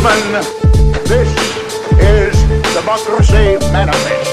Gentlemen, 0.00 0.32
this 1.04 1.28
is 2.00 2.32
Democracy 2.72 3.58
Manifest. 3.70 4.30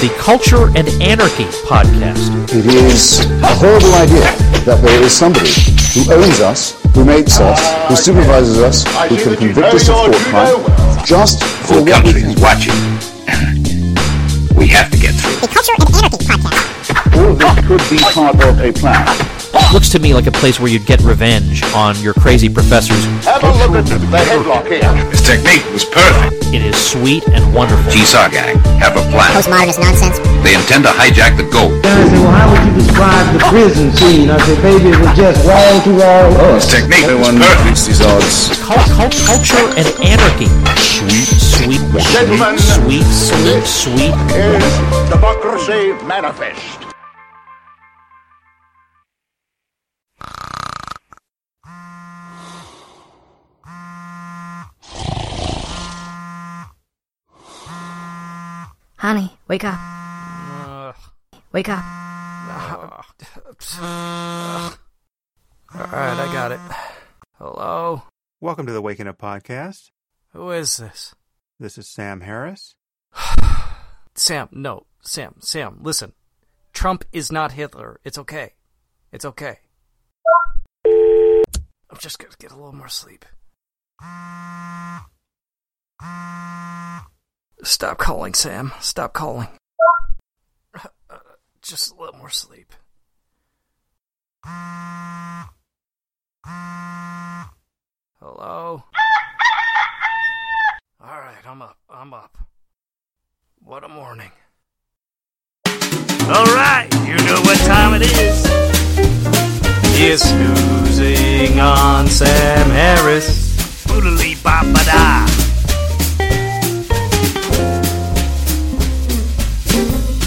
the 0.00 0.08
Culture 0.18 0.68
and 0.74 0.88
Anarchy 1.02 1.44
podcast. 1.68 2.32
It 2.48 2.64
is 2.64 3.20
a 3.20 3.54
horrible 3.60 3.92
idea 3.92 4.24
that 4.64 4.80
there 4.80 5.02
is 5.02 5.12
somebody 5.12 5.50
who 5.92 6.10
owns 6.10 6.40
us, 6.40 6.80
who 6.94 7.04
makes 7.04 7.38
us, 7.38 7.60
who 7.88 7.96
supervises 7.96 8.60
us, 8.60 8.84
who 9.10 9.16
can 9.18 9.36
convict 9.36 9.74
us 9.74 9.88
of 9.90 9.94
thought 9.94 10.14
crime, 10.32 11.04
just 11.04 11.44
for 11.44 11.74
whole 11.74 11.84
what 11.84 12.04
country 12.04 12.22
is 12.22 12.40
watching. 12.40 12.72
we 14.56 14.68
have 14.68 14.90
to 14.90 14.96
get 14.96 15.12
through. 15.20 15.36
The 15.36 15.52
Culture 15.52 15.74
and 15.76 15.94
Anarchy 15.96 16.24
Podcast. 16.24 17.18
All 17.18 17.32
of 17.32 17.38
this 17.38 17.66
could 17.68 17.90
be 17.90 18.02
part 18.02 18.42
of 18.42 18.58
a 18.58 18.72
plan. 18.72 19.31
Looks 19.72 19.88
to 19.90 19.98
me 19.98 20.12
like 20.14 20.26
a 20.26 20.32
place 20.32 20.60
where 20.60 20.68
you'd 20.70 20.86
get 20.86 21.00
revenge 21.00 21.62
on 21.76 21.96
your 22.00 22.14
crazy 22.14 22.48
professors. 22.48 23.04
Have 23.24 23.42
a 23.44 23.52
look 23.68 23.84
at 23.84 24.00
the 24.00 24.20
headlock 24.20 24.66
here. 24.68 24.84
His 25.12 25.20
technique 25.22 25.64
was 25.72 25.84
perfect. 25.84 26.44
It 26.52 26.60
is 26.60 26.76
sweet 26.76 27.24
and 27.28 27.40
wonderful. 27.54 27.90
G-Saw 27.92 28.28
gang 28.28 28.56
have 28.80 28.92
a 28.96 29.04
plan. 29.12 29.32
Postmodernist 29.32 29.80
nonsense. 29.80 30.18
They 30.44 30.54
intend 30.56 30.84
to 30.84 30.92
hijack 30.92 31.36
the 31.36 31.44
gold. 31.48 31.80
I 31.84 32.04
said, 32.04 32.12
well, 32.20 32.32
how 32.32 32.52
would 32.52 32.64
you 32.68 32.74
describe 32.84 33.26
the 33.32 33.40
prison 33.48 33.92
scene? 33.96 34.28
I 34.30 34.36
said, 34.44 34.60
baby, 34.60 34.88
it 34.92 35.00
was 35.00 35.16
just 35.16 35.40
wall 35.48 35.74
to 35.84 35.92
wall 36.00 36.28
His 36.56 36.64
us. 36.64 36.72
technique 36.72 37.08
was 37.08 37.32
perfect. 37.32 37.80
these 37.88 38.00
odds. 38.04 38.36
Cul- 38.60 38.88
cul- 38.96 39.16
culture 39.28 39.64
and 39.80 39.88
Anarchy. 40.04 40.48
Sweet, 40.80 41.28
sweet, 41.28 41.80
Gentlemen, 42.12 42.56
sweet, 42.60 43.04
sweet, 43.08 43.64
sweet, 43.64 44.12
sweet. 44.12 44.14
Is 44.36 44.64
Democracy 45.08 45.92
Manifest. 46.04 46.81
Honey, 59.02 59.36
wake 59.48 59.64
up. 59.64 59.80
Wake 61.50 61.68
up. 61.68 61.84
Alright, 65.74 66.18
I 66.18 66.30
got 66.32 66.52
it. 66.52 66.60
Hello? 67.36 68.02
Welcome 68.40 68.66
to 68.66 68.72
the 68.72 68.80
Waking 68.80 69.08
Up 69.08 69.18
Podcast. 69.18 69.90
Who 70.32 70.50
is 70.52 70.76
this? 70.76 71.16
This 71.58 71.76
is 71.78 71.88
Sam 71.88 72.20
Harris. 72.20 72.76
Sam, 74.14 74.48
no. 74.52 74.86
Sam, 75.02 75.34
Sam, 75.40 75.80
listen. 75.82 76.12
Trump 76.72 77.04
is 77.12 77.32
not 77.32 77.52
Hitler. 77.52 77.98
It's 78.04 78.18
okay. 78.18 78.52
It's 79.10 79.24
okay. 79.24 79.58
I'm 81.92 81.98
just 81.98 82.18
gonna 82.18 82.32
get 82.38 82.50
a 82.50 82.56
little 82.56 82.72
more 82.72 82.88
sleep. 82.88 83.26
Stop 87.62 87.98
calling, 87.98 88.32
Sam. 88.32 88.72
Stop 88.80 89.12
calling. 89.12 89.48
Just 91.62 91.92
a 91.92 92.00
little 92.00 92.16
more 92.16 92.30
sleep. 92.30 92.72
Hello? 98.18 98.18
Alright, 101.00 101.46
I'm 101.46 101.60
up. 101.60 101.76
I'm 101.90 102.14
up. 102.14 102.38
What 103.58 103.84
a 103.84 103.88
morning. 103.88 104.30
Alright, 105.66 106.94
you 107.06 107.16
know 107.26 107.40
what 107.42 107.58
time 107.66 108.00
it 108.00 108.02
is. 108.02 108.52
It's 109.94 110.22
snoozing 110.28 111.60
on 111.60 112.06
Sam 112.08 112.70
Harris. 112.70 113.84
Boodly 113.86 114.42
da. 114.42 115.26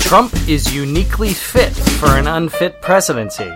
Trump 0.01 0.33
is 0.47 0.73
uniquely 0.73 1.33
fit 1.33 1.73
for 1.73 2.09
an 2.09 2.27
unfit 2.27 2.81
presidency. 2.81 3.51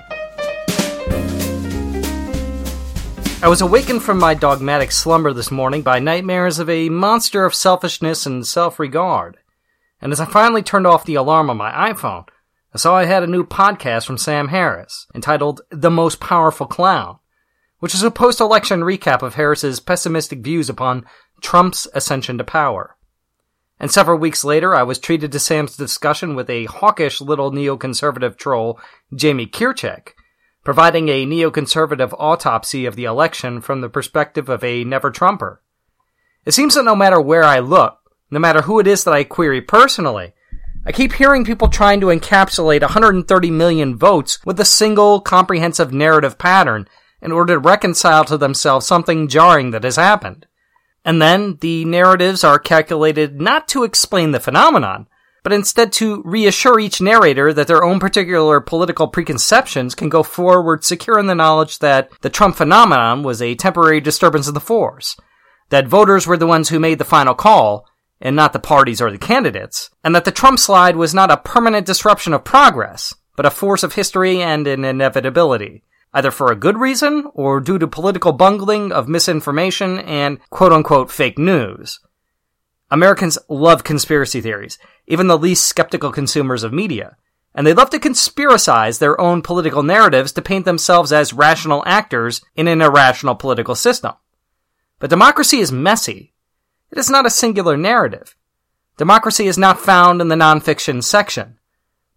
I 3.42 3.48
was 3.48 3.62
awakened 3.62 4.04
from 4.04 4.18
my 4.18 4.34
dogmatic 4.34 4.92
slumber 4.92 5.32
this 5.32 5.52
morning 5.52 5.82
by 5.84 6.00
nightmares 6.00 6.60
of 6.60 6.70
a 6.70 6.90
monster 6.90 7.46
of 7.46 7.56
selfishness 7.56 8.26
and 8.26 8.46
self 8.46 8.80
regard. 8.80 9.38
And 10.02 10.12
as 10.12 10.20
I 10.20 10.26
finally 10.26 10.64
turned 10.64 10.88
off 10.88 11.06
the 11.06 11.16
alarm 11.16 11.50
on 11.50 11.58
my 11.58 11.72
iPhone, 11.94 12.28
I 12.72 12.78
saw 12.78 12.96
I 12.96 13.06
had 13.06 13.24
a 13.24 13.28
new 13.28 13.44
podcast 13.44 14.06
from 14.06 14.20
Sam 14.20 14.50
Harris 14.50 15.08
entitled 15.16 15.62
The 15.72 15.90
Most 15.90 16.20
Powerful 16.20 16.68
Clown, 16.68 17.18
which 17.80 17.96
is 17.96 18.04
a 18.04 18.12
post 18.12 18.40
election 18.40 18.82
recap 18.82 19.24
of 19.24 19.34
Harris's 19.34 19.80
pessimistic 19.80 20.40
views 20.40 20.70
upon 20.70 21.06
Trump's 21.42 21.88
ascension 21.96 22.38
to 22.38 22.44
power. 22.44 22.96
And 23.80 23.90
several 23.90 24.20
weeks 24.20 24.44
later, 24.44 24.76
I 24.76 24.84
was 24.84 25.00
treated 25.00 25.32
to 25.32 25.40
Sam's 25.40 25.76
discussion 25.76 26.36
with 26.36 26.48
a 26.48 26.66
hawkish 26.66 27.22
little 27.22 27.52
neoconservative 27.52 28.38
troll, 28.38 28.80
Jamie 29.16 29.48
Kirchick, 29.48 30.10
providing 30.64 31.10
a 31.10 31.26
neoconservative 31.26 32.14
autopsy 32.20 32.86
of 32.86 32.96
the 32.96 33.06
election 33.06 33.62
from 33.62 33.82
the 33.82 33.90
perspective 33.90 34.48
of 34.48 34.64
a 34.64 34.84
never 34.84 35.10
Trumper. 35.10 35.64
It 36.46 36.52
seems 36.52 36.76
that 36.76 36.84
no 36.86 36.96
matter 36.96 37.20
where 37.20 37.44
I 37.44 37.60
look, 37.60 37.98
no 38.30 38.38
matter 38.38 38.62
who 38.62 38.80
it 38.80 38.86
is 38.86 39.06
that 39.06 39.14
I 39.14 39.24
query 39.24 39.62
personally, 39.62 40.34
I 40.90 40.92
keep 40.92 41.14
hearing 41.14 41.46
people 41.46 41.68
trying 41.68 42.00
to 42.00 42.08
encapsulate 42.08 42.82
130 42.82 43.52
million 43.52 43.96
votes 43.96 44.44
with 44.44 44.60
a 44.60 44.66
single 44.66 45.22
comprehensive 45.22 45.94
narrative 45.94 46.40
pattern 46.40 46.88
in 47.22 47.32
order 47.32 47.54
to 47.54 47.60
reconcile 47.60 48.26
to 48.26 48.40
themselves 48.40 48.88
something 48.88 49.28
jarring 49.28 49.70
that 49.70 49.84
has 49.84 49.98
happened. 49.98 50.48
And 51.06 51.22
then 51.22 51.60
the 51.62 51.86
narratives 51.86 52.44
are 52.44 52.58
calculated 52.58 53.40
not 53.40 53.68
to 53.68 53.84
explain 53.84 54.32
the 54.32 54.40
phenomenon, 54.40 55.06
but 55.44 55.54
instead 55.54 55.92
to 55.94 56.24
reassure 56.26 56.80
each 56.80 57.00
narrator 57.00 57.54
that 57.54 57.68
their 57.68 57.84
own 57.84 58.00
particular 58.00 58.60
political 58.60 59.08
preconceptions 59.08 59.94
can 59.94 60.10
go 60.10 60.24
forward 60.24 60.84
secure 60.84 61.20
in 61.20 61.28
the 61.28 61.36
knowledge 61.36 61.78
that 61.78 62.10
the 62.22 62.32
Trump 62.32 62.56
phenomenon 62.56 63.22
was 63.22 63.44
a 63.44 63.54
temporary 63.54 64.02
disturbance 64.02 64.48
of 64.48 64.56
the 64.56 64.60
force, 64.60 65.16
that 65.70 65.88
voters 65.88 66.26
were 66.26 66.38
the 66.38 66.48
ones 66.48 66.70
who 66.70 66.80
made 66.80 66.98
the 66.98 67.06
final 67.06 67.36
call, 67.36 67.86
and 68.22 68.36
not 68.36 68.54
the 68.54 68.60
parties 68.60 69.02
or 69.02 69.12
the 69.12 69.18
candidates, 69.18 69.90
and 70.04 70.14
that 70.16 70.26
the 70.26 70.32
Trump 70.32 70.60
slide 70.60 70.96
was 70.96 71.14
not 71.14 71.32
a 71.32 71.38
permanent 71.38 71.86
disruption 71.86 72.34
of 72.34 72.44
progress, 72.44 73.14
but 73.36 73.46
a 73.46 73.52
force 73.52 73.84
of 73.84 73.94
history 73.94 74.42
and 74.42 74.68
an 74.68 74.84
inevitability, 74.84 75.84
either 76.14 76.32
for 76.32 76.52
a 76.52 76.56
good 76.56 76.78
reason 76.78 77.30
or 77.34 77.60
due 77.60 77.80
to 77.80 77.88
political 77.88 78.34
bungling 78.34 78.92
of 78.92 79.08
misinformation 79.08 80.00
and 80.00 80.40
quote 80.50 80.74
unquote 80.74 81.12
fake 81.12 81.38
news. 81.38 82.00
Americans 82.92 83.38
love 83.48 83.84
conspiracy 83.84 84.42
theories, 84.42 84.80
even 85.08 85.28
the 85.28 85.38
least 85.38 85.68
skeptical 85.68 86.12
consumers 86.12 86.64
of 86.64 86.74
media, 86.74 87.16
and 87.54 87.66
they 87.66 87.74
love 87.74 87.90
to 87.92 88.00
conspiracize 88.00 89.00
their 89.00 89.20
own 89.20 89.42
political 89.42 89.84
narratives 89.84 90.32
to 90.34 90.42
paint 90.42 90.66
themselves 90.66 91.12
as 91.12 91.34
rational 91.34 91.84
actors 91.86 92.42
in 92.56 92.68
an 92.68 92.82
irrational 92.82 93.36
political 93.36 93.76
system. 93.76 94.14
But 94.98 95.10
democracy 95.10 95.60
is 95.60 95.72
messy. 95.72 96.34
It 96.92 96.98
is 96.98 97.10
not 97.10 97.26
a 97.26 97.32
singular 97.32 97.78
narrative. 97.78 98.36
Democracy 98.98 99.48
is 99.48 99.58
not 99.58 99.80
found 99.80 100.22
in 100.22 100.28
the 100.28 100.36
nonfiction 100.36 101.04
section. 101.04 101.60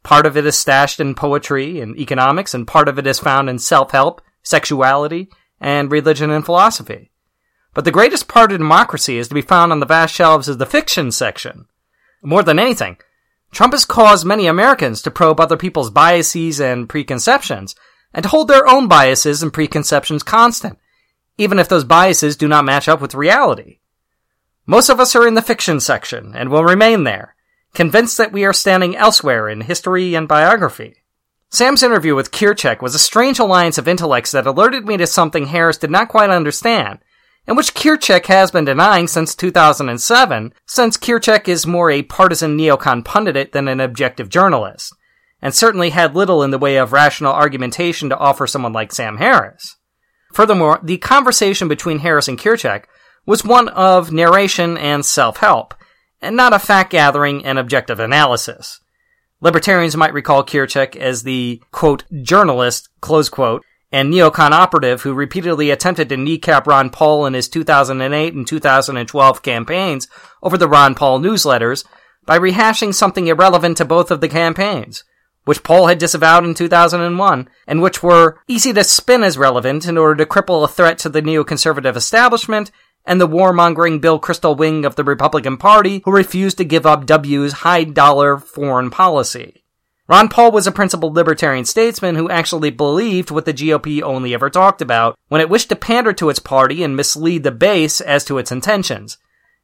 Part 0.02 0.26
of 0.26 0.36
it 0.36 0.46
is 0.46 0.58
stashed 0.58 0.98
in 0.98 1.14
poetry 1.14 1.80
and 1.80 1.96
economics, 1.96 2.54
and 2.54 2.66
part 2.66 2.88
of 2.88 2.98
it 2.98 3.06
is 3.06 3.20
found 3.20 3.48
in 3.48 3.58
self-help, 3.58 4.20
sexuality, 4.42 5.28
and 5.60 5.92
religion 5.92 6.30
and 6.30 6.44
philosophy. 6.44 7.12
But 7.74 7.84
the 7.84 7.92
greatest 7.92 8.28
part 8.28 8.50
of 8.50 8.58
democracy 8.58 9.18
is 9.18 9.28
to 9.28 9.34
be 9.34 9.42
found 9.42 9.72
on 9.72 9.80
the 9.80 9.86
vast 9.86 10.14
shelves 10.14 10.48
of 10.48 10.58
the 10.58 10.66
fiction 10.66 11.12
section. 11.12 11.66
More 12.22 12.42
than 12.42 12.58
anything, 12.58 12.96
Trump 13.52 13.74
has 13.74 13.84
caused 13.84 14.26
many 14.26 14.46
Americans 14.46 15.02
to 15.02 15.10
probe 15.10 15.38
other 15.38 15.56
people's 15.56 15.90
biases 15.90 16.60
and 16.60 16.88
preconceptions, 16.88 17.74
and 18.12 18.22
to 18.24 18.28
hold 18.28 18.48
their 18.48 18.66
own 18.66 18.88
biases 18.88 19.42
and 19.42 19.52
preconceptions 19.52 20.22
constant, 20.22 20.78
even 21.38 21.58
if 21.58 21.68
those 21.68 21.84
biases 21.84 22.36
do 22.36 22.48
not 22.48 22.64
match 22.64 22.88
up 22.88 23.00
with 23.00 23.14
reality. 23.14 23.78
Most 24.66 24.88
of 24.88 25.00
us 25.00 25.16
are 25.16 25.26
in 25.26 25.34
the 25.34 25.42
fiction 25.42 25.80
section, 25.80 26.32
and 26.34 26.48
will 26.48 26.64
remain 26.64 27.04
there, 27.04 27.34
convinced 27.74 28.16
that 28.18 28.32
we 28.32 28.44
are 28.44 28.52
standing 28.52 28.96
elsewhere 28.96 29.48
in 29.48 29.62
history 29.62 30.14
and 30.14 30.28
biography. 30.28 30.96
Sam's 31.50 31.82
interview 31.82 32.14
with 32.14 32.30
Kirchick 32.30 32.80
was 32.80 32.94
a 32.94 32.98
strange 32.98 33.38
alliance 33.38 33.76
of 33.76 33.88
intellects 33.88 34.30
that 34.30 34.46
alerted 34.46 34.86
me 34.86 34.96
to 34.96 35.06
something 35.06 35.46
Harris 35.46 35.78
did 35.78 35.90
not 35.90 36.08
quite 36.08 36.30
understand, 36.30 37.00
and 37.46 37.56
which 37.56 37.74
Kirchick 37.74 38.26
has 38.26 38.50
been 38.50 38.64
denying 38.64 39.08
since 39.08 39.34
2007, 39.34 40.54
since 40.64 40.96
Kirchick 40.96 41.48
is 41.48 41.66
more 41.66 41.90
a 41.90 42.02
partisan 42.02 42.56
neocon 42.56 43.04
pundit 43.04 43.52
than 43.52 43.68
an 43.68 43.80
objective 43.80 44.28
journalist, 44.28 44.94
and 45.42 45.52
certainly 45.52 45.90
had 45.90 46.14
little 46.14 46.42
in 46.42 46.52
the 46.52 46.58
way 46.58 46.76
of 46.76 46.92
rational 46.92 47.32
argumentation 47.32 48.08
to 48.08 48.16
offer 48.16 48.46
someone 48.46 48.72
like 48.72 48.92
Sam 48.92 49.16
Harris. 49.16 49.76
Furthermore, 50.32 50.78
the 50.82 50.98
conversation 50.98 51.68
between 51.68 51.98
Harris 51.98 52.28
and 52.28 52.38
Kirchick 52.38 52.84
was 53.26 53.44
one 53.44 53.68
of 53.68 54.12
narration 54.12 54.76
and 54.76 55.04
self-help, 55.04 55.74
and 56.20 56.36
not 56.36 56.52
of 56.52 56.62
fact-gathering 56.62 57.44
and 57.44 57.58
objective 57.58 58.00
analysis. 58.00 58.80
Libertarians 59.40 59.96
might 59.96 60.14
recall 60.14 60.44
Kirchick 60.44 60.94
as 60.96 61.24
the, 61.24 61.60
quote, 61.72 62.04
journalist, 62.22 62.88
close 63.00 63.28
quote, 63.28 63.64
and 63.90 64.12
neocon 64.12 64.52
operative 64.52 65.02
who 65.02 65.12
repeatedly 65.12 65.70
attempted 65.70 66.08
to 66.08 66.16
kneecap 66.16 66.66
Ron 66.66 66.90
Paul 66.90 67.26
in 67.26 67.34
his 67.34 67.48
2008 67.48 68.34
and 68.34 68.46
2012 68.46 69.42
campaigns 69.42 70.08
over 70.42 70.56
the 70.56 70.68
Ron 70.68 70.94
Paul 70.94 71.20
newsletters 71.20 71.84
by 72.24 72.38
rehashing 72.38 72.94
something 72.94 73.26
irrelevant 73.26 73.76
to 73.76 73.84
both 73.84 74.10
of 74.10 74.20
the 74.20 74.28
campaigns, 74.28 75.04
which 75.44 75.62
Paul 75.62 75.88
had 75.88 75.98
disavowed 75.98 76.44
in 76.44 76.54
2001, 76.54 77.48
and 77.66 77.82
which 77.82 78.02
were 78.02 78.38
easy 78.48 78.72
to 78.72 78.84
spin 78.84 79.22
as 79.22 79.36
relevant 79.36 79.86
in 79.86 79.98
order 79.98 80.14
to 80.24 80.30
cripple 80.30 80.64
a 80.64 80.68
threat 80.68 80.98
to 80.98 81.08
the 81.08 81.20
neoconservative 81.20 81.96
establishment 81.96 82.70
and 83.04 83.20
the 83.20 83.28
warmongering 83.28 84.00
Bill 84.00 84.20
Kristol 84.20 84.56
wing 84.56 84.84
of 84.84 84.96
the 84.96 85.04
Republican 85.04 85.56
Party 85.56 86.02
who 86.04 86.12
refused 86.12 86.58
to 86.58 86.64
give 86.64 86.86
up 86.86 87.06
W's 87.06 87.52
high 87.52 87.84
dollar 87.84 88.38
foreign 88.38 88.90
policy. 88.90 89.62
Ron 90.08 90.28
Paul 90.28 90.52
was 90.52 90.66
a 90.66 90.72
principled 90.72 91.14
libertarian 91.14 91.64
statesman 91.64 92.16
who 92.16 92.28
actually 92.28 92.70
believed 92.70 93.30
what 93.30 93.44
the 93.44 93.54
GOP 93.54 94.02
only 94.02 94.34
ever 94.34 94.50
talked 94.50 94.82
about 94.82 95.18
when 95.28 95.40
it 95.40 95.48
wished 95.48 95.68
to 95.68 95.76
pander 95.76 96.12
to 96.12 96.28
its 96.28 96.38
party 96.38 96.82
and 96.82 96.96
mislead 96.96 97.44
the 97.44 97.50
base 97.50 98.00
as 98.00 98.24
to 98.24 98.38
its 98.38 98.52
intentions. 98.52 99.18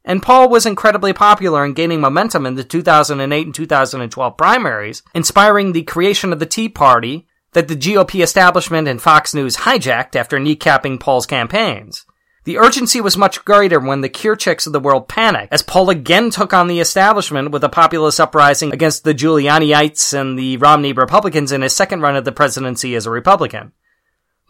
And 0.05 0.23
Paul 0.23 0.49
was 0.49 0.65
incredibly 0.65 1.13
popular 1.13 1.65
and 1.65 1.77
gaining 1.77 2.01
momentum 2.01 2.47
in 2.47 2.55
the 2.55 2.65
2008 2.65 3.47
and 3.47 3.55
2012 3.55 4.37
primaries, 4.39 5.03
inspiring 5.15 5.73
the 5.73 5.83
creation 5.83 6.33
of 6.33 6.39
the 6.39 6.47
Tea 6.47 6.69
Party 6.69 7.27
that 7.53 7.69
the 7.69 7.77
GOP 7.77 8.23
establishment 8.23 8.89
and 8.89 9.03
Fox 9.03 9.35
News 9.35 9.59
hijacked 9.59 10.17
after 10.17 10.39
kneecapping 10.39 11.01
Paul's 11.01 11.27
campaigns. 11.27 12.07
The 12.49 12.57
urgency 12.57 13.03
was 13.03 13.15
much 13.15 13.45
greater 13.45 13.79
when 13.79 14.01
the 14.01 14.09
Kirchicks 14.09 14.67
of 14.67 14.73
the 14.73 14.81
world 14.81 15.07
panicked, 15.07 15.53
as 15.53 15.61
Paul 15.61 15.91
again 15.91 16.31
took 16.31 16.55
on 16.55 16.67
the 16.67 16.81
establishment 16.81 17.51
with 17.51 17.63
a 17.63 17.69
populist 17.69 18.19
uprising 18.19 18.73
against 18.73 19.05
the 19.05 19.13
Giulianiites 19.13 20.19
and 20.19 20.39
the 20.39 20.57
Romney 20.57 20.95
Republicans 20.95 21.53
in 21.53 21.61
his 21.61 21.77
second 21.77 22.01
run 22.01 22.17
of 22.17 22.25
the 22.25 22.33
presidency 22.33 22.95
as 22.95 23.05
a 23.05 23.11
Republican. 23.11 23.73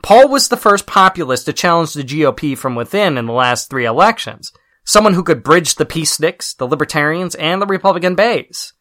Paul 0.01 0.29
was 0.29 0.47
the 0.47 0.57
first 0.57 0.87
populist 0.87 1.47
to 1.47 1.53
challenge 1.53 1.95
the 1.95 2.05
GOP 2.05 2.57
from 2.57 2.77
within 2.77 3.19
in 3.19 3.27
the 3.27 3.33
last 3.33 3.69
three 3.69 3.85
elections, 3.85 4.53
someone 4.85 5.15
who 5.15 5.25
could 5.25 5.43
bridge 5.43 5.75
the 5.75 5.85
peaceniks, 5.85 6.57
the 6.57 6.69
libertarians, 6.69 7.35
and 7.35 7.61
the 7.61 7.67
Republican 7.67 8.15
base. 8.15 8.75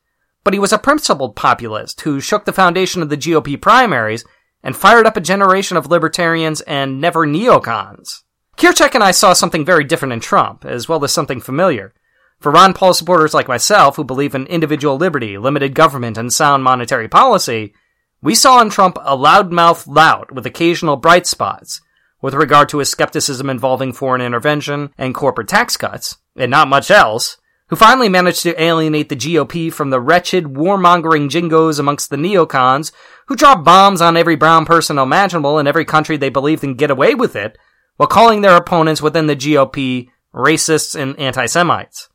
But 0.44 0.54
he 0.54 0.60
was 0.60 0.72
a 0.72 0.78
principled 0.78 1.36
populist 1.36 2.02
who 2.02 2.20
shook 2.20 2.46
the 2.46 2.54
foundation 2.54 3.02
of 3.02 3.10
the 3.10 3.18
GOP 3.18 3.60
primaries 3.60 4.24
and 4.62 4.78
fired 4.78 5.08
up 5.08 5.18
a 5.18 5.22
generation 5.22 5.76
of 5.76 5.88
libertarians 5.88 6.62
and 6.62 7.02
never 7.02 7.26
neocons. 7.26 8.22
Kirchick 8.58 8.96
and 8.96 9.04
I 9.04 9.12
saw 9.12 9.34
something 9.34 9.64
very 9.64 9.84
different 9.84 10.14
in 10.14 10.20
Trump, 10.20 10.66
as 10.66 10.90
well 10.90 11.04
as 11.04 11.12
something 11.12 11.40
familiar. 11.40 11.94
For 12.40 12.52
Ron 12.52 12.74
Paul 12.74 12.96
supporters 12.96 13.34
like 13.36 13.48
myself, 13.48 13.96
who 13.96 14.04
believe 14.04 14.34
in 14.34 14.48
individual 14.48 14.98
liberty, 14.98 15.38
limited 15.38 15.76
government, 15.76 16.18
and 16.18 16.34
sound 16.34 16.64
monetary 16.64 17.08
policy, 17.08 17.76
we 18.20 18.34
saw 18.34 18.60
in 18.62 18.72
Trump 18.72 18.98
a 19.02 19.16
loudmouth 19.16 19.86
lout 19.88 20.32
with 20.32 20.48
occasional 20.48 20.96
bright 20.96 21.28
spots, 21.28 21.82
with 22.20 22.34
regard 22.34 22.68
to 22.70 22.80
his 22.80 22.90
skepticism 22.90 23.48
involving 23.48 23.94
foreign 23.94 24.22
intervention 24.22 24.90
and 24.98 25.14
corporate 25.14 25.48
tax 25.48 25.78
cuts, 25.78 26.18
and 26.36 26.50
not 26.50 26.68
much 26.68 26.90
else, 26.90 27.38
who 27.70 27.76
finally 27.76 28.10
managed 28.10 28.42
to 28.42 28.60
alienate 28.60 29.10
the 29.10 29.16
GOP 29.16 29.72
from 29.72 29.92
the 29.92 30.00
wretched, 30.00 30.46
warmongering 30.46 31.30
jingos 31.30 31.78
amongst 31.80 32.10
the 32.10 32.16
neocons 32.16 32.92
who 33.28 33.36
drop 33.36 33.64
bombs 33.64 34.02
on 34.02 34.18
every 34.18 34.36
brown 34.36 34.66
person 34.66 34.98
imaginable 34.98 35.60
in 35.60 35.68
every 35.68 35.86
country 35.86 36.18
they 36.18 36.30
believe 36.30 36.62
can 36.62 36.74
get 36.74 36.90
away 36.90 37.14
with 37.14 37.36
it, 37.36 37.58
while 37.98 38.08
calling 38.08 38.42
their 38.42 38.56
opponents 38.56 39.02
within 39.02 39.28
the 39.28 39.36
GOP 39.36 40.10
racists 40.34 41.00
and 41.00 41.20
anti-Semites. 41.20 42.10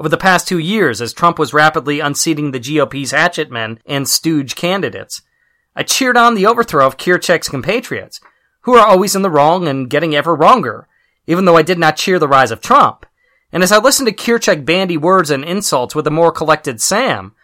Over 0.00 0.08
the 0.08 0.16
past 0.16 0.46
two 0.46 0.58
years, 0.58 1.00
as 1.00 1.12
Trump 1.12 1.38
was 1.38 1.52
rapidly 1.52 1.98
unseating 2.00 2.50
the 2.50 2.60
GOP's 2.60 3.10
hatchet 3.10 3.50
men 3.50 3.80
and 3.86 4.08
stooge 4.08 4.54
candidates, 4.54 5.22
I 5.74 5.82
cheered 5.82 6.16
on 6.16 6.34
the 6.34 6.46
overthrow 6.46 6.86
of 6.86 6.96
Kirchick's 6.96 7.48
compatriots, 7.48 8.20
who 8.62 8.74
are 8.74 8.86
always 8.86 9.16
in 9.16 9.22
the 9.22 9.30
wrong 9.30 9.66
and 9.66 9.88
getting 9.88 10.14
ever 10.14 10.34
wronger, 10.34 10.86
even 11.26 11.44
though 11.44 11.56
I 11.56 11.62
did 11.62 11.78
not 11.78 11.96
cheer 11.96 12.18
the 12.18 12.28
rise 12.28 12.50
of 12.50 12.60
Trump. 12.60 13.06
And 13.52 13.62
as 13.62 13.72
I 13.72 13.78
listened 13.78 14.08
to 14.08 14.14
Kirchick 14.14 14.64
bandy 14.64 14.96
words 14.96 15.30
and 15.30 15.44
insults 15.44 15.94
with 15.94 16.06
a 16.06 16.10
more 16.10 16.32
collected 16.32 16.80
Sam, 16.80 17.34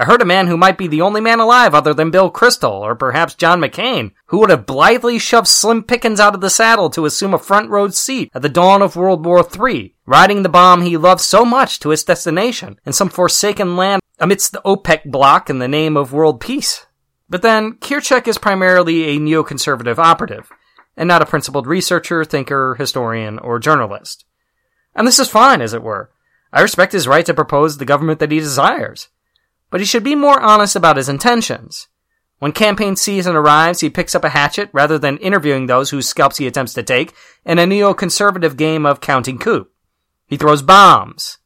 I 0.00 0.04
heard 0.04 0.22
a 0.22 0.26
man 0.26 0.46
who 0.46 0.56
might 0.56 0.78
be 0.78 0.86
the 0.86 1.00
only 1.00 1.20
man 1.20 1.40
alive 1.40 1.74
other 1.74 1.92
than 1.92 2.12
Bill 2.12 2.30
Kristol, 2.30 2.82
or 2.82 2.94
perhaps 2.94 3.34
John 3.34 3.60
McCain, 3.60 4.12
who 4.26 4.38
would 4.38 4.50
have 4.50 4.64
blithely 4.64 5.18
shoved 5.18 5.48
Slim 5.48 5.82
Pickens 5.82 6.20
out 6.20 6.36
of 6.36 6.40
the 6.40 6.50
saddle 6.50 6.88
to 6.90 7.04
assume 7.04 7.34
a 7.34 7.38
front 7.38 7.68
row 7.68 7.88
seat 7.88 8.30
at 8.32 8.42
the 8.42 8.48
dawn 8.48 8.80
of 8.80 8.94
World 8.94 9.26
War 9.26 9.44
III, 9.44 9.96
riding 10.06 10.44
the 10.44 10.48
bomb 10.48 10.82
he 10.82 10.96
loved 10.96 11.20
so 11.20 11.44
much 11.44 11.80
to 11.80 11.90
its 11.90 12.04
destination 12.04 12.78
in 12.86 12.92
some 12.92 13.08
forsaken 13.08 13.76
land 13.76 14.00
amidst 14.20 14.52
the 14.52 14.62
OPEC 14.64 15.10
bloc 15.10 15.50
in 15.50 15.58
the 15.58 15.66
name 15.66 15.96
of 15.96 16.12
world 16.12 16.40
peace. 16.40 16.86
But 17.28 17.42
then, 17.42 17.72
Kirchick 17.72 18.28
is 18.28 18.38
primarily 18.38 19.06
a 19.06 19.18
neoconservative 19.18 19.98
operative, 19.98 20.48
and 20.96 21.08
not 21.08 21.22
a 21.22 21.26
principled 21.26 21.66
researcher, 21.66 22.24
thinker, 22.24 22.76
historian, 22.78 23.40
or 23.40 23.58
journalist. 23.58 24.24
And 24.94 25.08
this 25.08 25.18
is 25.18 25.28
fine, 25.28 25.60
as 25.60 25.74
it 25.74 25.82
were. 25.82 26.12
I 26.52 26.62
respect 26.62 26.92
his 26.92 27.08
right 27.08 27.26
to 27.26 27.34
propose 27.34 27.78
the 27.78 27.84
government 27.84 28.20
that 28.20 28.30
he 28.30 28.38
desires 28.38 29.08
but 29.70 29.80
he 29.80 29.86
should 29.86 30.04
be 30.04 30.14
more 30.14 30.40
honest 30.40 30.76
about 30.76 30.96
his 30.96 31.08
intentions. 31.08 31.88
When 32.38 32.52
campaign 32.52 32.94
season 32.94 33.34
arrives, 33.34 33.80
he 33.80 33.90
picks 33.90 34.14
up 34.14 34.24
a 34.24 34.28
hatchet 34.28 34.70
rather 34.72 34.98
than 34.98 35.18
interviewing 35.18 35.66
those 35.66 35.90
whose 35.90 36.08
scalps 36.08 36.38
he 36.38 36.46
attempts 36.46 36.72
to 36.74 36.82
take 36.82 37.12
in 37.44 37.58
a 37.58 37.64
neoconservative 37.64 38.56
game 38.56 38.86
of 38.86 39.00
counting 39.00 39.38
coup. 39.38 39.66
He 40.26 40.36
throws 40.36 40.62
bombs. 40.62 41.38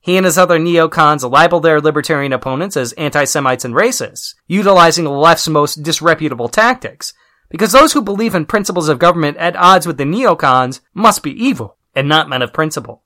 He 0.00 0.16
and 0.16 0.24
his 0.24 0.38
other 0.38 0.58
neocons 0.58 1.28
libel 1.28 1.60
their 1.60 1.80
libertarian 1.80 2.32
opponents 2.32 2.76
as 2.76 2.92
anti-Semites 2.92 3.64
and 3.64 3.74
racists, 3.74 4.34
utilizing 4.46 5.04
the 5.04 5.10
left's 5.10 5.48
most 5.48 5.82
disreputable 5.82 6.48
tactics, 6.48 7.12
because 7.50 7.72
those 7.72 7.92
who 7.92 8.02
believe 8.02 8.34
in 8.34 8.46
principles 8.46 8.88
of 8.88 8.98
government 8.98 9.36
at 9.38 9.56
odds 9.56 9.86
with 9.86 9.98
the 9.98 10.04
neocons 10.04 10.80
must 10.94 11.22
be 11.22 11.32
evil 11.32 11.76
and 11.94 12.08
not 12.08 12.28
men 12.28 12.42
of 12.42 12.52
principle. 12.52 13.02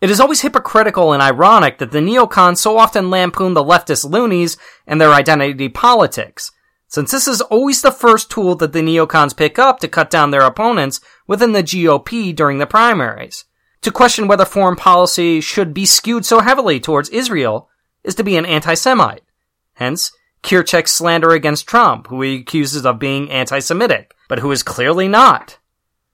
It 0.00 0.10
is 0.10 0.20
always 0.20 0.42
hypocritical 0.42 1.12
and 1.12 1.22
ironic 1.22 1.78
that 1.78 1.90
the 1.90 2.00
neocons 2.00 2.58
so 2.58 2.76
often 2.76 3.10
lampoon 3.10 3.54
the 3.54 3.64
leftist 3.64 4.08
loonies 4.08 4.58
and 4.86 5.00
their 5.00 5.12
identity 5.12 5.70
politics, 5.70 6.52
since 6.88 7.10
this 7.10 7.26
is 7.26 7.40
always 7.40 7.80
the 7.80 7.90
first 7.90 8.30
tool 8.30 8.54
that 8.56 8.72
the 8.72 8.80
neocons 8.80 9.36
pick 9.36 9.58
up 9.58 9.80
to 9.80 9.88
cut 9.88 10.10
down 10.10 10.30
their 10.30 10.42
opponents 10.42 11.00
within 11.26 11.52
the 11.52 11.62
GOP 11.62 12.34
during 12.34 12.58
the 12.58 12.66
primaries. 12.66 13.46
To 13.82 13.90
question 13.90 14.28
whether 14.28 14.44
foreign 14.44 14.76
policy 14.76 15.40
should 15.40 15.72
be 15.72 15.86
skewed 15.86 16.26
so 16.26 16.40
heavily 16.40 16.78
towards 16.78 17.08
Israel 17.08 17.70
is 18.04 18.14
to 18.16 18.24
be 18.24 18.36
an 18.36 18.46
anti-Semite. 18.46 19.22
Hence, 19.74 20.12
Kirchick's 20.42 20.92
slander 20.92 21.30
against 21.30 21.66
Trump, 21.66 22.08
who 22.08 22.20
he 22.22 22.36
accuses 22.36 22.84
of 22.84 22.98
being 22.98 23.30
anti-Semitic, 23.30 24.14
but 24.28 24.40
who 24.40 24.50
is 24.52 24.62
clearly 24.62 25.08
not. 25.08 25.58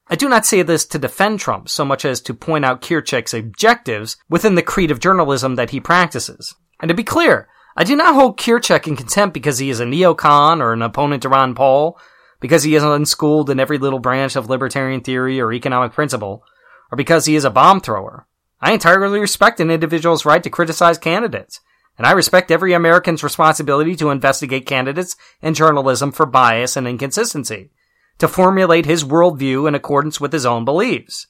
I 0.09 0.17
do 0.17 0.29
not 0.29 0.45
say 0.45 0.63
this 0.63 0.85
to 0.87 0.99
defend 0.99 1.41
Trump 1.41 1.69
so 1.69 1.85
much 1.85 2.05
as 2.05 2.21
to 2.23 2.35
point 2.35 2.65
out 2.65 2.83
Kirchick's 2.83 3.33
objectives 3.33 4.17
within 4.29 4.57
the 4.57 4.63
creed 4.63 4.91
of 4.91 5.01
journalism 5.01 5.55
that 5.55 5.71
he 5.71 5.81
practices. 5.81 6.55
And 6.81 6.89
to 6.89 6.95
be 6.95 7.05
clear, 7.05 7.49
I 7.77 7.85
do 7.85 7.97
not 7.97 8.15
hold 8.15 8.39
Kirchick 8.39 8.87
in 8.87 8.97
contempt 8.97 9.33
because 9.33 9.59
he 9.59 9.71
is 9.71 9.81
a 9.81 9.85
neocon 9.85 10.61
or 10.61 10.73
an 10.73 10.83
opponent 10.83 11.23
to 11.23 11.29
Ron 11.29 11.55
Paul, 11.55 11.99
because 12.41 12.65
he 12.65 12.75
is 12.75 12.83
unschooled 12.83 13.49
in 13.49 13.61
every 13.61 13.79
little 13.79 14.01
branch 14.01 14.37
of 14.37 14.51
libertarian 14.51 15.01
theory 15.01 15.41
or 15.41 15.53
economic 15.53 15.93
principle, 15.93 16.45
or 16.91 16.97
because 16.97 17.25
he 17.25 17.37
is 17.37 17.45
a 17.45 17.51
bomb 17.51 17.81
thrower. 17.81 18.27
I 18.61 18.73
entirely 18.73 19.21
respect 19.21 19.61
an 19.61 19.71
individual's 19.71 20.27
right 20.27 20.43
to 20.43 20.51
criticize 20.51 20.99
candidates, 20.99 21.61
and 21.97 22.07
I 22.07 22.13
respect 22.13 22.51
every 22.51 22.73
American's 22.73 23.23
responsibility 23.23 23.95
to 23.97 24.11
investigate 24.11 24.67
candidates 24.67 25.17
and 25.41 25.55
journalism 25.55 26.13
for 26.13 26.27
bias 26.27 26.77
and 26.77 26.87
inconsistency 26.87 27.71
to 28.19 28.29
formulate 28.29 28.87
his 28.87 29.05
worldview 29.05 29.67
in 29.67 29.75
accordance 29.75 30.21
with 30.21 30.33
his 30.33 30.47
own 30.47 30.65
beliefs. 30.65 31.27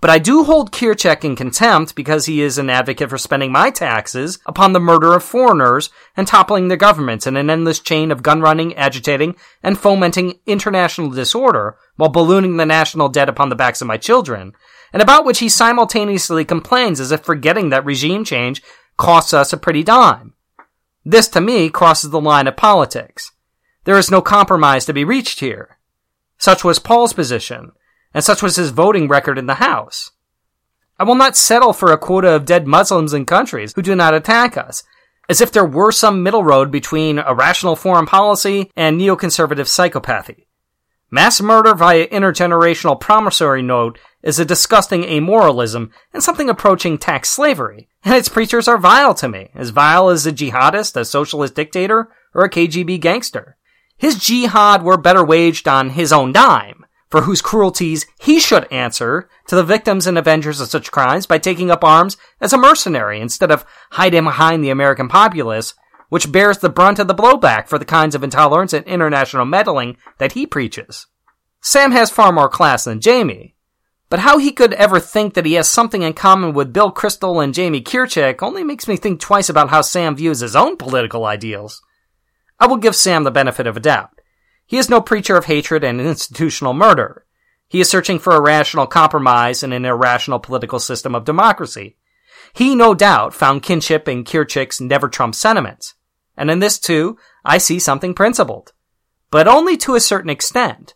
But 0.00 0.10
I 0.10 0.18
do 0.18 0.44
hold 0.44 0.72
Kirchick 0.72 1.24
in 1.24 1.36
contempt 1.36 1.94
because 1.94 2.26
he 2.26 2.42
is 2.42 2.58
an 2.58 2.68
advocate 2.68 3.10
for 3.10 3.18
spending 3.18 3.52
my 3.52 3.70
taxes 3.70 4.38
upon 4.44 4.72
the 4.72 4.80
murder 4.80 5.14
of 5.14 5.22
foreigners 5.22 5.90
and 6.16 6.26
toppling 6.26 6.68
their 6.68 6.76
governments 6.76 7.26
in 7.26 7.36
an 7.36 7.48
endless 7.48 7.80
chain 7.80 8.10
of 8.10 8.22
gun 8.22 8.40
running, 8.40 8.74
agitating, 8.74 9.36
and 9.62 9.78
fomenting 9.78 10.40
international 10.46 11.10
disorder 11.10 11.76
while 11.96 12.10
ballooning 12.10 12.56
the 12.56 12.66
national 12.66 13.08
debt 13.08 13.28
upon 13.28 13.48
the 13.48 13.56
backs 13.56 13.80
of 13.80 13.86
my 13.86 13.96
children, 13.96 14.52
and 14.92 15.00
about 15.02 15.24
which 15.24 15.38
he 15.38 15.48
simultaneously 15.48 16.44
complains 16.44 17.00
as 17.00 17.12
if 17.12 17.24
forgetting 17.24 17.70
that 17.70 17.84
regime 17.84 18.24
change 18.24 18.62
costs 18.96 19.32
us 19.32 19.52
a 19.52 19.56
pretty 19.56 19.82
dime. 19.82 20.34
This 21.04 21.28
to 21.28 21.40
me 21.40 21.70
crosses 21.70 22.10
the 22.10 22.20
line 22.20 22.46
of 22.46 22.56
politics. 22.56 23.32
There 23.84 23.98
is 23.98 24.10
no 24.10 24.22
compromise 24.22 24.86
to 24.86 24.92
be 24.92 25.04
reached 25.04 25.40
here. 25.40 25.73
Such 26.38 26.64
was 26.64 26.78
Paul's 26.78 27.12
position, 27.12 27.72
and 28.12 28.24
such 28.24 28.42
was 28.42 28.56
his 28.56 28.70
voting 28.70 29.08
record 29.08 29.38
in 29.38 29.46
the 29.46 29.54
House. 29.54 30.10
I 30.98 31.04
will 31.04 31.16
not 31.16 31.36
settle 31.36 31.72
for 31.72 31.92
a 31.92 31.98
quota 31.98 32.28
of 32.28 32.44
dead 32.44 32.66
Muslims 32.66 33.12
in 33.12 33.26
countries 33.26 33.72
who 33.74 33.82
do 33.82 33.96
not 33.96 34.14
attack 34.14 34.56
us, 34.56 34.84
as 35.28 35.40
if 35.40 35.50
there 35.50 35.64
were 35.64 35.90
some 35.90 36.22
middle 36.22 36.44
road 36.44 36.70
between 36.70 37.18
a 37.18 37.34
rational 37.34 37.76
foreign 37.76 38.06
policy 38.06 38.70
and 38.76 39.00
neoconservative 39.00 39.66
psychopathy. 39.66 40.46
Mass 41.10 41.40
murder 41.40 41.74
via 41.74 42.08
intergenerational 42.08 43.00
promissory 43.00 43.62
note 43.62 43.98
is 44.22 44.38
a 44.38 44.44
disgusting 44.44 45.02
amoralism 45.02 45.90
and 46.12 46.22
something 46.22 46.48
approaching 46.50 46.98
tax 46.98 47.30
slavery, 47.30 47.88
and 48.04 48.14
its 48.14 48.28
preachers 48.28 48.66
are 48.66 48.78
vile 48.78 49.14
to 49.14 49.28
me, 49.28 49.50
as 49.54 49.70
vile 49.70 50.08
as 50.08 50.26
a 50.26 50.32
jihadist, 50.32 50.96
a 50.96 51.04
socialist 51.04 51.54
dictator, 51.54 52.08
or 52.34 52.44
a 52.44 52.50
KGB 52.50 53.00
gangster. 53.00 53.56
His 53.96 54.18
jihad 54.18 54.82
were 54.82 54.96
better 54.96 55.24
waged 55.24 55.68
on 55.68 55.90
his 55.90 56.12
own 56.12 56.32
dime, 56.32 56.84
for 57.10 57.22
whose 57.22 57.42
cruelties 57.42 58.06
he 58.18 58.40
should 58.40 58.70
answer 58.72 59.28
to 59.46 59.54
the 59.54 59.62
victims 59.62 60.06
and 60.06 60.18
avengers 60.18 60.60
of 60.60 60.68
such 60.68 60.90
crimes 60.90 61.26
by 61.26 61.38
taking 61.38 61.70
up 61.70 61.84
arms 61.84 62.16
as 62.40 62.52
a 62.52 62.58
mercenary 62.58 63.20
instead 63.20 63.50
of 63.50 63.64
hiding 63.92 64.24
behind 64.24 64.64
the 64.64 64.70
American 64.70 65.08
populace, 65.08 65.74
which 66.08 66.32
bears 66.32 66.58
the 66.58 66.68
brunt 66.68 66.98
of 66.98 67.08
the 67.08 67.14
blowback 67.14 67.68
for 67.68 67.78
the 67.78 67.84
kinds 67.84 68.14
of 68.14 68.24
intolerance 68.24 68.72
and 68.72 68.84
international 68.86 69.44
meddling 69.44 69.96
that 70.18 70.32
he 70.32 70.46
preaches. 70.46 71.06
Sam 71.60 71.92
has 71.92 72.10
far 72.10 72.32
more 72.32 72.48
class 72.48 72.84
than 72.84 73.00
Jamie, 73.00 73.54
but 74.10 74.18
how 74.18 74.38
he 74.38 74.52
could 74.52 74.74
ever 74.74 75.00
think 75.00 75.34
that 75.34 75.46
he 75.46 75.54
has 75.54 75.68
something 75.68 76.02
in 76.02 76.12
common 76.12 76.52
with 76.52 76.72
Bill 76.72 76.92
Kristol 76.92 77.42
and 77.42 77.54
Jamie 77.54 77.80
Kirchick 77.80 78.42
only 78.42 78.62
makes 78.62 78.86
me 78.86 78.96
think 78.96 79.18
twice 79.18 79.48
about 79.48 79.70
how 79.70 79.80
Sam 79.80 80.14
views 80.14 80.40
his 80.40 80.54
own 80.54 80.76
political 80.76 81.24
ideals. 81.24 81.80
I 82.58 82.66
will 82.66 82.76
give 82.76 82.96
Sam 82.96 83.24
the 83.24 83.30
benefit 83.30 83.66
of 83.66 83.76
a 83.76 83.80
doubt. 83.80 84.10
He 84.66 84.78
is 84.78 84.88
no 84.88 85.00
preacher 85.00 85.36
of 85.36 85.44
hatred 85.44 85.84
and 85.84 86.00
institutional 86.00 86.74
murder. 86.74 87.26
He 87.68 87.80
is 87.80 87.88
searching 87.88 88.18
for 88.18 88.34
a 88.34 88.40
rational 88.40 88.86
compromise 88.86 89.62
in 89.62 89.72
an 89.72 89.84
irrational 89.84 90.38
political 90.38 90.78
system 90.78 91.14
of 91.14 91.24
democracy. 91.24 91.96
He, 92.52 92.74
no 92.74 92.94
doubt, 92.94 93.34
found 93.34 93.62
kinship 93.62 94.08
in 94.08 94.24
Kirchick's 94.24 94.80
never 94.80 95.08
Trump 95.08 95.34
sentiments. 95.34 95.94
And 96.36 96.50
in 96.50 96.60
this, 96.60 96.78
too, 96.78 97.18
I 97.44 97.58
see 97.58 97.78
something 97.78 98.14
principled. 98.14 98.72
But 99.30 99.48
only 99.48 99.76
to 99.78 99.94
a 99.94 100.00
certain 100.00 100.30
extent. 100.30 100.94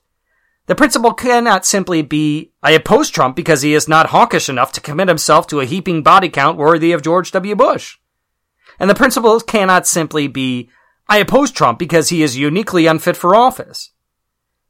The 0.66 0.74
principle 0.74 1.14
cannot 1.14 1.64
simply 1.64 2.02
be, 2.02 2.52
I 2.62 2.72
oppose 2.72 3.10
Trump 3.10 3.34
because 3.34 3.62
he 3.62 3.74
is 3.74 3.88
not 3.88 4.10
hawkish 4.10 4.48
enough 4.48 4.70
to 4.72 4.80
commit 4.80 5.08
himself 5.08 5.46
to 5.48 5.60
a 5.60 5.64
heaping 5.64 6.02
body 6.02 6.28
count 6.28 6.58
worthy 6.58 6.92
of 6.92 7.02
George 7.02 7.32
W. 7.32 7.56
Bush. 7.56 7.96
And 8.78 8.88
the 8.88 8.94
principle 8.94 9.40
cannot 9.40 9.86
simply 9.86 10.28
be, 10.28 10.70
I 11.08 11.18
oppose 11.18 11.50
Trump 11.50 11.78
because 11.78 12.10
he 12.10 12.22
is 12.22 12.36
uniquely 12.36 12.86
unfit 12.86 13.16
for 13.16 13.34
office. 13.34 13.90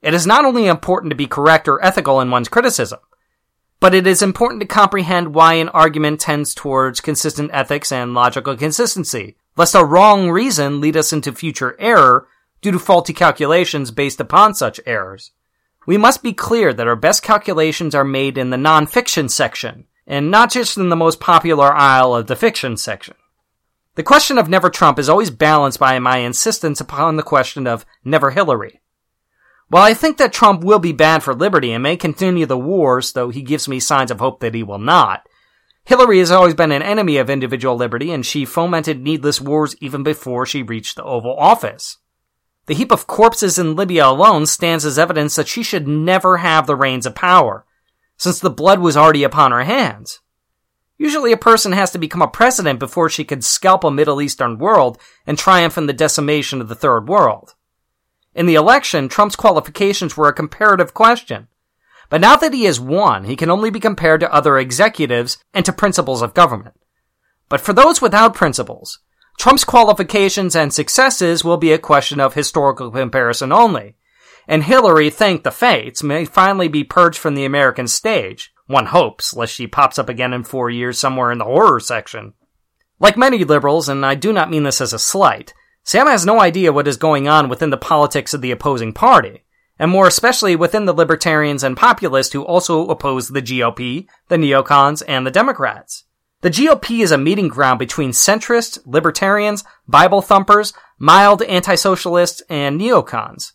It 0.00 0.14
is 0.14 0.26
not 0.26 0.45
only 0.45 0.66
important 0.66 1.11
to 1.11 1.16
be 1.16 1.26
correct 1.26 1.66
or 1.66 1.85
ethical 1.85 2.21
in 2.21 2.30
one's 2.30 2.49
criticism, 2.49 3.00
but 3.80 3.95
it 3.95 4.07
is 4.07 4.23
important 4.23 4.61
to 4.61 4.66
comprehend 4.66 5.35
why 5.35 5.54
an 5.54 5.68
argument 5.71 6.21
tends 6.21 6.54
towards 6.54 7.00
consistent 7.00 7.50
ethics 7.52 7.90
and 7.90 8.14
logical 8.14 8.57
consistency, 8.57 9.37
lest 9.57 9.75
a 9.75 9.85
wrong 9.85 10.30
reason 10.30 10.80
lead 10.80 10.97
us 10.97 11.12
into 11.12 11.33
future 11.33 11.76
error 11.80 12.28
due 12.61 12.73
to 12.73 12.78
faulty 12.78 13.12
calculations 13.12 13.90
based 13.90 14.21
upon 14.21 14.54
such 14.54 14.80
errors. 14.87 15.33
We 15.87 15.97
must 15.97 16.23
be 16.23 16.33
clear 16.33 16.73
that 16.73 16.87
our 16.87 16.97
best 16.97 17.23
calculations 17.23 17.95
are 17.95 18.04
made 18.04 18.37
in 18.37 18.50
the 18.50 18.57
non-fiction 18.57 19.28
section, 19.28 19.87
and 20.07 20.30
not 20.30 20.50
just 20.50 20.76
in 20.76 20.88
the 20.88 20.97
most 20.97 21.18
popular 21.18 21.73
aisle 21.73 22.14
of 22.14 22.26
the 22.26 22.37
fiction 22.37 22.76
section. 22.76 23.14
The 23.98 24.04
question 24.04 24.38
of 24.38 24.48
never 24.48 24.70
Trump 24.70 24.96
is 25.00 25.08
always 25.08 25.28
balanced 25.28 25.80
by 25.80 25.98
my 25.98 26.18
insistence 26.18 26.80
upon 26.80 27.16
the 27.16 27.22
question 27.24 27.66
of 27.66 27.84
never 28.04 28.30
Hillary. 28.30 28.80
While 29.70 29.82
I 29.82 29.92
think 29.92 30.18
that 30.18 30.32
Trump 30.32 30.62
will 30.62 30.78
be 30.78 30.92
bad 30.92 31.24
for 31.24 31.34
liberty 31.34 31.72
and 31.72 31.82
may 31.82 31.96
continue 31.96 32.46
the 32.46 32.56
wars, 32.56 33.12
though 33.12 33.30
he 33.30 33.42
gives 33.42 33.66
me 33.66 33.80
signs 33.80 34.12
of 34.12 34.20
hope 34.20 34.38
that 34.38 34.54
he 34.54 34.62
will 34.62 34.78
not, 34.78 35.28
Hillary 35.84 36.20
has 36.20 36.30
always 36.30 36.54
been 36.54 36.70
an 36.70 36.80
enemy 36.80 37.16
of 37.16 37.28
individual 37.28 37.74
liberty 37.74 38.12
and 38.12 38.24
she 38.24 38.44
fomented 38.44 39.02
needless 39.02 39.40
wars 39.40 39.74
even 39.80 40.04
before 40.04 40.46
she 40.46 40.62
reached 40.62 40.94
the 40.94 41.02
Oval 41.02 41.34
Office. 41.36 41.96
The 42.66 42.74
heap 42.74 42.92
of 42.92 43.08
corpses 43.08 43.58
in 43.58 43.74
Libya 43.74 44.06
alone 44.06 44.46
stands 44.46 44.84
as 44.84 44.96
evidence 44.96 45.34
that 45.34 45.48
she 45.48 45.64
should 45.64 45.88
never 45.88 46.36
have 46.36 46.68
the 46.68 46.76
reins 46.76 47.04
of 47.04 47.16
power, 47.16 47.66
since 48.16 48.38
the 48.38 48.48
blood 48.48 48.78
was 48.78 48.96
already 48.96 49.24
upon 49.24 49.50
her 49.50 49.64
hands. 49.64 50.20
Usually 50.98 51.30
a 51.30 51.36
person 51.36 51.72
has 51.72 51.92
to 51.92 51.98
become 51.98 52.22
a 52.22 52.28
president 52.28 52.80
before 52.80 53.08
she 53.08 53.24
could 53.24 53.44
scalp 53.44 53.84
a 53.84 53.90
Middle 53.90 54.20
Eastern 54.20 54.58
world 54.58 54.98
and 55.26 55.38
triumph 55.38 55.78
in 55.78 55.86
the 55.86 55.92
decimation 55.92 56.60
of 56.60 56.68
the 56.68 56.74
Third 56.74 57.08
World. 57.08 57.54
In 58.34 58.46
the 58.46 58.56
election, 58.56 59.08
Trump's 59.08 59.36
qualifications 59.36 60.16
were 60.16 60.28
a 60.28 60.34
comparative 60.34 60.94
question. 60.94 61.46
But 62.10 62.20
now 62.20 62.36
that 62.36 62.52
he 62.52 62.64
has 62.64 62.80
won, 62.80 63.24
he 63.24 63.36
can 63.36 63.50
only 63.50 63.70
be 63.70 63.80
compared 63.80 64.20
to 64.20 64.32
other 64.32 64.58
executives 64.58 65.38
and 65.54 65.64
to 65.64 65.72
principles 65.72 66.20
of 66.20 66.34
government. 66.34 66.74
But 67.48 67.60
for 67.60 67.72
those 67.72 68.02
without 68.02 68.34
principles, 68.34 68.98
Trump's 69.38 69.64
qualifications 69.64 70.56
and 70.56 70.72
successes 70.72 71.44
will 71.44 71.58
be 71.58 71.70
a 71.70 71.78
question 71.78 72.18
of 72.18 72.34
historical 72.34 72.90
comparison 72.90 73.52
only. 73.52 73.94
And 74.48 74.64
Hillary, 74.64 75.10
thank 75.10 75.44
the 75.44 75.52
fates, 75.52 76.02
may 76.02 76.24
finally 76.24 76.68
be 76.68 76.82
purged 76.82 77.18
from 77.18 77.34
the 77.34 77.44
American 77.44 77.86
stage, 77.86 78.52
one 78.68 78.87
hopes, 78.87 79.34
lest 79.34 79.52
she 79.52 79.66
pops 79.66 79.98
up 79.98 80.08
again 80.08 80.32
in 80.32 80.44
four 80.44 80.70
years 80.70 80.98
somewhere 80.98 81.32
in 81.32 81.38
the 81.38 81.44
horror 81.44 81.80
section. 81.80 82.34
Like 83.00 83.16
many 83.16 83.42
liberals, 83.42 83.88
and 83.88 84.06
I 84.06 84.14
do 84.14 84.32
not 84.32 84.50
mean 84.50 84.62
this 84.62 84.80
as 84.80 84.92
a 84.92 84.98
slight, 84.98 85.54
Sam 85.82 86.06
has 86.06 86.26
no 86.26 86.38
idea 86.40 86.72
what 86.72 86.87
is 86.87 86.98
going 86.98 87.28
on 87.28 87.48
within 87.48 87.70
the 87.70 87.78
politics 87.78 88.34
of 88.34 88.42
the 88.42 88.50
opposing 88.50 88.92
party, 88.92 89.44
and 89.78 89.90
more 89.90 90.06
especially 90.06 90.54
within 90.54 90.84
the 90.84 90.92
libertarians 90.92 91.64
and 91.64 91.76
populists 91.76 92.34
who 92.34 92.42
also 92.42 92.87
oppose 92.88 93.28
the 93.28 93.40
GOP, 93.40 94.06
the 94.28 94.37
neocons, 94.37 95.02
and 95.08 95.26
the 95.26 95.30
Democrats. 95.30 96.04
The 96.42 96.50
GOP 96.50 97.02
is 97.02 97.10
a 97.10 97.18
meeting 97.18 97.48
ground 97.48 97.78
between 97.78 98.10
centrists, 98.10 98.78
libertarians, 98.84 99.64
Bible 99.88 100.20
thumpers, 100.20 100.75
mild 100.98 101.42
anti-socialists, 101.42 102.42
and 102.50 102.78
neocons. 102.78 103.52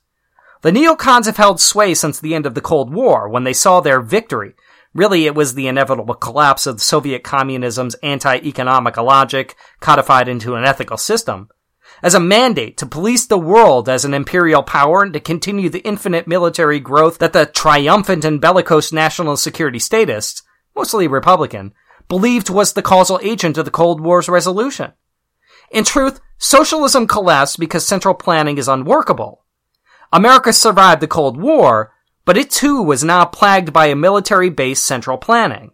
The 0.64 0.72
neocons 0.72 1.28
have 1.28 1.38
held 1.38 1.62
sway 1.62 1.94
since 1.94 2.20
the 2.20 2.34
end 2.34 2.46
of 2.46 2.56
the 2.56 2.62
Cold 2.62 2.92
War, 2.94 3.30
when 3.30 3.44
they 3.44 3.54
saw 3.54 3.80
their 3.80 4.02
victory 4.02 4.56
Really, 4.94 5.26
it 5.26 5.34
was 5.34 5.56
the 5.56 5.68
inevitable 5.68 6.14
collapse 6.14 6.68
of 6.68 6.82
Soviet 6.82 7.24
communism's 7.24 7.96
anti-economic 8.04 8.96
logic 8.98 9.56
codified 9.80 10.28
into 10.28 10.56
an 10.56 10.64
ethical 10.64 10.98
system. 10.98 11.50
As 12.04 12.14
a 12.14 12.20
mandate 12.20 12.78
to 12.78 12.86
police 12.86 13.26
the 13.26 13.38
world 13.38 13.90
as 13.90 14.06
an 14.06 14.14
imperial 14.14 14.62
power 14.62 15.04
and 15.04 15.14
to 15.14 15.20
continue 15.20 15.70
the 15.70 15.80
infinite 15.80 16.28
military 16.28 16.80
growth 16.80 17.18
that 17.20 17.34
the 17.34 17.46
triumphant 17.46 18.24
and 18.26 18.42
bellicose 18.42 18.92
national 18.92 19.38
security 19.38 19.80
statists, 19.80 20.44
mostly 20.76 21.08
Republican, 21.08 21.74
believed 22.08 22.50
was 22.50 22.74
the 22.74 22.82
causal 22.82 23.20
agent 23.24 23.58
of 23.58 23.66
the 23.66 23.72
Cold 23.72 24.02
War's 24.02 24.30
resolution. 24.30 24.94
In 25.72 25.84
truth, 25.84 26.20
socialism 26.38 27.08
collapsed 27.08 27.60
because 27.60 27.86
central 27.86 28.14
planning 28.14 28.58
is 28.58 28.68
unworkable. 28.68 29.44
America 30.12 30.54
survived 30.54 31.02
the 31.02 31.08
Cold 31.08 31.42
War, 31.42 31.93
but 32.26 32.38
it 32.38 32.50
too 32.50 32.82
was 32.82 33.04
now 33.04 33.26
plagued 33.26 33.74
by 33.74 33.88
a 33.88 33.96
military-based 33.96 34.84
central 34.84 35.18
planning. 35.18 35.72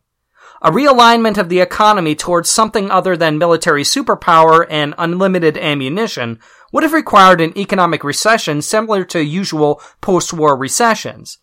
A 0.61 0.71
realignment 0.71 1.37
of 1.37 1.47
the 1.47 1.61
economy 1.61 2.15
towards 2.15 2.49
something 2.49 2.91
other 2.91 3.15
than 3.15 3.37
military 3.37 3.83
superpower 3.83 4.65
and 4.69 4.93
unlimited 4.97 5.57
ammunition 5.57 6.39
would 6.73 6.83
have 6.83 6.93
required 6.93 7.39
an 7.39 7.57
economic 7.57 8.03
recession 8.03 8.61
similar 8.61 9.05
to 9.05 9.23
usual 9.23 9.81
post-war 10.01 10.57
recessions. 10.57 11.37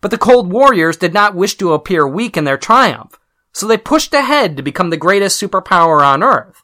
But 0.00 0.10
the 0.10 0.18
Cold 0.18 0.50
Warriors 0.50 0.96
did 0.96 1.12
not 1.12 1.34
wish 1.34 1.56
to 1.56 1.72
appear 1.72 2.08
weak 2.08 2.36
in 2.36 2.44
their 2.44 2.56
triumph, 2.56 3.18
so 3.52 3.66
they 3.66 3.76
pushed 3.76 4.14
ahead 4.14 4.56
to 4.56 4.62
become 4.62 4.90
the 4.90 4.96
greatest 4.96 5.40
superpower 5.40 6.00
on 6.00 6.22
Earth. 6.22 6.62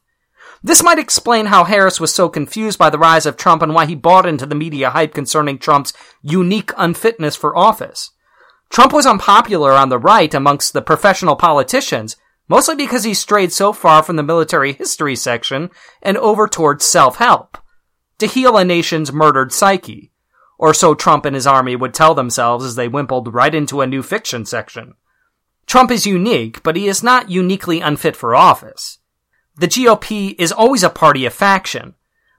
This 0.65 0.83
might 0.83 0.99
explain 0.99 1.47
how 1.47 1.65
Harris 1.65 1.99
was 1.99 2.15
so 2.15 2.29
confused 2.29 2.79
by 2.79 2.89
the 2.89 2.99
rise 2.99 3.27
of 3.27 3.37
Trump 3.37 3.63
and 3.63 3.75
why 3.75 3.87
he 3.87 3.97
bought 3.97 4.27
into 4.27 4.47
the 4.47 4.55
media 4.55 4.91
hype 4.91 5.13
concerning 5.13 5.59
Trump's 5.59 5.93
unique 6.23 6.71
unfitness 6.77 7.35
for 7.35 7.57
office. 7.57 8.11
Trump 8.71 8.93
was 8.93 9.05
unpopular 9.05 9.73
on 9.73 9.89
the 9.89 9.99
right 9.99 10.33
amongst 10.33 10.73
the 10.73 10.81
professional 10.81 11.35
politicians, 11.35 12.17
mostly 12.49 12.77
because 12.77 13.05
he 13.05 13.13
strayed 13.13 13.53
so 13.53 13.73
far 13.73 14.03
from 14.03 14.17
the 14.17 14.23
military 14.23 14.73
history 14.73 15.17
section 15.17 15.69
and 16.01 16.17
over 16.19 16.47
towards 16.47 16.85
self-help. 16.85 17.59
To 18.19 18.27
heal 18.27 18.57
a 18.57 18.65
nation's 18.65 19.13
murdered 19.13 19.53
psyche. 19.53 20.13
Or 20.59 20.73
so 20.73 20.95
Trump 20.95 21.25
and 21.25 21.35
his 21.35 21.47
army 21.47 21.75
would 21.75 21.93
tell 21.93 22.15
themselves 22.15 22.65
as 22.65 22.77
they 22.77 22.87
wimpled 22.87 23.35
right 23.35 23.53
into 23.53 23.81
a 23.81 23.87
new 23.87 24.03
fiction 24.03 24.47
section. 24.47 24.95
Trump 25.67 25.91
is 25.91 26.07
unique, 26.07 26.63
but 26.63 26.77
he 26.77 26.87
is 26.87 27.03
not 27.03 27.31
uniquely 27.31 27.81
unfit 27.81 28.15
for 28.15 28.37
office. 28.37 28.99
The 29.63 29.69
GOP 29.69 30.35
is 30.41 30.51
always 30.51 30.83
a 30.83 30.91
party 30.91 31.25
of 31.25 31.33
faction, 31.33 31.95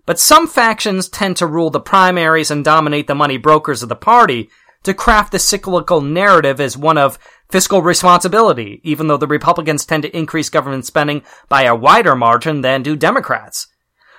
but 0.06 0.20
some 0.20 0.46
factions 0.46 1.08
tend 1.08 1.38
to 1.38 1.48
rule 1.48 1.70
the 1.70 1.80
primaries 1.80 2.51
and 2.51 2.65
dominate 2.65 3.08
the 3.08 3.15
money 3.15 3.38
brokers 3.38 3.82
of 3.82 3.88
the 3.88 3.96
party 3.96 4.50
to 4.84 4.94
craft 4.94 5.32
the 5.32 5.39
cyclical 5.39 6.01
narrative 6.01 6.60
as 6.60 6.77
one 6.77 6.98
of 6.98 7.18
fiscal 7.50 7.82
responsibility, 7.82 8.82
even 8.84 9.08
though 9.08 9.15
the 9.15 9.25
Republicans 9.25 9.86
tend 9.86 10.03
to 10.03 10.13
increase 10.13 10.50
government 10.50 10.86
spending 10.86 11.24
by 11.48 11.63
a 11.63 11.74
wider 11.74 12.13
margin 12.13 12.60
than 12.60 12.84
do 12.84 12.94
Democrats. 12.94 13.68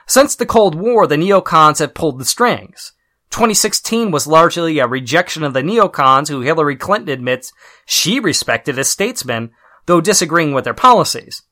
Since 0.06 0.36
the 0.36 0.46
Cold 0.46 0.74
War, 0.74 1.06
the 1.06 1.16
neocons 1.16 1.80
have 1.80 1.92
pulled 1.92 2.18
the 2.18 2.24
strings. 2.24 2.92
2016 3.28 4.12
was 4.12 4.26
largely 4.26 4.78
a 4.78 4.86
rejection 4.86 5.42
of 5.42 5.52
the 5.52 5.60
neocons 5.60 6.30
who 6.30 6.40
Hillary 6.40 6.76
Clinton 6.76 7.10
admits 7.10 7.52
she 7.84 8.18
respected 8.18 8.78
as 8.78 8.88
statesmen, 8.88 9.50
though 9.84 10.00
disagreeing 10.00 10.54
with 10.54 10.64
their 10.64 10.72
policies. 10.72 11.42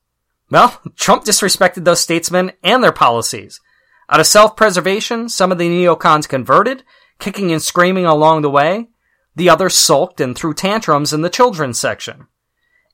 Well, 0.49 0.79
Trump 0.95 1.23
disrespected 1.23 1.85
those 1.85 2.01
statesmen 2.01 2.51
and 2.63 2.83
their 2.83 2.91
policies. 2.91 3.59
Out 4.09 4.19
of 4.19 4.27
self-preservation, 4.27 5.29
some 5.29 5.51
of 5.51 5.57
the 5.57 5.69
neocons 5.69 6.27
converted, 6.27 6.83
kicking 7.19 7.51
and 7.51 7.61
screaming 7.61 8.05
along 8.05 8.41
the 8.41 8.49
way. 8.49 8.89
The 9.35 9.49
others 9.49 9.75
sulked 9.75 10.21
and 10.21 10.35
threw 10.35 10.53
tantrums 10.53 11.13
in 11.13 11.21
the 11.21 11.29
children's 11.29 11.79
section. 11.79 12.27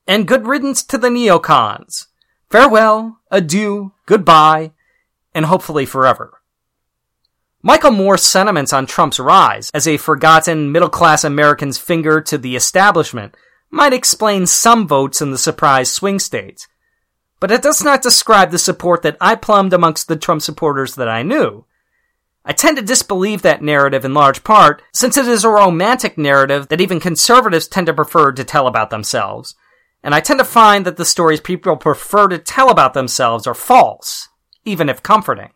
And 0.08 0.28
good 0.28 0.48
riddance 0.48 0.84
to 0.86 0.98
the 0.98 1.10
neocons. 1.10 2.06
Farewell, 2.50 3.20
adieu, 3.30 3.94
goodbye, 4.06 4.72
and 5.34 5.46
hopefully 5.46 5.86
forever. 5.86 6.42
Michael 7.62 7.92
Moore's 7.92 8.24
sentiments 8.24 8.72
on 8.72 8.86
Trump's 8.86 9.20
rise 9.20 9.70
as 9.74 9.86
a 9.86 9.98
forgotten 9.98 10.72
middle 10.72 10.90
class 10.90 11.26
American's 11.26 11.78
finger 11.78 12.22
to 12.22 12.38
the 12.38 12.56
establishment 12.56 13.36
might 13.70 13.92
explain 13.92 14.46
some 14.46 14.88
votes 14.88 15.22
in 15.22 15.32
the 15.32 15.38
surprise 15.38 15.92
swing 15.92 16.20
states. 16.20 16.68
But 17.40 17.52
it 17.52 17.62
does 17.62 17.84
not 17.84 18.02
describe 18.02 18.52
the 18.52 18.60
support 18.60 19.02
that 19.04 19.18
I 19.22 19.36
plumbed 19.36 19.74
amongst 19.74 20.08
the 20.08 20.18
Trump 20.18 20.42
supporters 20.42 20.96
that 20.96 21.08
I 21.08 21.24
knew. 21.24 21.66
I 22.46 22.54
tend 22.54 22.78
to 22.78 22.84
disbelieve 22.84 23.42
that 23.44 23.62
narrative 23.62 24.04
in 24.04 24.14
large 24.14 24.44
part, 24.44 24.82
since 24.94 25.18
it 25.18 25.28
is 25.28 25.44
a 25.44 25.50
romantic 25.50 26.18
narrative 26.18 26.68
that 26.70 26.82
even 26.82 27.00
conservatives 27.00 27.68
tend 27.68 27.88
to 27.88 27.94
prefer 27.94 28.32
to 28.32 28.44
tell 28.44 28.68
about 28.68 28.90
themselves. 28.90 29.56
And 30.02 30.16
I 30.16 30.20
tend 30.20 30.40
to 30.40 30.46
find 30.46 30.86
that 30.86 30.98
the 30.98 31.06
stories 31.06 31.42
people 31.42 31.76
prefer 31.78 32.28
to 32.30 32.38
tell 32.38 32.70
about 32.70 32.94
themselves 32.94 33.46
are 33.46 33.54
false, 33.54 34.30
even 34.66 34.90
if 34.90 35.04
comforting. 35.04 35.52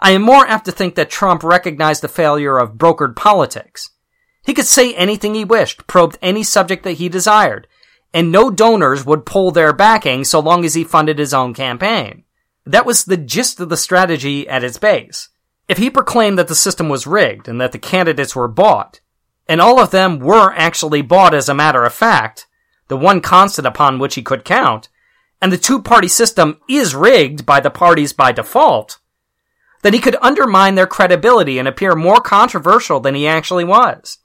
I 0.00 0.12
am 0.12 0.22
more 0.22 0.46
apt 0.46 0.64
to 0.64 0.72
think 0.72 0.94
that 0.94 1.10
Trump 1.10 1.42
recognized 1.42 2.02
the 2.02 2.08
failure 2.08 2.58
of 2.58 2.74
brokered 2.74 3.16
politics. 3.16 3.90
He 4.42 4.54
could 4.54 4.66
say 4.66 4.94
anything 4.94 5.34
he 5.34 5.44
wished, 5.44 5.86
probed 5.86 6.18
any 6.22 6.42
subject 6.42 6.84
that 6.84 6.92
he 6.92 7.10
desired, 7.10 7.68
and 8.12 8.32
no 8.32 8.50
donors 8.50 9.04
would 9.04 9.26
pull 9.26 9.50
their 9.50 9.72
backing 9.72 10.24
so 10.24 10.40
long 10.40 10.64
as 10.64 10.74
he 10.74 10.84
funded 10.84 11.18
his 11.18 11.32
own 11.34 11.54
campaign. 11.54 12.24
That 12.66 12.86
was 12.86 13.04
the 13.04 13.16
gist 13.16 13.60
of 13.60 13.68
the 13.68 13.76
strategy 13.76 14.48
at 14.48 14.64
its 14.64 14.78
base. 14.78 15.28
If 15.68 15.78
he 15.78 15.88
proclaimed 15.90 16.38
that 16.38 16.48
the 16.48 16.54
system 16.54 16.88
was 16.88 17.06
rigged 17.06 17.48
and 17.48 17.60
that 17.60 17.72
the 17.72 17.78
candidates 17.78 18.34
were 18.34 18.48
bought, 18.48 19.00
and 19.48 19.60
all 19.60 19.80
of 19.80 19.90
them 19.90 20.18
were 20.18 20.52
actually 20.54 21.02
bought 21.02 21.34
as 21.34 21.48
a 21.48 21.54
matter 21.54 21.84
of 21.84 21.94
fact, 21.94 22.46
the 22.88 22.96
one 22.96 23.20
constant 23.20 23.66
upon 23.66 23.98
which 23.98 24.16
he 24.16 24.22
could 24.22 24.44
count, 24.44 24.88
and 25.40 25.52
the 25.52 25.58
two 25.58 25.80
party 25.80 26.08
system 26.08 26.60
is 26.68 26.94
rigged 26.94 27.46
by 27.46 27.60
the 27.60 27.70
parties 27.70 28.12
by 28.12 28.32
default, 28.32 28.98
then 29.82 29.94
he 29.94 30.00
could 30.00 30.16
undermine 30.20 30.74
their 30.74 30.86
credibility 30.86 31.58
and 31.58 31.66
appear 31.66 31.94
more 31.94 32.20
controversial 32.20 33.00
than 33.00 33.14
he 33.14 33.26
actually 33.26 33.64
was. 33.64 34.18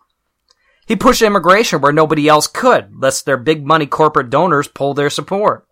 He 0.85 0.95
pushed 0.95 1.21
immigration 1.21 1.81
where 1.81 1.91
nobody 1.91 2.27
else 2.27 2.47
could, 2.47 2.93
lest 2.99 3.25
their 3.25 3.37
big 3.37 3.65
money 3.65 3.87
corporate 3.87 4.29
donors 4.29 4.67
pull 4.67 4.93
their 4.93 5.09
support. 5.09 5.67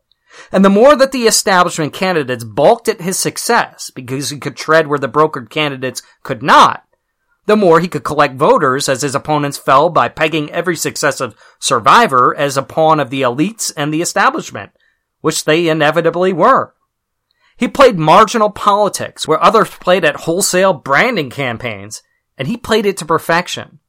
And 0.52 0.66
the 0.66 0.70
more 0.70 0.96
that 0.96 1.12
the 1.12 1.28
establishment 1.28 1.94
candidates 1.94 2.44
balked 2.44 2.88
at 2.88 3.02
his 3.02 3.20
success 3.20 3.92
because 3.92 4.32
he 4.32 4.40
could 4.40 4.56
tread 4.56 4.88
where 4.88 4.98
the 4.98 5.10
brokered 5.10 5.50
candidates 5.50 6.02
could 6.24 6.42
not, 6.42 6.84
the 7.46 7.56
more 7.56 7.80
he 7.80 7.88
could 7.88 8.04
collect 8.04 8.36
voters 8.36 8.90
as 8.90 9.02
his 9.02 9.16
opponents 9.16 9.58
fell 9.58 9.90
by 9.90 10.10
pegging 10.10 10.50
every 10.52 10.76
successive 10.76 11.36
survivor 11.60 12.36
as 12.36 12.58
a 12.58 12.64
pawn 12.64 13.00
of 13.00 13.10
the 13.10 13.22
elites 13.22 13.72
and 13.76 13.94
the 13.94 14.02
establishment, 14.02 14.72
which 15.22 15.46
they 15.46 15.68
inevitably 15.68 16.34
were. 16.34 16.74
He 17.58 17.68
played 17.68 18.00
marginal 18.00 18.50
politics 18.50 19.28
where 19.28 19.44
others 19.44 19.70
played 19.70 20.04
at 20.04 20.22
wholesale 20.22 20.74
branding 20.74 21.30
campaigns, 21.30 22.02
and 22.38 22.48
he 22.48 22.58
played 22.58 22.86
it 22.86 22.98
to 22.98 23.06
perfection. 23.06 23.80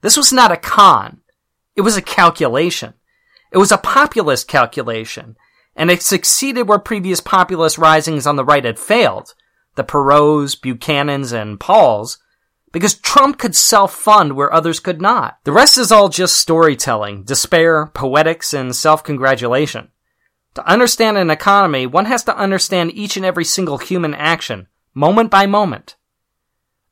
This 0.00 0.16
was 0.16 0.32
not 0.32 0.52
a 0.52 0.56
con. 0.56 1.20
It 1.74 1.82
was 1.82 1.96
a 1.96 2.02
calculation. 2.02 2.94
It 3.52 3.58
was 3.58 3.72
a 3.72 3.78
populist 3.78 4.46
calculation, 4.46 5.36
and 5.74 5.90
it 5.90 6.02
succeeded 6.02 6.68
where 6.68 6.78
previous 6.78 7.20
populist 7.20 7.78
risings 7.78 8.26
on 8.26 8.36
the 8.36 8.44
right 8.44 8.64
had 8.64 8.78
failed. 8.78 9.34
The 9.74 9.84
Perots, 9.84 10.54
Buchanans, 10.56 11.32
and 11.32 11.58
Pauls, 11.58 12.18
because 12.72 12.94
Trump 12.94 13.38
could 13.38 13.56
self-fund 13.56 14.34
where 14.34 14.52
others 14.52 14.80
could 14.80 15.00
not. 15.00 15.38
The 15.44 15.52
rest 15.52 15.78
is 15.78 15.90
all 15.90 16.08
just 16.08 16.36
storytelling, 16.36 17.22
despair, 17.22 17.86
poetics, 17.86 18.52
and 18.52 18.74
self-congratulation. 18.74 19.88
To 20.54 20.68
understand 20.68 21.16
an 21.16 21.30
economy, 21.30 21.86
one 21.86 22.06
has 22.06 22.24
to 22.24 22.36
understand 22.36 22.92
each 22.92 23.16
and 23.16 23.24
every 23.24 23.44
single 23.44 23.78
human 23.78 24.14
action, 24.14 24.66
moment 24.94 25.30
by 25.30 25.46
moment. 25.46 25.96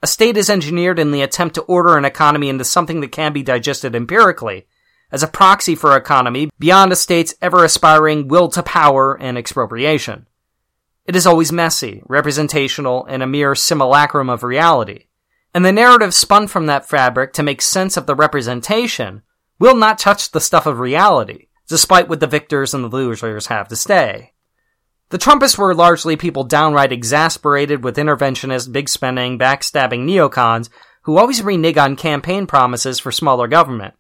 A 0.07 0.09
state 0.09 0.37
is 0.37 0.49
engineered 0.49 1.01
in 1.01 1.11
the 1.11 1.23
attempt 1.23 1.57
to 1.57 1.63
order 1.63 1.99
an 1.99 2.05
economy 2.05 2.49
into 2.49 2.63
something 2.63 3.01
that 3.01 3.11
can 3.11 3.33
be 3.33 3.43
digested 3.43 3.97
empirically, 3.97 4.69
as 5.11 5.25
a 5.25 5.27
proxy 5.27 5.75
for 5.75 5.97
economy 5.97 6.49
beyond 6.61 6.93
a 6.93 6.95
state's 6.95 7.35
ever 7.43 7.65
aspiring 7.65 8.29
will 8.29 8.49
to 8.51 8.63
power 8.63 9.21
and 9.21 9.37
expropriation. 9.37 10.29
It 11.07 11.17
is 11.17 11.27
always 11.27 11.51
messy, 11.51 12.05
representational, 12.07 13.05
and 13.07 13.21
a 13.21 13.27
mere 13.27 13.57
simulacrum 13.57 14.31
of 14.31 14.45
reality. 14.45 15.07
And 15.53 15.65
the 15.65 15.73
narrative 15.73 16.15
spun 16.15 16.47
from 16.47 16.67
that 16.67 16.89
fabric 16.89 17.33
to 17.33 17.43
make 17.43 17.61
sense 17.61 17.97
of 17.97 18.07
the 18.07 18.15
representation 18.15 19.23
will 19.59 19.75
not 19.75 19.99
touch 19.99 20.31
the 20.31 20.41
stuff 20.41 20.67
of 20.67 20.79
reality 20.79 21.49
despite 21.67 22.09
what 22.09 22.21
the 22.21 22.29
victors 22.29 22.75
and 22.75 22.85
the 22.85 22.97
losers 22.97 23.49
have 23.49 23.67
to 23.67 23.75
say. 23.75 24.35
The 25.11 25.19
Trumpists 25.19 25.57
were 25.57 25.75
largely 25.75 26.17
people 26.17 26.43
downright 26.43 26.91
exasperated 26.91 27.85
with 27.85 27.97
interventionist, 27.97 28.73
big 28.73 28.89
spending, 28.89 29.39
backstabbing 29.39 30.05
neocons 30.05 30.69
who 31.03 31.17
always 31.17 31.43
renege 31.43 31.77
on 31.77 31.95
campaign 31.95 32.49
promises 32.49 32.99
for 32.99 33.13
smaller 33.13 33.47
government. 33.47 33.95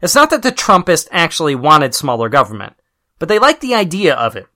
It's 0.00 0.14
not 0.14 0.30
that 0.30 0.44
the 0.44 0.52
Trumpists 0.52 1.08
actually 1.10 1.56
wanted 1.56 1.94
smaller 1.94 2.28
government, 2.28 2.74
but 3.18 3.28
they 3.28 3.40
liked 3.40 3.60
the 3.60 3.74
idea 3.74 4.14
of 4.14 4.36
it. 4.36 4.46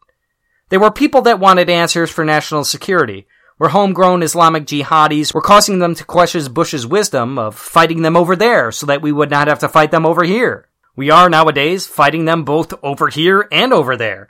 They 0.68 0.79
were 0.79 0.92
people 0.92 1.22
that 1.22 1.40
wanted 1.40 1.68
answers 1.68 2.09
for 2.09 2.24
national 2.24 2.62
security, 2.62 3.26
where 3.57 3.70
homegrown 3.70 4.22
Islamic 4.22 4.66
jihadis 4.66 5.35
were 5.35 5.42
causing 5.42 5.81
them 5.81 5.96
to 5.96 6.05
question 6.05 6.53
Bush's 6.53 6.87
wisdom 6.87 7.37
of 7.37 7.57
fighting 7.57 8.03
them 8.03 8.16
over 8.16 8.37
there 8.37 8.70
so 8.70 8.87
that 8.87 9.03
we 9.03 9.11
would 9.11 9.31
not 9.31 9.48
have 9.48 9.59
to 9.59 9.68
fight 9.68 9.90
them 9.90 10.07
over 10.07 10.22
here. 10.22 10.68
We 10.94 11.11
are 11.11 11.29
nowadays 11.29 11.87
fighting 11.87 12.26
them 12.26 12.44
both 12.44 12.72
over 12.85 13.09
here 13.09 13.48
and 13.50 13.72
over 13.72 13.96
there. 13.96 14.29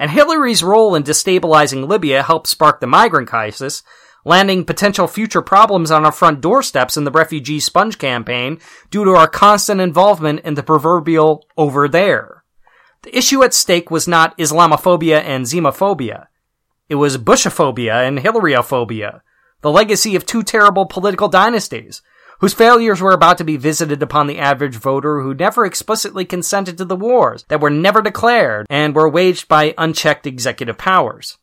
And 0.00 0.10
Hillary's 0.10 0.62
role 0.62 0.94
in 0.94 1.02
destabilizing 1.02 1.86
Libya 1.86 2.22
helped 2.22 2.46
spark 2.46 2.80
the 2.80 2.86
migrant 2.86 3.28
crisis, 3.28 3.82
landing 4.24 4.64
potential 4.64 5.06
future 5.06 5.42
problems 5.42 5.90
on 5.90 6.06
our 6.06 6.10
front 6.10 6.40
doorsteps 6.40 6.96
in 6.96 7.04
the 7.04 7.10
refugee 7.10 7.60
sponge 7.60 7.98
campaign 7.98 8.58
due 8.90 9.04
to 9.04 9.10
our 9.10 9.28
constant 9.28 9.78
involvement 9.78 10.40
in 10.40 10.54
the 10.54 10.62
proverbial 10.62 11.44
over 11.58 11.86
there. 11.86 12.44
The 13.02 13.14
issue 13.14 13.44
at 13.44 13.52
stake 13.52 13.90
was 13.90 14.08
not 14.08 14.36
Islamophobia 14.38 15.20
and 15.20 15.44
Xenophobia. 15.44 16.28
It 16.88 16.94
was 16.94 17.18
Bushophobia 17.18 18.08
and 18.08 18.20
Hillaryophobia, 18.20 19.20
the 19.60 19.70
legacy 19.70 20.16
of 20.16 20.24
two 20.24 20.42
terrible 20.42 20.86
political 20.86 21.28
dynasties, 21.28 22.00
whose 22.40 22.54
failures 22.54 23.00
were 23.00 23.12
about 23.12 23.38
to 23.38 23.44
be 23.44 23.56
visited 23.56 24.02
upon 24.02 24.26
the 24.26 24.38
average 24.38 24.76
voter 24.76 25.22
who 25.22 25.34
never 25.34 25.64
explicitly 25.64 26.24
consented 26.24 26.76
to 26.78 26.84
the 26.84 26.96
wars 26.96 27.44
that 27.48 27.60
were 27.60 27.70
never 27.70 28.02
declared 28.02 28.66
and 28.68 28.94
were 28.94 29.08
waged 29.08 29.46
by 29.46 29.74
unchecked 29.78 30.26
executive 30.26 30.78
powers. 30.78 31.38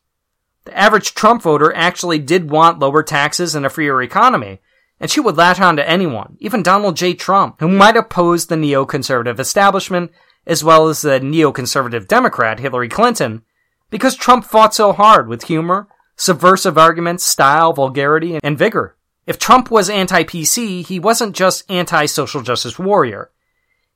The 0.64 0.76
average 0.76 1.14
Trump 1.14 1.42
voter 1.42 1.74
actually 1.74 2.18
did 2.18 2.50
want 2.50 2.80
lower 2.80 3.02
taxes 3.02 3.54
and 3.54 3.64
a 3.64 3.70
freer 3.70 4.02
economy, 4.02 4.60
and 5.00 5.10
she 5.10 5.20
would 5.20 5.36
latch 5.36 5.60
on 5.60 5.76
to 5.76 5.88
anyone, 5.88 6.36
even 6.40 6.62
Donald 6.62 6.96
J. 6.96 7.14
Trump, 7.14 7.60
who 7.60 7.68
might 7.68 7.96
oppose 7.96 8.46
the 8.46 8.56
neoconservative 8.56 9.38
establishment, 9.38 10.10
as 10.46 10.64
well 10.64 10.88
as 10.88 11.02
the 11.02 11.20
neoconservative 11.20 12.08
Democrat 12.08 12.58
Hillary 12.58 12.88
Clinton, 12.88 13.42
because 13.88 14.16
Trump 14.16 14.44
fought 14.44 14.74
so 14.74 14.92
hard 14.92 15.28
with 15.28 15.44
humor, 15.44 15.88
subversive 16.16 16.76
arguments, 16.76 17.24
style, 17.24 17.72
vulgarity, 17.72 18.38
and 18.42 18.58
vigor. 18.58 18.96
If 19.28 19.38
Trump 19.38 19.70
was 19.70 19.90
anti-PC, 19.90 20.86
he 20.86 20.98
wasn't 20.98 21.36
just 21.36 21.70
anti-social 21.70 22.40
justice 22.40 22.78
warrior. 22.78 23.30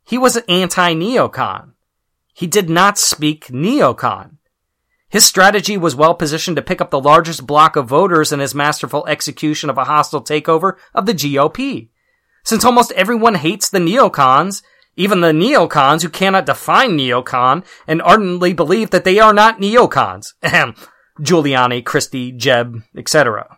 He 0.05 0.19
was 0.19 0.37
an 0.37 0.43
anti-neocon. 0.47 1.71
He 2.35 2.47
did 2.47 2.69
not 2.69 2.99
speak 2.99 3.47
neocon. 3.47 4.37
His 5.09 5.25
strategy 5.25 5.79
was 5.79 5.97
well 5.97 6.15
positioned 6.15 6.57
to 6.57 6.63
pick 6.63 6.83
up 6.83 6.91
the 6.91 7.01
largest 7.01 7.47
block 7.47 7.77
of 7.77 7.89
voters 7.89 8.31
in 8.31 8.41
his 8.41 8.55
masterful 8.55 9.07
execution 9.07 9.71
of 9.71 9.79
a 9.79 9.85
hostile 9.85 10.23
takeover 10.23 10.75
of 10.95 11.07
the 11.07 11.15
GOP. 11.15 11.89
Since 12.45 12.63
almost 12.63 12.93
everyone 12.93 13.37
hates 13.37 13.71
the 13.71 13.79
neocons, 13.79 14.63
even 14.97 15.23
the 15.23 15.33
neocons 15.33 16.03
who 16.03 16.11
cannot 16.11 16.45
define 16.45 16.91
neocon 16.91 17.65
and 17.87 18.03
ardently 18.03 18.53
believe 18.53 18.91
that 18.91 19.05
they 19.05 19.19
are 19.19 19.33
not 19.33 19.61
neocons. 19.61 20.35
Giuliani, 21.19 21.83
Christie, 21.83 22.33
Jeb, 22.33 22.83
etc. 22.95 23.57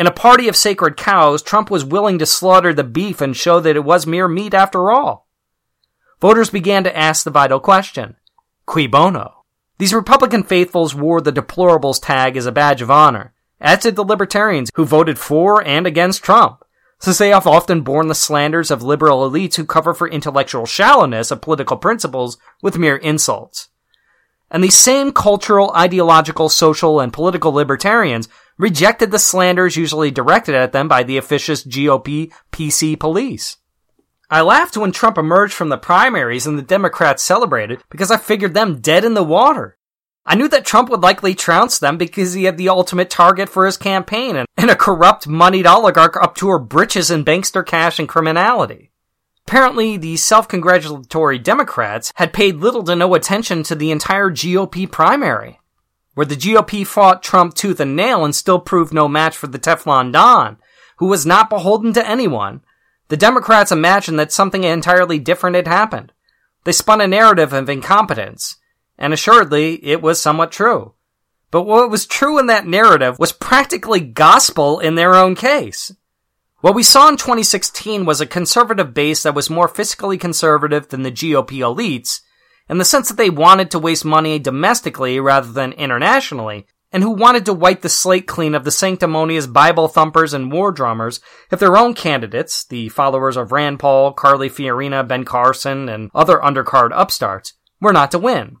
In 0.00 0.06
a 0.06 0.10
party 0.10 0.48
of 0.48 0.56
sacred 0.56 0.96
cows, 0.96 1.42
Trump 1.42 1.70
was 1.70 1.84
willing 1.84 2.18
to 2.20 2.24
slaughter 2.24 2.72
the 2.72 2.82
beef 2.82 3.20
and 3.20 3.36
show 3.36 3.60
that 3.60 3.76
it 3.76 3.84
was 3.84 4.06
mere 4.06 4.28
meat 4.28 4.54
after 4.54 4.90
all. 4.90 5.28
Voters 6.22 6.48
began 6.48 6.84
to 6.84 6.96
ask 6.96 7.22
the 7.22 7.30
vital 7.30 7.60
question, 7.60 8.16
cui 8.64 8.86
bono? 8.86 9.44
These 9.76 9.92
Republican 9.92 10.42
faithfuls 10.42 10.94
wore 10.94 11.20
the 11.20 11.34
deplorables 11.34 12.00
tag 12.02 12.38
as 12.38 12.46
a 12.46 12.50
badge 12.50 12.80
of 12.80 12.90
honor, 12.90 13.34
as 13.60 13.80
did 13.80 13.94
the 13.94 14.02
libertarians 14.02 14.70
who 14.74 14.86
voted 14.86 15.18
for 15.18 15.62
and 15.62 15.86
against 15.86 16.24
Trump, 16.24 16.64
since 16.98 17.18
they 17.18 17.28
have 17.28 17.46
often 17.46 17.82
borne 17.82 18.08
the 18.08 18.14
slanders 18.14 18.70
of 18.70 18.82
liberal 18.82 19.30
elites 19.30 19.56
who 19.56 19.66
cover 19.66 19.92
for 19.92 20.08
intellectual 20.08 20.64
shallowness 20.64 21.30
of 21.30 21.42
political 21.42 21.76
principles 21.76 22.38
with 22.62 22.78
mere 22.78 22.96
insults. 22.96 23.68
And 24.50 24.64
these 24.64 24.76
same 24.76 25.12
cultural, 25.12 25.72
ideological, 25.76 26.48
social, 26.48 27.00
and 27.00 27.12
political 27.12 27.52
libertarians 27.52 28.28
rejected 28.60 29.10
the 29.10 29.18
slanders 29.18 29.76
usually 29.76 30.10
directed 30.10 30.54
at 30.54 30.72
them 30.72 30.86
by 30.86 31.02
the 31.02 31.16
officious 31.16 31.64
GOP 31.64 32.30
PC 32.52 33.00
police. 33.00 33.56
I 34.30 34.42
laughed 34.42 34.76
when 34.76 34.92
Trump 34.92 35.18
emerged 35.18 35.54
from 35.54 35.70
the 35.70 35.78
primaries 35.78 36.46
and 36.46 36.56
the 36.56 36.62
Democrats 36.62 37.22
celebrated 37.22 37.82
because 37.90 38.10
I 38.10 38.18
figured 38.18 38.54
them 38.54 38.80
dead 38.80 39.04
in 39.04 39.14
the 39.14 39.24
water. 39.24 39.76
I 40.26 40.34
knew 40.34 40.46
that 40.48 40.66
Trump 40.66 40.90
would 40.90 41.00
likely 41.00 41.34
trounce 41.34 41.78
them 41.78 41.96
because 41.96 42.34
he 42.34 42.44
had 42.44 42.58
the 42.58 42.68
ultimate 42.68 43.08
target 43.08 43.48
for 43.48 43.64
his 43.64 43.78
campaign 43.78 44.36
and, 44.36 44.46
and 44.56 44.70
a 44.70 44.76
corrupt, 44.76 45.26
moneyed 45.26 45.66
oligarch 45.66 46.16
up 46.22 46.36
to 46.36 46.48
her 46.50 46.58
britches 46.58 47.10
in 47.10 47.24
bankster 47.24 47.66
cash 47.66 47.98
and 47.98 48.08
criminality. 48.08 48.92
Apparently, 49.48 49.96
the 49.96 50.16
self-congratulatory 50.16 51.38
Democrats 51.38 52.12
had 52.16 52.32
paid 52.32 52.56
little 52.56 52.84
to 52.84 52.94
no 52.94 53.14
attention 53.14 53.62
to 53.64 53.74
the 53.74 53.90
entire 53.90 54.30
GOP 54.30 54.88
primary, 54.88 55.59
where 56.14 56.26
the 56.26 56.36
GOP 56.36 56.86
fought 56.86 57.22
Trump 57.22 57.54
tooth 57.54 57.80
and 57.80 57.96
nail 57.96 58.24
and 58.24 58.34
still 58.34 58.58
proved 58.58 58.92
no 58.92 59.08
match 59.08 59.36
for 59.36 59.46
the 59.46 59.58
Teflon 59.58 60.12
Don, 60.12 60.58
who 60.98 61.06
was 61.06 61.24
not 61.24 61.50
beholden 61.50 61.92
to 61.94 62.08
anyone. 62.08 62.62
The 63.08 63.16
Democrats 63.16 63.72
imagined 63.72 64.18
that 64.18 64.32
something 64.32 64.64
entirely 64.64 65.18
different 65.18 65.56
had 65.56 65.66
happened. 65.66 66.12
They 66.64 66.72
spun 66.72 67.00
a 67.00 67.06
narrative 67.06 67.52
of 67.52 67.68
incompetence, 67.68 68.56
and 68.98 69.12
assuredly 69.12 69.84
it 69.84 70.02
was 70.02 70.20
somewhat 70.20 70.52
true. 70.52 70.94
But 71.50 71.62
what 71.62 71.90
was 71.90 72.06
true 72.06 72.38
in 72.38 72.46
that 72.46 72.66
narrative 72.66 73.18
was 73.18 73.32
practically 73.32 74.00
gospel 74.00 74.78
in 74.78 74.94
their 74.94 75.14
own 75.14 75.34
case. 75.34 75.92
What 76.60 76.74
we 76.74 76.82
saw 76.82 77.08
in 77.08 77.16
2016 77.16 78.04
was 78.04 78.20
a 78.20 78.26
conservative 78.26 78.92
base 78.92 79.22
that 79.22 79.34
was 79.34 79.48
more 79.48 79.68
fiscally 79.68 80.20
conservative 80.20 80.88
than 80.88 81.02
the 81.02 81.10
GOP 81.10 81.58
elites, 81.58 82.20
in 82.70 82.78
the 82.78 82.84
sense 82.84 83.08
that 83.08 83.16
they 83.16 83.28
wanted 83.28 83.68
to 83.72 83.80
waste 83.80 84.04
money 84.04 84.38
domestically 84.38 85.18
rather 85.18 85.50
than 85.50 85.72
internationally, 85.72 86.66
and 86.92 87.02
who 87.02 87.10
wanted 87.10 87.44
to 87.44 87.52
wipe 87.52 87.82
the 87.82 87.88
slate 87.88 88.28
clean 88.28 88.54
of 88.54 88.62
the 88.62 88.70
sanctimonious 88.70 89.48
Bible 89.48 89.88
thumpers 89.88 90.32
and 90.32 90.52
war 90.52 90.70
drummers 90.70 91.20
if 91.50 91.58
their 91.58 91.76
own 91.76 91.94
candidates, 91.94 92.64
the 92.64 92.88
followers 92.88 93.36
of 93.36 93.50
Rand 93.50 93.80
Paul, 93.80 94.12
Carly 94.12 94.48
Fiorina, 94.48 95.06
Ben 95.06 95.24
Carson, 95.24 95.88
and 95.88 96.12
other 96.14 96.38
undercard 96.38 96.90
upstarts, 96.94 97.54
were 97.80 97.92
not 97.92 98.12
to 98.12 98.20
win. 98.20 98.58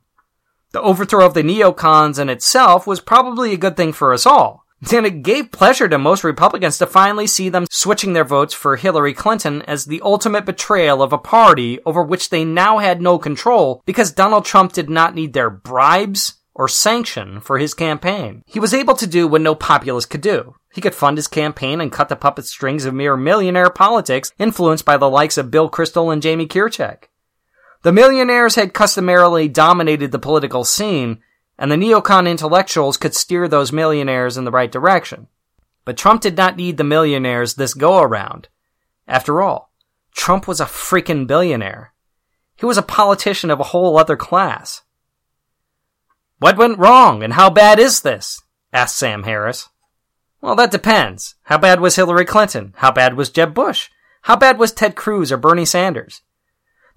The 0.72 0.82
overthrow 0.82 1.24
of 1.24 1.34
the 1.34 1.42
neocons 1.42 2.18
in 2.18 2.28
itself 2.28 2.88
was 2.88 3.00
probably 3.00 3.52
a 3.52 3.58
good 3.58 3.76
thing 3.76 3.92
for 3.92 4.12
us 4.12 4.26
all. 4.26 4.59
And 4.92 5.06
it 5.06 5.22
gave 5.22 5.52
pleasure 5.52 5.88
to 5.88 5.98
most 5.98 6.24
Republicans 6.24 6.78
to 6.78 6.86
finally 6.86 7.26
see 7.26 7.48
them 7.48 7.66
switching 7.70 8.12
their 8.12 8.24
votes 8.24 8.54
for 8.54 8.76
Hillary 8.76 9.12
Clinton 9.12 9.62
as 9.62 9.84
the 9.84 10.00
ultimate 10.02 10.46
betrayal 10.46 11.02
of 11.02 11.12
a 11.12 11.18
party 11.18 11.78
over 11.84 12.02
which 12.02 12.30
they 12.30 12.44
now 12.44 12.78
had 12.78 13.02
no 13.02 13.18
control 13.18 13.82
because 13.84 14.12
Donald 14.12 14.44
Trump 14.44 14.72
did 14.72 14.88
not 14.88 15.14
need 15.14 15.32
their 15.32 15.50
bribes 15.50 16.34
or 16.54 16.66
sanction 16.66 17.40
for 17.40 17.58
his 17.58 17.74
campaign. 17.74 18.42
He 18.46 18.60
was 18.60 18.74
able 18.74 18.94
to 18.94 19.06
do 19.06 19.28
what 19.28 19.40
no 19.40 19.54
populist 19.54 20.10
could 20.10 20.20
do. 20.20 20.56
He 20.72 20.80
could 20.80 20.94
fund 20.94 21.18
his 21.18 21.28
campaign 21.28 21.80
and 21.80 21.92
cut 21.92 22.08
the 22.08 22.16
puppet 22.16 22.46
strings 22.46 22.84
of 22.84 22.94
mere 22.94 23.16
millionaire 23.16 23.70
politics 23.70 24.32
influenced 24.38 24.84
by 24.84 24.96
the 24.96 25.10
likes 25.10 25.36
of 25.38 25.50
Bill 25.50 25.70
Kristol 25.70 26.12
and 26.12 26.22
Jamie 26.22 26.46
Kirchhoff. 26.46 27.04
The 27.82 27.92
millionaires 27.92 28.56
had 28.56 28.74
customarily 28.74 29.48
dominated 29.48 30.12
the 30.12 30.18
political 30.18 30.64
scene, 30.64 31.22
and 31.60 31.70
the 31.70 31.76
neocon 31.76 32.26
intellectuals 32.26 32.96
could 32.96 33.14
steer 33.14 33.46
those 33.46 33.70
millionaires 33.70 34.38
in 34.38 34.44
the 34.44 34.50
right 34.50 34.72
direction. 34.72 35.28
But 35.84 35.98
Trump 35.98 36.22
did 36.22 36.34
not 36.36 36.56
need 36.56 36.78
the 36.78 36.84
millionaires 36.84 37.54
this 37.54 37.74
go 37.74 38.00
around. 38.00 38.48
After 39.06 39.42
all, 39.42 39.70
Trump 40.14 40.48
was 40.48 40.58
a 40.58 40.64
freaking 40.64 41.26
billionaire. 41.26 41.92
He 42.56 42.64
was 42.64 42.78
a 42.78 42.82
politician 42.82 43.50
of 43.50 43.60
a 43.60 43.64
whole 43.64 43.98
other 43.98 44.16
class. 44.16 44.82
What 46.38 46.56
went 46.56 46.78
wrong, 46.78 47.22
and 47.22 47.34
how 47.34 47.50
bad 47.50 47.78
is 47.78 48.00
this? 48.00 48.40
asked 48.72 48.96
Sam 48.96 49.24
Harris. 49.24 49.68
Well, 50.40 50.56
that 50.56 50.70
depends. 50.70 51.34
How 51.42 51.58
bad 51.58 51.80
was 51.80 51.96
Hillary 51.96 52.24
Clinton? 52.24 52.72
How 52.78 52.90
bad 52.90 53.14
was 53.14 53.28
Jeb 53.28 53.52
Bush? 53.52 53.90
How 54.22 54.36
bad 54.36 54.58
was 54.58 54.72
Ted 54.72 54.96
Cruz 54.96 55.30
or 55.30 55.36
Bernie 55.36 55.66
Sanders? 55.66 56.22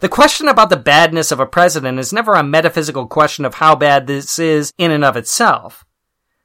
The 0.03 0.09
question 0.09 0.49
about 0.49 0.69
the 0.69 0.75
badness 0.75 1.31
of 1.31 1.39
a 1.39 1.45
president 1.45 1.97
is 1.97 2.11
never 2.11 2.33
a 2.33 2.43
metaphysical 2.43 3.07
question 3.07 3.45
of 3.45 3.53
how 3.53 3.73
bad 3.73 4.05
this 4.05 4.37
is 4.37 4.73
in 4.77 4.91
and 4.91 5.05
of 5.05 5.15
itself. 5.15 5.85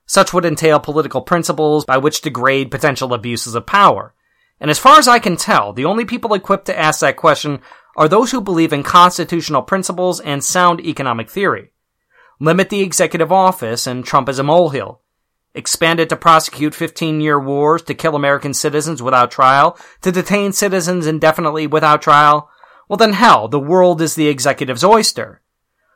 Such 0.07 0.33
would 0.33 0.45
entail 0.45 0.79
political 0.79 1.23
principles 1.23 1.85
by 1.85 1.97
which 1.97 2.21
to 2.21 2.31
grade 2.31 2.71
potential 2.71 3.13
abuses 3.13 3.57
of 3.57 3.67
power. 3.67 4.15
And 4.61 4.71
as 4.71 4.79
far 4.79 4.97
as 4.97 5.09
I 5.09 5.19
can 5.19 5.37
tell, 5.37 5.73
the 5.73 5.87
only 5.87 6.05
people 6.05 6.35
equipped 6.35 6.67
to 6.67 6.79
ask 6.79 7.01
that 7.01 7.17
question 7.17 7.61
are 7.97 8.07
those 8.07 8.31
who 8.31 8.41
believe 8.41 8.73
in 8.73 8.85
constitutional 8.85 9.63
principles 9.63 10.21
and 10.21 10.45
sound 10.45 10.81
economic 10.81 11.29
theory. 11.29 11.73
Limit 12.39 12.71
the 12.71 12.83
executive 12.83 13.33
office 13.33 13.89
and 13.89 14.05
Trump 14.05 14.29
is 14.29 14.39
a 14.39 14.45
molehill. 14.45 15.01
Expand 15.53 15.99
it 15.99 16.11
to 16.11 16.17
prosecute 16.17 16.77
15 16.77 17.21
year 17.21 17.41
wars, 17.41 17.83
to 17.83 17.95
kill 17.95 18.15
American 18.15 18.55
citizens 18.55 19.03
without 19.03 19.33
trial, 19.33 19.77
to 20.03 20.13
detain 20.13 20.53
citizens 20.53 21.09
indefinitely 21.09 21.67
without 21.67 22.01
trial, 22.01 22.49
well 22.89 22.97
then 22.97 23.13
hell, 23.13 23.49
the 23.49 23.61
world 23.61 24.01
is 24.01 24.15
the 24.15 24.29
executive's 24.29 24.85
oyster. 24.85 25.41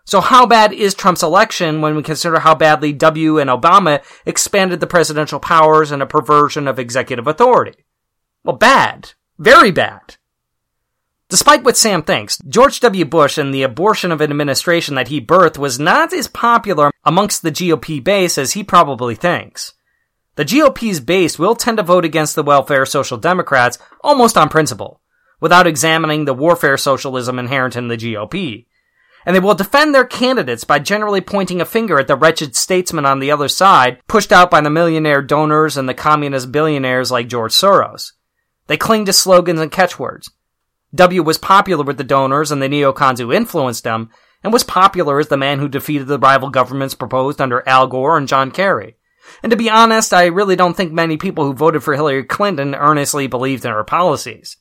So 0.04 0.20
how 0.20 0.46
bad 0.46 0.72
is 0.72 0.94
Trump's 0.94 1.22
election 1.22 1.80
when 1.80 1.94
we 1.94 2.02
consider 2.02 2.40
how 2.40 2.54
badly 2.54 2.92
W 2.92 3.38
and 3.38 3.48
Obama 3.48 4.02
expanded 4.26 4.80
the 4.80 4.86
presidential 4.86 5.38
powers 5.38 5.92
and 5.92 6.02
a 6.02 6.06
perversion 6.06 6.66
of 6.66 6.78
executive 6.78 7.26
authority? 7.26 7.84
Well, 8.44 8.56
bad. 8.56 9.12
Very 9.38 9.70
bad. 9.70 10.16
Despite 11.28 11.64
what 11.64 11.76
Sam 11.76 12.02
thinks, 12.02 12.38
George 12.46 12.80
W. 12.80 13.04
Bush 13.04 13.38
and 13.38 13.54
the 13.54 13.62
abortion 13.62 14.12
of 14.12 14.20
an 14.20 14.30
administration 14.30 14.96
that 14.96 15.08
he 15.08 15.20
birthed 15.20 15.56
was 15.56 15.78
not 15.78 16.12
as 16.12 16.28
popular 16.28 16.90
amongst 17.04 17.42
the 17.42 17.52
GOP 17.52 18.02
base 18.04 18.36
as 18.36 18.52
he 18.52 18.62
probably 18.62 19.14
thinks. 19.14 19.72
The 20.34 20.44
GOP's 20.44 21.00
base 21.00 21.38
will 21.38 21.54
tend 21.54 21.78
to 21.78 21.82
vote 21.82 22.04
against 22.04 22.34
the 22.34 22.42
welfare 22.42 22.84
social 22.84 23.18
democrats 23.18 23.78
almost 24.02 24.36
on 24.36 24.48
principle 24.48 25.00
without 25.42 25.66
examining 25.66 26.24
the 26.24 26.32
warfare 26.32 26.78
socialism 26.78 27.36
inherent 27.36 27.74
in 27.74 27.88
the 27.88 27.96
GOP. 27.96 28.64
And 29.26 29.34
they 29.34 29.40
will 29.40 29.56
defend 29.56 29.92
their 29.92 30.04
candidates 30.04 30.62
by 30.62 30.78
generally 30.78 31.20
pointing 31.20 31.60
a 31.60 31.64
finger 31.64 31.98
at 31.98 32.06
the 32.06 32.14
wretched 32.14 32.54
statesmen 32.54 33.04
on 33.04 33.18
the 33.18 33.32
other 33.32 33.48
side, 33.48 33.98
pushed 34.06 34.30
out 34.30 34.52
by 34.52 34.60
the 34.60 34.70
millionaire 34.70 35.20
donors 35.20 35.76
and 35.76 35.88
the 35.88 35.94
communist 35.94 36.52
billionaires 36.52 37.10
like 37.10 37.26
George 37.26 37.52
Soros. 37.52 38.12
They 38.68 38.76
cling 38.76 39.04
to 39.06 39.12
slogans 39.12 39.60
and 39.60 39.72
catchwords. 39.72 40.30
W 40.94 41.24
was 41.24 41.38
popular 41.38 41.84
with 41.84 41.98
the 41.98 42.04
donors 42.04 42.52
and 42.52 42.62
the 42.62 42.68
neocons 42.68 43.18
who 43.18 43.32
influenced 43.32 43.82
them, 43.82 44.10
and 44.44 44.52
was 44.52 44.62
popular 44.62 45.18
as 45.18 45.26
the 45.26 45.36
man 45.36 45.58
who 45.58 45.68
defeated 45.68 46.06
the 46.06 46.20
rival 46.20 46.50
governments 46.50 46.94
proposed 46.94 47.40
under 47.40 47.68
Al 47.68 47.88
Gore 47.88 48.16
and 48.16 48.28
John 48.28 48.52
Kerry. 48.52 48.96
And 49.42 49.50
to 49.50 49.56
be 49.56 49.68
honest, 49.68 50.14
I 50.14 50.26
really 50.26 50.54
don't 50.54 50.74
think 50.76 50.92
many 50.92 51.16
people 51.16 51.44
who 51.44 51.52
voted 51.52 51.82
for 51.82 51.94
Hillary 51.94 52.22
Clinton 52.22 52.76
earnestly 52.76 53.26
believed 53.26 53.64
in 53.64 53.72
her 53.72 53.82
policies. 53.82 54.56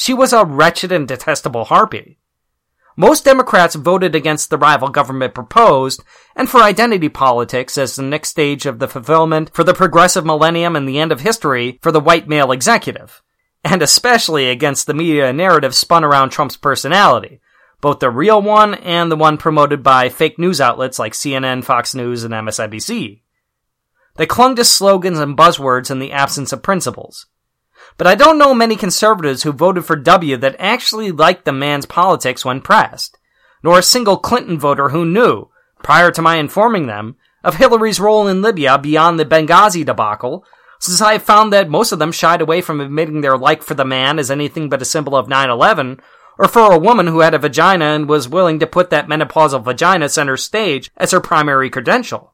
She 0.00 0.14
was 0.14 0.32
a 0.32 0.46
wretched 0.46 0.92
and 0.92 1.06
detestable 1.06 1.66
harpy. 1.66 2.18
Most 2.96 3.22
Democrats 3.22 3.74
voted 3.74 4.14
against 4.14 4.48
the 4.48 4.56
rival 4.56 4.88
government 4.88 5.34
proposed, 5.34 6.02
and 6.34 6.48
for 6.48 6.62
identity 6.62 7.10
politics 7.10 7.76
as 7.76 7.96
the 7.96 8.02
next 8.02 8.30
stage 8.30 8.64
of 8.64 8.78
the 8.78 8.88
fulfillment 8.88 9.50
for 9.52 9.62
the 9.62 9.74
progressive 9.74 10.24
millennium 10.24 10.74
and 10.74 10.88
the 10.88 10.98
end 10.98 11.12
of 11.12 11.20
history 11.20 11.78
for 11.82 11.92
the 11.92 12.00
white 12.00 12.26
male 12.26 12.50
executive, 12.50 13.22
and 13.62 13.82
especially 13.82 14.48
against 14.48 14.86
the 14.86 14.94
media 14.94 15.34
narrative 15.34 15.74
spun 15.74 16.02
around 16.02 16.30
Trump's 16.30 16.56
personality, 16.56 17.42
both 17.82 17.98
the 17.98 18.08
real 18.08 18.40
one 18.40 18.72
and 18.72 19.12
the 19.12 19.16
one 19.16 19.36
promoted 19.36 19.82
by 19.82 20.08
fake 20.08 20.38
news 20.38 20.62
outlets 20.62 20.98
like 20.98 21.12
CNN, 21.12 21.62
Fox 21.62 21.94
News, 21.94 22.24
and 22.24 22.32
MSNBC. 22.32 23.20
They 24.16 24.24
clung 24.24 24.56
to 24.56 24.64
slogans 24.64 25.18
and 25.18 25.36
buzzwords 25.36 25.90
in 25.90 25.98
the 25.98 26.12
absence 26.12 26.54
of 26.54 26.62
principles. 26.62 27.26
But 28.00 28.06
I 28.06 28.14
don't 28.14 28.38
know 28.38 28.54
many 28.54 28.76
conservatives 28.76 29.42
who 29.42 29.52
voted 29.52 29.84
for 29.84 29.94
W 29.94 30.38
that 30.38 30.56
actually 30.58 31.12
liked 31.12 31.44
the 31.44 31.52
man's 31.52 31.84
politics 31.84 32.46
when 32.46 32.62
pressed, 32.62 33.18
nor 33.62 33.78
a 33.78 33.82
single 33.82 34.16
Clinton 34.16 34.58
voter 34.58 34.88
who 34.88 35.04
knew, 35.04 35.50
prior 35.82 36.10
to 36.12 36.22
my 36.22 36.36
informing 36.36 36.86
them, 36.86 37.16
of 37.44 37.56
Hillary's 37.56 38.00
role 38.00 38.26
in 38.26 38.40
Libya 38.40 38.78
beyond 38.78 39.20
the 39.20 39.26
Benghazi 39.26 39.84
debacle, 39.84 40.46
since 40.78 41.02
I 41.02 41.12
have 41.12 41.22
found 41.22 41.52
that 41.52 41.68
most 41.68 41.92
of 41.92 41.98
them 41.98 42.10
shied 42.10 42.40
away 42.40 42.62
from 42.62 42.80
admitting 42.80 43.20
their 43.20 43.36
like 43.36 43.62
for 43.62 43.74
the 43.74 43.84
man 43.84 44.18
as 44.18 44.30
anything 44.30 44.70
but 44.70 44.80
a 44.80 44.86
symbol 44.86 45.14
of 45.14 45.28
9-11, 45.28 46.00
or 46.38 46.48
for 46.48 46.72
a 46.72 46.78
woman 46.78 47.06
who 47.06 47.20
had 47.20 47.34
a 47.34 47.38
vagina 47.38 47.84
and 47.84 48.08
was 48.08 48.26
willing 48.26 48.60
to 48.60 48.66
put 48.66 48.88
that 48.88 49.08
menopausal 49.08 49.62
vagina 49.62 50.08
center 50.08 50.38
stage 50.38 50.90
as 50.96 51.10
her 51.10 51.20
primary 51.20 51.68
credential. 51.68 52.32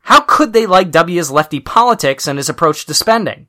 How 0.00 0.22
could 0.22 0.52
they 0.52 0.66
like 0.66 0.90
W's 0.90 1.30
lefty 1.30 1.60
politics 1.60 2.26
and 2.26 2.36
his 2.36 2.48
approach 2.48 2.84
to 2.86 2.94
spending? 2.94 3.46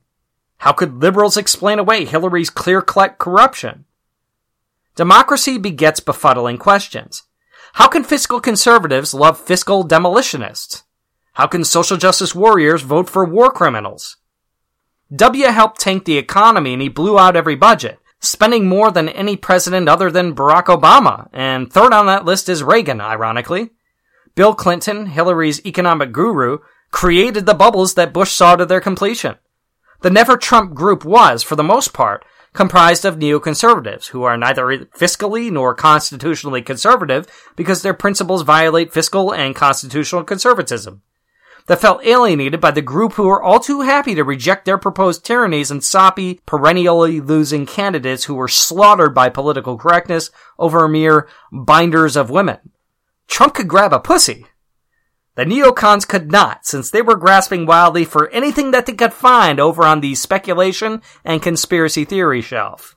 How 0.58 0.72
could 0.72 1.02
liberals 1.02 1.36
explain 1.36 1.78
away 1.78 2.04
Hillary's 2.04 2.50
clear-cut 2.50 3.18
corruption? 3.18 3.84
Democracy 4.94 5.58
begets 5.58 6.00
befuddling 6.00 6.58
questions. 6.58 7.24
How 7.74 7.88
can 7.88 8.04
fiscal 8.04 8.40
conservatives 8.40 9.12
love 9.12 9.38
fiscal 9.38 9.86
demolitionists? 9.86 10.84
How 11.34 11.46
can 11.46 11.64
social 11.64 11.98
justice 11.98 12.34
warriors 12.34 12.80
vote 12.80 13.10
for 13.10 13.24
war 13.24 13.50
criminals? 13.50 14.16
W 15.14 15.46
helped 15.46 15.80
tank 15.80 16.04
the 16.04 16.16
economy 16.16 16.72
and 16.72 16.80
he 16.80 16.88
blew 16.88 17.18
out 17.18 17.36
every 17.36 17.54
budget, 17.54 17.98
spending 18.18 18.66
more 18.66 18.90
than 18.90 19.10
any 19.10 19.36
president 19.36 19.88
other 19.88 20.10
than 20.10 20.34
Barack 20.34 20.64
Obama, 20.64 21.28
and 21.32 21.70
third 21.70 21.92
on 21.92 22.06
that 22.06 22.24
list 22.24 22.48
is 22.48 22.62
Reagan, 22.62 23.00
ironically. 23.00 23.70
Bill 24.34 24.54
Clinton, 24.54 25.06
Hillary's 25.06 25.64
economic 25.66 26.12
guru, 26.12 26.58
created 26.90 27.44
the 27.44 27.54
bubbles 27.54 27.94
that 27.94 28.14
Bush 28.14 28.32
saw 28.32 28.56
to 28.56 28.64
their 28.64 28.80
completion. 28.80 29.36
The 30.06 30.12
Never 30.12 30.36
Trump 30.36 30.72
group 30.72 31.04
was, 31.04 31.42
for 31.42 31.56
the 31.56 31.64
most 31.64 31.92
part, 31.92 32.24
comprised 32.52 33.04
of 33.04 33.16
neoconservatives 33.18 34.10
who 34.10 34.22
are 34.22 34.36
neither 34.36 34.86
fiscally 34.96 35.50
nor 35.50 35.74
constitutionally 35.74 36.62
conservative 36.62 37.26
because 37.56 37.82
their 37.82 37.92
principles 37.92 38.42
violate 38.42 38.92
fiscal 38.92 39.34
and 39.34 39.56
constitutional 39.56 40.22
conservatism. 40.22 41.02
That 41.66 41.80
felt 41.80 42.06
alienated 42.06 42.60
by 42.60 42.70
the 42.70 42.82
group 42.82 43.14
who 43.14 43.26
were 43.26 43.42
all 43.42 43.58
too 43.58 43.80
happy 43.80 44.14
to 44.14 44.22
reject 44.22 44.64
their 44.64 44.78
proposed 44.78 45.24
tyrannies 45.24 45.72
and 45.72 45.82
soppy, 45.82 46.38
perennially 46.46 47.20
losing 47.20 47.66
candidates 47.66 48.26
who 48.26 48.36
were 48.36 48.46
slaughtered 48.46 49.12
by 49.12 49.28
political 49.28 49.76
correctness 49.76 50.30
over 50.56 50.86
mere 50.86 51.26
binders 51.50 52.14
of 52.14 52.30
women. 52.30 52.58
Trump 53.26 53.54
could 53.54 53.66
grab 53.66 53.92
a 53.92 53.98
pussy. 53.98 54.46
The 55.36 55.44
neocons 55.44 56.08
could 56.08 56.32
not, 56.32 56.64
since 56.64 56.90
they 56.90 57.02
were 57.02 57.14
grasping 57.14 57.66
wildly 57.66 58.06
for 58.06 58.28
anything 58.30 58.70
that 58.70 58.86
they 58.86 58.94
could 58.94 59.12
find 59.12 59.60
over 59.60 59.84
on 59.84 60.00
the 60.00 60.14
speculation 60.14 61.02
and 61.24 61.42
conspiracy 61.42 62.06
theory 62.06 62.40
shelf. 62.40 62.96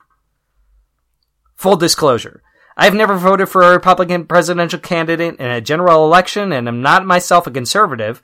Full 1.57 1.75
disclosure. 1.75 2.41
I've 2.77 2.93
never 2.93 3.17
voted 3.17 3.49
for 3.49 3.61
a 3.63 3.71
Republican 3.71 4.25
presidential 4.25 4.79
candidate 4.79 5.35
in 5.35 5.51
a 5.51 5.59
general 5.59 6.05
election 6.05 6.53
and 6.53 6.65
am 6.69 6.81
not 6.81 7.05
myself 7.05 7.45
a 7.45 7.51
conservative, 7.51 8.21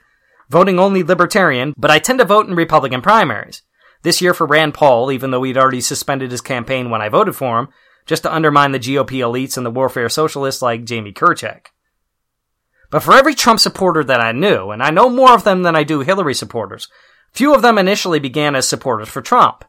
voting 0.48 0.78
only 0.78 1.02
libertarian, 1.02 1.74
but 1.76 1.90
I 1.90 1.98
tend 1.98 2.18
to 2.20 2.24
vote 2.24 2.46
in 2.48 2.54
Republican 2.54 3.02
primaries. 3.02 3.60
This 4.00 4.22
year 4.22 4.32
for 4.32 4.46
Rand 4.46 4.72
Paul, 4.72 5.12
even 5.12 5.30
though 5.30 5.42
he'd 5.42 5.58
already 5.58 5.82
suspended 5.82 6.30
his 6.30 6.40
campaign 6.40 6.88
when 6.88 7.02
I 7.02 7.10
voted 7.10 7.36
for 7.36 7.58
him, 7.58 7.68
just 8.06 8.22
to 8.22 8.34
undermine 8.34 8.72
the 8.72 8.78
GOP 8.78 9.18
elites 9.18 9.58
and 9.58 9.66
the 9.66 9.70
warfare 9.70 10.08
socialists 10.08 10.62
like 10.62 10.84
Jamie 10.84 11.12
Kirchhoff. 11.12 11.66
But 12.90 13.02
for 13.02 13.14
every 13.14 13.34
Trump 13.34 13.60
supporter 13.60 14.04
that 14.04 14.20
I 14.20 14.32
knew, 14.32 14.70
and 14.70 14.82
I 14.82 14.90
know 14.90 15.08
more 15.08 15.32
of 15.32 15.44
them 15.44 15.62
than 15.62 15.76
I 15.76 15.82
do 15.82 16.00
Hillary 16.00 16.34
supporters, 16.34 16.88
few 17.32 17.54
of 17.54 17.62
them 17.62 17.78
initially 17.78 18.20
began 18.20 18.54
as 18.54 18.68
supporters 18.68 19.08
for 19.08 19.22
Trump. 19.22 19.64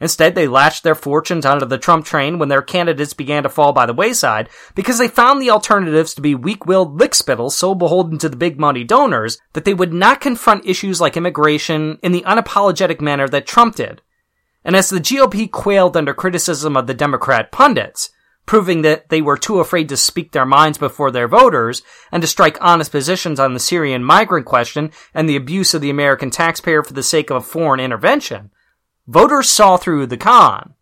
Instead, 0.00 0.34
they 0.34 0.48
latched 0.48 0.82
their 0.82 0.96
fortunes 0.96 1.46
onto 1.46 1.64
the 1.64 1.78
Trump 1.78 2.04
train 2.04 2.40
when 2.40 2.48
their 2.48 2.60
candidates 2.60 3.14
began 3.14 3.44
to 3.44 3.48
fall 3.48 3.72
by 3.72 3.86
the 3.86 3.94
wayside 3.94 4.48
because 4.74 4.98
they 4.98 5.06
found 5.06 5.40
the 5.40 5.50
alternatives 5.50 6.12
to 6.12 6.20
be 6.20 6.34
weak-willed 6.34 6.98
lickspittles 6.98 7.52
so 7.52 7.72
beholden 7.72 8.18
to 8.18 8.28
the 8.28 8.36
big 8.36 8.58
money 8.58 8.82
donors 8.82 9.38
that 9.52 9.64
they 9.64 9.72
would 9.72 9.92
not 9.92 10.20
confront 10.20 10.66
issues 10.66 11.00
like 11.00 11.16
immigration 11.16 12.00
in 12.02 12.10
the 12.10 12.22
unapologetic 12.22 13.00
manner 13.00 13.28
that 13.28 13.46
Trump 13.46 13.76
did. 13.76 14.02
And 14.64 14.74
as 14.74 14.90
the 14.90 14.98
GOP 14.98 15.48
quailed 15.48 15.96
under 15.96 16.14
criticism 16.14 16.76
of 16.76 16.88
the 16.88 16.94
Democrat 16.94 17.52
pundits, 17.52 18.10
proving 18.46 18.82
that 18.82 19.08
they 19.08 19.22
were 19.22 19.36
too 19.36 19.60
afraid 19.60 19.88
to 19.88 19.96
speak 19.96 20.32
their 20.32 20.44
minds 20.44 20.78
before 20.78 21.10
their 21.10 21.28
voters 21.28 21.82
and 22.10 22.20
to 22.22 22.26
strike 22.26 22.58
honest 22.60 22.90
positions 22.90 23.38
on 23.38 23.54
the 23.54 23.60
Syrian 23.60 24.02
migrant 24.02 24.46
question 24.46 24.90
and 25.14 25.28
the 25.28 25.36
abuse 25.36 25.74
of 25.74 25.80
the 25.80 25.90
American 25.90 26.30
taxpayer 26.30 26.82
for 26.82 26.92
the 26.92 27.02
sake 27.02 27.30
of 27.30 27.36
a 27.36 27.40
foreign 27.40 27.80
intervention. 27.80 28.50
Voters 29.06 29.48
saw 29.48 29.76
through 29.76 30.06
the 30.06 30.16
con. 30.16 30.74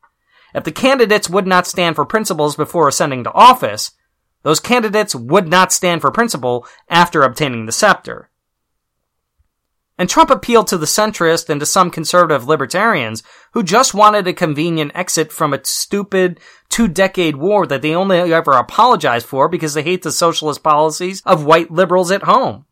If 0.54 0.64
the 0.64 0.72
candidates 0.72 1.30
would 1.30 1.46
not 1.46 1.66
stand 1.66 1.96
for 1.96 2.04
principles 2.04 2.56
before 2.56 2.88
ascending 2.88 3.24
to 3.24 3.32
office, 3.32 3.92
those 4.42 4.60
candidates 4.60 5.14
would 5.14 5.48
not 5.48 5.72
stand 5.72 6.00
for 6.00 6.10
principle 6.10 6.66
after 6.88 7.22
obtaining 7.22 7.66
the 7.66 7.72
scepter. 7.72 8.29
And 10.00 10.08
Trump 10.08 10.30
appealed 10.30 10.66
to 10.68 10.78
the 10.78 10.86
centrist 10.86 11.50
and 11.50 11.60
to 11.60 11.66
some 11.66 11.90
conservative 11.90 12.48
libertarians 12.48 13.22
who 13.52 13.62
just 13.62 13.92
wanted 13.92 14.26
a 14.26 14.32
convenient 14.32 14.92
exit 14.94 15.30
from 15.30 15.52
a 15.52 15.62
stupid 15.62 16.40
two 16.70 16.88
decade 16.88 17.36
war 17.36 17.66
that 17.66 17.82
they 17.82 17.94
only 17.94 18.16
ever 18.32 18.52
apologize 18.52 19.24
for 19.24 19.46
because 19.46 19.74
they 19.74 19.82
hate 19.82 20.00
the 20.00 20.10
socialist 20.10 20.62
policies 20.62 21.20
of 21.26 21.44
white 21.44 21.70
liberals 21.70 22.10
at 22.10 22.22
home. 22.22 22.64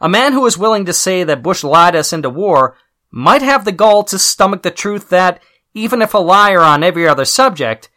A 0.00 0.08
man 0.08 0.32
who 0.32 0.44
is 0.44 0.58
willing 0.58 0.84
to 0.86 0.92
say 0.92 1.22
that 1.22 1.44
Bush 1.44 1.62
lied 1.62 1.94
us 1.94 2.12
into 2.12 2.28
war 2.28 2.76
might 3.12 3.42
have 3.42 3.64
the 3.64 3.70
gall 3.70 4.02
to 4.02 4.18
stomach 4.18 4.62
the 4.62 4.72
truth 4.72 5.08
that, 5.10 5.40
even 5.72 6.02
if 6.02 6.14
a 6.14 6.18
liar 6.18 6.62
on 6.62 6.82
every 6.82 7.06
other 7.06 7.24
subject, 7.24 7.88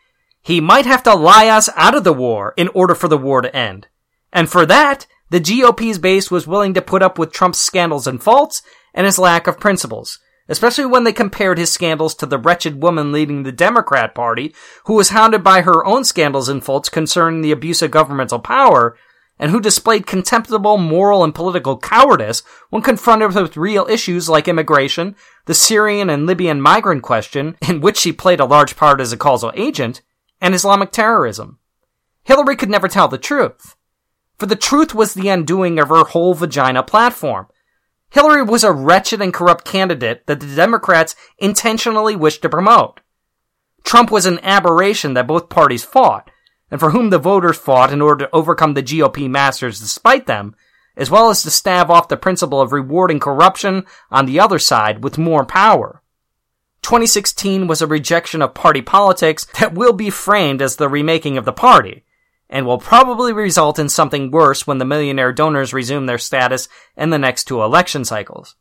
he 0.43 0.61
might 0.61 0.85
have 0.85 1.01
to 1.03 1.15
lie 1.15 1.47
us 1.47 1.69
out 1.75 1.95
of 1.95 2.03
the 2.03 2.13
war 2.13 2.53
in 2.55 2.67
order 2.75 2.93
for 2.93 3.07
the 3.07 3.17
war 3.17 3.41
to 3.41 3.55
end. 3.55 3.87
And 4.31 4.47
for 4.47 4.63
that, 4.67 5.07
the 5.33 5.39
GOP's 5.39 5.97
base 5.97 6.29
was 6.29 6.45
willing 6.45 6.75
to 6.75 6.81
put 6.81 7.01
up 7.01 7.17
with 7.17 7.31
Trump's 7.31 7.57
scandals 7.57 8.05
and 8.05 8.21
faults 8.21 8.61
and 8.93 9.07
his 9.07 9.17
lack 9.17 9.47
of 9.47 9.59
principles, 9.59 10.19
especially 10.47 10.85
when 10.85 11.05
they 11.05 11.11
compared 11.11 11.57
his 11.57 11.71
scandals 11.71 12.13
to 12.13 12.27
the 12.27 12.37
wretched 12.37 12.83
woman 12.83 13.11
leading 13.11 13.41
the 13.41 13.51
Democrat 13.51 14.13
Party, 14.13 14.53
who 14.85 14.93
was 14.93 15.09
hounded 15.09 15.43
by 15.43 15.61
her 15.61 15.83
own 15.87 16.03
scandals 16.03 16.49
and 16.49 16.63
faults 16.63 16.87
concerning 16.87 17.41
the 17.41 17.51
abuse 17.51 17.81
of 17.81 17.89
governmental 17.89 18.37
power, 18.37 18.95
and 19.39 19.49
who 19.49 19.59
displayed 19.59 20.05
contemptible 20.05 20.77
moral 20.77 21.23
and 21.23 21.33
political 21.33 21.79
cowardice 21.79 22.43
when 22.69 22.83
confronted 22.83 23.33
with 23.33 23.57
real 23.57 23.87
issues 23.89 24.29
like 24.29 24.47
immigration, 24.47 25.15
the 25.47 25.55
Syrian 25.55 26.11
and 26.11 26.27
Libyan 26.27 26.61
migrant 26.61 27.01
question, 27.01 27.57
in 27.67 27.81
which 27.81 27.97
she 27.97 28.13
played 28.13 28.39
a 28.39 28.45
large 28.45 28.75
part 28.75 29.01
as 29.01 29.11
a 29.11 29.17
causal 29.17 29.51
agent, 29.55 30.03
and 30.39 30.53
Islamic 30.53 30.91
terrorism. 30.91 31.57
Hillary 32.23 32.55
could 32.55 32.69
never 32.69 32.87
tell 32.87 33.07
the 33.07 33.17
truth 33.17 33.75
for 34.37 34.45
the 34.45 34.55
truth 34.55 34.93
was 34.93 35.13
the 35.13 35.29
undoing 35.29 35.79
of 35.79 35.89
her 35.89 36.03
whole 36.03 36.33
vagina 36.33 36.83
platform. 36.83 37.47
Hillary 38.09 38.43
was 38.43 38.63
a 38.63 38.71
wretched 38.71 39.21
and 39.21 39.33
corrupt 39.33 39.65
candidate 39.65 40.25
that 40.27 40.39
the 40.39 40.55
Democrats 40.55 41.15
intentionally 41.39 42.15
wished 42.15 42.41
to 42.43 42.49
promote. 42.49 42.99
Trump 43.83 44.11
was 44.11 44.25
an 44.25 44.39
aberration 44.43 45.13
that 45.13 45.27
both 45.27 45.49
parties 45.49 45.83
fought, 45.83 46.29
and 46.69 46.79
for 46.79 46.91
whom 46.91 47.09
the 47.09 47.19
voters 47.19 47.57
fought 47.57 47.91
in 47.91 48.01
order 48.01 48.25
to 48.25 48.35
overcome 48.35 48.73
the 48.73 48.83
GOP 48.83 49.29
masters 49.29 49.79
despite 49.79 50.25
them, 50.25 50.55
as 50.95 51.09
well 51.09 51.29
as 51.29 51.43
to 51.43 51.49
stave 51.49 51.89
off 51.89 52.07
the 52.07 52.17
principle 52.17 52.61
of 52.61 52.71
rewarding 52.71 53.19
corruption 53.19 53.85
on 54.11 54.25
the 54.25 54.39
other 54.39 54.59
side 54.59 55.03
with 55.03 55.17
more 55.17 55.45
power. 55.45 56.01
2016 56.83 57.65
was 57.65 57.81
a 57.81 57.87
rejection 57.87 58.41
of 58.41 58.53
party 58.53 58.81
politics 58.81 59.45
that 59.59 59.73
will 59.73 59.93
be 59.93 60.09
framed 60.09 60.61
as 60.61 60.75
the 60.75 60.89
remaking 60.89 61.37
of 61.37 61.45
the 61.45 61.53
party, 61.53 62.02
and 62.53 62.67
will 62.67 62.77
probably 62.77 63.33
result 63.33 63.79
in 63.79 63.89
something 63.89 64.29
worse 64.29 64.67
when 64.67 64.77
the 64.77 64.85
millionaire 64.85 65.33
donors 65.33 65.73
resume 65.73 66.05
their 66.05 66.19
status 66.19 66.69
in 66.95 67.09
the 67.09 67.17
next 67.17 67.45
two 67.45 67.63
election 67.63 68.05
cycles. 68.05 68.55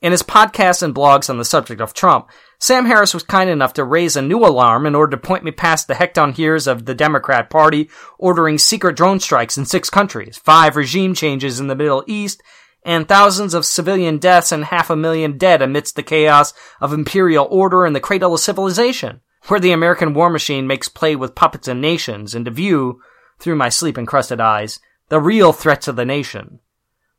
In 0.00 0.12
his 0.12 0.22
podcasts 0.22 0.82
and 0.82 0.94
blogs 0.94 1.28
on 1.28 1.36
the 1.36 1.44
subject 1.44 1.82
of 1.82 1.92
Trump, 1.92 2.30
Sam 2.58 2.86
Harris 2.86 3.12
was 3.12 3.22
kind 3.22 3.50
enough 3.50 3.74
to 3.74 3.84
raise 3.84 4.16
a 4.16 4.22
new 4.22 4.38
alarm 4.38 4.86
in 4.86 4.94
order 4.94 5.14
to 5.14 5.22
point 5.22 5.44
me 5.44 5.50
past 5.50 5.88
the 5.88 5.94
hecatoncheires 5.94 6.66
of 6.66 6.86
the 6.86 6.94
Democrat 6.94 7.50
Party 7.50 7.90
ordering 8.18 8.56
secret 8.56 8.96
drone 8.96 9.20
strikes 9.20 9.58
in 9.58 9.66
six 9.66 9.90
countries, 9.90 10.38
five 10.38 10.74
regime 10.74 11.12
changes 11.14 11.60
in 11.60 11.66
the 11.66 11.76
Middle 11.76 12.02
East, 12.06 12.42
and 12.82 13.06
thousands 13.06 13.52
of 13.52 13.66
civilian 13.66 14.16
deaths 14.16 14.52
and 14.52 14.64
half 14.64 14.88
a 14.88 14.96
million 14.96 15.36
dead 15.36 15.60
amidst 15.60 15.96
the 15.96 16.02
chaos 16.02 16.54
of 16.80 16.94
imperial 16.94 17.46
order 17.50 17.84
and 17.84 17.94
the 17.94 18.00
cradle 18.00 18.32
of 18.32 18.40
civilization 18.40 19.20
where 19.48 19.60
the 19.60 19.72
American 19.72 20.14
war 20.14 20.30
machine 20.30 20.66
makes 20.66 20.88
play 20.88 21.16
with 21.16 21.34
puppets 21.34 21.68
and 21.68 21.80
nations, 21.80 22.34
and 22.34 22.44
to 22.44 22.50
view, 22.50 23.00
through 23.38 23.56
my 23.56 23.68
sleep 23.68 23.98
encrusted 23.98 24.40
eyes, 24.40 24.78
the 25.08 25.20
real 25.20 25.52
threats 25.52 25.88
of 25.88 25.96
the 25.96 26.04
nation. 26.04 26.60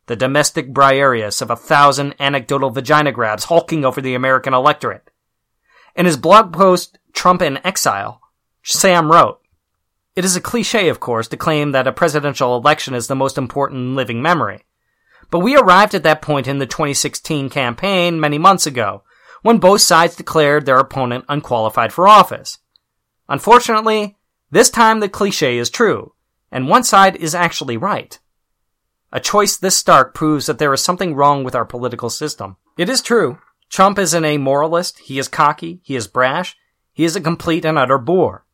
The 0.08 0.16
domestic 0.16 0.74
Briareus 0.74 1.42
of 1.42 1.50
a 1.50 1.56
thousand 1.56 2.16
anecdotal 2.20 2.70
vagina 2.70 3.12
grabs 3.12 3.46
hulking 3.46 3.86
over 3.86 4.02
the 4.02 4.16
American 4.16 4.54
electorate. 4.54 5.10
In 5.96 6.06
his 6.06 6.18
blog 6.18 6.52
post, 6.52 6.98
Trump 7.14 7.42
in 7.42 7.66
Exile, 7.66 8.22
Sam 8.64 9.12
wrote, 9.12 9.40
It 10.16 10.26
is 10.26 10.36
a 10.36 10.42
cliche, 10.42 10.90
of 10.90 11.00
course, 11.00 11.28
to 11.30 11.38
claim 11.38 11.72
that 11.72 11.88
a 11.88 11.92
presidential 11.92 12.58
election 12.58 12.94
is 12.94 13.08
the 13.08 13.16
most 13.16 13.38
important 13.38 13.96
living 13.96 14.22
memory. 14.22 14.66
But 15.30 15.40
we 15.40 15.56
arrived 15.56 15.94
at 15.94 16.04
that 16.04 16.22
point 16.22 16.48
in 16.48 16.60
the 16.60 16.66
2016 16.66 17.50
campaign 17.50 18.20
many 18.20 18.38
months 18.38 18.66
ago, 18.66 19.04
when 19.44 19.60
both 19.60 19.82
sides 19.82 20.16
declared 20.16 20.66
their 20.66 20.80
opponent 20.80 21.26
unqualified 21.30 21.94
for 21.94 22.08
office. 22.08 22.58
Unfortunately, 23.30 24.18
this 24.50 24.70
time 24.70 25.00
the 25.00 25.10
cliche 25.10 25.58
is 25.58 25.70
true, 25.70 26.14
and 26.52 26.68
one 26.68 26.84
side 26.84 27.16
is 27.18 27.36
actually 27.36 27.78
right. 27.78 28.20
A 29.12 29.20
choice 29.20 29.56
this 29.56 29.78
stark 29.78 30.16
proves 30.16 30.48
that 30.48 30.58
there 30.58 30.74
is 30.74 30.82
something 30.82 31.14
wrong 31.14 31.44
with 31.44 31.54
our 31.54 31.66
political 31.66 32.10
system. 32.10 32.58
It 32.78 32.90
is 32.90 33.02
true. 33.02 33.38
Trump 33.70 34.00
is 34.00 34.14
an 34.14 34.24
amoralist, 34.24 35.00
he 35.00 35.20
is 35.20 35.28
cocky, 35.28 35.82
he 35.84 35.96
is 35.96 36.08
brash, 36.08 36.56
he 36.94 37.04
is 37.04 37.16
a 37.16 37.22
complete 37.22 37.66
and 37.66 37.78
utter 37.78 37.98
bore. 37.98 38.46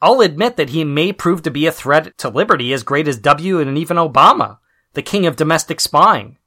I'll 0.00 0.20
admit 0.20 0.56
that 0.56 0.70
he 0.70 0.84
may 0.84 1.12
prove 1.12 1.42
to 1.42 1.50
be 1.50 1.66
a 1.66 1.72
threat 1.72 2.16
to 2.18 2.28
liberty 2.28 2.72
as 2.72 2.84
great 2.84 3.08
as 3.08 3.18
W 3.18 3.60
and 3.60 3.76
even 3.76 3.96
Obama, 3.96 4.58
the 4.94 5.02
king 5.02 5.26
of 5.26 5.36
domestic 5.36 5.80
spying. 5.80 6.38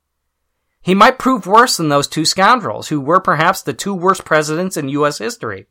He 0.82 0.96
might 0.96 1.20
prove 1.20 1.46
worse 1.46 1.78
than 1.78 1.90
those 1.90 2.08
two 2.08 2.26
scoundrels, 2.26 2.88
who 2.88 3.00
were 3.00 3.20
perhaps 3.20 3.62
the 3.62 3.74
two 3.74 3.94
worst 3.94 4.26
presidents 4.26 4.78
in 4.78 4.90
U.S. 4.90 5.20
history. 5.20 5.68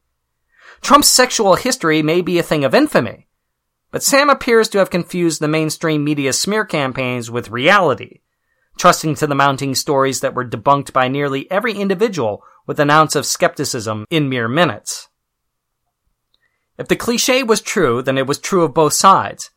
Trump's 0.81 1.09
sexual 1.09 1.57
history 1.57 2.01
may 2.01 2.21
be 2.21 2.39
a 2.39 2.45
thing 2.45 2.65
of 2.65 2.75
infamy, 2.75 3.27
but 3.91 4.03
Sam 4.03 4.31
appears 4.31 4.69
to 4.69 4.79
have 4.79 4.89
confused 4.89 5.41
the 5.41 5.49
mainstream 5.49 6.05
media 6.05 6.33
smear 6.33 6.65
campaigns 6.65 7.31
with 7.31 7.51
reality, 7.51 8.21
trusting 8.79 9.17
to 9.17 9.27
the 9.27 9.35
mounting 9.35 9.75
stories 9.75 10.21
that 10.21 10.35
were 10.35 10.49
debunked 10.49 10.93
by 10.93 11.09
nearly 11.09 11.51
every 11.51 11.75
individual 11.75 12.45
with 12.67 12.79
an 12.79 12.89
ounce 12.89 13.17
of 13.17 13.27
skepticism 13.27 14.07
in 14.11 14.29
mere 14.29 14.49
minutes. 14.49 15.09
If 16.79 16.89
the 16.89 16.97
cliche 16.97 17.43
was 17.43 17.61
true, 17.61 18.01
then 18.01 18.17
it 18.17 18.27
was 18.27 18.39
true 18.39 18.63
of 18.63 18.73
both 18.73 18.93
sides. 18.93 19.51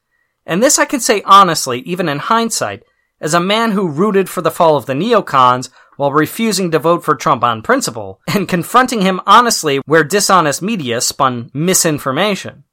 And 0.45 0.61
this 0.61 0.77
I 0.77 0.85
can 0.85 0.99
say 0.99 1.21
honestly, 1.25 1.79
even 1.81 2.09
in 2.09 2.19
hindsight, 2.19 2.83
As 3.23 3.33
a 3.33 3.39
man 3.39 3.71
who 3.71 3.87
rooted 3.87 4.27
for 4.27 4.41
the 4.41 4.51
fall 4.51 4.75
of 4.75 4.85
the 4.85 4.91
neocons 4.91 5.69
while 5.95 6.11
refusing 6.11 6.71
to 6.71 6.77
vote 6.77 7.05
for 7.05 7.15
Trump 7.15 7.41
on 7.41 7.61
principle, 7.61 8.19
and 8.27 8.49
confronting 8.49 8.99
him 8.99 9.21
honestly 9.25 9.77
where 9.85 10.03
dishonest 10.03 10.61
media 10.61 10.99
spun 10.99 11.49
misinformation, 11.53 12.65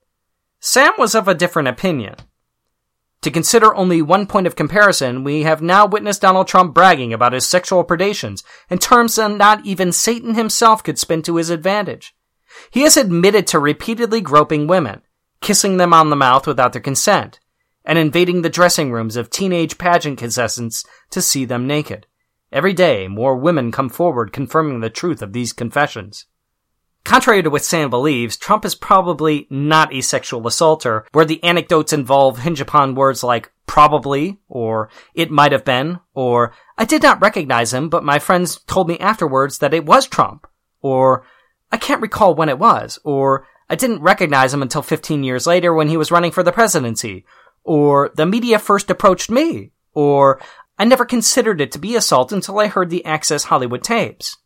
Sam 0.59 0.93
was 0.99 1.15
of 1.15 1.29
a 1.29 1.37
different 1.37 1.69
opinion. 1.69 2.17
To 3.23 3.31
consider 3.31 3.73
only 3.77 4.03
one 4.03 4.27
point 4.27 4.49
of 4.49 4.57
comparison, 4.57 5.23
we 5.23 5.45
have 5.45 5.63
now 5.63 5.87
witnessed 5.87 6.23
Donald 6.23 6.49
Trump 6.49 6.75
bragging 6.75 7.13
about 7.13 7.33
his 7.33 7.47
sexual 7.47 7.85
predations 7.85 8.43
in 8.69 8.79
terms 8.79 9.15
that 9.15 9.31
not 9.31 9.65
even 9.65 9.93
Satan 9.93 10.35
himself 10.35 10.83
could 10.83 10.99
spin 10.99 11.23
to 11.23 11.37
his 11.37 11.51
advantage. 11.51 12.13
He 12.73 12.81
has 12.81 12.97
admitted 12.97 13.47
to 13.49 13.61
repeatedly 13.61 14.21
groping 14.21 14.67
women, 14.67 15.03
kissing 15.41 15.77
them 15.77 15.95
on 15.95 16.11
the 16.11 16.17
mouth 16.17 16.49
without 16.49 16.73
their 16.73 16.83
consent, 16.83 17.39
and 17.91 17.99
invading 17.99 18.43
the 18.43 18.49
dressing 18.49 18.93
rooms 18.93 19.17
of 19.17 19.31
teenage 19.31 19.77
pageant 19.77 20.17
contestants 20.17 20.85
to 21.11 21.21
see 21.21 21.45
them 21.45 21.67
naked. 21.67 22.07
Every 22.53 22.73
day, 22.73 23.09
more 23.09 23.37
women 23.37 23.73
come 23.73 23.89
forward 23.89 24.33
confirming 24.33 24.79
the 24.79 24.89
truth 24.89 25.23
of 25.23 25.33
these 25.33 25.53
confessions. 25.53 26.27
Contrary 27.03 27.43
to 27.43 27.51
what 27.51 27.65
Sam 27.65 27.91
believes, 27.91 28.37
Trump 28.37 28.65
is 28.65 28.77
probably 28.77 29.49
not 29.51 29.93
a 29.93 30.03
sexual 30.03 30.47
assaulter, 30.47 31.05
where 31.11 31.25
the 31.25 31.43
anecdotes 31.43 31.93
involve 31.93 32.39
hinge 32.39 32.61
upon 32.61 32.95
words 32.95 33.25
like 33.25 33.51
probably, 33.67 34.39
or 34.49 34.89
it 35.13 35.33
might 35.33 35.51
have 35.51 35.65
been, 35.65 35.99
or 36.15 36.53
I 36.79 36.85
did 36.85 37.03
not 37.03 37.21
recognize 37.21 37.75
him, 37.75 37.89
but 37.89 38.05
my 38.05 38.21
friends 38.21 38.61
told 38.69 38.87
me 38.87 39.01
afterwards 39.01 39.59
that 39.59 39.75
it 39.75 39.85
was 39.85 40.07
Trump, 40.07 40.47
or 40.81 41.25
I 41.73 41.77
can't 41.77 42.03
recall 42.03 42.37
when 42.37 42.51
it 42.51 42.59
was, 42.61 43.01
or 43.03 43.49
I 43.69 43.75
didn't 43.75 44.03
recognize 44.03 44.55
him 44.55 44.63
until 44.63 44.83
15 44.83 45.25
years 45.25 45.47
later 45.47 45.75
when 45.75 45.89
he 45.89 45.97
was 45.97 46.13
running 46.13 46.31
for 46.31 46.45
the 46.45 46.53
presidency, 46.53 47.25
or 47.65 48.11
the 48.15 48.27
media 48.27 48.59
first 48.59 48.91
approached 48.91 49.31
me, 49.31 49.73
or 49.93 50.41
I 50.79 50.85
never 50.85 51.05
considered 51.05 51.61
it 51.61 51.73
to 51.73 51.79
be 51.79 51.97
assault 51.97 52.33
until 52.33 52.59
I 52.59 52.69
heard 52.69 52.91
the 52.91 53.05
Access 53.05 53.45
Hollywood 53.45 53.83
tapes 53.83 54.37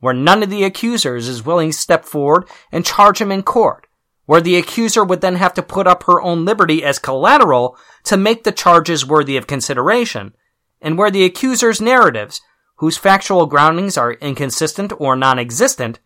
where 0.00 0.14
none 0.14 0.42
of 0.42 0.50
the 0.50 0.64
accusers 0.64 1.28
is 1.28 1.44
willing 1.44 1.70
to 1.70 1.76
step 1.76 2.04
forward 2.04 2.48
and 2.72 2.84
charge 2.84 3.20
him 3.20 3.30
in 3.30 3.42
court, 3.42 3.86
where 4.24 4.40
the 4.40 4.56
accuser 4.56 5.04
would 5.04 5.20
then 5.20 5.36
have 5.36 5.54
to 5.54 5.62
put 5.62 5.86
up 5.86 6.04
her 6.04 6.20
own 6.20 6.44
liberty 6.44 6.82
as 6.82 6.98
collateral 6.98 7.76
to 8.02 8.16
make 8.16 8.42
the 8.42 8.52
charges 8.52 9.06
worthy 9.06 9.36
of 9.36 9.46
consideration, 9.46 10.34
and 10.80 10.98
where 10.98 11.10
the 11.10 11.24
accuser's 11.24 11.80
narratives, 11.80 12.40
whose 12.76 12.96
factual 12.96 13.46
groundings 13.46 13.98
are 13.98 14.14
inconsistent 14.14 14.92
or 14.98 15.14
non-existent, 15.14 16.00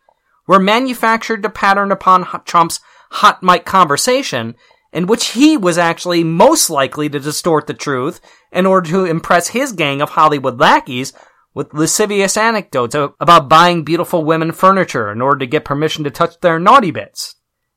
were 0.47 0.59
manufactured 0.59 1.43
to 1.43 1.49
pattern 1.49 1.93
upon 1.93 2.27
Trump's 2.45 2.81
hot 3.13 3.43
mic 3.43 3.65
conversation 3.65 4.57
in 4.95 5.07
which 5.07 5.33
he 5.33 5.57
was 5.57 5.77
actually 5.77 6.23
most 6.23 6.71
likely 6.71 7.09
to 7.11 7.19
distort 7.19 7.67
the 7.67 7.75
truth 7.75 8.21
in 8.53 8.65
order 8.65 8.89
to 8.89 9.05
impress 9.05 9.49
his 9.49 9.73
gang 9.73 10.01
of 10.01 10.11
Hollywood 10.11 10.61
lackeys 10.61 11.13
with 11.53 11.75
lascivious 11.75 12.37
anecdotes 12.37 12.95
about 12.95 13.49
buying 13.49 13.83
beautiful 13.83 14.25
women 14.25 14.53
furniture 14.53 15.11
in 15.11 15.21
order 15.21 15.41
to 15.41 15.47
get 15.47 15.65
permission 15.65 16.05
to 16.05 16.11
touch 16.11 16.39
their 16.41 16.61
naughty 16.61 16.93
bits. 16.93 17.35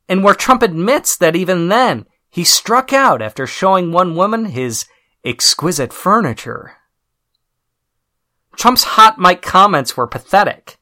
And 0.08 0.22
where 0.22 0.34
Trump 0.34 0.62
admits 0.62 1.16
that 1.16 1.36
even 1.36 1.68
then, 1.68 2.06
he 2.30 2.44
struck 2.44 2.92
out 2.92 3.20
after 3.20 3.46
showing 3.46 3.90
one 3.90 4.14
woman 4.14 4.46
his 4.46 4.86
exquisite 5.24 5.92
furniture. 5.92 6.76
Trump's 8.56 8.84
hot 8.84 9.18
mic 9.18 9.42
comments 9.42 9.96
were 9.96 10.06
pathetic, 10.06 10.77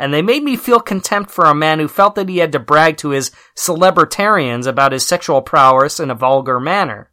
and 0.00 0.14
they 0.14 0.22
made 0.22 0.42
me 0.42 0.56
feel 0.56 0.80
contempt 0.80 1.30
for 1.30 1.44
a 1.44 1.54
man 1.54 1.78
who 1.78 1.86
felt 1.86 2.14
that 2.14 2.30
he 2.30 2.38
had 2.38 2.52
to 2.52 2.58
brag 2.58 2.96
to 2.96 3.10
his 3.10 3.30
celebritarians 3.54 4.66
about 4.66 4.92
his 4.92 5.06
sexual 5.06 5.42
prowess 5.42 6.00
in 6.00 6.10
a 6.10 6.14
vulgar 6.14 6.58
manner. 6.58 7.10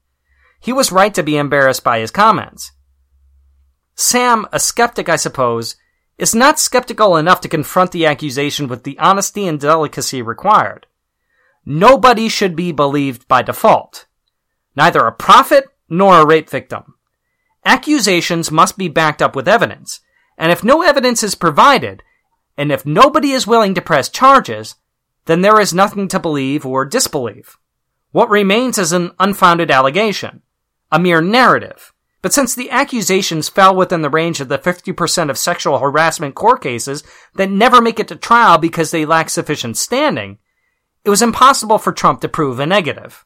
He 0.61 0.71
was 0.71 0.89
right 0.89 1.13
to 1.13 1.21
be 1.21 1.35
embarrassed 1.35 1.83
by 1.83 1.99
his 1.99 2.11
comments. 2.11 2.71
Sam, 3.93 4.47
a 4.53 4.59
skeptic, 4.59 5.09
I 5.09 5.17
suppose, 5.17 5.75
is 6.17 6.33
not 6.33 6.59
skeptical 6.59 7.17
enough 7.17 7.41
to 7.41 7.49
confront 7.49 7.91
the 7.91 8.05
accusation 8.05 8.69
with 8.69 8.83
the 8.83 8.97
honesty 8.99 9.45
and 9.47 9.59
delicacy 9.59 10.21
required. 10.21 10.87
Nobody 11.65 12.29
should 12.29 12.55
be 12.55 12.71
believed 12.71 13.27
by 13.27 13.41
default. 13.41 14.05
Neither 14.77 15.05
a 15.05 15.11
prophet 15.11 15.65
nor 15.89 16.21
a 16.21 16.25
rape 16.25 16.49
victim. 16.49 16.93
Accusations 17.65 18.49
must 18.49 18.77
be 18.77 18.87
backed 18.87 19.21
up 19.21 19.35
with 19.35 19.49
evidence, 19.49 19.99
and 20.37 20.53
if 20.53 20.63
no 20.63 20.83
evidence 20.83 21.21
is 21.21 21.35
provided, 21.35 22.01
and 22.57 22.71
if 22.71 22.85
nobody 22.85 23.31
is 23.31 23.47
willing 23.47 23.73
to 23.75 23.81
press 23.81 24.09
charges, 24.09 24.75
then 25.25 25.41
there 25.41 25.59
is 25.59 25.73
nothing 25.73 26.07
to 26.07 26.19
believe 26.19 26.65
or 26.65 26.85
disbelieve. 26.85 27.57
What 28.11 28.29
remains 28.29 28.77
is 28.77 28.91
an 28.91 29.11
unfounded 29.19 29.69
allegation, 29.69 30.41
a 30.91 30.99
mere 30.99 31.21
narrative, 31.21 31.93
but 32.21 32.33
since 32.33 32.55
the 32.55 32.71
accusations 32.71 33.47
fell 33.47 33.75
within 33.75 34.01
the 34.01 34.09
range 34.09 34.41
of 34.41 34.47
the 34.47 34.57
50% 34.57 35.29
of 35.29 35.37
sexual 35.37 35.79
harassment 35.79 36.35
court 36.35 36.61
cases 36.61 37.03
that 37.35 37.49
never 37.49 37.81
make 37.81 37.99
it 37.99 38.07
to 38.07 38.15
trial 38.15 38.57
because 38.57 38.91
they 38.91 39.05
lack 39.05 39.29
sufficient 39.29 39.77
standing, 39.77 40.39
it 41.05 41.09
was 41.09 41.21
impossible 41.21 41.77
for 41.77 41.91
Trump 41.91 42.21
to 42.21 42.27
prove 42.27 42.59
a 42.59 42.65
negative. 42.65 43.25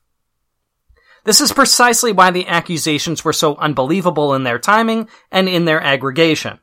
This 1.24 1.40
is 1.40 1.54
precisely 1.54 2.12
why 2.12 2.32
the 2.32 2.48
accusations 2.48 3.24
were 3.24 3.34
so 3.34 3.56
unbelievable 3.56 4.34
in 4.34 4.44
their 4.44 4.60
timing 4.60 5.08
and 5.32 5.48
in 5.48 5.66
their 5.66 5.82
aggregation. 5.82 6.60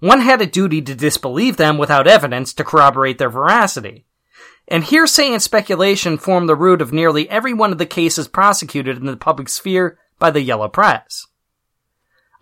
One 0.00 0.20
had 0.20 0.42
a 0.42 0.46
duty 0.46 0.82
to 0.82 0.94
disbelieve 0.94 1.56
them 1.56 1.78
without 1.78 2.06
evidence 2.06 2.52
to 2.54 2.64
corroborate 2.64 3.18
their 3.18 3.30
veracity. 3.30 4.06
And 4.68 4.84
hearsay 4.84 5.32
and 5.32 5.40
speculation 5.40 6.18
form 6.18 6.46
the 6.46 6.56
root 6.56 6.82
of 6.82 6.92
nearly 6.92 7.30
every 7.30 7.54
one 7.54 7.72
of 7.72 7.78
the 7.78 7.86
cases 7.86 8.28
prosecuted 8.28 8.98
in 8.98 9.06
the 9.06 9.16
public 9.16 9.48
sphere 9.48 9.98
by 10.18 10.30
the 10.30 10.42
yellow 10.42 10.68
press. 10.68 11.26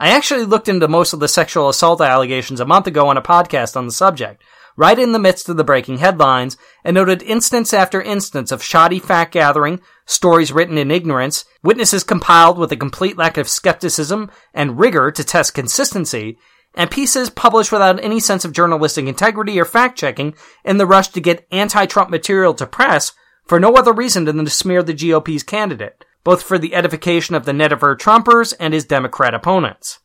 I 0.00 0.08
actually 0.08 0.44
looked 0.44 0.68
into 0.68 0.88
most 0.88 1.12
of 1.12 1.20
the 1.20 1.28
sexual 1.28 1.68
assault 1.68 2.00
allegations 2.00 2.60
a 2.60 2.66
month 2.66 2.86
ago 2.86 3.08
on 3.08 3.16
a 3.16 3.22
podcast 3.22 3.76
on 3.76 3.86
the 3.86 3.92
subject, 3.92 4.42
right 4.76 4.98
in 4.98 5.12
the 5.12 5.20
midst 5.20 5.48
of 5.48 5.56
the 5.56 5.62
breaking 5.64 5.98
headlines, 5.98 6.56
and 6.82 6.94
noted 6.94 7.22
instance 7.22 7.72
after 7.72 8.02
instance 8.02 8.50
of 8.50 8.62
shoddy 8.62 8.98
fact 8.98 9.32
gathering, 9.32 9.80
stories 10.04 10.52
written 10.52 10.76
in 10.76 10.90
ignorance, 10.90 11.44
witnesses 11.62 12.02
compiled 12.02 12.58
with 12.58 12.72
a 12.72 12.76
complete 12.76 13.16
lack 13.16 13.36
of 13.36 13.48
skepticism 13.48 14.30
and 14.52 14.80
rigor 14.80 15.12
to 15.12 15.22
test 15.22 15.54
consistency, 15.54 16.38
and 16.74 16.90
pieces 16.90 17.30
published 17.30 17.72
without 17.72 18.02
any 18.02 18.20
sense 18.20 18.44
of 18.44 18.52
journalistic 18.52 19.06
integrity 19.06 19.58
or 19.60 19.64
fact 19.64 19.98
checking 19.98 20.34
in 20.64 20.76
the 20.78 20.86
rush 20.86 21.08
to 21.08 21.20
get 21.20 21.46
anti-Trump 21.50 22.10
material 22.10 22.54
to 22.54 22.66
press 22.66 23.12
for 23.44 23.60
no 23.60 23.74
other 23.74 23.92
reason 23.92 24.24
than 24.24 24.44
to 24.44 24.50
smear 24.50 24.82
the 24.82 24.94
GOP's 24.94 25.42
candidate 25.42 26.04
both 26.24 26.42
for 26.42 26.58
the 26.58 26.74
edification 26.74 27.34
of 27.34 27.44
the 27.44 27.52
net 27.52 27.70
Netiver 27.70 27.96
Trumpers 27.96 28.54
and 28.58 28.74
his 28.74 28.86
Democrat 28.86 29.34
opponents. 29.34 30.00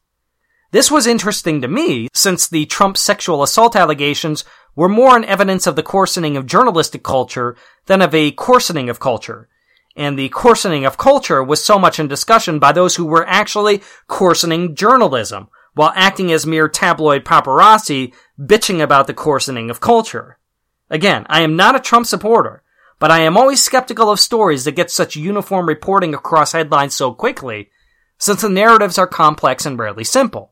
This 0.71 0.91
was 0.91 1.08
interesting 1.08 1.62
to 1.62 1.67
me, 1.67 2.10
since 2.13 2.47
the 2.47 2.65
Trump 2.65 2.95
sexual 2.97 3.41
assault 3.41 3.75
allegations 3.75 4.43
were 4.75 4.89
more 4.89 5.17
an 5.17 5.25
evidence 5.25 5.65
of 5.65 5.75
the 5.75 5.82
coarsening 5.82 6.38
of 6.38 6.45
journalistic 6.45 7.01
culture 7.01 7.55
than 7.88 8.01
of 8.01 8.13
a 8.13 8.32
coarsening 8.32 8.89
of 8.89 8.99
culture. 8.99 9.49
And 9.95 10.19
the 10.19 10.29
coarsening 10.29 10.86
of 10.86 10.97
culture 10.97 11.43
was 11.43 11.63
so 11.63 11.79
much 11.79 11.99
in 11.99 12.08
discussion 12.08 12.60
by 12.60 12.71
those 12.71 12.97
who 12.97 13.05
were 13.05 13.27
actually 13.27 13.82
coarsening 14.08 14.75
journalism, 14.75 15.47
while 15.79 15.93
acting 15.95 16.29
as 16.29 16.45
mere 16.45 16.67
tabloid 16.67 17.23
paparazzi, 17.23 18.13
bitching 18.37 18.83
about 18.83 19.07
the 19.07 19.13
coarsening 19.13 19.69
of 19.69 19.79
culture. 19.79 20.37
Again, 20.89 21.25
I 21.29 21.39
am 21.39 21.55
not 21.55 21.73
a 21.73 21.79
Trump 21.79 22.05
supporter, 22.05 22.63
but 22.99 23.11
I 23.11 23.21
am 23.21 23.37
always 23.37 23.63
skeptical 23.63 24.11
of 24.11 24.19
stories 24.19 24.65
that 24.65 24.75
get 24.75 24.91
such 24.91 25.15
uniform 25.15 25.69
reporting 25.69 26.13
across 26.13 26.51
headlines 26.51 26.97
so 26.97 27.13
quickly, 27.13 27.69
since 28.17 28.41
the 28.41 28.49
narratives 28.49 28.97
are 28.97 29.07
complex 29.07 29.65
and 29.65 29.79
rarely 29.79 30.03
simple. 30.03 30.51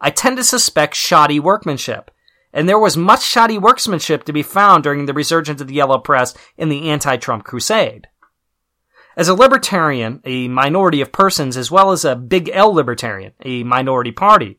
I 0.00 0.08
tend 0.08 0.38
to 0.38 0.42
suspect 0.42 0.94
shoddy 0.94 1.38
workmanship, 1.38 2.10
and 2.50 2.66
there 2.66 2.78
was 2.78 2.96
much 2.96 3.22
shoddy 3.22 3.58
workmanship 3.58 4.24
to 4.24 4.32
be 4.32 4.42
found 4.42 4.84
during 4.84 5.04
the 5.04 5.12
resurgence 5.12 5.60
of 5.60 5.66
the 5.68 5.74
yellow 5.74 5.98
press 5.98 6.32
in 6.56 6.70
the 6.70 6.88
anti-Trump 6.88 7.44
crusade. 7.44 8.08
As 9.16 9.28
a 9.28 9.34
libertarian, 9.34 10.20
a 10.24 10.48
minority 10.48 11.00
of 11.00 11.10
persons, 11.10 11.56
as 11.56 11.70
well 11.70 11.90
as 11.90 12.04
a 12.04 12.14
big 12.14 12.50
L 12.52 12.72
libertarian, 12.72 13.32
a 13.42 13.64
minority 13.64 14.12
party, 14.12 14.58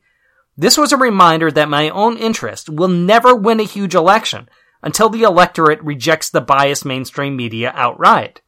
this 0.58 0.78
was 0.78 0.92
a 0.92 0.98
reminder 0.98 1.52
that 1.52 1.70
my 1.70 1.90
own 1.90 2.18
interest 2.18 2.68
will 2.68 2.88
never 2.88 3.36
win 3.36 3.60
a 3.60 3.64
huge 3.64 3.94
election, 3.94 4.50
until 4.82 5.10
the 5.10 5.22
electorate 5.22 5.84
rejects 5.84 6.32
the 6.32 6.42
biased 6.42 6.86
mainstream 6.86 7.36
media 7.36 7.72
outright. 7.76 8.42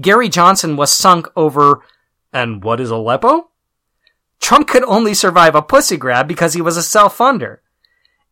Gary 0.00 0.28
Johnson 0.28 0.76
was 0.76 0.92
sunk 0.92 1.28
over, 1.36 1.84
and 2.32 2.64
what 2.64 2.80
is 2.80 2.90
Aleppo? 2.90 3.50
Trump 4.40 4.66
could 4.66 4.84
only 4.84 5.14
survive 5.14 5.54
a 5.54 5.62
pussy 5.62 5.96
grab 5.96 6.26
because 6.26 6.54
he 6.54 6.60
was 6.60 6.76
a 6.76 6.82
self-funder. 6.82 7.58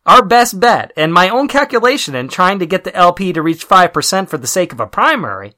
Our 0.04 0.24
best 0.24 0.58
bet, 0.58 0.92
and 0.96 1.12
my 1.12 1.28
own 1.28 1.46
calculation 1.46 2.16
in 2.16 2.28
trying 2.28 2.58
to 2.60 2.66
get 2.66 2.84
the 2.84 2.94
LP 2.94 3.32
to 3.32 3.42
reach 3.42 3.68
5% 3.68 4.28
for 4.28 4.38
the 4.38 4.46
sake 4.46 4.72
of 4.72 4.80
a 4.80 4.86
primary, 4.86 5.54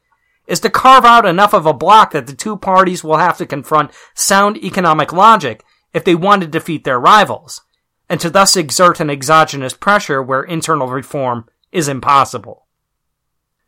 is 0.49 0.61
to 0.61 0.71
carve 0.71 1.05
out 1.05 1.27
enough 1.27 1.53
of 1.53 1.67
a 1.67 1.75
block 1.75 2.13
that 2.13 2.27
the 2.27 2.35
two 2.35 2.57
parties 2.57 3.05
will 3.05 3.19
have 3.19 3.37
to 3.37 3.47
confront 3.47 3.93
sound 4.15 4.57
economic 4.57 5.13
logic 5.13 5.63
if 5.93 6.03
they 6.03 6.15
want 6.15 6.43
to 6.43 6.49
defeat 6.49 6.85
their 6.85 6.99
rivals, 6.99 7.61
and 8.09 8.19
to 8.21 8.31
thus 8.31 8.57
exert 8.57 8.99
an 8.99 9.11
exogenous 9.11 9.75
pressure 9.75 10.23
where 10.23 10.43
internal 10.43 10.89
reform 10.89 11.47
is 11.71 11.87
impossible. 11.87 12.67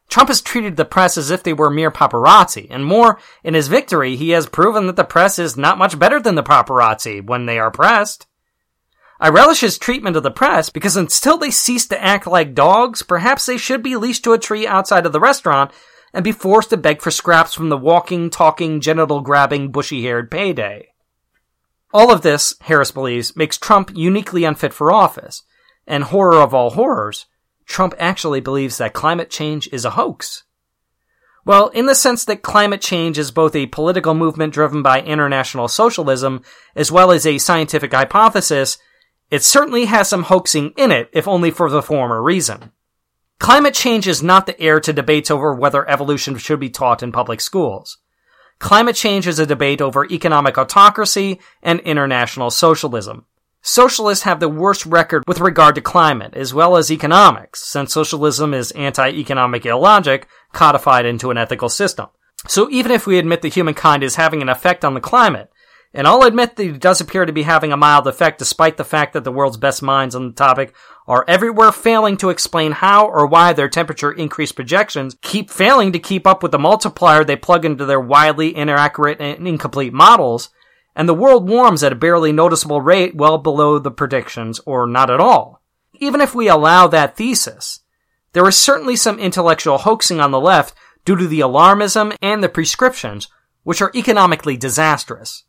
Trump 0.09 0.29
has 0.29 0.41
treated 0.41 0.77
the 0.77 0.85
press 0.85 1.17
as 1.17 1.31
if 1.31 1.45
they 1.45 1.53
were 1.53 1.71
mere 1.71 1.91
paparazzi, 1.91 2.67
and 2.69 2.85
more, 2.85 3.21
in 3.45 3.55
his 3.55 3.69
victory, 3.69 4.17
he 4.17 4.31
has 4.31 4.47
proven 4.47 4.87
that 4.89 4.97
the 4.97 5.05
press 5.05 5.39
is 5.39 5.57
not 5.57 5.79
much 5.79 5.99
better 5.99 6.19
than 6.19 6.35
the 6.35 6.43
paparazzi 6.43 7.25
when 7.25 7.47
they 7.47 7.61
are 7.61 7.71
pressed. 7.71 8.27
I 9.21 9.29
relish 9.29 9.61
his 9.61 9.79
treatment 9.79 10.17
of 10.17 10.23
the 10.23 10.31
press 10.31 10.71
because 10.71 10.97
until 10.97 11.37
they 11.37 11.51
cease 11.51 11.87
to 11.89 12.03
act 12.03 12.27
like 12.27 12.55
dogs, 12.55 13.03
perhaps 13.03 13.47
they 13.47 13.59
should 13.59 13.83
be 13.83 13.95
leashed 13.95 14.25
to 14.25 14.33
a 14.33 14.39
tree 14.39 14.67
outside 14.67 15.05
of 15.05 15.13
the 15.13 15.21
restaurant 15.21 15.71
and 16.13 16.25
be 16.25 16.33
forced 16.33 16.71
to 16.71 16.77
beg 16.77 17.01
for 17.01 17.11
scraps 17.11 17.55
from 17.55 17.69
the 17.69 17.77
walking, 17.77 18.31
talking, 18.31 18.81
genital 18.81 19.21
grabbing, 19.21 19.71
bushy 19.71 20.03
haired 20.03 20.31
payday. 20.31 20.89
All 21.93 22.13
of 22.13 22.23
this, 22.23 22.55
Harris 22.63 22.91
believes, 22.91 23.37
makes 23.37 23.59
Trump 23.59 23.91
uniquely 23.95 24.45
unfit 24.45 24.73
for 24.73 24.93
office, 24.93 25.43
and 25.87 26.05
horror 26.05 26.41
of 26.41 26.55
all 26.55 26.71
horrors, 26.71 27.27
Trump 27.67 27.95
actually 27.99 28.41
believes 28.41 28.79
that 28.79 28.93
climate 28.93 29.31
change 29.31 29.69
is 29.73 29.85
a 29.85 29.91
hoax. 29.91 30.45
Well, 31.45 31.69
in 31.69 31.87
the 31.87 31.95
sense 31.95 32.25
that 32.27 32.43
climate 32.43 32.81
change 32.81 33.19
is 33.19 33.31
both 33.31 33.57
a 33.57 33.67
political 33.67 34.15
movement 34.15 34.53
driven 34.53 34.83
by 34.83 35.01
international 35.01 35.69
socialism 35.69 36.43
as 36.77 36.93
well 36.93 37.11
as 37.11 37.27
a 37.27 37.39
scientific 37.39 37.93
hypothesis, 37.93 38.79
it 39.31 39.43
certainly 39.43 39.87
has 39.87 40.09
some 40.09 40.25
hoaxing 40.25 40.73
in 40.77 40.91
it, 40.91 41.09
if 41.13 41.27
only 41.27 41.51
for 41.51 41.71
the 41.71 41.83
former 41.83 42.23
reason. 42.23 42.73
Climate 43.41 43.73
change 43.73 44.07
is 44.07 44.23
not 44.23 44.45
the 44.45 44.61
heir 44.61 44.81
to 44.81 44.93
debates 44.93 45.31
over 45.31 45.55
whether 45.55 45.89
evolution 45.89 46.37
should 46.37 46.61
be 46.61 46.69
taught 46.69 47.03
in 47.03 47.11
public 47.11 47.41
schools. 47.41 47.97
Climate 48.59 48.95
change 48.95 49.27
is 49.27 49.39
a 49.39 49.47
debate 49.47 49.81
over 49.81 50.05
economic 50.05 50.59
autocracy 50.59 51.41
and 51.63 51.81
international 51.81 52.51
socialism. 52.51 53.25
Socialists 53.63 54.25
have 54.25 54.41
the 54.41 54.49
worst 54.49 54.85
record 54.85 55.25
with 55.27 55.41
regard 55.41 55.75
to 55.75 55.81
climate, 55.81 56.35
as 56.35 56.53
well 56.53 56.77
as 56.77 56.91
economics, 56.91 57.63
since 57.63 57.95
socialism 57.95 58.53
is 58.53 58.73
anti-economic 58.73 59.65
illogic 59.65 60.29
codified 60.53 61.07
into 61.07 61.31
an 61.31 61.39
ethical 61.39 61.71
system. 61.71 62.09
So 62.47 62.69
even 62.71 62.93
if 62.93 63.07
we 63.07 63.19
admit 63.19 63.41
that 63.41 63.55
humankind 63.55 64.03
is 64.03 64.17
having 64.17 64.43
an 64.43 64.51
effect 64.51 64.85
on 64.85 64.93
the 64.93 65.01
climate, 65.01 65.51
and 65.95 66.07
I'll 66.07 66.23
admit 66.23 66.57
that 66.57 66.67
it 66.67 66.81
does 66.81 67.01
appear 67.01 67.25
to 67.25 67.33
be 67.33 67.43
having 67.43 67.73
a 67.73 67.77
mild 67.77 68.07
effect 68.07 68.39
despite 68.39 68.77
the 68.77 68.85
fact 68.85 69.15
that 69.15 69.25
the 69.25 69.33
world's 69.33 69.57
best 69.57 69.83
minds 69.83 70.15
on 70.15 70.29
the 70.29 70.35
topic 70.35 70.75
are 71.11 71.25
everywhere 71.27 71.73
failing 71.73 72.17
to 72.17 72.31
explain 72.31 72.71
how 72.71 73.05
or 73.05 73.27
why 73.27 73.53
their 73.53 73.69
temperature 73.69 74.13
increase 74.13 74.53
projections 74.53 75.17
keep 75.23 75.51
failing 75.51 75.91
to 75.91 75.99
keep 75.99 76.25
up 76.25 76.41
with 76.41 76.53
the 76.53 76.59
multiplier 76.59 77.25
they 77.25 77.35
plug 77.35 77.65
into 77.65 77.85
their 77.85 77.99
wildly 77.99 78.55
inaccurate 78.55 79.21
and 79.21 79.49
incomplete 79.49 79.93
models, 79.93 80.51
and 80.95 81.09
the 81.09 81.15
world 81.15 81.49
warms 81.49 81.83
at 81.83 81.91
a 81.91 81.97
barely 81.97 82.31
noticeable 82.31 82.81
rate 82.81 83.17
well 83.17 83.39
below 83.39 83.77
the 83.81 83.91
predictions 83.91 84.61
or 84.61 84.87
not 84.87 85.11
at 85.11 85.19
all. 85.19 85.61
Even 85.95 86.21
if 86.21 86.33
we 86.33 86.47
allow 86.49 86.87
that 86.87 87.17
thesis, 87.17 87.81
there 88.33 88.47
is 88.47 88.57
certainly 88.57 88.95
some 88.95 89.19
intellectual 89.19 89.79
hoaxing 89.79 90.21
on 90.21 90.31
the 90.31 90.39
left 90.39 90.75
due 91.05 91.17
to 91.17 91.27
the 91.27 91.41
alarmism 91.41 92.17
and 92.23 92.41
the 92.41 92.49
prescriptions, 92.49 93.27
which 93.65 93.83
are 93.83 93.91
economically 93.97 94.57
disastrous. 94.57 95.43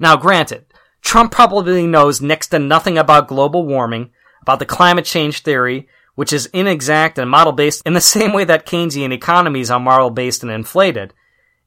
Now 0.00 0.16
granted, 0.16 0.64
Trump 1.00 1.30
probably 1.30 1.86
knows 1.86 2.20
next 2.20 2.48
to 2.48 2.58
nothing 2.58 2.98
about 2.98 3.28
global 3.28 3.64
warming, 3.64 4.10
about 4.50 4.58
the 4.58 4.66
climate 4.66 5.04
change 5.04 5.42
theory, 5.42 5.86
which 6.16 6.32
is 6.32 6.50
inexact 6.52 7.18
and 7.18 7.30
model 7.30 7.52
based 7.52 7.82
in 7.86 7.92
the 7.92 8.00
same 8.14 8.32
way 8.32 8.42
that 8.42 8.66
Keynesian 8.66 9.12
economies 9.12 9.70
are 9.70 9.78
model 9.78 10.10
based 10.10 10.42
and 10.42 10.50
inflated, 10.50 11.14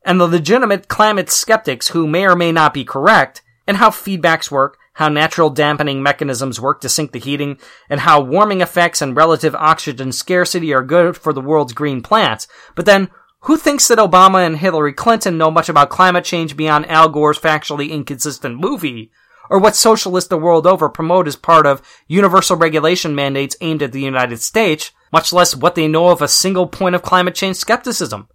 and 0.04 0.20
the 0.20 0.28
legitimate 0.28 0.90
climate 0.90 1.30
skeptics 1.30 1.90
who 1.90 2.06
may 2.06 2.26
or 2.26 2.36
may 2.36 2.52
not 2.52 2.74
be 2.74 2.84
correct, 2.84 3.42
and 3.66 3.78
how 3.78 3.90
feedbacks 3.90 4.52
work, 4.52 4.78
how 4.96 5.08
natural 5.08 5.50
dampening 5.50 6.04
mechanisms 6.04 6.60
work 6.60 6.82
to 6.82 6.90
sink 6.90 7.14
the 7.14 7.20
heating, 7.20 7.58
and 7.90 8.02
how 8.02 8.20
warming 8.20 8.60
effects 8.60 9.02
and 9.02 9.16
relative 9.16 9.56
oxygen 9.56 10.12
scarcity 10.12 10.74
are 10.74 10.84
good 10.84 11.16
for 11.16 11.32
the 11.32 11.40
world's 11.40 11.72
green 11.72 12.02
plants. 12.02 12.50
But 12.76 12.86
then, 12.86 13.10
who 13.44 13.56
thinks 13.56 13.88
that 13.88 13.98
Obama 13.98 14.46
and 14.46 14.58
Hillary 14.58 14.92
Clinton 14.92 15.38
know 15.38 15.50
much 15.50 15.70
about 15.70 15.90
climate 15.90 16.26
change 16.26 16.58
beyond 16.58 16.90
Al 16.90 17.08
Gore's 17.08 17.40
factually 17.40 17.90
inconsistent 17.90 18.60
movie? 18.60 19.10
Or 19.50 19.60
what 19.60 19.76
socialists 19.76 20.30
the 20.30 20.38
world 20.38 20.66
over 20.66 20.90
promote 20.90 21.28
as 21.28 21.36
part 21.36 21.66
of 21.66 21.82
universal 22.08 22.56
regulation 22.56 23.14
mandates 23.14 23.56
aimed 23.62 23.84
at 23.84 23.92
the 23.92 24.02
United 24.02 24.42
States, 24.42 24.92
much 25.12 25.34
less 25.34 25.56
what 25.56 25.76
they 25.76 25.88
know 25.88 26.10
of 26.10 26.22
a 26.22 26.28
single 26.28 26.68
point 26.68 26.96
of 26.96 27.02
climate 27.02 27.36
change 27.36 27.58
skepticism? 27.58 28.28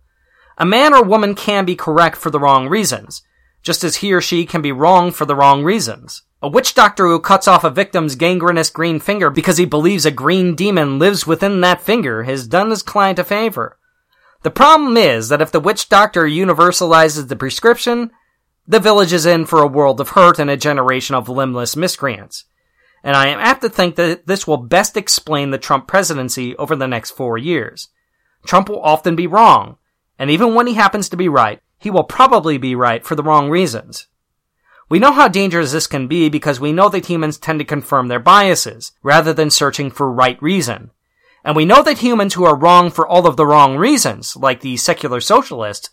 A 0.58 0.66
man 0.66 0.92
or 0.92 1.02
woman 1.02 1.34
can 1.34 1.64
be 1.64 1.76
correct 1.76 2.16
for 2.16 2.30
the 2.30 2.40
wrong 2.40 2.68
reasons, 2.68 3.22
just 3.62 3.84
as 3.84 3.96
he 3.96 4.12
or 4.12 4.20
she 4.20 4.44
can 4.44 4.60
be 4.60 4.72
wrong 4.72 5.10
for 5.10 5.24
the 5.24 5.36
wrong 5.36 5.64
reasons. 5.64 6.22
A 6.40 6.48
witch 6.48 6.74
doctor 6.74 7.06
who 7.06 7.18
cuts 7.18 7.48
off 7.48 7.64
a 7.64 7.70
victim's 7.70 8.14
gangrenous 8.14 8.70
green 8.70 9.00
finger 9.00 9.28
because 9.28 9.56
he 9.56 9.64
believes 9.64 10.06
a 10.06 10.12
green 10.12 10.54
demon 10.54 10.98
lives 10.98 11.26
within 11.26 11.60
that 11.62 11.80
finger 11.80 12.24
has 12.24 12.46
done 12.46 12.70
his 12.70 12.82
client 12.82 13.18
a 13.18 13.24
favor. 13.24 13.76
The 14.42 14.50
problem 14.50 14.96
is 14.96 15.30
that 15.30 15.42
if 15.42 15.50
the 15.50 15.58
witch 15.58 15.88
doctor 15.88 16.24
universalizes 16.24 17.26
the 17.26 17.34
prescription, 17.34 18.12
the 18.68 18.78
village 18.78 19.14
is 19.14 19.24
in 19.24 19.46
for 19.46 19.62
a 19.62 19.66
world 19.66 19.98
of 19.98 20.10
hurt 20.10 20.38
and 20.38 20.50
a 20.50 20.56
generation 20.56 21.14
of 21.14 21.28
limbless 21.28 21.74
miscreants. 21.74 22.44
And 23.02 23.16
I 23.16 23.28
am 23.28 23.40
apt 23.40 23.62
to 23.62 23.70
think 23.70 23.96
that 23.96 24.26
this 24.26 24.46
will 24.46 24.58
best 24.58 24.96
explain 24.96 25.50
the 25.50 25.58
Trump 25.58 25.88
presidency 25.88 26.54
over 26.56 26.76
the 26.76 26.86
next 26.86 27.12
four 27.12 27.38
years. 27.38 27.88
Trump 28.44 28.68
will 28.68 28.82
often 28.82 29.16
be 29.16 29.26
wrong, 29.26 29.78
and 30.18 30.30
even 30.30 30.54
when 30.54 30.66
he 30.66 30.74
happens 30.74 31.08
to 31.08 31.16
be 31.16 31.28
right, 31.28 31.60
he 31.78 31.90
will 31.90 32.04
probably 32.04 32.58
be 32.58 32.74
right 32.74 33.04
for 33.04 33.14
the 33.14 33.22
wrong 33.22 33.48
reasons. 33.48 34.06
We 34.90 34.98
know 34.98 35.12
how 35.12 35.28
dangerous 35.28 35.72
this 35.72 35.86
can 35.86 36.06
be 36.06 36.28
because 36.28 36.60
we 36.60 36.72
know 36.72 36.88
that 36.90 37.06
humans 37.06 37.38
tend 37.38 37.60
to 37.60 37.64
confirm 37.64 38.08
their 38.08 38.18
biases, 38.18 38.92
rather 39.02 39.32
than 39.32 39.50
searching 39.50 39.90
for 39.90 40.12
right 40.12 40.40
reason. 40.42 40.90
And 41.44 41.56
we 41.56 41.64
know 41.64 41.82
that 41.82 41.98
humans 41.98 42.34
who 42.34 42.44
are 42.44 42.56
wrong 42.56 42.90
for 42.90 43.06
all 43.06 43.26
of 43.26 43.36
the 43.36 43.46
wrong 43.46 43.76
reasons, 43.76 44.36
like 44.36 44.60
the 44.60 44.76
secular 44.76 45.20
socialists, 45.20 45.88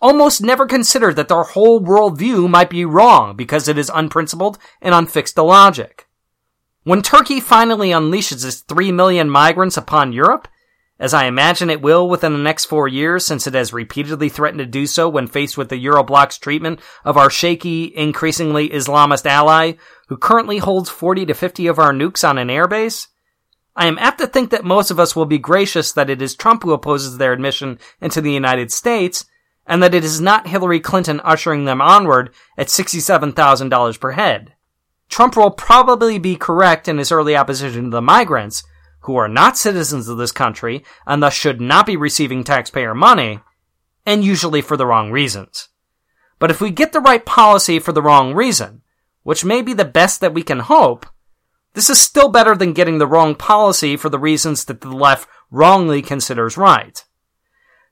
almost 0.00 0.42
never 0.42 0.66
consider 0.66 1.12
that 1.14 1.28
their 1.28 1.42
whole 1.42 1.80
worldview 1.80 2.48
might 2.48 2.70
be 2.70 2.84
wrong 2.84 3.36
because 3.36 3.68
it 3.68 3.78
is 3.78 3.90
unprincipled 3.94 4.58
and 4.80 4.94
unfixed 4.94 5.34
to 5.36 5.42
logic. 5.42 6.06
When 6.84 7.02
Turkey 7.02 7.40
finally 7.40 7.90
unleashes 7.90 8.46
its 8.46 8.60
three 8.60 8.92
million 8.92 9.28
migrants 9.28 9.76
upon 9.76 10.12
Europe, 10.12 10.46
as 10.98 11.12
I 11.12 11.26
imagine 11.26 11.68
it 11.68 11.82
will 11.82 12.08
within 12.08 12.32
the 12.32 12.38
next 12.38 12.66
four 12.66 12.88
years 12.88 13.24
since 13.24 13.46
it 13.46 13.54
has 13.54 13.72
repeatedly 13.72 14.28
threatened 14.28 14.60
to 14.60 14.66
do 14.66 14.86
so 14.86 15.08
when 15.08 15.26
faced 15.26 15.58
with 15.58 15.68
the 15.68 15.84
Eurobloc's 15.84 16.38
treatment 16.38 16.80
of 17.04 17.16
our 17.16 17.28
shaky, 17.28 17.92
increasingly 17.94 18.70
Islamist 18.70 19.26
ally, 19.26 19.72
who 20.08 20.16
currently 20.16 20.58
holds 20.58 20.88
40 20.88 21.26
to 21.26 21.34
50 21.34 21.66
of 21.66 21.78
our 21.78 21.92
nukes 21.92 22.26
on 22.26 22.38
an 22.38 22.48
airbase? 22.48 23.08
I 23.74 23.88
am 23.88 23.98
apt 23.98 24.18
to 24.20 24.26
think 24.26 24.50
that 24.50 24.64
most 24.64 24.90
of 24.90 24.98
us 24.98 25.14
will 25.14 25.26
be 25.26 25.38
gracious 25.38 25.92
that 25.92 26.08
it 26.08 26.22
is 26.22 26.34
Trump 26.34 26.62
who 26.62 26.72
opposes 26.72 27.18
their 27.18 27.34
admission 27.34 27.78
into 28.00 28.22
the 28.22 28.32
United 28.32 28.72
States, 28.72 29.26
and 29.66 29.82
that 29.82 29.94
it 29.94 30.04
is 30.04 30.20
not 30.20 30.48
Hillary 30.48 30.80
Clinton 30.80 31.20
ushering 31.24 31.64
them 31.64 31.80
onward 31.80 32.32
at 32.56 32.68
$67,000 32.68 34.00
per 34.00 34.12
head. 34.12 34.54
Trump 35.08 35.36
will 35.36 35.50
probably 35.50 36.18
be 36.18 36.36
correct 36.36 36.88
in 36.88 36.98
his 36.98 37.12
early 37.12 37.36
opposition 37.36 37.84
to 37.84 37.90
the 37.90 38.02
migrants, 38.02 38.62
who 39.00 39.16
are 39.16 39.28
not 39.28 39.56
citizens 39.56 40.08
of 40.08 40.18
this 40.18 40.32
country 40.32 40.84
and 41.06 41.22
thus 41.22 41.32
should 41.32 41.60
not 41.60 41.86
be 41.86 41.96
receiving 41.96 42.42
taxpayer 42.42 42.94
money, 42.94 43.40
and 44.04 44.24
usually 44.24 44.60
for 44.60 44.76
the 44.76 44.86
wrong 44.86 45.12
reasons. 45.12 45.68
But 46.38 46.50
if 46.50 46.60
we 46.60 46.70
get 46.70 46.92
the 46.92 47.00
right 47.00 47.24
policy 47.24 47.78
for 47.78 47.92
the 47.92 48.02
wrong 48.02 48.34
reason, 48.34 48.82
which 49.22 49.44
may 49.44 49.62
be 49.62 49.72
the 49.72 49.84
best 49.84 50.20
that 50.20 50.34
we 50.34 50.42
can 50.42 50.58
hope, 50.58 51.06
this 51.74 51.88
is 51.88 52.00
still 52.00 52.28
better 52.28 52.56
than 52.56 52.72
getting 52.72 52.98
the 52.98 53.06
wrong 53.06 53.34
policy 53.34 53.96
for 53.96 54.08
the 54.08 54.18
reasons 54.18 54.64
that 54.64 54.80
the 54.80 54.90
left 54.90 55.28
wrongly 55.50 56.02
considers 56.02 56.56
right. 56.56 57.04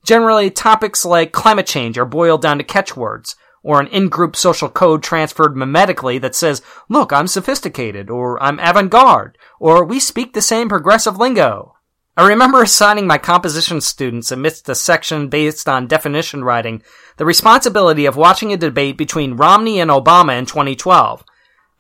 Generally, 0.04 0.50
topics 0.50 1.04
like 1.04 1.32
climate 1.32 1.66
change 1.66 1.96
are 1.96 2.04
boiled 2.04 2.42
down 2.42 2.58
to 2.58 2.64
catchwords, 2.64 3.36
or 3.62 3.80
an 3.80 3.86
in-group 3.86 4.36
social 4.36 4.68
code 4.68 5.02
transferred 5.02 5.54
mimetically 5.54 6.20
that 6.20 6.34
says, 6.34 6.60
look, 6.90 7.10
I'm 7.10 7.26
sophisticated, 7.26 8.10
or 8.10 8.40
I'm 8.42 8.60
avant-garde, 8.60 9.38
or 9.58 9.82
we 9.82 9.98
speak 9.98 10.34
the 10.34 10.42
same 10.42 10.68
progressive 10.68 11.16
lingo. 11.16 11.74
I 12.18 12.28
remember 12.28 12.62
assigning 12.62 13.06
my 13.06 13.16
composition 13.16 13.80
students 13.80 14.30
amidst 14.30 14.68
a 14.68 14.74
section 14.74 15.28
based 15.28 15.68
on 15.68 15.88
definition 15.88 16.44
writing 16.44 16.82
the 17.16 17.24
responsibility 17.24 18.04
of 18.04 18.14
watching 18.14 18.52
a 18.52 18.58
debate 18.58 18.98
between 18.98 19.38
Romney 19.38 19.80
and 19.80 19.90
Obama 19.90 20.38
in 20.38 20.44
2012, 20.44 21.24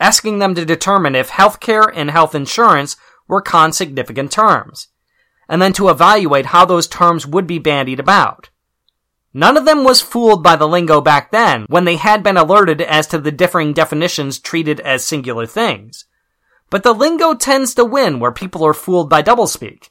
asking 0.00 0.38
them 0.38 0.54
to 0.54 0.64
determine 0.64 1.14
if 1.14 1.28
healthcare 1.28 1.92
and 1.94 2.10
health 2.10 2.34
insurance 2.34 2.96
were 3.28 3.42
con-significant 3.42 4.32
terms, 4.32 4.88
and 5.48 5.60
then 5.60 5.72
to 5.74 5.88
evaluate 5.88 6.46
how 6.46 6.64
those 6.64 6.86
terms 6.86 7.26
would 7.26 7.46
be 7.46 7.58
bandied 7.58 8.00
about. 8.00 8.50
None 9.32 9.56
of 9.56 9.64
them 9.64 9.82
was 9.82 10.00
fooled 10.00 10.42
by 10.44 10.54
the 10.54 10.68
lingo 10.68 11.00
back 11.00 11.32
then, 11.32 11.66
when 11.68 11.84
they 11.84 11.96
had 11.96 12.22
been 12.22 12.36
alerted 12.36 12.80
as 12.80 13.08
to 13.08 13.18
the 13.18 13.32
differing 13.32 13.72
definitions 13.72 14.38
treated 14.38 14.78
as 14.80 15.04
singular 15.04 15.44
things. 15.44 16.04
But 16.70 16.84
the 16.84 16.92
lingo 16.92 17.34
tends 17.34 17.74
to 17.74 17.84
win 17.84 18.20
where 18.20 18.32
people 18.32 18.64
are 18.64 18.74
fooled 18.74 19.10
by 19.10 19.22
doublespeak. 19.22 19.90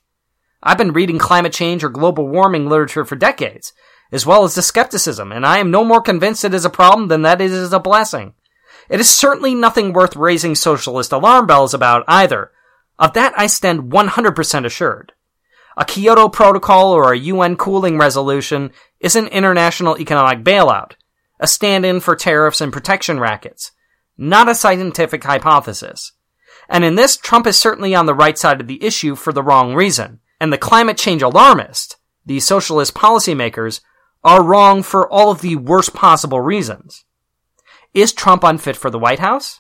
I've 0.62 0.78
been 0.78 0.94
reading 0.94 1.20
climate 1.20 1.52
change 1.52 1.84
or 1.84 1.90
global 1.90 2.28
warming 2.28 2.70
literature 2.70 3.04
for 3.04 3.18
decades, 3.18 3.74
as 4.14 4.26
well 4.26 4.46
as 4.46 4.56
the 4.56 4.62
skepticism, 4.62 5.34
and 5.34 5.46
I 5.46 5.58
am 5.58 5.72
no 5.72 5.84
more 5.84 6.02
convinced 6.02 6.46
it 6.46 6.54
is 6.54 6.64
a 6.64 6.70
problem 6.70 7.10
than 7.10 7.24
that 7.24 7.42
it 7.42 7.52
is 7.52 7.74
a 7.74 7.80
blessing. 7.80 8.34
It 8.90 9.02
is 9.02 9.10
certainly 9.10 9.56
nothing 9.56 9.92
worth 9.92 10.16
raising 10.16 10.56
socialist 10.56 11.12
alarm 11.12 11.48
bells 11.48 11.74
about 11.74 12.06
either. 12.08 12.52
Of 12.98 13.14
that 13.14 13.34
I 13.38 13.48
stand 13.48 13.92
100% 13.92 14.66
assured. 14.66 15.14
A 15.76 15.86
Kyoto 15.86 16.30
Protocol 16.30 16.92
or 16.92 17.12
a 17.12 17.18
UN 17.18 17.56
cooling 17.56 17.98
resolution 17.98 18.72
is 19.00 19.16
an 19.16 19.28
international 19.28 19.98
economic 20.00 20.44
bailout, 20.44 20.94
a 21.40 21.48
stand 21.48 21.86
in 21.86 22.00
for 22.00 22.16
tariffs 22.16 22.62
and 22.62 22.72
protection 22.72 23.20
rackets, 23.20 23.72
not 24.18 24.50
a 24.50 24.56
scientific 24.56 25.24
hypothesis. 25.24 26.12
And 26.70 26.84
in 26.84 26.96
this, 26.96 27.18
Trump 27.18 27.48
is 27.48 27.58
certainly 27.58 27.96
on 27.96 28.06
the 28.06 28.14
right 28.14 28.38
side 28.38 28.62
of 28.62 28.68
the 28.68 28.84
issue 28.84 29.16
for 29.16 29.34
the 29.34 29.44
wrong 29.44 29.74
reason. 29.74 30.20
And 30.40 30.52
the 30.52 30.58
climate 30.58 30.98
change 30.98 31.22
alarmist, 31.22 31.98
the 32.26 32.40
socialist 32.40 32.94
policymakers, 32.94 33.82
are 34.24 34.44
wrong 34.44 34.84
for 34.84 35.12
all 35.12 35.32
of 35.32 35.42
the 35.42 35.56
worst 35.56 35.94
possible 35.94 36.40
reasons. 36.40 37.06
Is 37.94 38.14
Trump 38.14 38.44
unfit 38.44 38.76
for 38.76 38.90
the 38.90 39.00
White 39.00 39.20
House? 39.20 39.60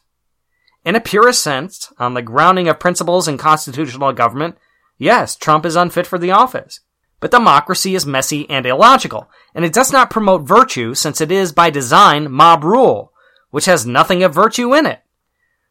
In 0.85 0.95
a 0.95 1.01
purest 1.01 1.41
sense, 1.41 1.91
on 1.97 2.13
the 2.13 2.21
grounding 2.21 2.67
of 2.67 2.79
principles 2.79 3.27
in 3.27 3.37
constitutional 3.37 4.11
government, 4.13 4.57
yes, 5.03 5.35
Trump 5.35 5.65
is 5.65 5.75
unfit 5.75 6.07
for 6.07 6.17
the 6.17 6.31
office. 6.31 6.79
But 7.19 7.31
democracy 7.31 7.95
is 7.95 8.05
messy 8.05 8.49
and 8.49 8.65
illogical, 8.65 9.29
and 9.55 9.63
it 9.63 9.71
does 9.71 9.93
not 9.93 10.09
promote 10.09 10.41
virtue 10.41 10.93
since 10.93 11.21
it 11.21 11.31
is 11.31 11.51
by 11.51 11.69
design 11.69 12.31
mob 12.31 12.63
rule, 12.63 13.13
which 13.49 13.65
has 13.65 13.85
nothing 13.85 14.23
of 14.23 14.33
virtue 14.33 14.73
in 14.73 14.85
it. 14.85 15.01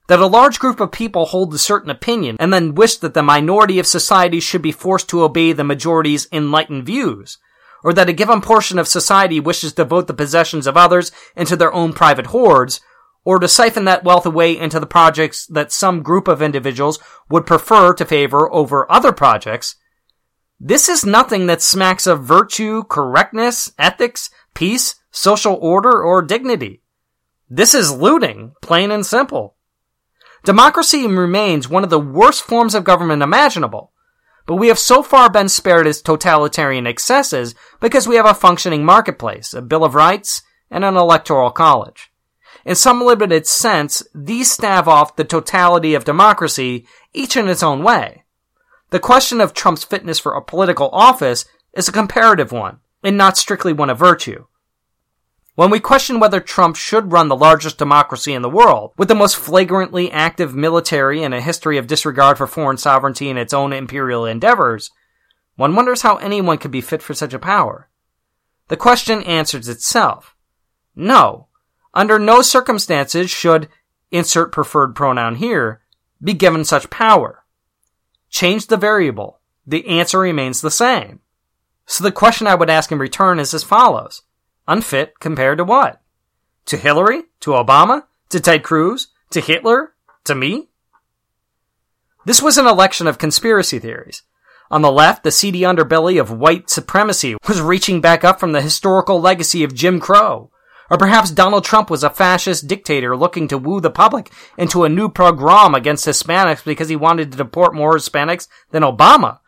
That 0.09 0.21
a 0.21 0.27
large 0.27 0.59
group 0.59 0.81
of 0.81 0.93
people 0.93 1.27
hold 1.27 1.53
a 1.53 1.59
certain 1.59 1.91
opinion 1.91 2.37
and 2.41 2.53
then 2.53 2.75
wish 2.75 2.97
that 2.97 3.15
the 3.15 3.23
minority 3.23 3.79
of 3.79 3.87
society 3.87 4.41
should 4.41 4.63
be 4.63 4.73
forced 4.73 5.09
to 5.11 5.23
obey 5.23 5.53
the 5.53 5.63
majority's 5.65 6.27
enlightened 6.33 6.87
views, 6.87 7.39
or 7.85 7.93
that 7.93 8.09
a 8.09 8.13
given 8.13 8.41
portion 8.41 8.79
of 8.79 8.89
society 8.89 9.39
wishes 9.39 9.73
to 9.75 9.85
vote 9.85 10.07
the 10.07 10.15
possessions 10.15 10.67
of 10.67 10.77
others 10.77 11.13
into 11.37 11.57
their 11.57 11.73
own 11.73 11.93
private 11.93 12.27
hoards, 12.27 12.81
or 13.25 13.39
to 13.39 13.49
siphon 13.49 13.85
that 13.85 14.05
wealth 14.05 14.27
away 14.27 14.57
into 14.57 14.81
the 14.81 14.87
projects 14.87 15.47
that 15.47 15.73
some 15.73 16.03
group 16.03 16.29
of 16.29 16.43
individuals 16.43 16.99
would 17.29 17.47
prefer 17.47 17.95
to 17.95 18.05
favor 18.05 18.53
over 18.53 18.91
other 18.91 19.13
projects, 19.13 19.77
this 20.65 20.89
is 20.89 21.05
nothing 21.05 21.47
that 21.47 21.61
smacks 21.61 22.07
of 22.07 22.23
virtue, 22.23 22.85
correctness, 22.85 23.73
ethics, 23.79 24.31
peace, 24.55 24.95
social 25.11 25.59
order, 25.61 26.03
or 26.03 26.23
dignity. 26.23 26.83
This 27.51 27.75
is 27.75 27.93
looting, 27.93 28.53
plain 28.63 28.93
and 28.93 29.05
simple. 29.05 29.57
Democracy 30.45 31.07
remains 31.07 31.69
one 31.69 31.83
of 31.83 31.91
the 31.91 31.99
worst 31.99 32.43
forms 32.43 32.77
of 32.77 32.85
government 32.85 33.23
imaginable, 33.23 33.93
but 34.47 34.55
we 34.55 34.69
have 34.69 34.79
so 34.79 35.03
far 35.03 35.29
been 35.29 35.49
spared 35.49 35.87
its 35.87 36.01
totalitarian 36.01 36.87
excesses 36.87 37.57
because 37.81 38.07
we 38.07 38.15
have 38.15 38.27
a 38.27 38.35
functioning 38.35 38.85
marketplace, 38.85 39.55
a 39.55 39.63
Bill 39.63 39.85
of 39.85 39.97
Rights, 39.97 40.43
and 40.71 40.85
an 40.85 40.97
electoral 40.97 41.51
college. 41.51 42.12
In 42.65 42.75
some 42.75 43.03
limited 43.03 43.47
sense, 43.47 44.03
these 44.15 44.53
stave 44.53 44.87
off 44.87 45.17
the 45.17 45.25
totality 45.25 45.95
of 45.95 46.05
democracy, 46.05 46.87
each 47.13 47.37
in 47.37 47.49
its 47.49 47.63
own 47.63 47.83
way. 47.83 48.25
The 48.91 49.01
question 49.01 49.41
of 49.41 49.55
Trump's 49.55 49.85
fitness 49.85 50.19
for 50.19 50.35
a 50.35 50.43
political 50.43 50.91
office 50.91 51.45
is 51.73 51.89
a 51.89 51.93
comparative 51.93 52.53
one, 52.53 52.79
and 53.03 53.17
not 53.17 53.37
strictly 53.37 53.73
one 53.73 53.91
of 53.91 53.99
virtue. 53.99 54.47
When 55.55 55.71
we 55.71 55.81
question 55.81 56.19
whether 56.19 56.41
Trump 56.41 56.77
should 56.77 57.13
run 57.13 57.29
the 57.29 57.37
largest 57.37 57.77
democracy 57.77 58.33
in 58.33 58.41
the 58.41 58.49
world, 58.49 58.93
with 58.97 59.09
the 59.09 59.15
most 59.15 59.37
flagrantly 59.37 60.11
active 60.11 60.55
military 60.55 61.23
and 61.23 61.35
a 61.35 61.43
history 61.43 61.77
of 61.77 61.87
disregard 61.87 62.39
for 62.39 62.47
foreign 62.47 62.79
sovereignty 62.79 63.29
and 63.29 63.39
its 63.39 63.53
own 63.53 63.73
imperial 63.73 64.25
endeavors, 64.25 64.91
one 65.57 65.75
wonders 65.75 66.03
how 66.03 66.17
anyone 66.17 66.57
could 66.57 66.71
be 66.71 66.81
fit 66.81 67.03
for 67.03 67.13
such 67.13 67.35
a 67.35 67.39
power. 67.39 67.91
The 68.69 68.79
question 68.79 69.23
answers 69.25 69.69
itself. 69.69 70.35
No. 70.97 71.49
Under 71.95 72.19
no 72.19 72.43
circumstances 72.43 73.31
should, 73.31 73.69
insert 74.11 74.53
preferred 74.53 74.95
pronoun 74.95 75.37
here, 75.37 75.83
be 76.23 76.33
given 76.33 76.65
such 76.65 76.91
power. 76.91 77.45
Change 78.31 78.67
the 78.67 78.77
variable. 78.77 79.41
The 79.67 79.87
answer 79.87 80.19
remains 80.19 80.61
the 80.61 80.71
same. 80.71 81.21
So 81.87 82.03
the 82.05 82.13
question 82.13 82.47
I 82.47 82.55
would 82.55 82.71
ask 82.71 82.91
in 82.91 82.99
return 82.99 83.39
is 83.39 83.53
as 83.53 83.63
follows. 83.63 84.23
Unfit 84.67 85.19
compared 85.21 85.59
to 85.59 85.65
what? 85.65 86.01
To 86.67 86.77
Hillary? 86.77 87.25
To 87.41 87.51
Obama? 87.51 88.05
To 88.31 88.41
Ted 88.41 88.63
Cruz? 88.63 89.09
To 89.31 89.41
Hitler? 89.41 89.93
To 90.25 90.35
me? 90.35 90.71
This 92.25 92.41
was 92.41 92.57
an 92.57 92.67
election 92.67 93.07
of 93.07 93.19
conspiracy 93.19 93.79
theories. 93.79 94.23
On 94.71 94.81
the 94.81 94.93
left, 94.93 95.25
the 95.25 95.31
seedy 95.31 95.61
underbelly 95.63 96.21
of 96.21 96.31
white 96.31 96.71
supremacy 96.71 97.37
was 97.47 97.61
reaching 97.61 98.01
back 98.01 98.25
up 98.25 98.41
from 98.41 98.53
the 98.53 98.63
historical 98.63 99.21
legacy 99.21 99.65
of 99.65 99.75
Jim 99.75 100.01
Crow. 100.01 100.51
Or 100.93 100.99
perhaps 100.99 101.31
Donald 101.31 101.65
Trump 101.65 101.89
was 101.89 102.05
a 102.05 102.11
fascist 102.11 102.69
dictator 102.69 103.17
looking 103.17 103.49
to 103.49 103.57
woo 103.57 103.81
the 103.81 103.91
public 103.91 104.31
into 104.59 104.85
a 104.85 104.91
new 104.91 105.09
pogrom 105.09 105.75
against 105.75 106.05
Hispanics 106.05 106.63
because 106.63 106.91
he 106.91 106.97
wanted 106.97 107.33
to 107.33 107.39
deport 107.39 107.75
more 107.75 107.95
Hispanics 107.95 108.47
than 108.73 108.83
Obama, 108.83 109.39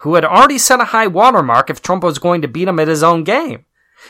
who 0.00 0.16
had 0.16 0.26
already 0.26 0.58
set 0.58 0.78
a 0.78 0.92
high 0.92 1.06
watermark 1.06 1.70
if 1.70 1.80
Trump 1.80 2.04
was 2.04 2.18
going 2.18 2.42
to 2.42 2.48
beat 2.48 2.68
him 2.68 2.78
at 2.78 2.86
his 2.86 3.02
own 3.02 3.24
game. 3.24 3.64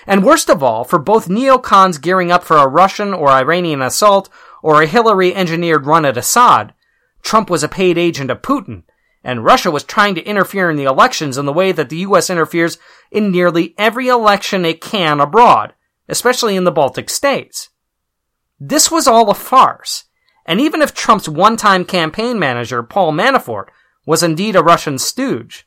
And 0.05 0.25
worst 0.25 0.51
of 0.51 0.65
all, 0.65 0.83
for 0.83 0.99
both 0.99 1.29
neocons 1.29 2.01
gearing 2.01 2.33
up 2.33 2.43
for 2.43 2.57
a 2.57 2.67
Russian 2.67 3.15
or 3.15 3.29
Iranian 3.31 3.83
assault 3.83 4.29
or 4.61 4.83
a 4.83 4.89
Hillary 4.89 5.33
engineered 5.33 5.87
run 5.87 6.05
at 6.05 6.17
Assad, 6.17 6.75
Trump 7.23 7.49
was 7.51 7.63
a 7.63 7.69
paid 7.69 7.99
agent 7.99 8.33
of 8.33 8.43
Putin, 8.43 8.83
and 9.23 9.45
Russia 9.45 9.71
was 9.71 9.85
trying 9.85 10.17
to 10.17 10.25
interfere 10.25 10.69
in 10.69 10.77
the 10.77 10.91
elections 10.91 11.39
in 11.39 11.47
the 11.47 11.53
way 11.53 11.71
that 11.71 11.89
the 11.89 11.99
US 11.99 12.31
interferes 12.31 12.79
in 13.13 13.31
nearly 13.31 13.77
every 13.79 14.09
election 14.09 14.65
it 14.65 14.81
can 14.81 15.21
abroad, 15.21 15.73
especially 16.11 16.57
in 16.57 16.65
the 16.65 16.73
Baltic 16.73 17.09
states. 17.09 17.71
This 18.59 18.91
was 18.91 19.07
all 19.07 19.31
a 19.31 19.35
farce, 19.35 20.05
and 20.45 20.61
even 20.61 20.83
if 20.83 20.93
Trump's 20.93 21.29
one-time 21.29 21.85
campaign 21.85 22.39
manager, 22.39 22.83
Paul 22.83 23.13
Manafort, 23.13 23.67
was 24.05 24.23
indeed 24.23 24.57
a 24.57 24.63
Russian 24.63 24.99
stooge, 24.99 25.67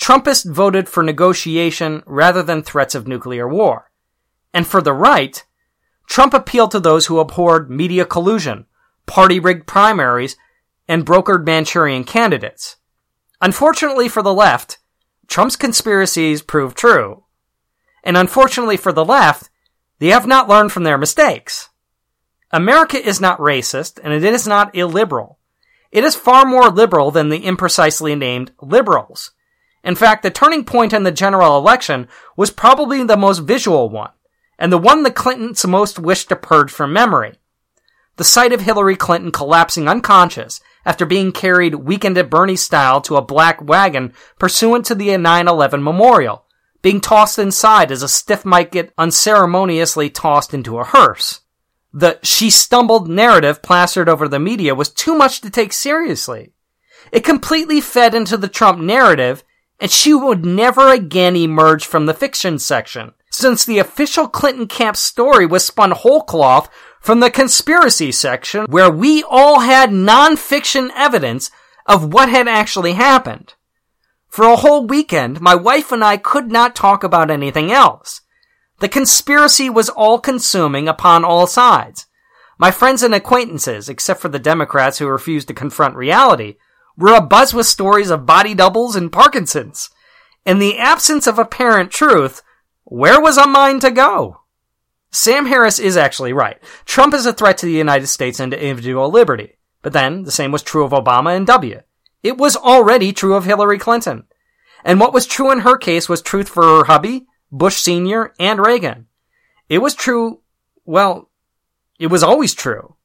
Trumpists 0.00 0.50
voted 0.50 0.88
for 0.88 1.02
negotiation 1.02 2.02
rather 2.06 2.42
than 2.42 2.62
threats 2.62 2.94
of 2.94 3.06
nuclear 3.06 3.46
war. 3.46 3.90
And 4.52 4.66
for 4.66 4.82
the 4.82 4.92
right, 4.92 5.44
Trump 6.08 6.34
appealed 6.34 6.72
to 6.72 6.80
those 6.80 7.06
who 7.06 7.20
abhorred 7.20 7.70
media 7.70 8.04
collusion, 8.04 8.66
party 9.06 9.38
rigged 9.38 9.66
primaries, 9.66 10.36
and 10.88 11.06
brokered 11.06 11.46
Manchurian 11.46 12.04
candidates. 12.04 12.76
Unfortunately 13.40 14.08
for 14.08 14.22
the 14.22 14.34
left, 14.34 14.78
Trump's 15.28 15.56
conspiracies 15.56 16.42
proved 16.42 16.76
true. 16.76 17.24
And 18.02 18.16
unfortunately 18.16 18.76
for 18.76 18.92
the 18.92 19.04
left, 19.04 19.50
they 19.98 20.08
have 20.08 20.26
not 20.26 20.48
learned 20.48 20.72
from 20.72 20.84
their 20.84 20.98
mistakes. 20.98 21.68
America 22.50 22.98
is 22.98 23.20
not 23.20 23.38
racist, 23.38 23.98
and 24.02 24.12
it 24.12 24.24
is 24.24 24.46
not 24.46 24.74
illiberal. 24.74 25.38
It 25.90 26.04
is 26.04 26.14
far 26.14 26.44
more 26.44 26.70
liberal 26.70 27.10
than 27.10 27.28
the 27.28 27.40
imprecisely 27.40 28.16
named 28.18 28.52
liberals. 28.60 29.30
In 29.84 29.94
fact, 29.94 30.22
the 30.22 30.30
turning 30.30 30.64
point 30.64 30.92
in 30.92 31.02
the 31.02 31.12
general 31.12 31.58
election 31.58 32.08
was 32.36 32.50
probably 32.50 33.02
the 33.04 33.16
most 33.16 33.40
visual 33.40 33.88
one, 33.88 34.10
and 34.58 34.72
the 34.72 34.78
one 34.78 35.02
the 35.02 35.10
Clintons 35.10 35.66
most 35.66 35.98
wished 35.98 36.28
to 36.28 36.36
purge 36.36 36.70
from 36.70 36.92
memory. 36.92 37.34
The 38.16 38.24
sight 38.24 38.52
of 38.52 38.60
Hillary 38.60 38.96
Clinton 38.96 39.32
collapsing 39.32 39.88
unconscious 39.88 40.60
after 40.84 41.06
being 41.06 41.32
carried 41.32 41.74
weekend 41.76 42.18
at 42.18 42.30
Bernie 42.30 42.56
style 42.56 43.00
to 43.02 43.16
a 43.16 43.22
black 43.22 43.62
wagon 43.62 44.12
pursuant 44.38 44.84
to 44.86 44.94
the 44.94 45.08
9-11 45.08 45.82
memorial, 45.82 46.44
being 46.82 47.00
tossed 47.00 47.38
inside 47.38 47.90
as 47.90 48.02
a 48.02 48.08
stiff 48.08 48.44
might 48.44 48.72
get 48.72 48.92
unceremoniously 48.98 50.10
tossed 50.10 50.52
into 50.52 50.78
a 50.78 50.84
hearse. 50.84 51.40
The 51.92 52.18
she 52.22 52.50
stumbled 52.50 53.08
narrative 53.08 53.62
plastered 53.62 54.08
over 54.08 54.28
the 54.28 54.38
media 54.38 54.74
was 54.74 54.88
too 54.88 55.14
much 55.14 55.40
to 55.42 55.50
take 55.50 55.72
seriously. 55.72 56.52
It 57.12 57.24
completely 57.24 57.80
fed 57.80 58.14
into 58.14 58.36
the 58.36 58.48
Trump 58.48 58.78
narrative 58.78 59.44
and 59.82 59.90
she 59.90 60.14
would 60.14 60.44
never 60.44 60.90
again 60.92 61.34
emerge 61.34 61.84
from 61.84 62.06
the 62.06 62.14
fiction 62.14 62.58
section, 62.58 63.12
since 63.32 63.64
the 63.64 63.80
official 63.80 64.28
Clinton 64.28 64.68
camp 64.68 64.96
story 64.96 65.44
was 65.44 65.64
spun 65.64 65.90
whole 65.90 66.22
cloth 66.22 66.70
from 67.00 67.18
the 67.18 67.32
conspiracy 67.32 68.12
section, 68.12 68.64
where 68.66 68.90
we 68.90 69.24
all 69.28 69.58
had 69.60 69.92
non-fiction 69.92 70.92
evidence 70.94 71.50
of 71.84 72.12
what 72.12 72.28
had 72.28 72.46
actually 72.46 72.92
happened. 72.92 73.54
For 74.32 74.46
a 74.46 74.56
whole 74.56 74.86
weekend, 74.86 75.42
my 75.42 75.54
wife 75.54 75.92
and 75.92 76.02
I 76.02 76.16
could 76.16 76.50
not 76.50 76.74
talk 76.74 77.04
about 77.04 77.30
anything 77.30 77.70
else. 77.70 78.22
The 78.78 78.88
conspiracy 78.88 79.68
was 79.68 79.90
all 79.90 80.18
consuming 80.18 80.88
upon 80.88 81.22
all 81.22 81.46
sides. 81.46 82.06
My 82.56 82.70
friends 82.70 83.02
and 83.02 83.14
acquaintances, 83.14 83.90
except 83.90 84.22
for 84.22 84.30
the 84.30 84.38
Democrats 84.38 84.96
who 84.96 85.06
refused 85.06 85.48
to 85.48 85.54
confront 85.54 85.96
reality, 85.96 86.56
were 86.96 87.10
abuzz 87.10 87.52
with 87.52 87.66
stories 87.66 88.08
of 88.08 88.24
body 88.24 88.54
doubles 88.54 88.96
and 88.96 89.12
Parkinson's. 89.12 89.90
In 90.46 90.60
the 90.60 90.78
absence 90.78 91.26
of 91.26 91.38
apparent 91.38 91.90
truth, 91.90 92.40
where 92.84 93.20
was 93.20 93.36
a 93.36 93.46
mind 93.46 93.82
to 93.82 93.90
go? 93.90 94.40
Sam 95.10 95.44
Harris 95.44 95.78
is 95.78 95.98
actually 95.98 96.32
right. 96.32 96.56
Trump 96.86 97.12
is 97.12 97.26
a 97.26 97.34
threat 97.34 97.58
to 97.58 97.66
the 97.66 97.72
United 97.72 98.06
States 98.06 98.40
and 98.40 98.50
to 98.52 98.58
individual 98.58 99.10
liberty. 99.10 99.58
But 99.82 99.92
then, 99.92 100.22
the 100.22 100.32
same 100.32 100.52
was 100.52 100.62
true 100.62 100.84
of 100.84 100.92
Obama 100.92 101.36
and 101.36 101.46
W. 101.46 101.82
It 102.22 102.38
was 102.38 102.56
already 102.56 103.12
true 103.12 103.34
of 103.34 103.44
Hillary 103.44 103.78
Clinton. 103.78 104.24
And 104.84 105.00
what 105.00 105.12
was 105.12 105.26
true 105.26 105.50
in 105.50 105.60
her 105.60 105.76
case 105.76 106.08
was 106.08 106.22
truth 106.22 106.48
for 106.48 106.62
her 106.62 106.84
hubby, 106.84 107.26
Bush 107.50 107.76
Sr., 107.76 108.32
and 108.38 108.58
Reagan. 108.58 109.06
It 109.68 109.78
was 109.78 109.94
true, 109.94 110.40
well, 110.84 111.30
it 111.98 112.08
was 112.08 112.22
always 112.22 112.54
true. 112.54 112.96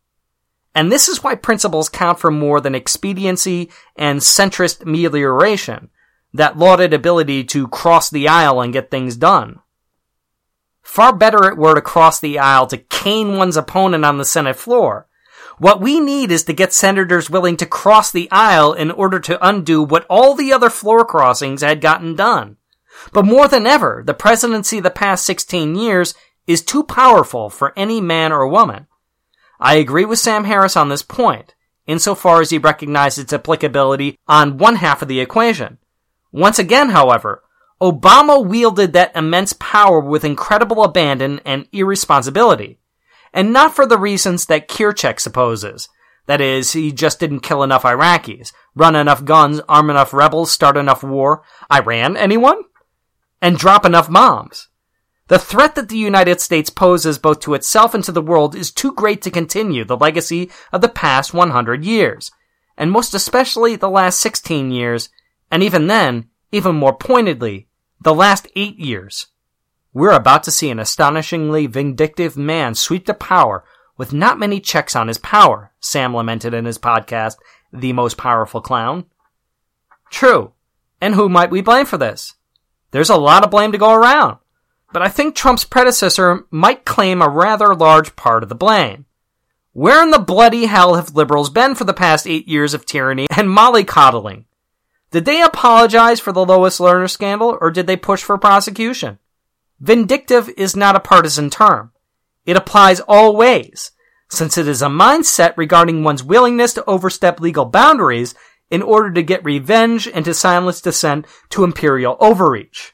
And 0.73 0.91
this 0.91 1.07
is 1.07 1.23
why 1.23 1.35
principles 1.35 1.89
count 1.89 2.19
for 2.19 2.29
more 2.29 2.61
than 2.61 2.75
expediency 2.75 3.69
and 3.95 4.19
centrist 4.19 4.83
melioration. 4.85 5.89
that 6.33 6.57
lauded 6.57 6.93
ability 6.93 7.43
to 7.43 7.67
cross 7.67 8.09
the 8.09 8.27
aisle 8.27 8.61
and 8.61 8.73
get 8.73 8.91
things 8.91 9.15
done. 9.15 9.59
Far 10.81 11.13
better 11.13 11.47
it 11.47 11.57
were 11.57 11.75
to 11.75 11.81
cross 11.81 12.19
the 12.19 12.39
aisle 12.39 12.67
to 12.67 12.77
cane 12.77 13.37
one's 13.37 13.57
opponent 13.57 14.05
on 14.05 14.17
the 14.17 14.25
Senate 14.25 14.55
floor. 14.55 15.06
What 15.59 15.81
we 15.81 15.99
need 15.99 16.31
is 16.31 16.43
to 16.43 16.53
get 16.53 16.71
senators 16.71 17.29
willing 17.29 17.57
to 17.57 17.65
cross 17.65 18.11
the 18.11 18.29
aisle 18.31 18.73
in 18.73 18.91
order 18.91 19.19
to 19.21 19.47
undo 19.47 19.81
what 19.81 20.05
all 20.07 20.35
the 20.35 20.53
other 20.53 20.69
floor 20.69 21.03
crossings 21.03 21.61
had 21.61 21.81
gotten 21.81 22.15
done. 22.15 22.57
But 23.11 23.25
more 23.25 23.47
than 23.47 23.65
ever, 23.65 24.03
the 24.05 24.13
presidency 24.13 24.77
of 24.77 24.83
the 24.83 24.91
past 24.91 25.25
16 25.25 25.75
years 25.75 26.13
is 26.45 26.61
too 26.61 26.83
powerful 26.83 27.49
for 27.49 27.73
any 27.75 27.99
man 28.01 28.31
or 28.31 28.47
woman. 28.47 28.87
I 29.59 29.75
agree 29.75 30.05
with 30.05 30.19
Sam 30.19 30.43
Harris 30.43 30.77
on 30.77 30.89
this 30.89 31.01
point, 31.01 31.55
insofar 31.87 32.41
as 32.41 32.51
he 32.51 32.59
recognized 32.59 33.17
its 33.17 33.33
applicability 33.33 34.19
on 34.27 34.57
one 34.57 34.75
half 34.75 35.01
of 35.01 35.07
the 35.07 35.19
equation. 35.19 35.79
Once 36.31 36.59
again, 36.59 36.89
however, 36.89 37.43
Obama 37.81 38.45
wielded 38.45 38.93
that 38.93 39.15
immense 39.15 39.53
power 39.53 39.99
with 39.99 40.23
incredible 40.23 40.83
abandon 40.83 41.39
and 41.45 41.67
irresponsibility. 41.71 42.79
And 43.33 43.53
not 43.53 43.75
for 43.75 43.85
the 43.85 43.97
reasons 43.97 44.45
that 44.45 44.67
Kirchick 44.67 45.19
supposes. 45.19 45.89
That 46.25 46.41
is, 46.41 46.73
he 46.73 46.91
just 46.91 47.19
didn't 47.19 47.39
kill 47.39 47.63
enough 47.63 47.83
Iraqis, 47.83 48.51
run 48.75 48.95
enough 48.95 49.23
guns, 49.23 49.61
arm 49.69 49.89
enough 49.89 50.13
rebels, 50.13 50.51
start 50.51 50.75
enough 50.75 51.03
war. 51.03 51.43
Iran, 51.71 52.17
anyone? 52.17 52.63
And 53.41 53.57
drop 53.57 53.85
enough 53.85 54.11
bombs. 54.11 54.67
The 55.27 55.39
threat 55.39 55.75
that 55.75 55.89
the 55.89 55.97
United 55.97 56.39
States 56.39 56.69
poses 56.69 57.17
both 57.17 57.41
to 57.41 57.53
itself 57.53 57.93
and 57.93 58.03
to 58.05 58.11
the 58.11 58.21
world 58.21 58.55
is 58.55 58.71
too 58.71 58.93
great 58.93 59.21
to 59.23 59.31
continue 59.31 59.83
the 59.83 59.97
legacy 59.97 60.49
of 60.71 60.81
the 60.81 60.89
past 60.89 61.33
100 61.33 61.83
years, 61.83 62.31
and 62.77 62.91
most 62.91 63.13
especially 63.13 63.75
the 63.75 63.89
last 63.89 64.21
16 64.21 64.71
years, 64.71 65.09
and 65.51 65.63
even 65.63 65.87
then, 65.87 66.29
even 66.51 66.75
more 66.75 66.95
pointedly, 66.95 67.67
the 68.01 68.13
last 68.13 68.47
8 68.55 68.77
years. 68.79 69.27
We're 69.97 70.11
about 70.11 70.43
to 70.43 70.51
see 70.51 70.69
an 70.69 70.79
astonishingly 70.79 71.65
vindictive 71.65 72.37
man 72.37 72.75
sweep 72.75 73.07
to 73.07 73.15
power 73.15 73.63
with 73.97 74.13
not 74.13 74.37
many 74.37 74.59
checks 74.59 74.95
on 74.95 75.07
his 75.07 75.17
power, 75.17 75.71
Sam 75.79 76.15
lamented 76.15 76.53
in 76.53 76.65
his 76.65 76.77
podcast, 76.77 77.37
The 77.73 77.93
Most 77.93 78.15
Powerful 78.15 78.61
Clown. 78.61 79.05
True. 80.11 80.53
And 81.01 81.15
who 81.15 81.29
might 81.29 81.49
we 81.49 81.61
blame 81.61 81.87
for 81.87 81.97
this? 81.97 82.35
There's 82.91 83.09
a 83.09 83.17
lot 83.17 83.43
of 83.43 83.49
blame 83.49 83.71
to 83.71 83.79
go 83.79 83.91
around 83.91 84.37
but 84.93 85.01
I 85.01 85.09
think 85.09 85.35
Trump's 85.35 85.63
predecessor 85.63 86.45
might 86.49 86.85
claim 86.85 87.21
a 87.21 87.29
rather 87.29 87.75
large 87.75 88.15
part 88.15 88.43
of 88.43 88.49
the 88.49 88.55
blame. 88.55 89.05
Where 89.73 90.01
in 90.01 90.11
the 90.11 90.19
bloody 90.19 90.65
hell 90.65 90.95
have 90.95 91.15
liberals 91.15 91.49
been 91.49 91.75
for 91.75 91.83
the 91.83 91.93
past 91.93 92.25
eight 92.25 92.47
years 92.47 92.73
of 92.73 92.85
tyranny 92.85 93.27
and 93.35 93.49
mollycoddling? 93.49 94.45
Did 95.11 95.25
they 95.25 95.41
apologize 95.41 96.19
for 96.19 96.31
the 96.31 96.45
Lois 96.45 96.79
Lerner 96.79 97.09
scandal, 97.09 97.57
or 97.61 97.71
did 97.71 97.87
they 97.87 97.95
push 97.95 98.23
for 98.23 98.37
prosecution? 98.37 99.19
Vindictive 99.79 100.49
is 100.57 100.75
not 100.75 100.95
a 100.95 100.99
partisan 100.99 101.49
term. 101.49 101.91
It 102.45 102.57
applies 102.57 102.99
all 103.01 103.35
ways, 103.35 103.91
since 104.29 104.57
it 104.57 104.67
is 104.67 104.81
a 104.81 104.87
mindset 104.87 105.53
regarding 105.55 106.03
one's 106.03 106.23
willingness 106.23 106.73
to 106.73 106.85
overstep 106.85 107.39
legal 107.39 107.65
boundaries 107.65 108.33
in 108.71 108.81
order 108.81 109.11
to 109.11 109.21
get 109.21 109.45
revenge 109.45 110.07
and 110.07 110.25
to 110.25 110.33
silence 110.33 110.81
dissent 110.81 111.25
to 111.49 111.63
imperial 111.63 112.17
overreach. 112.19 112.93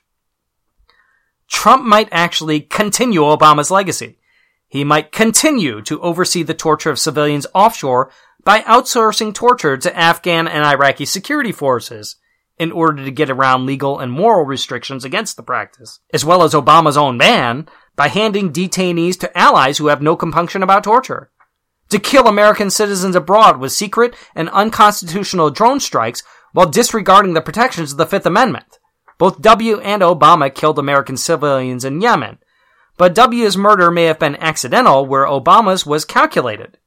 Trump 1.48 1.84
might 1.84 2.10
actually 2.12 2.60
continue 2.62 3.22
Obama's 3.22 3.72
legacy. 3.72 4.18
He 4.68 4.84
might 4.84 5.12
continue 5.12 5.82
to 5.84 6.02
oversee 6.02 6.44
the 6.44 6.54
torture 6.54 6.90
of 6.90 7.00
civilians 7.00 7.48
offshore 7.54 8.12
by 8.44 8.62
outsourcing 8.62 9.34
torture 9.34 9.78
to 9.78 9.98
Afghan 9.98 10.48
and 10.48 10.66
Iraqi 10.66 11.06
security 11.06 11.52
forces 11.52 12.18
in 12.58 12.72
order 12.72 13.04
to 13.04 13.12
get 13.12 13.30
around 13.30 13.66
legal 13.66 14.00
and 14.00 14.12
moral 14.12 14.46
restrictions 14.46 15.04
against 15.04 15.36
the 15.38 15.44
practice, 15.44 16.00
as 16.14 16.24
well 16.24 16.44
as 16.44 16.54
Obama's 16.54 16.98
own 16.98 17.18
ban 17.18 17.68
by 17.96 18.08
handing 18.08 18.54
detainees 18.54 19.20
to 19.20 19.38
allies 19.38 19.78
who 19.78 19.88
have 19.88 20.02
no 20.02 20.16
compunction 20.16 20.64
about 20.64 20.84
torture. 20.84 21.32
To 21.90 22.00
kill 22.00 22.28
American 22.28 22.70
citizens 22.70 23.16
abroad 23.16 23.60
with 23.60 23.72
secret 23.72 24.16
and 24.36 24.50
unconstitutional 24.50 25.50
drone 25.50 25.80
strikes 25.80 26.24
while 26.54 26.70
disregarding 26.70 27.34
the 27.34 27.42
protections 27.42 27.92
of 27.92 27.98
the 27.98 28.06
Fifth 28.06 28.26
Amendment. 28.26 28.80
Both 29.18 29.42
W 29.42 29.80
and 29.80 30.02
Obama 30.02 30.54
killed 30.54 30.80
American 30.80 31.18
civilians 31.18 31.86
in 31.86 32.02
Yemen, 32.02 32.40
but 32.98 33.16
W's 33.16 33.58
murder 33.58 33.92
may 33.92 34.06
have 34.06 34.20
been 34.20 34.36
accidental 34.38 35.06
where 35.06 35.26
Obama's 35.26 35.86
was 35.86 36.06
calculated. 36.06 36.78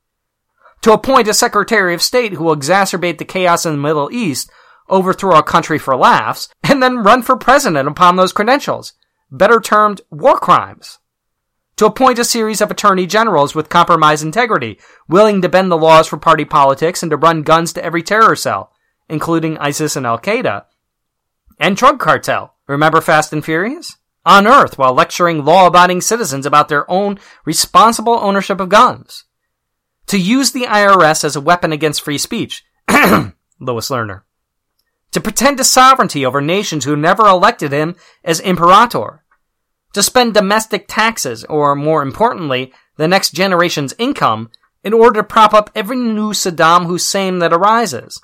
To 0.82 0.92
appoint 0.92 1.28
a 1.28 1.34
Secretary 1.34 1.94
of 1.94 2.02
State 2.02 2.34
who 2.34 2.44
will 2.44 2.56
exacerbate 2.56 3.18
the 3.18 3.24
chaos 3.24 3.66
in 3.66 3.72
the 3.72 3.78
Middle 3.78 4.10
East, 4.12 4.50
overthrow 4.88 5.36
a 5.36 5.42
country 5.42 5.78
for 5.78 5.96
laughs, 5.96 6.48
and 6.62 6.82
then 6.82 6.98
run 6.98 7.22
for 7.22 7.36
president 7.36 7.88
upon 7.88 8.16
those 8.16 8.32
credentials, 8.32 8.92
better 9.30 9.60
termed 9.60 10.00
war 10.10 10.38
crimes. 10.38 10.98
To 11.76 11.86
appoint 11.86 12.18
a 12.18 12.24
series 12.24 12.62
of 12.62 12.70
attorney 12.70 13.06
generals 13.06 13.54
with 13.54 13.68
compromised 13.68 14.24
integrity, 14.24 14.78
willing 15.08 15.42
to 15.42 15.48
bend 15.48 15.70
the 15.70 15.76
laws 15.76 16.06
for 16.06 16.16
party 16.16 16.46
politics 16.46 17.02
and 17.02 17.10
to 17.10 17.18
run 17.18 17.42
guns 17.42 17.74
to 17.74 17.84
every 17.84 18.02
terror 18.02 18.34
cell, 18.34 18.72
including 19.08 19.58
ISIS 19.58 19.94
and 19.94 20.06
Al 20.06 20.18
Qaeda, 20.18 20.64
and 21.58 21.76
drug 21.76 22.00
cartel. 22.00 22.54
Remember 22.66 23.00
Fast 23.00 23.32
and 23.32 23.44
Furious? 23.44 23.96
On 24.24 24.46
Earth 24.46 24.76
while 24.76 24.92
lecturing 24.92 25.44
law 25.44 25.68
abiding 25.68 26.00
citizens 26.00 26.46
about 26.46 26.68
their 26.68 26.90
own 26.90 27.18
responsible 27.44 28.14
ownership 28.14 28.58
of 28.58 28.68
guns. 28.68 29.24
To 30.08 30.18
use 30.18 30.52
the 30.52 30.64
IRS 30.64 31.24
as 31.24 31.36
a 31.36 31.40
weapon 31.40 31.72
against 31.72 32.02
free 32.02 32.18
speech. 32.18 32.64
Lois 33.60 33.88
Lerner. 33.88 34.22
To 35.16 35.20
pretend 35.22 35.56
to 35.56 35.64
sovereignty 35.64 36.26
over 36.26 36.42
nations 36.42 36.84
who 36.84 36.94
never 36.94 37.26
elected 37.26 37.72
him 37.72 37.96
as 38.22 38.38
imperator. 38.38 39.24
To 39.94 40.02
spend 40.02 40.34
domestic 40.34 40.84
taxes, 40.88 41.42
or 41.44 41.74
more 41.74 42.02
importantly, 42.02 42.74
the 42.98 43.08
next 43.08 43.30
generation's 43.30 43.94
income, 43.98 44.50
in 44.84 44.92
order 44.92 45.22
to 45.22 45.26
prop 45.26 45.54
up 45.54 45.70
every 45.74 45.96
new 45.96 46.34
Saddam 46.34 46.84
Hussein 46.84 47.38
that 47.38 47.54
arises 47.54 48.20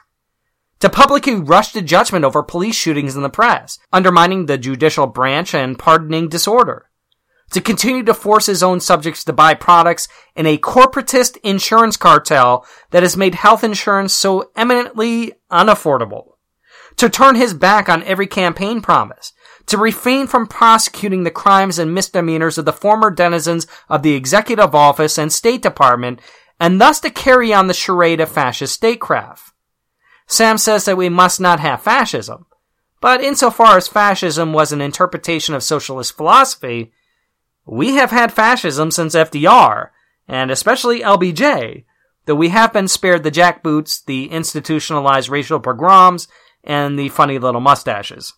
to 0.80 0.90
publicly 0.90 1.34
rush 1.34 1.72
to 1.72 1.80
judgment 1.80 2.26
over 2.26 2.43
police 2.43 2.76
shootings 2.76 3.16
in 3.16 3.22
the 3.22 3.30
press, 3.30 3.78
undermining 3.90 4.45
the 4.45 4.59
judicial 4.59 5.07
branch 5.07 5.55
and 5.55 5.78
pardoning 5.78 6.28
disorder. 6.28 6.90
To 7.53 7.62
continue 7.62 8.03
to 8.03 8.12
force 8.12 8.45
his 8.45 8.62
own 8.62 8.80
subjects 8.80 9.24
to 9.24 9.32
buy 9.32 9.55
products 9.55 10.09
in 10.36 10.45
a 10.45 10.59
corporatist 10.59 11.38
insurance 11.43 11.97
cartel 11.97 12.66
that 12.90 13.03
has 13.03 13.16
made 13.16 13.36
health 13.36 13.64
insurance 13.64 14.12
so 14.12 14.51
eminently 14.57 15.32
unaffordable. 15.51 16.31
To 17.03 17.11
turn 17.11 17.34
his 17.34 17.53
back 17.53 17.88
on 17.88 18.05
every 18.05 18.28
campaign 18.28 18.80
promise. 18.80 19.32
To 19.66 19.76
refrain 19.76 20.28
from 20.28 20.46
prosecuting 20.46 21.24
the 21.24 21.32
crimes 21.32 21.80
and 21.80 21.92
misdemeanors 21.92 22.59
of 22.59 22.64
the 22.64 22.72
former 22.72 23.11
denizens 23.11 23.66
of 23.88 24.05
the 24.05 24.14
executive 24.14 24.72
office 24.72 25.18
and 25.18 25.32
State 25.32 25.62
Department, 25.62 26.20
and 26.61 26.80
thus 26.80 27.00
to 27.00 27.11
carry 27.11 27.53
on 27.53 27.66
the 27.66 27.74
charade 27.74 28.20
of 28.20 28.30
fascist 28.30 28.74
statecraft. 28.74 29.53
Sam 30.28 30.57
says 30.57 30.84
that 30.84 30.96
we 30.96 31.09
must 31.09 31.40
not 31.40 31.59
have 31.59 31.82
fascism. 31.82 32.46
But 33.00 33.20
insofar 33.20 33.78
as 33.78 33.88
fascism 33.88 34.53
was 34.53 34.70
an 34.70 34.80
interpretation 34.80 35.57
of 35.57 35.64
socialist 35.64 36.16
philosophy, 36.16 36.92
we 37.66 37.96
have 37.96 38.12
had 38.12 38.32
fascism 38.32 38.92
since 38.92 39.16
FDR, 39.16 39.88
and 40.28 40.53
especially 40.53 41.00
LBJ, 41.00 41.84
though 42.26 42.36
we 42.36 42.50
have 42.50 42.72
been 42.72 42.86
spared 42.86 43.24
the 43.24 43.32
jackboots, 43.32 44.05
the 44.05 44.30
institutionalized 44.30 45.28
racial 45.28 45.59
pogroms, 45.59 46.28
and 46.64 46.98
the 46.98 47.08
funny 47.08 47.38
little 47.38 47.60
mustaches. 47.60 48.34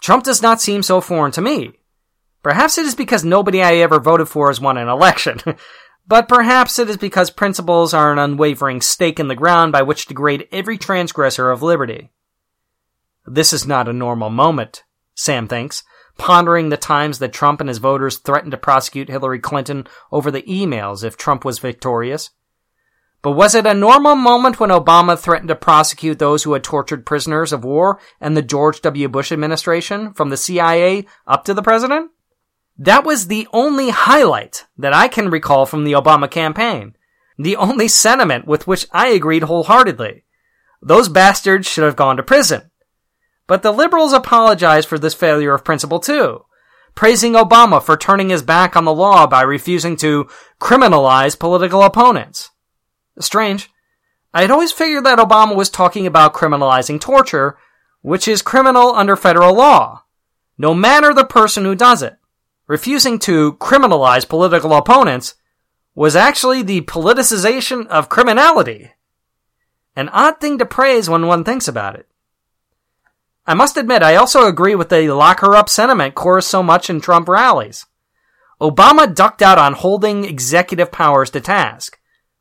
Trump 0.00 0.24
does 0.24 0.42
not 0.42 0.60
seem 0.60 0.82
so 0.82 1.00
foreign 1.00 1.32
to 1.32 1.40
me. 1.40 1.72
Perhaps 2.42 2.78
it 2.78 2.86
is 2.86 2.94
because 2.94 3.24
nobody 3.24 3.62
I 3.62 3.76
ever 3.76 4.00
voted 4.00 4.28
for 4.28 4.48
has 4.48 4.60
won 4.60 4.78
an 4.78 4.88
election. 4.88 5.40
But 6.10 6.28
perhaps 6.28 6.80
it 6.80 6.90
is 6.90 6.96
because 6.96 7.30
principles 7.30 7.94
are 7.94 8.12
an 8.12 8.18
unwavering 8.18 8.80
stake 8.80 9.20
in 9.20 9.28
the 9.28 9.36
ground 9.36 9.70
by 9.70 9.82
which 9.82 10.06
to 10.06 10.14
grade 10.14 10.48
every 10.50 10.76
transgressor 10.76 11.52
of 11.52 11.62
liberty. 11.62 12.10
This 13.24 13.52
is 13.52 13.64
not 13.64 13.88
a 13.88 13.92
normal 13.92 14.28
moment, 14.28 14.82
Sam 15.14 15.46
thinks, 15.46 15.84
pondering 16.18 16.68
the 16.68 16.76
times 16.76 17.20
that 17.20 17.32
Trump 17.32 17.60
and 17.60 17.68
his 17.68 17.78
voters 17.78 18.18
threatened 18.18 18.50
to 18.50 18.58
prosecute 18.58 19.08
Hillary 19.08 19.38
Clinton 19.38 19.86
over 20.10 20.32
the 20.32 20.42
emails 20.42 21.04
if 21.04 21.16
Trump 21.16 21.44
was 21.44 21.60
victorious. 21.60 22.30
But 23.22 23.32
was 23.32 23.54
it 23.54 23.66
a 23.66 23.74
normal 23.74 24.14
moment 24.14 24.58
when 24.58 24.70
Obama 24.70 25.18
threatened 25.18 25.48
to 25.48 25.54
prosecute 25.54 26.18
those 26.18 26.42
who 26.42 26.54
had 26.54 26.64
tortured 26.64 27.04
prisoners 27.04 27.52
of 27.52 27.64
war 27.64 28.00
and 28.20 28.34
the 28.34 28.42
George 28.42 28.80
W. 28.80 29.08
Bush 29.08 29.30
administration, 29.30 30.14
from 30.14 30.30
the 30.30 30.38
CIA 30.38 31.04
up 31.26 31.44
to 31.44 31.52
the 31.52 31.62
president? 31.62 32.10
That 32.78 33.04
was 33.04 33.26
the 33.26 33.46
only 33.52 33.90
highlight 33.90 34.66
that 34.78 34.94
I 34.94 35.08
can 35.08 35.28
recall 35.28 35.66
from 35.66 35.84
the 35.84 35.92
Obama 35.92 36.30
campaign. 36.30 36.96
The 37.38 37.56
only 37.56 37.88
sentiment 37.88 38.46
with 38.46 38.66
which 38.66 38.86
I 38.90 39.08
agreed 39.08 39.42
wholeheartedly. 39.42 40.24
Those 40.80 41.10
bastards 41.10 41.66
should 41.66 41.84
have 41.84 41.96
gone 41.96 42.16
to 42.16 42.22
prison. 42.22 42.70
But 43.46 43.62
the 43.62 43.72
liberals 43.72 44.14
apologized 44.14 44.88
for 44.88 44.98
this 44.98 45.12
failure 45.12 45.52
of 45.52 45.64
principle 45.64 46.00
too, 46.00 46.46
praising 46.94 47.34
Obama 47.34 47.82
for 47.82 47.98
turning 47.98 48.30
his 48.30 48.42
back 48.42 48.76
on 48.76 48.86
the 48.86 48.94
law 48.94 49.26
by 49.26 49.42
refusing 49.42 49.96
to 49.96 50.28
criminalize 50.58 51.38
political 51.38 51.82
opponents. 51.82 52.50
Strange. 53.20 53.70
I 54.32 54.42
had 54.42 54.50
always 54.50 54.72
figured 54.72 55.04
that 55.04 55.18
Obama 55.18 55.56
was 55.56 55.70
talking 55.70 56.06
about 56.06 56.34
criminalizing 56.34 57.00
torture, 57.00 57.58
which 58.02 58.26
is 58.28 58.42
criminal 58.42 58.94
under 58.94 59.16
federal 59.16 59.54
law, 59.54 60.04
no 60.56 60.74
matter 60.74 61.12
the 61.12 61.24
person 61.24 61.64
who 61.64 61.74
does 61.74 62.02
it. 62.02 62.16
Refusing 62.66 63.18
to 63.20 63.54
criminalize 63.54 64.28
political 64.28 64.72
opponents 64.74 65.34
was 65.94 66.14
actually 66.14 66.62
the 66.62 66.82
politicization 66.82 67.86
of 67.88 68.08
criminality. 68.08 68.92
An 69.96 70.08
odd 70.10 70.40
thing 70.40 70.58
to 70.58 70.64
praise 70.64 71.10
when 71.10 71.26
one 71.26 71.42
thinks 71.44 71.66
about 71.66 71.96
it. 71.96 72.06
I 73.46 73.54
must 73.54 73.76
admit, 73.76 74.02
I 74.02 74.14
also 74.14 74.46
agree 74.46 74.76
with 74.76 74.88
the 74.88 75.10
lock 75.10 75.40
her 75.40 75.56
up 75.56 75.68
sentiment 75.68 76.14
chorused 76.14 76.48
so 76.48 76.62
much 76.62 76.88
in 76.88 77.00
Trump 77.00 77.28
rallies. 77.28 77.86
Obama 78.60 79.12
ducked 79.12 79.42
out 79.42 79.58
on 79.58 79.72
holding 79.72 80.24
executive 80.24 80.92
powers 80.92 81.30
to 81.30 81.40
task. 81.40 81.98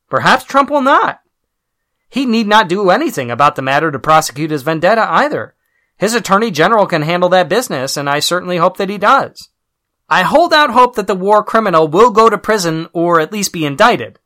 Perhaps 0.09 0.45
Trump 0.45 0.69
will 0.69 0.81
not. 0.81 1.21
He 2.09 2.25
need 2.25 2.47
not 2.47 2.67
do 2.67 2.89
anything 2.89 3.29
about 3.29 3.55
the 3.55 3.61
matter 3.61 3.91
to 3.91 3.99
prosecute 3.99 4.51
his 4.51 4.63
vendetta 4.63 5.05
either. 5.09 5.55
His 5.97 6.15
attorney 6.15 6.49
general 6.49 6.87
can 6.87 7.03
handle 7.03 7.29
that 7.29 7.49
business, 7.49 7.95
and 7.95 8.09
I 8.09 8.19
certainly 8.19 8.57
hope 8.57 8.77
that 8.77 8.89
he 8.89 8.97
does. 8.97 9.49
I 10.09 10.23
hold 10.23 10.53
out 10.53 10.71
hope 10.71 10.95
that 10.95 11.05
the 11.05 11.13
war 11.13 11.43
criminal 11.43 11.87
will 11.87 12.09
go 12.09 12.29
to 12.29 12.37
prison 12.37 12.87
or 12.93 13.19
at 13.19 13.31
least 13.31 13.53
be 13.53 13.65
indicted. 13.65 14.17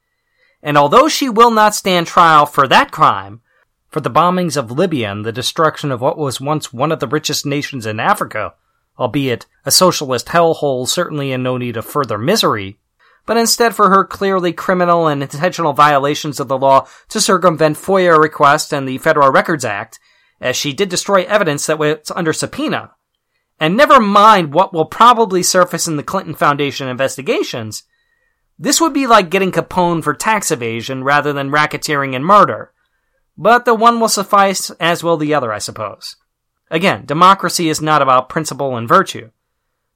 And 0.61 0.77
although 0.77 1.09
she 1.09 1.27
will 1.27 1.51
not 1.51 1.75
stand 1.75 2.07
trial 2.07 2.45
for 2.45 2.67
that 2.67 2.91
crime, 2.91 3.41
for 3.89 3.99
the 3.99 4.09
bombings 4.09 4.55
of 4.55 4.71
Libya 4.71 5.11
and 5.11 5.25
the 5.25 5.33
destruction 5.33 5.91
of 5.91 5.99
what 5.99 6.17
was 6.17 6.39
once 6.39 6.71
one 6.71 6.91
of 6.91 7.01
the 7.01 7.07
richest 7.07 7.45
nations 7.45 7.85
in 7.85 7.99
Africa, 7.99 8.53
albeit 8.97 9.45
a 9.65 9.71
socialist 9.71 10.27
hellhole 10.27 10.87
certainly 10.87 11.33
in 11.33 11.43
no 11.43 11.57
need 11.57 11.75
of 11.75 11.85
further 11.85 12.17
misery, 12.17 12.79
but 13.25 13.37
instead 13.37 13.75
for 13.75 13.89
her 13.89 14.03
clearly 14.03 14.53
criminal 14.53 15.07
and 15.07 15.21
intentional 15.21 15.73
violations 15.73 16.39
of 16.39 16.47
the 16.47 16.57
law 16.57 16.87
to 17.09 17.21
circumvent 17.21 17.77
FOIA 17.77 18.17
requests 18.19 18.73
and 18.73 18.87
the 18.87 18.97
Federal 18.97 19.31
Records 19.31 19.63
Act, 19.65 19.99
as 20.41 20.55
she 20.55 20.73
did 20.73 20.89
destroy 20.89 21.23
evidence 21.23 21.65
that 21.65 21.79
was 21.79 22.11
under 22.15 22.33
subpoena, 22.33 22.91
and 23.59 23.77
never 23.77 23.99
mind 23.99 24.53
what 24.53 24.73
will 24.73 24.85
probably 24.85 25.41
surface 25.41 25.87
in 25.87 25.95
the 25.95 26.03
Clinton 26.03 26.35
Foundation 26.35 26.87
investigations, 26.87 27.83
this 28.59 28.81
would 28.81 28.93
be 28.93 29.07
like 29.07 29.29
getting 29.29 29.51
Capone 29.51 30.03
for 30.03 30.13
tax 30.13 30.51
evasion 30.51 31.03
rather 31.03 31.33
than 31.33 31.49
racketeering 31.49 32.15
and 32.15 32.25
murder. 32.25 32.71
But 33.37 33.65
the 33.65 33.73
one 33.73 33.99
will 33.99 34.09
suffice, 34.09 34.69
as 34.71 35.03
will 35.03 35.17
the 35.17 35.33
other, 35.33 35.51
I 35.51 35.57
suppose. 35.57 36.17
Again, 36.69 37.05
democracy 37.05 37.69
is 37.69 37.81
not 37.81 38.01
about 38.01 38.29
principle 38.29 38.75
and 38.75 38.87
virtue. 38.87 39.31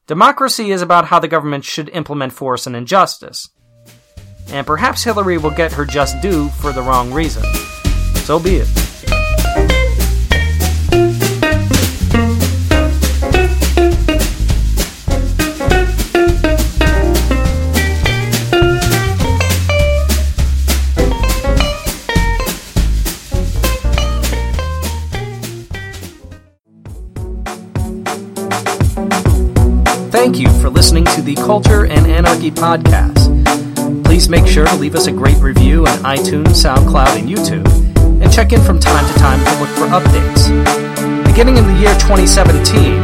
Democracy 0.07 0.71
is 0.71 0.81
about 0.81 1.07
how 1.07 1.19
the 1.19 1.27
government 1.27 1.65
should 1.65 1.89
implement 1.89 2.31
force 2.31 2.65
and 2.65 2.77
injustice. 2.77 3.49
And 4.49 4.65
perhaps 4.65 5.03
Hillary 5.03 5.37
will 5.37 5.51
get 5.51 5.73
her 5.73 5.83
just 5.83 6.21
due 6.21 6.47
for 6.47 6.71
the 6.71 6.81
wrong 6.81 7.11
reason. 7.11 7.43
So 8.23 8.39
be 8.39 8.55
it. 8.55 8.86
Thank 30.17 30.39
you 30.39 30.49
for 30.59 30.69
listening 30.71 31.05
to 31.05 31.21
the 31.21 31.35
Culture 31.35 31.85
and 31.85 32.07
Anarchy 32.07 32.49
podcast. 32.49 33.29
Please 34.03 34.27
make 34.27 34.47
sure 34.47 34.65
to 34.65 34.75
leave 34.77 34.95
us 34.95 35.05
a 35.05 35.11
great 35.11 35.37
review 35.37 35.85
on 35.85 35.99
iTunes, 35.99 36.55
SoundCloud, 36.57 37.19
and 37.19 37.29
YouTube, 37.29 37.63
and 38.19 38.33
check 38.33 38.51
in 38.51 38.59
from 38.59 38.79
time 38.79 39.05
to 39.13 39.19
time 39.19 39.37
to 39.45 39.51
look 39.59 39.69
for 39.69 39.85
updates. 39.93 40.49
Beginning 41.23 41.57
in 41.57 41.67
the 41.67 41.73
year 41.73 41.93
2017, 41.99 43.03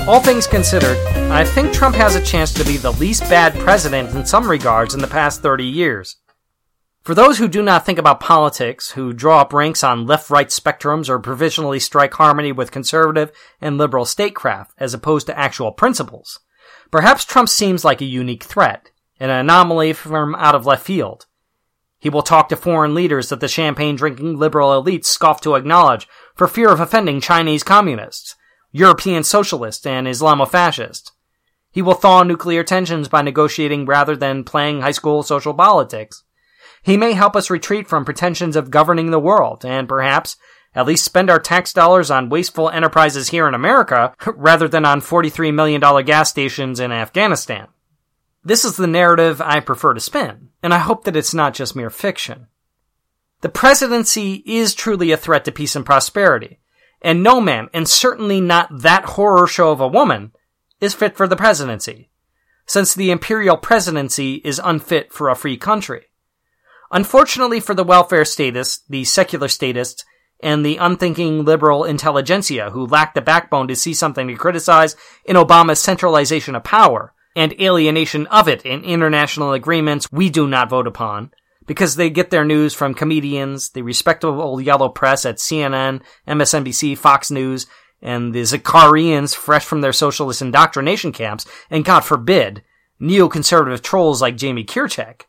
All 0.09 0.19
things 0.19 0.47
considered, 0.47 0.97
I 1.29 1.45
think 1.45 1.71
Trump 1.71 1.95
has 1.95 2.15
a 2.15 2.25
chance 2.25 2.51
to 2.55 2.65
be 2.65 2.77
the 2.77 2.93
least 2.93 3.21
bad 3.29 3.53
president 3.59 4.09
in 4.15 4.25
some 4.25 4.49
regards 4.49 4.95
in 4.95 5.01
the 5.01 5.07
past 5.07 5.43
30 5.43 5.63
years. 5.63 6.15
For 7.03 7.13
those 7.13 7.37
who 7.37 7.47
do 7.47 7.61
not 7.61 7.85
think 7.85 7.99
about 7.99 8.19
politics, 8.19 8.89
who 8.89 9.13
draw 9.13 9.41
up 9.41 9.53
ranks 9.53 9.83
on 9.83 10.07
left-right 10.07 10.47
spectrums 10.47 11.09
or 11.09 11.19
provisionally 11.19 11.79
strike 11.79 12.15
harmony 12.15 12.51
with 12.51 12.71
conservative 12.71 13.31
and 13.61 13.77
liberal 13.77 14.03
statecraft 14.03 14.71
as 14.79 14.95
opposed 14.95 15.27
to 15.27 15.37
actual 15.37 15.71
principles, 15.71 16.39
perhaps 16.89 17.23
Trump 17.23 17.47
seems 17.47 17.85
like 17.85 18.01
a 18.01 18.05
unique 18.05 18.45
threat, 18.45 18.89
an 19.19 19.29
anomaly 19.29 19.93
from 19.93 20.33
out 20.33 20.55
of 20.55 20.65
left 20.65 20.83
field. 20.83 21.27
He 21.99 22.09
will 22.09 22.23
talk 22.23 22.49
to 22.49 22.55
foreign 22.55 22.95
leaders 22.95 23.29
that 23.29 23.41
the 23.41 23.47
champagne-drinking 23.47 24.39
liberal 24.39 24.71
elites 24.71 25.05
scoff 25.05 25.39
to 25.41 25.53
acknowledge 25.53 26.07
for 26.33 26.47
fear 26.47 26.69
of 26.69 26.79
offending 26.79 27.21
Chinese 27.21 27.61
communists. 27.61 28.35
European 28.71 29.23
socialist 29.23 29.87
and 29.87 30.07
Islamofascist. 30.07 31.11
He 31.71 31.81
will 31.81 31.93
thaw 31.93 32.23
nuclear 32.23 32.63
tensions 32.63 33.07
by 33.07 33.21
negotiating 33.21 33.85
rather 33.85 34.15
than 34.15 34.43
playing 34.43 34.81
high 34.81 34.91
school 34.91 35.23
social 35.23 35.53
politics. 35.53 36.23
He 36.81 36.97
may 36.97 37.13
help 37.13 37.35
us 37.35 37.49
retreat 37.49 37.87
from 37.87 38.05
pretensions 38.05 38.55
of 38.55 38.71
governing 38.71 39.11
the 39.11 39.19
world, 39.19 39.65
and 39.65 39.87
perhaps 39.87 40.37
at 40.73 40.85
least 40.85 41.05
spend 41.05 41.29
our 41.29 41.39
tax 41.39 41.73
dollars 41.73 42.11
on 42.11 42.29
wasteful 42.29 42.69
enterprises 42.69 43.29
here 43.29 43.47
in 43.47 43.53
America 43.53 44.13
rather 44.35 44.67
than 44.67 44.85
on 44.85 45.01
$43 45.01 45.53
million 45.53 45.81
gas 46.05 46.29
stations 46.29 46.79
in 46.79 46.91
Afghanistan. 46.91 47.67
This 48.43 48.63
is 48.63 48.77
the 48.77 48.87
narrative 48.87 49.41
I 49.41 49.59
prefer 49.59 49.93
to 49.93 49.99
spin, 49.99 50.49
and 50.63 50.73
I 50.73 50.77
hope 50.77 51.03
that 51.03 51.15
it's 51.15 51.33
not 51.33 51.53
just 51.53 51.75
mere 51.75 51.89
fiction. 51.89 52.47
The 53.41 53.49
presidency 53.49 54.43
is 54.45 54.73
truly 54.73 55.11
a 55.11 55.17
threat 55.17 55.45
to 55.45 55.51
peace 55.51 55.75
and 55.75 55.85
prosperity, 55.85 56.59
and 57.01 57.23
no 57.23 57.39
man, 57.39 57.69
and 57.73 57.87
certainly 57.87 58.41
not 58.41 58.81
that 58.81 59.05
horror 59.05 59.47
show 59.47 59.71
of 59.71 59.79
a 59.79 59.87
woman, 59.87 60.31
is 60.81 60.93
fit 60.93 61.15
for 61.15 61.27
the 61.27 61.35
presidency, 61.35 62.09
since 62.65 62.93
the 62.93 63.11
imperial 63.11 63.57
presidency 63.57 64.35
is 64.45 64.61
unfit 64.63 65.11
for 65.11 65.29
a 65.29 65.35
free 65.35 65.57
country. 65.57 66.05
Unfortunately 66.91 67.59
for 67.59 67.73
the 67.73 67.83
welfare 67.83 68.25
statists, 68.25 68.83
the 68.89 69.03
secular 69.03 69.47
statists, 69.47 70.03
and 70.41 70.65
the 70.65 70.77
unthinking 70.77 71.43
liberal 71.43 71.83
intelligentsia 71.83 72.69
who 72.71 72.85
lack 72.85 73.13
the 73.13 73.21
backbone 73.21 73.67
to 73.67 73.75
see 73.75 73.93
something 73.93 74.27
to 74.27 74.35
criticize 74.35 74.95
in 75.25 75.35
Obama's 75.35 75.79
centralization 75.79 76.55
of 76.55 76.63
power 76.63 77.13
and 77.35 77.59
alienation 77.61 78.25
of 78.27 78.47
it 78.47 78.65
in 78.65 78.83
international 78.83 79.53
agreements 79.53 80.07
we 80.11 80.29
do 80.29 80.47
not 80.47 80.69
vote 80.69 80.87
upon, 80.87 81.31
because 81.69 81.97
they 81.97 82.09
get 82.09 82.31
their 82.31 82.43
news 82.43 82.73
from 82.73 82.95
comedians, 82.95 83.69
the 83.69 83.83
respectable 83.83 84.41
old 84.41 84.63
yellow 84.63 84.89
press 84.89 85.23
at 85.23 85.35
CNN, 85.35 86.01
MSNBC, 86.27 86.97
Fox 86.97 87.29
News, 87.29 87.67
and 88.01 88.33
the 88.33 88.41
Zakarians 88.41 89.35
fresh 89.35 89.65
from 89.65 89.81
their 89.81 89.93
socialist 89.93 90.41
indoctrination 90.41 91.11
camps, 91.11 91.45
and 91.69 91.85
God 91.85 91.99
forbid, 91.99 92.63
neoconservative 92.99 93.83
trolls 93.83 94.19
like 94.19 94.35
Jamie 94.35 94.63
Kirchick, 94.63 95.27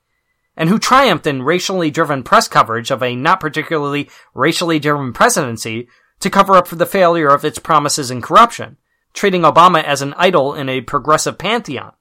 and 0.56 0.70
who 0.70 0.78
triumphed 0.78 1.26
in 1.26 1.42
racially 1.42 1.90
driven 1.90 2.22
press 2.22 2.48
coverage 2.48 2.90
of 2.90 3.02
a 3.02 3.14
not 3.14 3.38
particularly 3.38 4.08
racially 4.32 4.78
driven 4.78 5.12
presidency 5.12 5.88
to 6.20 6.30
cover 6.30 6.54
up 6.54 6.66
for 6.66 6.76
the 6.76 6.86
failure 6.86 7.28
of 7.28 7.44
its 7.44 7.58
promises 7.58 8.10
and 8.10 8.22
corruption, 8.22 8.78
treating 9.12 9.42
Obama 9.42 9.84
as 9.84 10.00
an 10.00 10.14
idol 10.16 10.54
in 10.54 10.70
a 10.70 10.80
progressive 10.80 11.36
pantheon. 11.36 11.92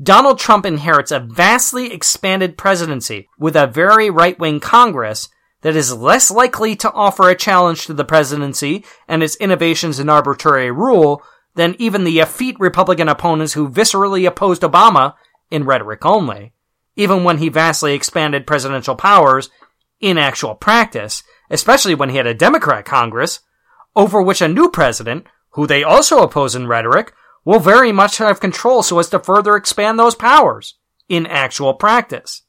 Donald 0.00 0.38
Trump 0.38 0.64
inherits 0.64 1.10
a 1.10 1.20
vastly 1.20 1.92
expanded 1.92 2.56
presidency 2.56 3.28
with 3.38 3.56
a 3.56 3.66
very 3.66 4.10
right-wing 4.10 4.60
Congress 4.60 5.28
that 5.62 5.76
is 5.76 5.94
less 5.94 6.30
likely 6.30 6.76
to 6.76 6.92
offer 6.92 7.28
a 7.28 7.36
challenge 7.36 7.86
to 7.86 7.94
the 7.94 8.04
presidency 8.04 8.84
and 9.08 9.22
its 9.22 9.36
innovations 9.36 9.98
in 9.98 10.08
arbitrary 10.08 10.70
rule 10.70 11.22
than 11.54 11.76
even 11.78 12.04
the 12.04 12.18
effete 12.18 12.56
Republican 12.58 13.08
opponents 13.08 13.52
who 13.52 13.68
viscerally 13.68 14.26
opposed 14.26 14.62
Obama 14.62 15.14
in 15.50 15.64
rhetoric 15.64 16.04
only, 16.04 16.52
even 16.96 17.24
when 17.24 17.38
he 17.38 17.48
vastly 17.48 17.94
expanded 17.94 18.46
presidential 18.46 18.96
powers 18.96 19.50
in 20.00 20.18
actual 20.18 20.54
practice, 20.54 21.22
especially 21.50 21.94
when 21.94 22.08
he 22.08 22.16
had 22.16 22.26
a 22.26 22.34
Democrat 22.34 22.84
Congress, 22.84 23.40
over 23.94 24.20
which 24.22 24.40
a 24.40 24.48
new 24.48 24.70
president, 24.70 25.26
who 25.50 25.66
they 25.66 25.84
also 25.84 26.22
oppose 26.22 26.54
in 26.54 26.66
rhetoric, 26.66 27.12
will 27.44 27.58
very 27.58 27.92
much 27.92 28.18
have 28.18 28.40
control 28.40 28.82
so 28.82 28.98
as 28.98 29.08
to 29.10 29.18
further 29.18 29.56
expand 29.56 29.98
those 29.98 30.14
powers 30.14 30.78
in 31.08 31.26
actual 31.26 31.74
practice. 31.74 32.42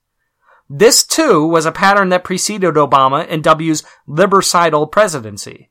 This 0.69 1.03
too 1.03 1.45
was 1.45 1.65
a 1.65 1.71
pattern 1.71 2.09
that 2.09 2.23
preceded 2.23 2.75
Obama 2.75 3.25
and 3.29 3.43
W's 3.43 3.83
libercidal 4.07 4.87
presidency. 4.87 5.69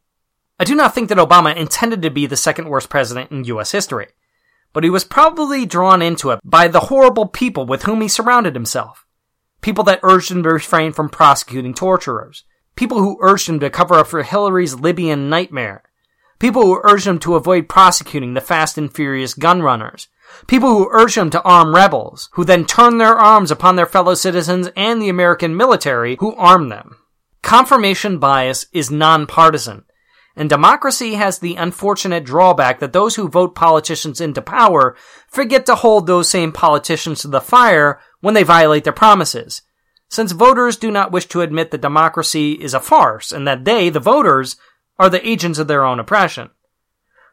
I 0.58 0.64
do 0.64 0.74
not 0.74 0.94
think 0.94 1.08
that 1.08 1.18
Obama 1.18 1.56
intended 1.56 2.02
to 2.02 2.10
be 2.10 2.26
the 2.26 2.36
second 2.36 2.68
worst 2.68 2.88
president 2.88 3.30
in 3.30 3.44
US 3.44 3.72
history, 3.72 4.08
but 4.72 4.84
he 4.84 4.90
was 4.90 5.04
probably 5.04 5.66
drawn 5.66 6.02
into 6.02 6.30
it 6.30 6.40
by 6.44 6.68
the 6.68 6.80
horrible 6.80 7.26
people 7.26 7.66
with 7.66 7.82
whom 7.82 8.00
he 8.00 8.08
surrounded 8.08 8.54
himself. 8.54 9.06
People 9.60 9.84
that 9.84 10.00
urged 10.02 10.30
him 10.30 10.42
to 10.42 10.50
refrain 10.50 10.92
from 10.92 11.08
prosecuting 11.08 11.74
torturers. 11.74 12.44
People 12.74 12.98
who 12.98 13.18
urged 13.20 13.48
him 13.48 13.60
to 13.60 13.70
cover 13.70 13.94
up 13.94 14.08
for 14.08 14.22
Hillary's 14.22 14.74
Libyan 14.74 15.28
nightmare. 15.28 15.84
People 16.42 16.62
who 16.62 16.80
urged 16.82 17.06
him 17.06 17.20
to 17.20 17.36
avoid 17.36 17.68
prosecuting 17.68 18.34
the 18.34 18.40
fast 18.40 18.76
and 18.76 18.92
furious 18.92 19.32
gun 19.32 19.62
runners. 19.62 20.08
People 20.48 20.70
who 20.70 20.88
urged 20.90 21.16
him 21.16 21.30
to 21.30 21.42
arm 21.42 21.72
rebels, 21.72 22.30
who 22.32 22.44
then 22.44 22.64
turned 22.64 23.00
their 23.00 23.16
arms 23.16 23.52
upon 23.52 23.76
their 23.76 23.86
fellow 23.86 24.14
citizens 24.14 24.68
and 24.74 25.00
the 25.00 25.08
American 25.08 25.56
military 25.56 26.16
who 26.18 26.34
armed 26.34 26.72
them. 26.72 26.96
Confirmation 27.42 28.18
bias 28.18 28.66
is 28.72 28.90
nonpartisan, 28.90 29.84
and 30.34 30.50
democracy 30.50 31.14
has 31.14 31.38
the 31.38 31.54
unfortunate 31.54 32.24
drawback 32.24 32.80
that 32.80 32.92
those 32.92 33.14
who 33.14 33.28
vote 33.28 33.54
politicians 33.54 34.20
into 34.20 34.42
power 34.42 34.96
forget 35.28 35.64
to 35.66 35.76
hold 35.76 36.08
those 36.08 36.28
same 36.28 36.50
politicians 36.50 37.22
to 37.22 37.28
the 37.28 37.40
fire 37.40 38.00
when 38.20 38.34
they 38.34 38.42
violate 38.42 38.82
their 38.82 38.92
promises. 38.92 39.62
Since 40.08 40.32
voters 40.32 40.76
do 40.76 40.90
not 40.90 41.12
wish 41.12 41.26
to 41.26 41.40
admit 41.40 41.70
that 41.70 41.82
democracy 41.82 42.54
is 42.54 42.74
a 42.74 42.80
farce 42.80 43.30
and 43.30 43.46
that 43.46 43.64
they, 43.64 43.90
the 43.90 44.00
voters, 44.00 44.56
are 45.02 45.10
the 45.10 45.28
agents 45.28 45.58
of 45.58 45.66
their 45.66 45.84
own 45.84 45.98
oppression. 45.98 46.48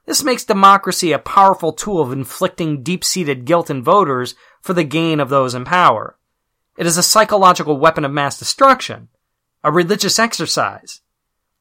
This 0.07 0.23
makes 0.23 0.43
democracy 0.43 1.11
a 1.11 1.19
powerful 1.19 1.71
tool 1.71 2.01
of 2.01 2.11
inflicting 2.11 2.81
deep-seated 2.81 3.45
guilt 3.45 3.69
in 3.69 3.83
voters 3.83 4.33
for 4.59 4.73
the 4.73 4.83
gain 4.83 5.19
of 5.19 5.29
those 5.29 5.53
in 5.53 5.65
power. 5.65 6.17
It 6.79 6.87
is 6.87 6.97
a 6.97 7.03
psychological 7.03 7.77
weapon 7.77 8.05
of 8.05 8.11
mass 8.11 8.39
destruction, 8.39 9.09
a 9.63 9.71
religious 9.71 10.17
exercise, 10.17 11.01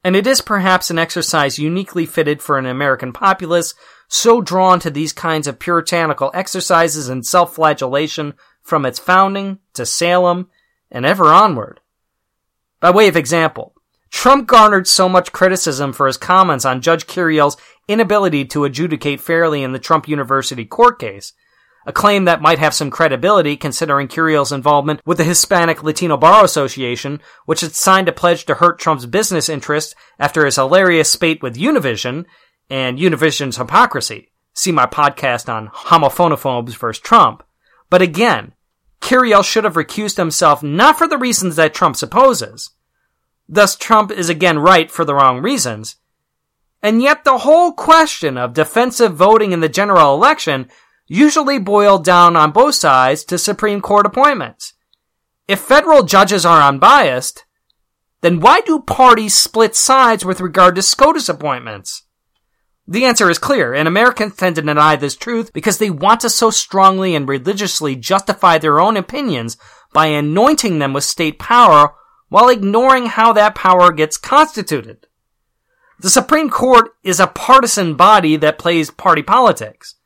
and 0.02 0.16
it 0.16 0.26
is 0.26 0.40
perhaps 0.40 0.88
an 0.88 0.98
exercise 0.98 1.59
uniquely 1.59 2.06
fitted 2.06 2.40
for 2.40 2.56
an 2.56 2.64
American 2.64 3.12
populace 3.12 3.74
so 4.09 4.40
drawn 4.40 4.80
to 4.80 4.90
these 4.90 5.12
kinds 5.12 5.46
of 5.46 5.59
puritanical 5.59 6.30
exercises 6.32 7.11
and 7.11 7.26
self-flagellation 7.26 8.32
from 8.62 8.86
its 8.86 8.98
founding 8.98 9.59
to 9.74 9.84
Salem 9.84 10.48
and 10.90 11.04
ever 11.04 11.26
onward. 11.26 11.80
By 12.80 12.92
way 12.92 13.09
of 13.09 13.16
example, 13.16 13.74
Trump 14.11 14.46
garnered 14.46 14.86
so 14.86 15.09
much 15.09 15.32
criticism 15.32 15.92
for 15.92 16.06
his 16.06 16.16
comments 16.16 16.64
on 16.64 16.80
Judge 16.80 17.06
Curiel's 17.06 17.56
inability 17.86 18.44
to 18.46 18.64
adjudicate 18.64 19.20
fairly 19.20 19.62
in 19.62 19.72
the 19.72 19.78
Trump 19.78 20.09
University 20.09 20.64
court 20.64 20.98
case, 20.98 21.32
a 21.86 21.92
claim 21.92 22.26
that 22.26 22.42
might 22.42 22.59
have 22.59 22.74
some 22.74 22.90
credibility 22.90 23.56
considering 23.56 24.09
Curiel's 24.09 24.52
involvement 24.52 25.00
with 25.06 25.18
the 25.18 25.24
Hispanic 25.24 25.82
Latino 25.82 26.16
Bar 26.16 26.44
Association, 26.44 27.20
which 27.46 27.62
had 27.62 27.74
signed 27.74 28.09
a 28.09 28.12
pledge 28.12 28.44
to 28.44 28.56
hurt 28.56 28.78
Trump's 28.78 29.06
business 29.06 29.48
interests 29.48 29.94
after 30.18 30.44
his 30.44 30.56
hilarious 30.56 31.11
spate 31.11 31.42
with 31.42 31.56
Univision 31.56 32.26
and 32.68 32.98
Univision's 32.98 33.56
hypocrisy. 33.56 34.30
See 34.54 34.72
my 34.72 34.86
podcast 34.86 35.48
on 35.48 35.68
homophonophobes 35.68 36.76
versus 36.76 37.00
Trump. 37.00 37.42
But 37.88 38.02
again, 38.02 38.52
Curiel 39.00 39.44
should 39.44 39.64
have 39.64 39.74
recused 39.74 40.16
himself 40.16 40.62
not 40.62 40.98
for 40.98 41.09
the 41.09 41.16
reasons 41.16 41.56
that 41.56 41.72
Trump 41.72 41.96
supposes. 41.96 42.70
Thus, 43.49 43.76
Trump 43.76 44.11
is 44.11 44.28
again 44.28 44.59
right 44.59 44.90
for 44.90 45.05
the 45.05 45.14
wrong 45.14 45.40
reasons. 45.40 45.96
And 46.82 47.03
yet 47.03 47.24
the 47.24 47.38
whole 47.38 47.72
question 47.72 48.36
of 48.36 48.53
defensive 48.53 49.14
voting 49.14 49.53
in 49.53 49.61
the 49.61 49.68
general 49.68 50.14
election 50.14 50.68
usually 51.07 51.59
boiled 51.59 52.05
down 52.05 52.36
on 52.36 52.53
both 52.53 52.74
sides 52.74 53.24
to 53.24 53.38
Supreme 53.38 53.80
Court 53.80 54.07
appointments. 54.07 54.74
If 55.49 55.61
federal 55.61 56.03
judges 56.03 56.44
are 56.44 56.61
unbiased, 56.61 57.46
then 58.20 58.40
why 58.40 58.61
do 58.61 58.80
parties 58.80 59.34
split 59.34 59.74
sides 59.74 60.24
with 60.24 60.40
regard 60.40 60.74
to 60.76 60.82
SCOTUS 60.82 61.28
appointments? 61.28 62.05
The 62.86 63.05
answer 63.05 63.30
is 63.30 63.38
clear, 63.38 63.74
and 63.74 63.86
Americans 63.86 64.36
tend 64.36 64.57
to 64.57 64.62
deny 64.62 64.96
this 64.96 65.16
truth 65.16 65.53
because 65.53 65.78
they 65.78 65.90
want 65.90 66.20
to 66.20 66.30
so 66.30 66.51
strongly 66.51 67.14
and 67.14 67.28
religiously 67.28 67.96
justify 67.96 68.59
their 68.59 68.80
own 68.80 68.96
opinions 68.96 69.57
by 69.92 70.07
anointing 70.07 70.78
them 70.78 70.92
with 70.92 71.05
state 71.05 71.38
power 71.38 71.94
while 72.29 72.49
ignoring 72.49 73.07
how 73.07 73.33
that 73.33 73.55
power 73.55 73.93
gets 73.93 74.16
constituted. 74.16 75.07
The 76.01 76.11
Supreme 76.11 76.49
Court 76.49 76.93
is 77.03 77.18
a 77.18 77.26
partisan 77.26 77.95
body 77.95 78.37
that 78.37 78.59
plays 78.59 78.91
party 78.91 79.22
politics. 79.22 79.97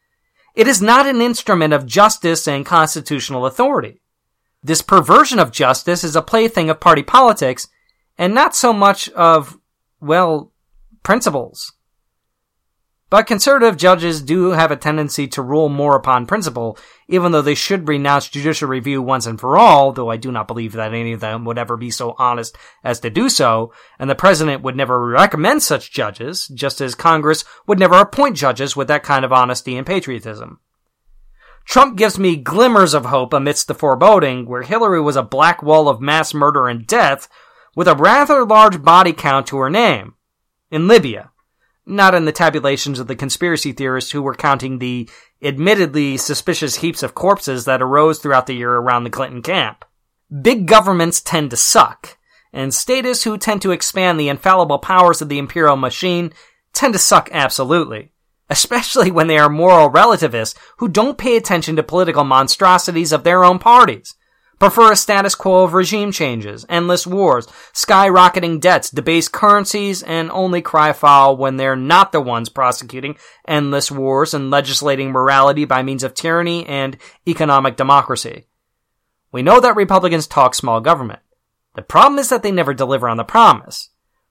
It 0.55 0.66
is 0.66 0.81
not 0.81 1.07
an 1.07 1.20
instrument 1.20 1.73
of 1.75 1.87
justice 1.87 2.47
and 2.47 2.64
constitutional 2.64 3.47
authority. 3.47 4.01
This 4.62 4.83
perversion 4.83 5.39
of 5.39 5.51
justice 5.51 6.05
is 6.05 6.14
a 6.14 6.23
plaything 6.23 6.70
of 6.70 6.81
party 6.81 7.03
politics 7.03 7.68
and 8.16 8.35
not 8.35 8.55
so 8.55 8.73
much 8.73 9.09
of, 9.11 9.59
well, 10.01 10.53
principles. 11.03 11.73
But 13.12 13.26
conservative 13.26 13.76
judges 13.76 14.22
do 14.22 14.52
have 14.52 14.70
a 14.70 14.76
tendency 14.76 15.28
to 15.28 15.42
rule 15.42 15.68
more 15.68 15.96
upon 15.96 16.24
principle, 16.24 16.78
even 17.08 17.30
though 17.30 17.42
they 17.42 17.54
should 17.54 17.86
renounce 17.86 18.30
judicial 18.30 18.70
review 18.70 19.02
once 19.02 19.26
and 19.26 19.38
for 19.38 19.58
all, 19.58 19.92
though 19.92 20.10
I 20.10 20.16
do 20.16 20.32
not 20.32 20.48
believe 20.48 20.72
that 20.72 20.94
any 20.94 21.12
of 21.12 21.20
them 21.20 21.44
would 21.44 21.58
ever 21.58 21.76
be 21.76 21.90
so 21.90 22.14
honest 22.18 22.56
as 22.82 23.00
to 23.00 23.10
do 23.10 23.28
so, 23.28 23.70
and 23.98 24.08
the 24.08 24.14
president 24.14 24.62
would 24.62 24.76
never 24.76 24.98
recommend 24.98 25.62
such 25.62 25.92
judges, 25.92 26.48
just 26.48 26.80
as 26.80 26.94
Congress 26.94 27.44
would 27.66 27.78
never 27.78 27.96
appoint 27.96 28.38
judges 28.38 28.76
with 28.76 28.88
that 28.88 29.02
kind 29.02 29.26
of 29.26 29.32
honesty 29.32 29.76
and 29.76 29.86
patriotism. 29.86 30.60
Trump 31.66 31.98
gives 31.98 32.18
me 32.18 32.36
glimmers 32.36 32.94
of 32.94 33.04
hope 33.04 33.34
amidst 33.34 33.68
the 33.68 33.74
foreboding, 33.74 34.46
where 34.46 34.62
Hillary 34.62 35.02
was 35.02 35.16
a 35.16 35.22
black 35.22 35.62
wall 35.62 35.86
of 35.86 36.00
mass 36.00 36.32
murder 36.32 36.66
and 36.66 36.86
death, 36.86 37.28
with 37.76 37.88
a 37.88 37.94
rather 37.94 38.42
large 38.42 38.82
body 38.82 39.12
count 39.12 39.48
to 39.48 39.58
her 39.58 39.68
name. 39.68 40.14
In 40.70 40.88
Libya 40.88 41.32
not 41.87 42.14
in 42.14 42.24
the 42.24 42.33
tabulations 42.33 42.99
of 42.99 43.07
the 43.07 43.16
conspiracy 43.16 43.72
theorists 43.72 44.12
who 44.12 44.22
were 44.22 44.35
counting 44.35 44.78
the 44.78 45.09
admittedly 45.43 46.16
suspicious 46.16 46.76
heaps 46.76 47.03
of 47.03 47.14
corpses 47.14 47.64
that 47.64 47.83
arose 47.83 48.18
throughout 48.18 48.47
the 48.47 48.55
year 48.55 48.72
around 48.72 49.05
the 49.05 49.11
Clinton 49.11 49.43
camp. 49.43 49.85
Big 50.41 50.66
governments 50.66 51.20
tend 51.20 51.51
to 51.51 51.57
suck, 51.57 52.16
and 52.53 52.72
statists 52.72 53.24
who 53.24 53.37
tend 53.37 53.61
to 53.62 53.72
expand 53.72 54.18
the 54.18 54.28
infallible 54.28 54.78
powers 54.78 55.20
of 55.20 55.28
the 55.28 55.39
imperial 55.39 55.76
machine 55.76 56.33
tend 56.72 56.93
to 56.93 56.99
suck 56.99 57.28
absolutely. 57.33 58.12
Especially 58.49 59.11
when 59.11 59.26
they 59.26 59.39
are 59.39 59.49
moral 59.49 59.91
relativists 59.91 60.59
who 60.78 60.89
don't 60.89 61.18
pay 61.18 61.37
attention 61.37 61.76
to 61.76 61.83
political 61.83 62.24
monstrosities 62.24 63.12
of 63.12 63.24
their 63.24 63.45
own 63.45 63.59
parties 63.59 64.14
prefer 64.62 64.92
a 64.92 64.96
status 64.96 65.34
quo 65.34 65.64
of 65.64 65.74
regime 65.74 66.12
changes, 66.12 66.64
endless 66.68 67.04
wars, 67.04 67.48
skyrocketing 67.72 68.60
debts, 68.60 68.90
debased 68.90 69.32
currencies, 69.32 70.04
and 70.04 70.30
only 70.30 70.62
cry 70.62 70.92
foul 70.92 71.36
when 71.36 71.56
they're 71.56 71.74
not 71.74 72.12
the 72.12 72.20
ones 72.20 72.48
prosecuting 72.48 73.16
endless 73.48 73.90
wars 73.90 74.34
and 74.34 74.52
legislating 74.52 75.10
morality 75.10 75.64
by 75.64 75.82
means 75.82 76.04
of 76.04 76.14
tyranny 76.14 76.64
and 76.64 76.96
economic 77.26 77.74
democracy. 77.74 78.46
We 79.32 79.42
know 79.42 79.58
that 79.58 79.74
Republicans 79.74 80.28
talk 80.28 80.54
small 80.54 80.80
government. 80.80 81.22
The 81.74 81.82
problem 81.82 82.20
is 82.20 82.28
that 82.28 82.44
they 82.44 82.52
never 82.52 82.72
deliver 82.72 83.08
on 83.08 83.16
the 83.16 83.24
promise. 83.24 83.88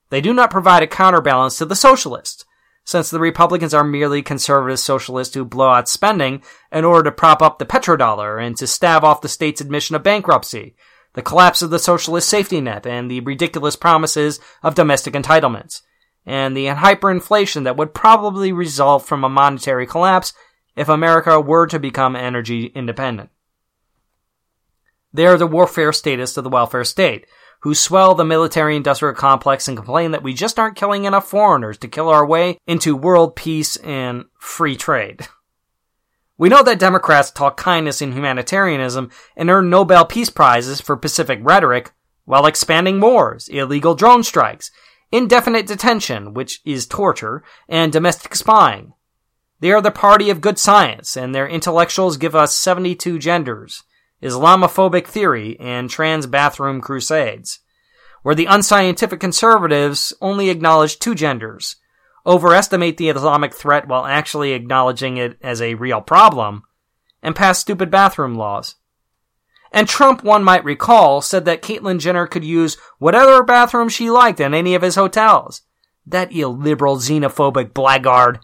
They 0.08 0.22
do 0.22 0.32
not 0.32 0.50
provide 0.50 0.82
a 0.82 0.86
counterbalance 0.86 1.58
to 1.58 1.66
the 1.66 1.76
socialists 1.76 2.46
since 2.84 3.10
the 3.10 3.20
Republicans 3.20 3.72
are 3.72 3.84
merely 3.84 4.22
conservative 4.22 4.78
socialists 4.78 5.34
who 5.34 5.44
blow 5.44 5.70
out 5.70 5.88
spending 5.88 6.42
in 6.70 6.84
order 6.84 7.04
to 7.04 7.16
prop 7.16 7.40
up 7.40 7.58
the 7.58 7.66
petrodollar 7.66 8.44
and 8.44 8.56
to 8.56 8.66
stave 8.66 9.04
off 9.04 9.20
the 9.20 9.28
state's 9.28 9.60
admission 9.60 9.94
of 9.94 10.02
bankruptcy, 10.02 10.74
the 11.14 11.22
collapse 11.22 11.62
of 11.62 11.70
the 11.70 11.78
socialist 11.78 12.28
safety 12.28 12.60
net, 12.60 12.86
and 12.86 13.10
the 13.10 13.20
ridiculous 13.20 13.76
promises 13.76 14.40
of 14.62 14.74
domestic 14.74 15.14
entitlements. 15.14 15.82
and 16.24 16.56
the 16.56 16.66
hyperinflation 16.66 17.64
that 17.64 17.76
would 17.76 17.92
probably 17.94 18.52
result 18.52 19.04
from 19.04 19.24
a 19.24 19.28
monetary 19.28 19.86
collapse 19.86 20.32
if 20.76 20.88
America 20.88 21.40
were 21.40 21.66
to 21.66 21.78
become 21.78 22.14
energy 22.14 22.66
independent. 22.74 23.30
They 25.12 25.26
are 25.26 25.36
the 25.36 25.46
warfare 25.46 25.92
statists 25.92 26.36
of 26.36 26.44
the 26.44 26.50
welfare 26.50 26.84
state, 26.84 27.26
who 27.62 27.74
swell 27.74 28.14
the 28.14 28.24
military 28.24 28.76
industrial 28.76 29.14
complex 29.14 29.68
and 29.68 29.76
complain 29.76 30.10
that 30.10 30.22
we 30.22 30.34
just 30.34 30.58
aren't 30.58 30.76
killing 30.76 31.04
enough 31.04 31.28
foreigners 31.28 31.78
to 31.78 31.88
kill 31.88 32.08
our 32.08 32.26
way 32.26 32.58
into 32.66 32.96
world 32.96 33.36
peace 33.36 33.76
and 33.76 34.24
free 34.38 34.76
trade. 34.76 35.26
We 36.36 36.48
know 36.48 36.64
that 36.64 36.80
Democrats 36.80 37.30
talk 37.30 37.56
kindness 37.56 38.02
and 38.02 38.14
humanitarianism 38.14 39.10
and 39.36 39.48
earn 39.48 39.70
Nobel 39.70 40.04
Peace 40.04 40.30
Prizes 40.30 40.80
for 40.80 40.96
Pacific 40.96 41.38
rhetoric 41.42 41.92
while 42.24 42.46
expanding 42.46 43.00
wars, 43.00 43.48
illegal 43.48 43.94
drone 43.94 44.24
strikes, 44.24 44.72
indefinite 45.12 45.66
detention, 45.66 46.34
which 46.34 46.60
is 46.64 46.86
torture, 46.86 47.44
and 47.68 47.92
domestic 47.92 48.34
spying. 48.34 48.92
They 49.60 49.70
are 49.70 49.80
the 49.80 49.92
party 49.92 50.30
of 50.30 50.40
good 50.40 50.58
science, 50.58 51.16
and 51.16 51.32
their 51.32 51.46
intellectuals 51.46 52.16
give 52.16 52.34
us 52.34 52.56
72 52.56 53.20
genders, 53.20 53.84
Islamophobic 54.22 55.06
theory, 55.06 55.56
and 55.58 55.90
trans 55.90 56.26
bathroom 56.26 56.80
crusades. 56.80 57.58
Where 58.22 58.34
the 58.34 58.46
unscientific 58.46 59.18
conservatives 59.18 60.12
only 60.20 60.48
acknowledge 60.48 60.98
two 60.98 61.14
genders, 61.14 61.76
overestimate 62.24 62.96
the 62.96 63.08
Islamic 63.08 63.52
threat 63.52 63.88
while 63.88 64.06
actually 64.06 64.52
acknowledging 64.52 65.16
it 65.16 65.38
as 65.42 65.60
a 65.60 65.74
real 65.74 66.00
problem, 66.00 66.62
and 67.22 67.34
pass 67.34 67.58
stupid 67.58 67.90
bathroom 67.90 68.36
laws. 68.36 68.76
And 69.72 69.88
Trump, 69.88 70.22
one 70.22 70.44
might 70.44 70.64
recall, 70.64 71.22
said 71.22 71.44
that 71.46 71.62
Caitlyn 71.62 71.98
Jenner 71.98 72.26
could 72.26 72.44
use 72.44 72.76
whatever 72.98 73.42
bathroom 73.42 73.88
she 73.88 74.10
liked 74.10 74.38
in 74.38 74.54
any 74.54 74.74
of 74.74 74.82
his 74.82 74.96
hotels. 74.96 75.62
That 76.06 76.32
illiberal, 76.32 76.96
xenophobic 76.96 77.72
blackguard. 77.72 78.40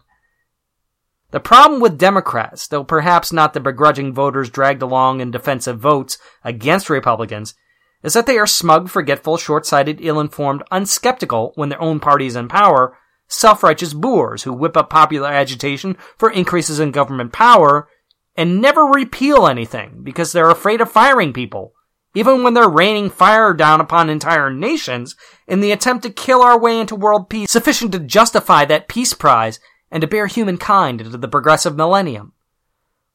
The 1.31 1.39
problem 1.39 1.79
with 1.79 1.97
Democrats, 1.97 2.67
though 2.67 2.83
perhaps 2.83 3.31
not 3.31 3.53
the 3.53 3.59
begrudging 3.59 4.13
voters 4.13 4.49
dragged 4.49 4.81
along 4.81 5.21
in 5.21 5.29
defensive 5.29 5.79
votes 5.79 6.17
against 6.43 6.89
Republicans, 6.89 7.53
is 8.01 8.13
that 8.13 8.25
they 8.25 8.37
are 8.37 8.47
smug, 8.47 8.89
forgetful, 8.89 9.37
short-sighted, 9.37 9.99
ill-informed, 10.01 10.63
unskeptical 10.71 11.51
when 11.55 11.69
their 11.69 11.81
own 11.81 11.99
party 11.99 12.25
is 12.25 12.35
in 12.35 12.47
power, 12.47 12.97
self-righteous 13.27 13.93
boors 13.93 14.43
who 14.43 14.53
whip 14.53 14.75
up 14.75 14.89
popular 14.89 15.29
agitation 15.29 15.95
for 16.17 16.31
increases 16.31 16.79
in 16.79 16.91
government 16.91 17.31
power 17.31 17.87
and 18.35 18.61
never 18.61 18.83
repeal 18.85 19.45
anything 19.45 19.99
because 20.01 20.31
they're 20.31 20.49
afraid 20.49 20.81
of 20.81 20.91
firing 20.91 21.33
people, 21.33 21.73
even 22.15 22.41
when 22.41 22.53
they're 22.55 22.69
raining 22.69 23.09
fire 23.09 23.53
down 23.53 23.81
upon 23.81 24.09
entire 24.09 24.49
nations 24.49 25.15
in 25.45 25.59
the 25.59 25.71
attempt 25.71 26.03
to 26.03 26.09
kill 26.09 26.41
our 26.41 26.57
way 26.57 26.79
into 26.79 26.95
world 26.95 27.29
peace. 27.29 27.51
Sufficient 27.51 27.91
to 27.91 27.99
justify 27.99 28.65
that 28.65 28.87
peace 28.87 29.13
prize 29.13 29.59
and 29.91 30.01
to 30.01 30.07
bear 30.07 30.27
humankind 30.27 31.01
into 31.01 31.17
the 31.17 31.27
progressive 31.27 31.75
millennium. 31.75 32.33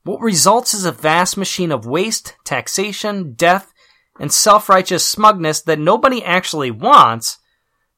What 0.04 0.20
results 0.20 0.74
is 0.74 0.84
a 0.84 0.92
vast 0.92 1.36
machine 1.36 1.72
of 1.72 1.86
waste, 1.86 2.36
taxation, 2.44 3.32
death, 3.34 3.72
and 4.20 4.32
self-righteous 4.32 5.04
smugness 5.04 5.62
that 5.62 5.78
nobody 5.78 6.22
actually 6.22 6.70
wants, 6.70 7.38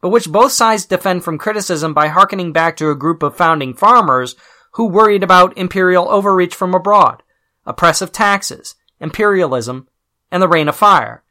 but 0.01 0.11
which 0.11 0.31
both 0.31 0.53
sides 0.53 0.87
defend 0.87 1.25
from 1.25 1.39
criticism 1.39 1.93
by 1.93 2.09
hearkening 2.09 2.53
back 2.53 2.77
to 2.77 2.91
a 2.91 2.95
group 2.95 3.23
of 3.23 3.37
founding 3.37 3.75
farmers 3.75 4.37
who 4.75 4.87
worried 4.87 5.23
about 5.23 5.57
imperial 5.59 6.09
overreach 6.09 6.55
from 6.55 6.75
abroad, 6.75 7.23
oppressive 7.65 8.13
taxes, 8.13 8.77
imperialism, 9.01 9.89
and 10.31 10.43
the 10.43 10.49
reign 10.49 10.69
of 10.69 10.77
fire, 10.77 11.23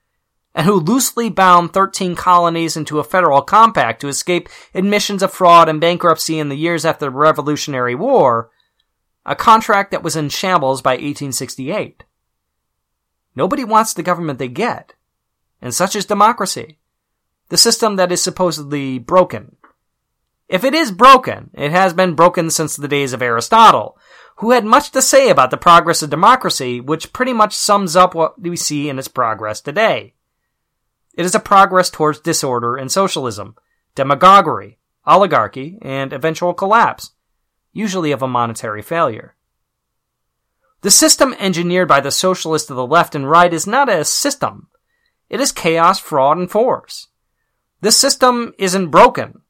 and 0.55 0.65
who 0.65 0.79
loosely 0.79 1.29
bound 1.29 1.73
13 1.73 2.15
colonies 2.15 2.75
into 2.75 2.97
a 2.97 3.03
federal 3.03 3.43
compact 3.43 4.01
to 4.01 4.07
escape 4.07 4.49
admissions 4.73 5.21
of 5.21 5.31
fraud 5.31 5.69
and 5.69 5.79
bankruptcy 5.79 6.39
in 6.39 6.49
the 6.49 6.55
years 6.55 6.85
after 6.85 7.05
the 7.05 7.11
Revolutionary 7.11 7.93
War, 7.93 8.49
a 9.25 9.35
contract 9.35 9.91
that 9.91 10.01
was 10.01 10.15
in 10.15 10.29
shambles 10.29 10.81
by 10.81 10.93
1868. 10.93 12.03
Nobody 13.35 13.63
wants 13.63 13.93
the 13.93 14.01
government 14.01 14.39
they 14.39 14.47
get, 14.47 14.93
and 15.61 15.73
such 15.73 15.95
is 15.95 16.05
democracy, 16.05 16.79
the 17.49 17.57
system 17.57 17.97
that 17.97 18.11
is 18.11 18.23
supposedly 18.23 18.97
broken, 18.97 19.57
if 20.47 20.63
it 20.63 20.73
is 20.73 20.91
broken, 20.91 21.49
it 21.53 21.71
has 21.71 21.93
been 21.93 22.13
broken 22.13 22.49
since 22.49 22.75
the 22.75 22.87
days 22.87 23.13
of 23.13 23.21
Aristotle, 23.21 23.97
who 24.37 24.51
had 24.51 24.65
much 24.65 24.91
to 24.91 25.01
say 25.01 25.29
about 25.29 25.49
the 25.49 25.57
progress 25.57 26.03
of 26.03 26.09
democracy, 26.09 26.79
which 26.79 27.13
pretty 27.13 27.33
much 27.33 27.55
sums 27.55 27.95
up 27.95 28.13
what 28.13 28.39
we 28.39 28.55
see 28.55 28.89
in 28.89 28.99
its 28.99 29.07
progress 29.07 29.59
today. 29.61 30.13
It 31.15 31.25
is 31.25 31.33
a 31.33 31.39
progress 31.39 31.89
towards 31.89 32.19
disorder 32.19 32.75
and 32.75 32.91
socialism, 32.91 33.55
demagoguery, 33.95 34.79
oligarchy, 35.05 35.79
and 35.81 36.11
eventual 36.11 36.53
collapse, 36.53 37.11
usually 37.71 38.11
of 38.11 38.21
a 38.21 38.27
monetary 38.27 38.81
failure. 38.81 39.35
The 40.81 40.91
system 40.91 41.33
engineered 41.39 41.87
by 41.87 42.01
the 42.01 42.11
socialists 42.11 42.69
of 42.69 42.75
the 42.75 42.85
left 42.85 43.15
and 43.15 43.29
right 43.29 43.51
is 43.51 43.65
not 43.65 43.89
a 43.89 44.05
system. 44.05 44.67
It 45.29 45.39
is 45.39 45.51
chaos, 45.51 45.99
fraud, 45.99 46.37
and 46.37 46.51
force. 46.51 47.07
This 47.81 47.97
system 47.97 48.53
isn't 48.59 48.91
broken. 48.91 49.41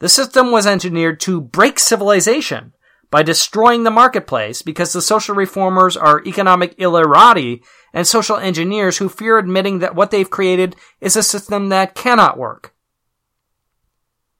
The 0.00 0.08
system 0.08 0.50
was 0.50 0.66
engineered 0.66 1.20
to 1.20 1.40
break 1.40 1.78
civilization 1.78 2.74
by 3.10 3.22
destroying 3.22 3.84
the 3.84 3.90
marketplace 3.90 4.62
because 4.62 4.92
the 4.92 5.02
social 5.02 5.34
reformers 5.34 5.96
are 5.96 6.22
economic 6.26 6.74
illiterati 6.78 7.62
and 7.92 8.06
social 8.06 8.36
engineers 8.36 8.98
who 8.98 9.08
fear 9.08 9.38
admitting 9.38 9.78
that 9.78 9.94
what 9.94 10.10
they've 10.10 10.30
created 10.30 10.76
is 11.00 11.16
a 11.16 11.22
system 11.22 11.68
that 11.68 11.94
cannot 11.94 12.38
work. 12.38 12.74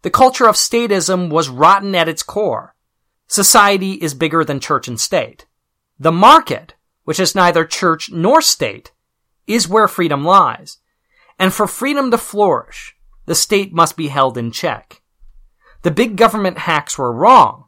The 0.02 0.10
culture 0.10 0.46
of 0.46 0.54
statism 0.54 1.30
was 1.30 1.48
rotten 1.48 1.94
at 1.94 2.08
its 2.08 2.22
core. 2.22 2.74
Society 3.26 3.92
is 3.94 4.14
bigger 4.14 4.44
than 4.44 4.60
church 4.60 4.88
and 4.88 4.98
state. 4.98 5.46
The 5.98 6.12
market, 6.12 6.74
which 7.04 7.18
is 7.18 7.34
neither 7.34 7.64
church 7.64 8.10
nor 8.10 8.40
state, 8.40 8.92
is 9.46 9.68
where 9.68 9.88
freedom 9.88 10.24
lies. 10.24 10.78
And 11.38 11.52
for 11.52 11.66
freedom 11.66 12.10
to 12.10 12.18
flourish, 12.18 12.96
the 13.26 13.34
state 13.34 13.72
must 13.72 13.96
be 13.96 14.08
held 14.08 14.38
in 14.38 14.52
check. 14.52 15.02
The 15.82 15.90
big 15.90 16.16
government 16.16 16.58
hacks 16.58 16.96
were 16.98 17.12
wrong, 17.12 17.64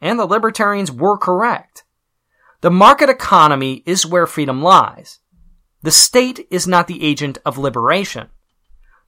and 0.00 0.18
the 0.18 0.26
libertarians 0.26 0.92
were 0.92 1.18
correct. 1.18 1.84
The 2.62 2.70
market 2.70 3.10
economy 3.10 3.82
is 3.86 4.06
where 4.06 4.26
freedom 4.26 4.62
lies. 4.62 5.18
The 5.82 5.90
state 5.90 6.46
is 6.48 6.66
not 6.66 6.86
the 6.86 7.02
agent 7.02 7.38
of 7.44 7.58
liberation. 7.58 8.28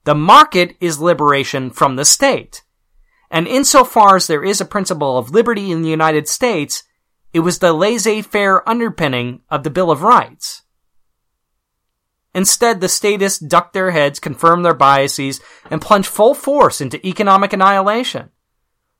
The 0.02 0.16
market 0.16 0.76
is 0.80 1.00
liberation 1.00 1.70
from 1.70 1.94
the 1.94 2.04
state. 2.04 2.62
And 3.30 3.46
insofar 3.46 4.16
as 4.16 4.26
there 4.26 4.44
is 4.44 4.60
a 4.60 4.64
principle 4.64 5.16
of 5.16 5.30
liberty 5.30 5.70
in 5.70 5.82
the 5.82 5.88
United 5.88 6.26
States, 6.26 6.82
it 7.32 7.40
was 7.40 7.60
the 7.60 7.72
laissez-faire 7.72 8.68
underpinning 8.68 9.42
of 9.48 9.62
the 9.62 9.70
Bill 9.70 9.92
of 9.92 10.02
Rights. 10.02 10.62
Instead, 12.34 12.80
the 12.80 12.88
statists 12.88 13.38
duck 13.38 13.72
their 13.72 13.92
heads, 13.92 14.18
confirm 14.18 14.64
their 14.64 14.74
biases, 14.74 15.40
and 15.70 15.80
plunge 15.80 16.08
full 16.08 16.34
force 16.34 16.80
into 16.80 17.04
economic 17.06 17.52
annihilation. 17.52 18.30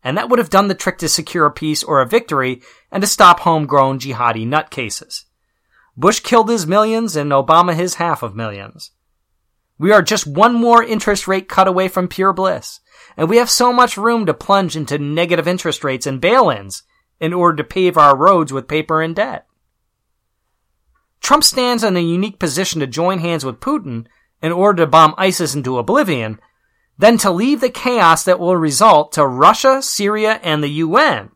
and 0.04 0.18
that 0.18 0.30
would 0.30 0.40
have 0.40 0.50
done 0.50 0.68
the 0.68 0.76
trick 0.76 0.98
to 0.98 1.08
secure 1.08 1.46
a 1.46 1.52
peace 1.52 1.84
or 1.84 2.02
a 2.02 2.08
victory 2.08 2.62
and 2.92 3.02
to 3.02 3.08
stop 3.08 3.42
homegrown 3.42 4.00
jihadi 4.00 4.48
nutcases. 4.48 5.26
Bush 5.96 6.22
killed 6.22 6.50
his 6.50 6.66
millions 6.66 7.16
and 7.16 7.32
Obama 7.32 7.76
his 7.76 7.94
half 7.96 8.24
of 8.24 8.36
millions. 8.36 8.92
We 9.78 9.92
are 9.92 10.02
just 10.02 10.26
one 10.26 10.56
more 10.56 10.84
interest 10.84 11.28
rate 11.28 11.48
cut 11.48 11.68
away 11.68 11.88
from 11.88 12.08
pure 12.08 12.34
bliss, 12.34 12.80
and 13.16 13.30
we 13.30 13.38
have 13.38 13.50
so 13.50 13.72
much 13.72 13.98
room 13.98 14.26
to 14.26 14.34
plunge 14.34 14.76
into 14.76 14.98
negative 14.98 15.48
interest 15.48 15.84
rates 15.84 16.08
and 16.08 16.20
bail-ins 16.20 16.82
in 17.20 17.34
order 17.34 17.58
to 17.58 17.64
pave 17.64 17.98
our 17.98 18.16
roads 18.16 18.54
with 18.54 18.68
paper 18.68 19.02
and 19.02 19.16
debt. 19.16 19.46
Trump 21.22 21.44
stands 21.44 21.84
in 21.84 21.98
a 21.98 22.02
unique 22.02 22.40
position 22.40 22.80
to 22.80 22.88
join 22.88 23.20
hands 23.20 23.44
with 23.44 23.60
Putin 23.60 24.08
in 24.42 24.52
order 24.52 24.84
to 24.84 24.90
bomb 24.90 25.14
ISIS 25.18 25.54
into 25.54 25.78
oblivion, 25.78 26.40
then 26.98 27.18
to 27.18 27.32
leave 27.32 27.62
the 27.62 27.70
chaos 27.70 28.24
that 28.24 28.40
will 28.40 28.56
result 28.56 29.12
to 29.14 29.26
Russia, 29.26 29.82
Syria, 29.82 30.40
and 30.44 30.64
the 30.64 30.70
UN, 30.70 31.32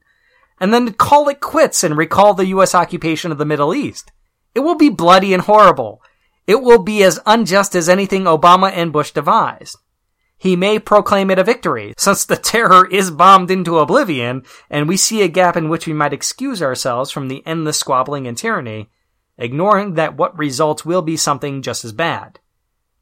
and 0.60 0.74
then 0.74 0.86
to 0.86 0.94
call 0.94 1.28
it 1.30 1.42
quits 1.42 1.84
and 1.84 1.98
recall 1.98 2.34
the 2.34 2.48
US 2.48 2.74
occupation 2.74 3.32
of 3.32 3.38
the 3.38 3.46
Middle 3.46 3.76
East. 3.76 4.12
It 4.56 4.62
will 4.62 4.76
be 4.76 4.90
bloody 4.90 5.34
and 5.34 5.44
horrible. 5.44 6.02
It 6.48 6.62
will 6.62 6.82
be 6.82 7.04
as 7.04 7.20
unjust 7.26 7.76
as 7.76 7.90
anything 7.90 8.24
Obama 8.24 8.72
and 8.72 8.94
Bush 8.94 9.12
devised. 9.12 9.78
He 10.44 10.58
may 10.58 10.78
proclaim 10.78 11.32
it 11.32 11.40
a 11.40 11.44
victory, 11.46 11.94
since 11.98 12.26
the 12.26 12.36
terror 12.36 12.86
is 12.86 13.12
bombed 13.12 13.50
into 13.50 13.80
oblivion, 13.80 14.44
and 14.70 14.90
we 14.90 14.98
see 14.98 15.22
a 15.22 15.30
gap 15.30 15.56
in 15.56 15.70
which 15.70 15.88
we 15.88 15.94
might 15.94 16.12
excuse 16.12 16.62
ourselves 16.62 17.12
from 17.12 17.30
the 17.30 17.42
endless 17.46 17.78
squabbling 17.78 18.28
and 18.28 18.38
tyranny, 18.38 18.90
ignoring 19.38 19.94
that 19.94 20.18
what 20.18 20.38
results 20.38 20.84
will 20.84 21.02
be 21.02 21.16
something 21.16 21.62
just 21.62 21.86
as 21.86 21.94
bad. 21.94 22.42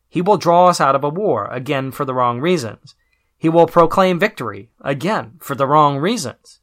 He 0.07 0.21
will 0.21 0.37
draw 0.37 0.67
us 0.67 0.79
out 0.79 0.93
of 0.93 1.03
a 1.03 1.09
war, 1.09 1.47
again 1.47 1.89
for 1.89 2.05
the 2.05 2.13
wrong 2.13 2.39
reasons. 2.39 2.93
He 3.39 3.49
will 3.49 3.65
proclaim 3.65 4.19
victory, 4.19 4.69
again 4.79 5.37
for 5.39 5.55
the 5.55 5.65
wrong 5.65 5.97
reasons. 5.97 6.59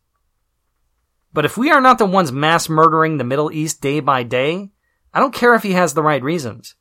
But 1.32 1.44
if 1.44 1.58
we 1.58 1.72
are 1.72 1.80
not 1.80 1.98
the 1.98 2.06
ones 2.06 2.30
mass 2.30 2.68
murdering 2.68 3.16
the 3.16 3.24
Middle 3.24 3.50
East 3.50 3.80
day 3.80 3.98
by 3.98 4.22
day, 4.22 4.70
I 5.12 5.18
don't 5.18 5.34
care 5.34 5.56
if 5.56 5.64
he 5.64 5.72
has 5.72 5.94
the 5.94 6.04
right 6.04 6.22
reasons. 6.22 6.76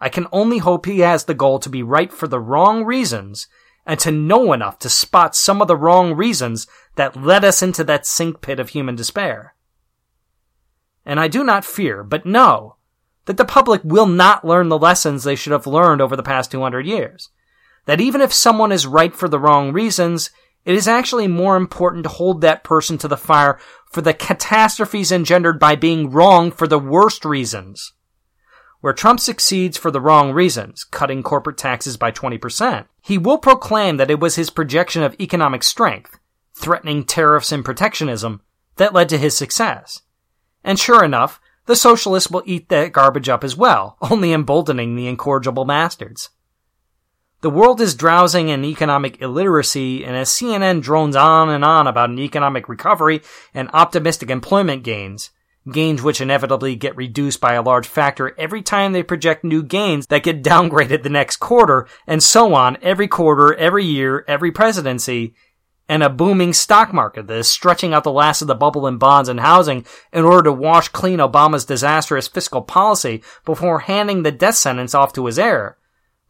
I 0.00 0.08
can 0.08 0.26
only 0.32 0.58
hope 0.58 0.86
he 0.86 1.00
has 1.00 1.24
the 1.24 1.34
goal 1.34 1.58
to 1.60 1.68
be 1.68 1.82
right 1.82 2.12
for 2.12 2.26
the 2.26 2.40
wrong 2.40 2.84
reasons 2.84 3.46
and 3.86 3.98
to 4.00 4.10
know 4.10 4.52
enough 4.52 4.78
to 4.80 4.88
spot 4.88 5.36
some 5.36 5.60
of 5.60 5.68
the 5.68 5.76
wrong 5.76 6.14
reasons 6.14 6.66
that 6.96 7.16
led 7.16 7.44
us 7.44 7.62
into 7.62 7.84
that 7.84 8.06
sink 8.06 8.40
pit 8.40 8.58
of 8.58 8.70
human 8.70 8.96
despair. 8.96 9.54
And 11.04 11.20
I 11.20 11.28
do 11.28 11.44
not 11.44 11.64
fear, 11.64 12.02
but 12.02 12.24
know, 12.24 12.76
that 13.26 13.36
the 13.36 13.44
public 13.44 13.82
will 13.84 14.06
not 14.06 14.44
learn 14.44 14.68
the 14.68 14.78
lessons 14.78 15.24
they 15.24 15.34
should 15.34 15.52
have 15.52 15.66
learned 15.66 16.00
over 16.00 16.16
the 16.16 16.22
past 16.22 16.50
200 16.50 16.86
years. 16.86 17.30
That 17.86 18.00
even 18.00 18.20
if 18.20 18.32
someone 18.32 18.72
is 18.72 18.86
right 18.86 19.14
for 19.14 19.28
the 19.28 19.38
wrong 19.38 19.72
reasons, 19.72 20.30
it 20.64 20.74
is 20.74 20.88
actually 20.88 21.28
more 21.28 21.56
important 21.56 22.04
to 22.04 22.08
hold 22.08 22.40
that 22.40 22.64
person 22.64 22.96
to 22.98 23.08
the 23.08 23.18
fire 23.18 23.58
for 23.90 24.00
the 24.00 24.14
catastrophes 24.14 25.12
engendered 25.12 25.58
by 25.58 25.76
being 25.76 26.10
wrong 26.10 26.50
for 26.50 26.66
the 26.66 26.78
worst 26.78 27.24
reasons. 27.24 27.92
Where 28.84 28.92
Trump 28.92 29.18
succeeds 29.18 29.78
for 29.78 29.90
the 29.90 29.98
wrong 29.98 30.32
reasons, 30.32 30.84
cutting 30.84 31.22
corporate 31.22 31.56
taxes 31.56 31.96
by 31.96 32.12
20%, 32.12 32.84
he 33.00 33.16
will 33.16 33.38
proclaim 33.38 33.96
that 33.96 34.10
it 34.10 34.20
was 34.20 34.36
his 34.36 34.50
projection 34.50 35.02
of 35.02 35.18
economic 35.18 35.62
strength, 35.62 36.18
threatening 36.54 37.04
tariffs 37.04 37.50
and 37.50 37.64
protectionism, 37.64 38.42
that 38.76 38.92
led 38.92 39.08
to 39.08 39.16
his 39.16 39.34
success. 39.34 40.02
And 40.62 40.78
sure 40.78 41.02
enough, 41.02 41.40
the 41.64 41.76
socialists 41.76 42.30
will 42.30 42.42
eat 42.44 42.68
that 42.68 42.92
garbage 42.92 43.30
up 43.30 43.42
as 43.42 43.56
well, 43.56 43.96
only 44.10 44.34
emboldening 44.34 44.96
the 44.96 45.08
incorrigible 45.08 45.64
bastards. 45.64 46.28
The 47.40 47.48
world 47.48 47.80
is 47.80 47.94
drowsing 47.94 48.50
in 48.50 48.66
economic 48.66 49.18
illiteracy, 49.22 50.04
and 50.04 50.14
as 50.14 50.28
CNN 50.28 50.82
drones 50.82 51.16
on 51.16 51.48
and 51.48 51.64
on 51.64 51.86
about 51.86 52.10
an 52.10 52.18
economic 52.18 52.68
recovery 52.68 53.22
and 53.54 53.70
optimistic 53.72 54.28
employment 54.28 54.82
gains, 54.84 55.30
gains 55.70 56.02
which 56.02 56.20
inevitably 56.20 56.76
get 56.76 56.96
reduced 56.96 57.40
by 57.40 57.54
a 57.54 57.62
large 57.62 57.86
factor 57.86 58.34
every 58.38 58.62
time 58.62 58.92
they 58.92 59.02
project 59.02 59.44
new 59.44 59.62
gains 59.62 60.06
that 60.08 60.22
get 60.22 60.42
downgraded 60.42 61.02
the 61.02 61.08
next 61.08 61.36
quarter, 61.36 61.86
and 62.06 62.22
so 62.22 62.54
on 62.54 62.76
every 62.82 63.08
quarter, 63.08 63.54
every 63.54 63.84
year, 63.84 64.24
every 64.28 64.52
presidency, 64.52 65.34
and 65.88 66.02
a 66.02 66.08
booming 66.08 66.52
stock 66.52 66.92
market 66.92 67.26
that 67.26 67.38
is 67.38 67.48
stretching 67.48 67.92
out 67.92 68.04
the 68.04 68.10
last 68.10 68.40
of 68.40 68.48
the 68.48 68.54
bubble 68.54 68.86
in 68.86 68.96
bonds 68.96 69.28
and 69.28 69.40
housing 69.40 69.84
in 70.12 70.24
order 70.24 70.44
to 70.44 70.52
wash 70.52 70.88
clean 70.88 71.18
Obama's 71.18 71.64
disastrous 71.64 72.28
fiscal 72.28 72.62
policy 72.62 73.22
before 73.44 73.80
handing 73.80 74.22
the 74.22 74.32
death 74.32 74.54
sentence 74.54 74.94
off 74.94 75.12
to 75.12 75.26
his 75.26 75.38
heir 75.38 75.76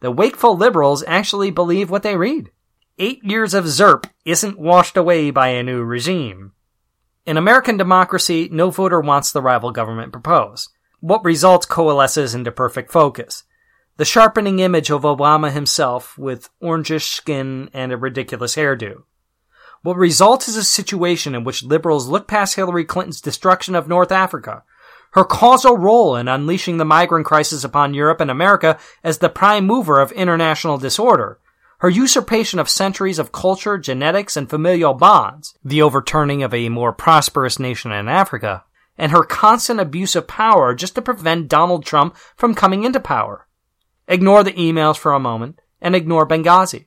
the 0.05 0.11
wakeful 0.11 0.55
liberals 0.55 1.03
actually 1.07 1.51
believe 1.51 1.89
what 1.89 2.03
they 2.03 2.15
read. 2.15 2.51
Eight 2.99 3.23
years 3.23 3.53
of 3.53 3.65
ZIRP 3.65 4.05
isn't 4.23 4.59
washed 4.59 4.97
away 4.97 5.31
by 5.31 5.47
a 5.47 5.63
new 5.63 5.83
regime. 5.83 6.51
In 7.25 7.37
American 7.37 7.75
democracy, 7.75 8.49
no 8.51 8.69
voter 8.69 9.01
wants 9.01 9.31
the 9.31 9.41
rival 9.41 9.71
government 9.71 10.11
proposed. 10.11 10.69
What 10.99 11.25
results 11.25 11.65
coalesces 11.65 12.35
into 12.35 12.51
perfect 12.51 12.91
focus. 12.91 13.43
The 13.97 14.05
sharpening 14.05 14.59
image 14.59 14.91
of 14.91 15.01
Obama 15.01 15.51
himself 15.51 16.15
with 16.19 16.49
orangish 16.61 17.13
skin 17.13 17.71
and 17.73 17.91
a 17.91 17.97
ridiculous 17.97 18.55
hairdo. 18.55 19.03
What 19.81 19.97
results 19.97 20.47
is 20.47 20.55
a 20.55 20.63
situation 20.63 21.33
in 21.33 21.43
which 21.43 21.63
liberals 21.63 22.07
look 22.07 22.27
past 22.27 22.55
Hillary 22.55 22.85
Clinton's 22.85 23.21
destruction 23.21 23.73
of 23.73 23.87
North 23.87 24.11
Africa, 24.11 24.63
her 25.13 25.23
causal 25.23 25.77
role 25.77 26.15
in 26.15 26.27
unleashing 26.27 26.77
the 26.77 26.85
migrant 26.85 27.25
crisis 27.25 27.63
upon 27.63 27.95
Europe 27.95 28.21
and 28.21 28.29
America 28.29 28.77
as 29.03 29.17
the 29.17 29.29
prime 29.29 29.65
mover 29.65 29.99
of 29.99 30.11
international 30.11 30.77
disorder, 30.77 31.39
her 31.79 31.89
usurpation 31.89 32.59
of 32.59 32.69
centuries 32.69 33.19
of 33.19 33.31
culture, 33.31 33.77
genetics, 33.77 34.37
and 34.37 34.49
familial 34.49 34.93
bonds, 34.93 35.57
the 35.63 35.81
overturning 35.81 36.43
of 36.43 36.53
a 36.53 36.69
more 36.69 36.93
prosperous 36.93 37.59
nation 37.59 37.91
in 37.91 38.07
Africa, 38.07 38.63
and 38.97 39.11
her 39.11 39.23
constant 39.23 39.79
abuse 39.79 40.15
of 40.15 40.27
power 40.27 40.73
just 40.73 40.95
to 40.95 41.01
prevent 41.01 41.49
Donald 41.49 41.85
Trump 41.85 42.15
from 42.35 42.55
coming 42.55 42.83
into 42.83 42.99
power. 42.99 43.47
Ignore 44.07 44.43
the 44.43 44.53
emails 44.53 44.97
for 44.97 45.13
a 45.13 45.19
moment 45.19 45.59
and 45.81 45.95
ignore 45.95 46.27
Benghazi. 46.27 46.85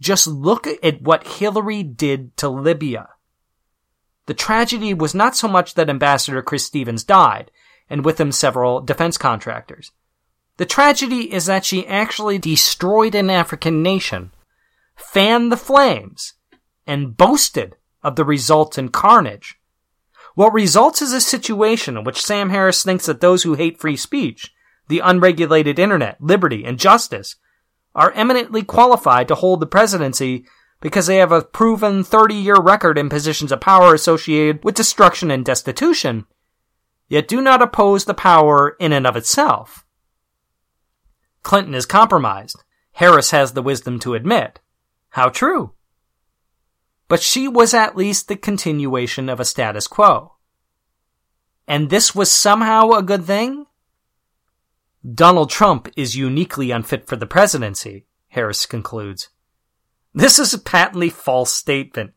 Just 0.00 0.26
look 0.26 0.66
at 0.82 1.02
what 1.02 1.26
Hillary 1.26 1.82
did 1.82 2.36
to 2.38 2.48
Libya. 2.48 3.08
The 4.26 4.34
tragedy 4.34 4.94
was 4.94 5.14
not 5.14 5.36
so 5.36 5.48
much 5.48 5.74
that 5.74 5.90
Ambassador 5.90 6.42
Chris 6.42 6.64
Stevens 6.64 7.04
died, 7.04 7.50
and 7.88 8.04
with 8.04 8.20
him 8.20 8.32
several 8.32 8.80
defense 8.80 9.18
contractors. 9.18 9.92
The 10.60 10.66
tragedy 10.66 11.32
is 11.32 11.46
that 11.46 11.64
she 11.64 11.86
actually 11.86 12.36
destroyed 12.36 13.14
an 13.14 13.30
African 13.30 13.82
nation, 13.82 14.30
fanned 14.94 15.50
the 15.50 15.56
flames, 15.56 16.34
and 16.86 17.16
boasted 17.16 17.76
of 18.02 18.14
the 18.14 18.26
resultant 18.26 18.92
carnage. 18.92 19.58
What 20.34 20.52
results 20.52 21.00
is 21.00 21.14
a 21.14 21.20
situation 21.22 21.96
in 21.96 22.04
which 22.04 22.20
Sam 22.20 22.50
Harris 22.50 22.82
thinks 22.82 23.06
that 23.06 23.22
those 23.22 23.42
who 23.42 23.54
hate 23.54 23.80
free 23.80 23.96
speech, 23.96 24.52
the 24.88 24.98
unregulated 24.98 25.78
internet, 25.78 26.20
liberty, 26.20 26.62
and 26.66 26.78
justice 26.78 27.36
are 27.94 28.12
eminently 28.12 28.62
qualified 28.62 29.28
to 29.28 29.36
hold 29.36 29.60
the 29.60 29.66
presidency 29.66 30.44
because 30.82 31.06
they 31.06 31.16
have 31.16 31.32
a 31.32 31.40
proven 31.40 32.04
30 32.04 32.34
year 32.34 32.60
record 32.60 32.98
in 32.98 33.08
positions 33.08 33.50
of 33.50 33.62
power 33.62 33.94
associated 33.94 34.62
with 34.62 34.74
destruction 34.74 35.30
and 35.30 35.42
destitution, 35.42 36.26
yet 37.08 37.26
do 37.26 37.40
not 37.40 37.62
oppose 37.62 38.04
the 38.04 38.12
power 38.12 38.76
in 38.78 38.92
and 38.92 39.06
of 39.06 39.16
itself. 39.16 39.86
Clinton 41.42 41.74
is 41.74 41.86
compromised. 41.86 42.62
Harris 42.92 43.30
has 43.30 43.52
the 43.52 43.62
wisdom 43.62 43.98
to 44.00 44.14
admit. 44.14 44.60
How 45.10 45.28
true. 45.28 45.72
But 47.08 47.22
she 47.22 47.48
was 47.48 47.74
at 47.74 47.96
least 47.96 48.28
the 48.28 48.36
continuation 48.36 49.28
of 49.28 49.40
a 49.40 49.44
status 49.44 49.86
quo. 49.86 50.36
And 51.66 51.90
this 51.90 52.14
was 52.14 52.30
somehow 52.30 52.90
a 52.90 53.02
good 53.02 53.24
thing? 53.24 53.66
Donald 55.14 55.50
Trump 55.50 55.88
is 55.96 56.16
uniquely 56.16 56.70
unfit 56.70 57.06
for 57.06 57.16
the 57.16 57.26
presidency, 57.26 58.06
Harris 58.28 58.66
concludes. 58.66 59.30
This 60.12 60.38
is 60.38 60.52
a 60.52 60.58
patently 60.58 61.08
false 61.08 61.54
statement. 61.54 62.12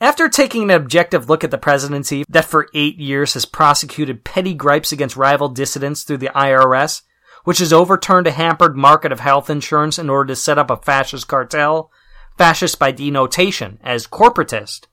After 0.00 0.28
taking 0.28 0.64
an 0.64 0.70
objective 0.70 1.30
look 1.30 1.44
at 1.44 1.50
the 1.50 1.58
presidency 1.58 2.24
that 2.28 2.44
for 2.44 2.68
eight 2.74 2.98
years 2.98 3.34
has 3.34 3.46
prosecuted 3.46 4.24
petty 4.24 4.52
gripes 4.52 4.92
against 4.92 5.16
rival 5.16 5.48
dissidents 5.48 6.02
through 6.02 6.18
the 6.18 6.32
IRS, 6.34 7.02
which 7.44 7.58
has 7.58 7.72
overturned 7.72 8.26
a 8.26 8.32
hampered 8.32 8.76
market 8.76 9.12
of 9.12 9.20
health 9.20 9.48
insurance 9.48 9.98
in 9.98 10.10
order 10.10 10.28
to 10.28 10.36
set 10.36 10.58
up 10.58 10.70
a 10.70 10.76
fascist 10.76 11.28
cartel, 11.28 11.90
fascist 12.36 12.78
by 12.78 12.90
denotation, 12.90 13.78
as 13.82 14.06
corporatist, 14.06 14.86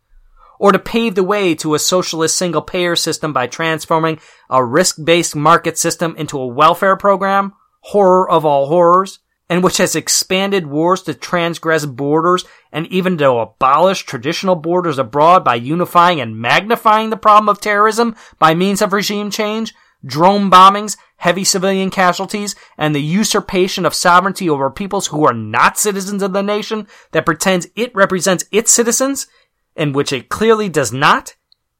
or 0.59 0.71
to 0.71 0.79
pave 0.79 1.15
the 1.15 1.23
way 1.23 1.55
to 1.55 1.73
a 1.73 1.79
socialist 1.79 2.37
single 2.37 2.61
payer 2.61 2.95
system 2.95 3.33
by 3.33 3.47
transforming 3.47 4.19
a 4.49 4.63
risk 4.63 4.97
based 5.03 5.35
market 5.35 5.77
system 5.77 6.15
into 6.17 6.39
a 6.39 6.45
welfare 6.45 6.95
program, 6.95 7.53
horror 7.79 8.29
of 8.29 8.45
all 8.45 8.67
horrors, 8.67 9.19
and 9.49 9.63
which 9.63 9.77
has 9.77 9.95
expanded 9.95 10.67
wars 10.67 11.01
to 11.01 11.13
transgress 11.13 11.85
borders 11.85 12.45
and 12.71 12.87
even 12.87 13.17
to 13.17 13.29
abolish 13.31 14.05
traditional 14.05 14.55
borders 14.55 14.97
abroad 14.97 15.43
by 15.43 15.55
unifying 15.55 16.21
and 16.21 16.37
magnifying 16.39 17.09
the 17.09 17.17
problem 17.17 17.49
of 17.49 17.59
terrorism 17.59 18.15
by 18.39 18.53
means 18.53 18.81
of 18.81 18.93
regime 18.93 19.29
change, 19.29 19.73
drone 20.05 20.49
bombings, 20.49 20.97
heavy 21.17 21.43
civilian 21.43 21.89
casualties, 21.89 22.55
and 22.77 22.95
the 22.95 23.01
usurpation 23.01 23.85
of 23.85 23.93
sovereignty 23.93 24.49
over 24.49 24.69
peoples 24.69 25.07
who 25.07 25.25
are 25.25 25.33
not 25.33 25.77
citizens 25.77 26.23
of 26.23 26.33
the 26.33 26.43
nation 26.43 26.87
that 27.11 27.25
pretends 27.25 27.67
it 27.75 27.93
represents 27.95 28.45
its 28.51 28.71
citizens, 28.71 29.27
and 29.75 29.95
which 29.95 30.11
it 30.11 30.29
clearly 30.29 30.69
does 30.69 30.91
not? 30.91 31.35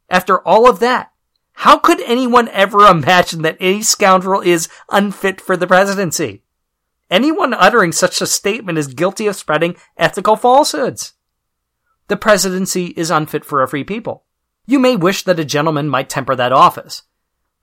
After 0.10 0.40
all 0.48 0.70
of 0.70 0.80
that, 0.80 1.12
how 1.54 1.78
could 1.78 2.02
anyone 2.02 2.48
ever 2.50 2.86
imagine 2.88 3.42
that 3.44 3.58
any 3.60 3.82
scoundrel 3.82 4.42
is 4.42 4.70
unfit 4.90 5.40
for 5.40 5.56
the 5.56 5.68
presidency? 5.68 6.44
Anyone 7.10 7.54
uttering 7.54 7.92
such 7.92 8.22
a 8.22 8.26
statement 8.26 8.78
is 8.78 8.94
guilty 8.94 9.28
of 9.28 9.36
spreading 9.36 9.76
ethical 9.98 10.36
falsehoods. 10.36 11.14
The 12.08 12.18
presidency 12.18 12.88
is 12.98 13.12
unfit 13.12 13.46
for 13.46 13.62
a 13.62 13.68
free 13.68 13.84
people. 13.84 14.26
You 14.66 14.80
may 14.80 14.96
wish 14.96 15.24
that 15.24 15.40
a 15.40 15.46
gentleman 15.46 15.90
might 15.90 16.10
temper 16.10 16.36
that 16.36 16.54
office, 16.54 17.04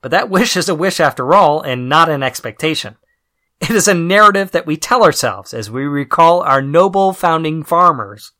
but 0.01 0.11
that 0.11 0.29
wish 0.29 0.55
is 0.55 0.69
a 0.69 0.75
wish 0.75 0.99
after 0.99 1.33
all 1.33 1.61
and 1.61 1.89
not 1.89 2.09
an 2.09 2.23
expectation. 2.23 2.97
It 3.59 3.71
is 3.71 3.87
a 3.87 3.93
narrative 3.93 4.51
that 4.51 4.65
we 4.65 4.77
tell 4.77 5.03
ourselves 5.03 5.53
as 5.53 5.69
we 5.69 5.83
recall 5.83 6.41
our 6.41 6.61
noble 6.61 7.11
founding 7.11 7.63
farmers. 7.63 8.31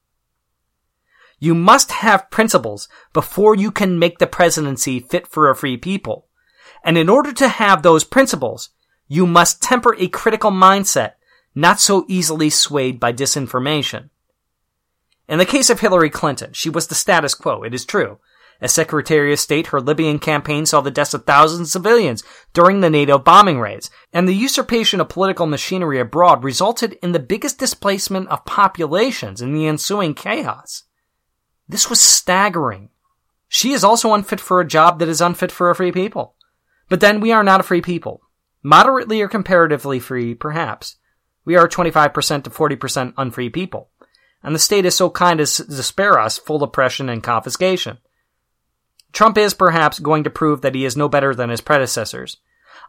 You 1.39 1.55
must 1.55 1.91
have 1.91 2.29
principles 2.29 2.87
before 3.13 3.55
you 3.55 3.71
can 3.71 3.99
make 3.99 4.19
the 4.19 4.27
presidency 4.27 4.99
fit 4.99 5.27
for 5.27 5.49
a 5.49 5.55
free 5.55 5.77
people. 5.77 6.27
And 6.83 6.97
in 6.97 7.09
order 7.09 7.33
to 7.33 7.47
have 7.47 7.81
those 7.81 8.03
principles, 8.03 8.69
you 9.07 9.25
must 9.25 9.61
temper 9.61 9.95
a 9.97 10.07
critical 10.07 10.51
mindset, 10.51 11.13
not 11.55 11.79
so 11.79 12.05
easily 12.07 12.49
swayed 12.49 12.99
by 12.99 13.11
disinformation. 13.11 14.09
In 15.27 15.39
the 15.39 15.45
case 15.45 15.69
of 15.69 15.79
Hillary 15.79 16.09
Clinton, 16.09 16.53
she 16.53 16.69
was 16.69 16.87
the 16.87 16.95
status 16.95 17.33
quo, 17.33 17.63
it 17.63 17.73
is 17.73 17.85
true. 17.85 18.19
As 18.61 18.73
Secretary 18.73 19.31
of 19.31 19.39
State, 19.39 19.67
her 19.67 19.79
Libyan 19.79 20.19
campaign 20.19 20.65
saw 20.65 20.81
the 20.81 20.91
deaths 20.91 21.13
of 21.13 21.25
thousands 21.25 21.69
of 21.69 21.71
civilians 21.81 22.23
during 22.53 22.81
the 22.81 22.89
NATO 22.89 23.17
bombing 23.17 23.59
raids, 23.59 23.89
and 24.11 24.27
the 24.27 24.35
usurpation 24.35 24.99
of 24.99 25.07
political 25.07 25.45
machinery 25.45 25.99
abroad 25.99 26.43
resulted 26.43 26.97
in 27.01 27.13
the 27.13 27.19
biggest 27.19 27.57
displacement 27.57 28.27
of 28.27 28.43
populations 28.45 29.41
in 29.41 29.53
the 29.53 29.65
ensuing 29.65 30.13
chaos. 30.13 30.83
This 31.69 31.89
was 31.89 32.01
staggering. 32.01 32.89
She 33.47 33.71
is 33.71 33.83
also 33.83 34.13
unfit 34.13 34.41
for 34.41 34.59
a 34.59 34.67
job 34.67 34.99
that 34.99 35.07
is 35.07 35.21
unfit 35.21 35.51
for 35.51 35.69
a 35.69 35.75
free 35.75 35.91
people. 35.91 36.35
But 36.89 36.99
then 36.99 37.21
we 37.21 37.31
are 37.31 37.43
not 37.43 37.61
a 37.61 37.63
free 37.63 37.81
people. 37.81 38.21
Moderately 38.61 39.21
or 39.21 39.29
comparatively 39.29 39.99
free, 39.99 40.35
perhaps. 40.35 40.97
We 41.45 41.55
are 41.55 41.67
25% 41.67 42.43
to 42.43 42.49
40% 42.49 43.13
unfree 43.17 43.49
people. 43.49 43.89
And 44.43 44.53
the 44.53 44.59
state 44.59 44.85
is 44.85 44.95
so 44.95 45.09
kind 45.09 45.39
as 45.39 45.57
to 45.57 45.83
spare 45.83 46.19
us 46.19 46.37
full 46.37 46.61
oppression 46.63 47.07
and 47.07 47.23
confiscation. 47.23 47.99
Trump 49.11 49.37
is 49.37 49.53
perhaps 49.53 49.99
going 49.99 50.23
to 50.23 50.29
prove 50.29 50.61
that 50.61 50.75
he 50.75 50.85
is 50.85 50.97
no 50.97 51.09
better 51.09 51.33
than 51.33 51.49
his 51.49 51.61
predecessors. 51.61 52.37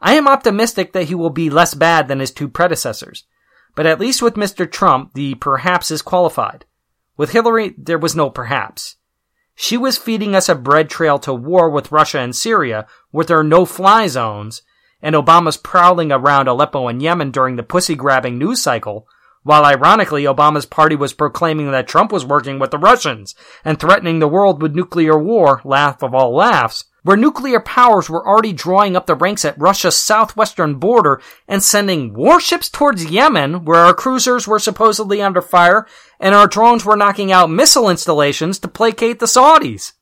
I 0.00 0.14
am 0.14 0.28
optimistic 0.28 0.92
that 0.92 1.08
he 1.08 1.14
will 1.14 1.30
be 1.30 1.50
less 1.50 1.74
bad 1.74 2.08
than 2.08 2.20
his 2.20 2.30
two 2.30 2.48
predecessors. 2.48 3.24
But 3.74 3.86
at 3.86 4.00
least 4.00 4.22
with 4.22 4.34
Mr. 4.34 4.70
Trump, 4.70 5.14
the 5.14 5.34
perhaps 5.36 5.90
is 5.90 6.02
qualified. 6.02 6.64
With 7.16 7.32
Hillary, 7.32 7.74
there 7.76 7.98
was 7.98 8.16
no 8.16 8.30
perhaps. 8.30 8.96
She 9.54 9.76
was 9.76 9.98
feeding 9.98 10.34
us 10.34 10.48
a 10.48 10.54
bread 10.54 10.88
trail 10.88 11.18
to 11.20 11.34
war 11.34 11.68
with 11.68 11.92
Russia 11.92 12.18
and 12.18 12.34
Syria 12.34 12.86
with 13.12 13.28
their 13.28 13.42
no-fly 13.42 14.06
zones, 14.06 14.62
and 15.02 15.14
Obama's 15.14 15.56
prowling 15.56 16.10
around 16.10 16.48
Aleppo 16.48 16.88
and 16.88 17.02
Yemen 17.02 17.30
during 17.30 17.56
the 17.56 17.62
pussy-grabbing 17.62 18.38
news 18.38 18.62
cycle 18.62 19.06
while 19.42 19.64
ironically, 19.64 20.24
Obama's 20.24 20.66
party 20.66 20.94
was 20.94 21.14
proclaiming 21.14 21.70
that 21.70 21.88
Trump 21.88 22.12
was 22.12 22.26
working 22.26 22.58
with 22.58 22.70
the 22.70 22.78
Russians 22.78 23.34
and 23.64 23.78
threatening 23.78 24.18
the 24.18 24.28
world 24.28 24.60
with 24.60 24.74
nuclear 24.74 25.18
war, 25.18 25.62
laugh 25.64 26.02
of 26.02 26.14
all 26.14 26.34
laughs, 26.34 26.84
where 27.02 27.16
nuclear 27.16 27.60
powers 27.60 28.10
were 28.10 28.26
already 28.26 28.52
drawing 28.52 28.94
up 28.94 29.06
the 29.06 29.14
ranks 29.14 29.44
at 29.46 29.58
Russia's 29.58 29.96
southwestern 29.96 30.74
border 30.74 31.22
and 31.48 31.62
sending 31.62 32.12
warships 32.12 32.68
towards 32.68 33.10
Yemen, 33.10 33.64
where 33.64 33.80
our 33.80 33.94
cruisers 33.94 34.46
were 34.46 34.58
supposedly 34.58 35.22
under 35.22 35.40
fire 35.40 35.86
and 36.18 36.34
our 36.34 36.46
drones 36.46 36.84
were 36.84 36.96
knocking 36.96 37.32
out 37.32 37.50
missile 37.50 37.88
installations 37.88 38.58
to 38.58 38.68
placate 38.68 39.18
the 39.20 39.26
Saudis. 39.26 39.92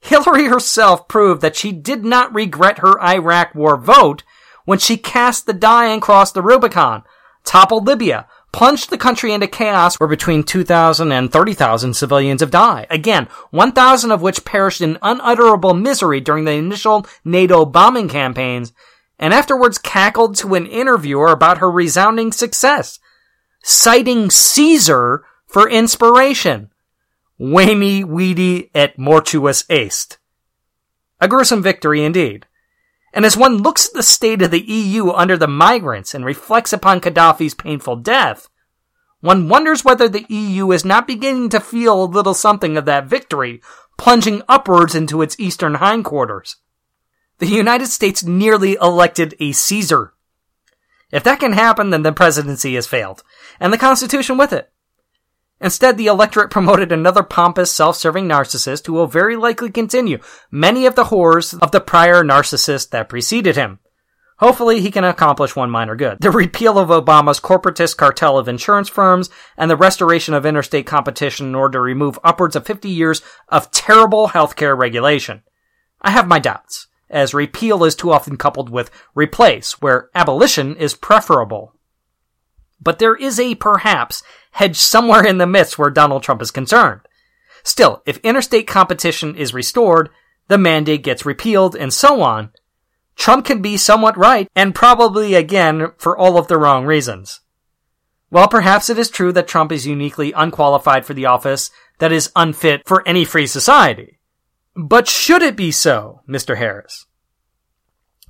Hillary 0.00 0.46
herself 0.46 1.08
proved 1.08 1.42
that 1.42 1.56
she 1.56 1.72
did 1.72 2.04
not 2.04 2.34
regret 2.34 2.78
her 2.78 2.98
Iraq 3.02 3.54
war 3.54 3.76
vote 3.76 4.22
when 4.64 4.78
she 4.78 4.96
cast 4.96 5.46
the 5.46 5.52
die 5.52 5.86
and 5.86 6.00
crossed 6.00 6.34
the 6.34 6.42
Rubicon, 6.42 7.02
toppled 7.46 7.86
Libya, 7.86 8.26
plunged 8.52 8.90
the 8.90 8.98
country 8.98 9.32
into 9.32 9.46
chaos 9.46 9.96
where 9.96 10.08
between 10.08 10.42
2,000 10.42 11.12
and 11.12 11.32
30,000 11.32 11.94
civilians 11.94 12.40
have 12.40 12.50
died. 12.50 12.86
Again, 12.90 13.28
1,000 13.50 14.10
of 14.10 14.22
which 14.22 14.44
perished 14.44 14.80
in 14.80 14.98
unutterable 15.00 15.74
misery 15.74 16.20
during 16.20 16.44
the 16.44 16.52
initial 16.52 17.06
NATO 17.24 17.64
bombing 17.64 18.08
campaigns, 18.08 18.72
and 19.18 19.32
afterwards 19.32 19.78
cackled 19.78 20.36
to 20.36 20.54
an 20.54 20.66
interviewer 20.66 21.28
about 21.28 21.58
her 21.58 21.70
resounding 21.70 22.32
success, 22.32 22.98
citing 23.62 24.30
Caesar 24.30 25.24
for 25.46 25.68
inspiration. 25.68 26.70
Veni 27.38 28.02
vidi 28.02 28.70
et 28.74 28.96
mortuus 28.98 29.64
est. 29.68 30.18
A 31.20 31.28
gruesome 31.28 31.62
victory 31.62 32.04
indeed. 32.04 32.46
And 33.16 33.24
as 33.24 33.34
one 33.34 33.62
looks 33.62 33.88
at 33.88 33.94
the 33.94 34.02
state 34.02 34.42
of 34.42 34.50
the 34.50 34.60
EU 34.60 35.10
under 35.10 35.38
the 35.38 35.48
migrants 35.48 36.12
and 36.12 36.22
reflects 36.22 36.74
upon 36.74 37.00
Gaddafi's 37.00 37.54
painful 37.54 37.96
death, 37.96 38.50
one 39.20 39.48
wonders 39.48 39.82
whether 39.82 40.06
the 40.06 40.26
EU 40.28 40.70
is 40.70 40.84
not 40.84 41.06
beginning 41.06 41.48
to 41.48 41.60
feel 41.60 42.04
a 42.04 42.04
little 42.04 42.34
something 42.34 42.76
of 42.76 42.84
that 42.84 43.06
victory, 43.06 43.62
plunging 43.96 44.42
upwards 44.50 44.94
into 44.94 45.22
its 45.22 45.40
eastern 45.40 45.76
hindquarters. 45.76 46.56
The 47.38 47.46
United 47.46 47.86
States 47.86 48.22
nearly 48.22 48.74
elected 48.74 49.34
a 49.40 49.52
Caesar. 49.52 50.12
If 51.10 51.24
that 51.24 51.40
can 51.40 51.54
happen, 51.54 51.88
then 51.88 52.02
the 52.02 52.12
presidency 52.12 52.74
has 52.74 52.86
failed, 52.86 53.22
and 53.58 53.72
the 53.72 53.78
Constitution 53.78 54.36
with 54.36 54.52
it. 54.52 54.70
Instead, 55.60 55.96
the 55.96 56.06
electorate 56.06 56.50
promoted 56.50 56.92
another 56.92 57.22
pompous, 57.22 57.72
self-serving 57.72 58.28
narcissist 58.28 58.86
who 58.86 58.92
will 58.92 59.06
very 59.06 59.36
likely 59.36 59.70
continue 59.70 60.18
many 60.50 60.84
of 60.84 60.94
the 60.94 61.04
horrors 61.04 61.54
of 61.54 61.70
the 61.70 61.80
prior 61.80 62.22
narcissist 62.22 62.90
that 62.90 63.08
preceded 63.08 63.56
him. 63.56 63.78
Hopefully, 64.38 64.82
he 64.82 64.90
can 64.90 65.04
accomplish 65.04 65.56
one 65.56 65.70
minor 65.70 65.96
good. 65.96 66.18
The 66.20 66.30
repeal 66.30 66.78
of 66.78 66.90
Obama's 66.90 67.40
corporatist 67.40 67.96
cartel 67.96 68.36
of 68.36 68.48
insurance 68.48 68.90
firms 68.90 69.30
and 69.56 69.70
the 69.70 69.76
restoration 69.76 70.34
of 70.34 70.44
interstate 70.44 70.84
competition 70.84 71.46
in 71.46 71.54
order 71.54 71.78
to 71.78 71.82
remove 71.82 72.18
upwards 72.22 72.54
of 72.54 72.66
50 72.66 72.90
years 72.90 73.22
of 73.48 73.70
terrible 73.70 74.28
healthcare 74.28 74.76
regulation. 74.76 75.42
I 76.02 76.10
have 76.10 76.28
my 76.28 76.38
doubts, 76.38 76.88
as 77.08 77.32
repeal 77.32 77.82
is 77.82 77.96
too 77.96 78.12
often 78.12 78.36
coupled 78.36 78.68
with 78.68 78.90
replace, 79.14 79.80
where 79.80 80.10
abolition 80.14 80.76
is 80.76 80.94
preferable. 80.94 81.72
But 82.78 82.98
there 82.98 83.16
is 83.16 83.40
a 83.40 83.54
perhaps 83.54 84.22
hedged 84.56 84.76
somewhere 84.80 85.22
in 85.22 85.36
the 85.36 85.46
midst 85.46 85.78
where 85.78 85.90
Donald 85.90 86.22
Trump 86.22 86.40
is 86.40 86.50
concerned. 86.50 87.02
Still, 87.62 88.02
if 88.06 88.16
interstate 88.18 88.66
competition 88.66 89.36
is 89.36 89.52
restored, 89.52 90.08
the 90.48 90.56
mandate 90.56 91.02
gets 91.02 91.26
repealed, 91.26 91.76
and 91.76 91.92
so 91.92 92.22
on, 92.22 92.52
Trump 93.16 93.44
can 93.44 93.60
be 93.60 93.76
somewhat 93.76 94.16
right, 94.16 94.48
and 94.56 94.74
probably 94.74 95.34
again 95.34 95.92
for 95.98 96.16
all 96.16 96.38
of 96.38 96.48
the 96.48 96.56
wrong 96.56 96.86
reasons. 96.86 97.40
Well, 98.30 98.48
perhaps 98.48 98.88
it 98.88 98.98
is 98.98 99.10
true 99.10 99.30
that 99.32 99.46
Trump 99.46 99.72
is 99.72 99.86
uniquely 99.86 100.32
unqualified 100.32 101.04
for 101.04 101.12
the 101.12 101.26
office 101.26 101.70
that 101.98 102.10
is 102.10 102.32
unfit 102.34 102.80
for 102.86 103.06
any 103.06 103.26
free 103.26 103.46
society. 103.46 104.20
But 104.74 105.06
should 105.06 105.42
it 105.42 105.56
be 105.56 105.70
so, 105.70 106.22
Mr. 106.26 106.56
Harris? 106.56 107.04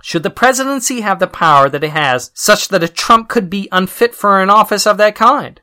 Should 0.03 0.25
the 0.25 0.31
presidency 0.31 1.03
have 1.03 1.21
the 1.21 1.29
power 1.29 1.69
that 1.69 1.85
it 1.85 1.91
has 1.91 2.33
such 2.35 2.67
that 2.69 2.83
a 2.83 2.89
Trump 2.89 3.29
could 3.29 3.49
be 3.49 3.69
unfit 3.71 4.13
for 4.13 4.41
an 4.41 4.51
office 4.51 4.89
of 4.89 4.97
that 4.97 5.15
kind? 5.15 5.61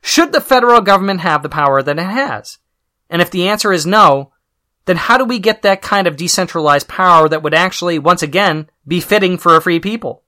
Should 0.00 0.32
the 0.32 0.40
federal 0.40 0.80
government 0.80 1.20
have 1.20 1.42
the 1.42 1.48
power 1.48 1.82
that 1.82 1.98
it 1.98 2.02
has? 2.02 2.58
And 3.10 3.22
if 3.22 3.30
the 3.30 3.48
answer 3.48 3.72
is 3.72 3.86
no, 3.86 4.32
then 4.84 4.96
how 4.96 5.18
do 5.18 5.24
we 5.24 5.38
get 5.38 5.62
that 5.62 5.82
kind 5.82 6.06
of 6.06 6.16
decentralized 6.16 6.88
power 6.88 7.28
that 7.28 7.42
would 7.42 7.54
actually, 7.54 7.98
once 7.98 8.22
again, 8.22 8.70
be 8.86 9.00
fitting 9.00 9.36
for 9.36 9.54
a 9.54 9.60
free 9.60 9.80
people? 9.80 10.22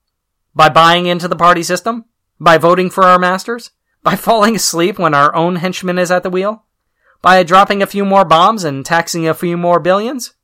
By 0.55 0.69
buying 0.69 1.07
into 1.07 1.29
the 1.29 1.37
party 1.37 1.63
system? 1.63 2.05
By 2.39 2.59
voting 2.59 2.91
for 2.91 3.05
our 3.05 3.19
masters? 3.19 3.71
By 4.03 4.17
falling 4.17 4.57
asleep 4.57 4.99
when 4.99 5.15
our 5.15 5.35
own 5.35 5.57
henchman 5.57 5.99
is 5.99 6.11
at 6.11 6.23
the 6.23 6.31
wheel? 6.31 6.65
By 7.23 7.43
dropping 7.43 7.83
a 7.83 7.87
few 7.87 8.05
more 8.05 8.25
bombs 8.25 8.65
and 8.65 8.85
taxing 8.85 9.29
a 9.29 9.35
few 9.35 9.57
more 9.57 9.81
billions? 9.81 10.35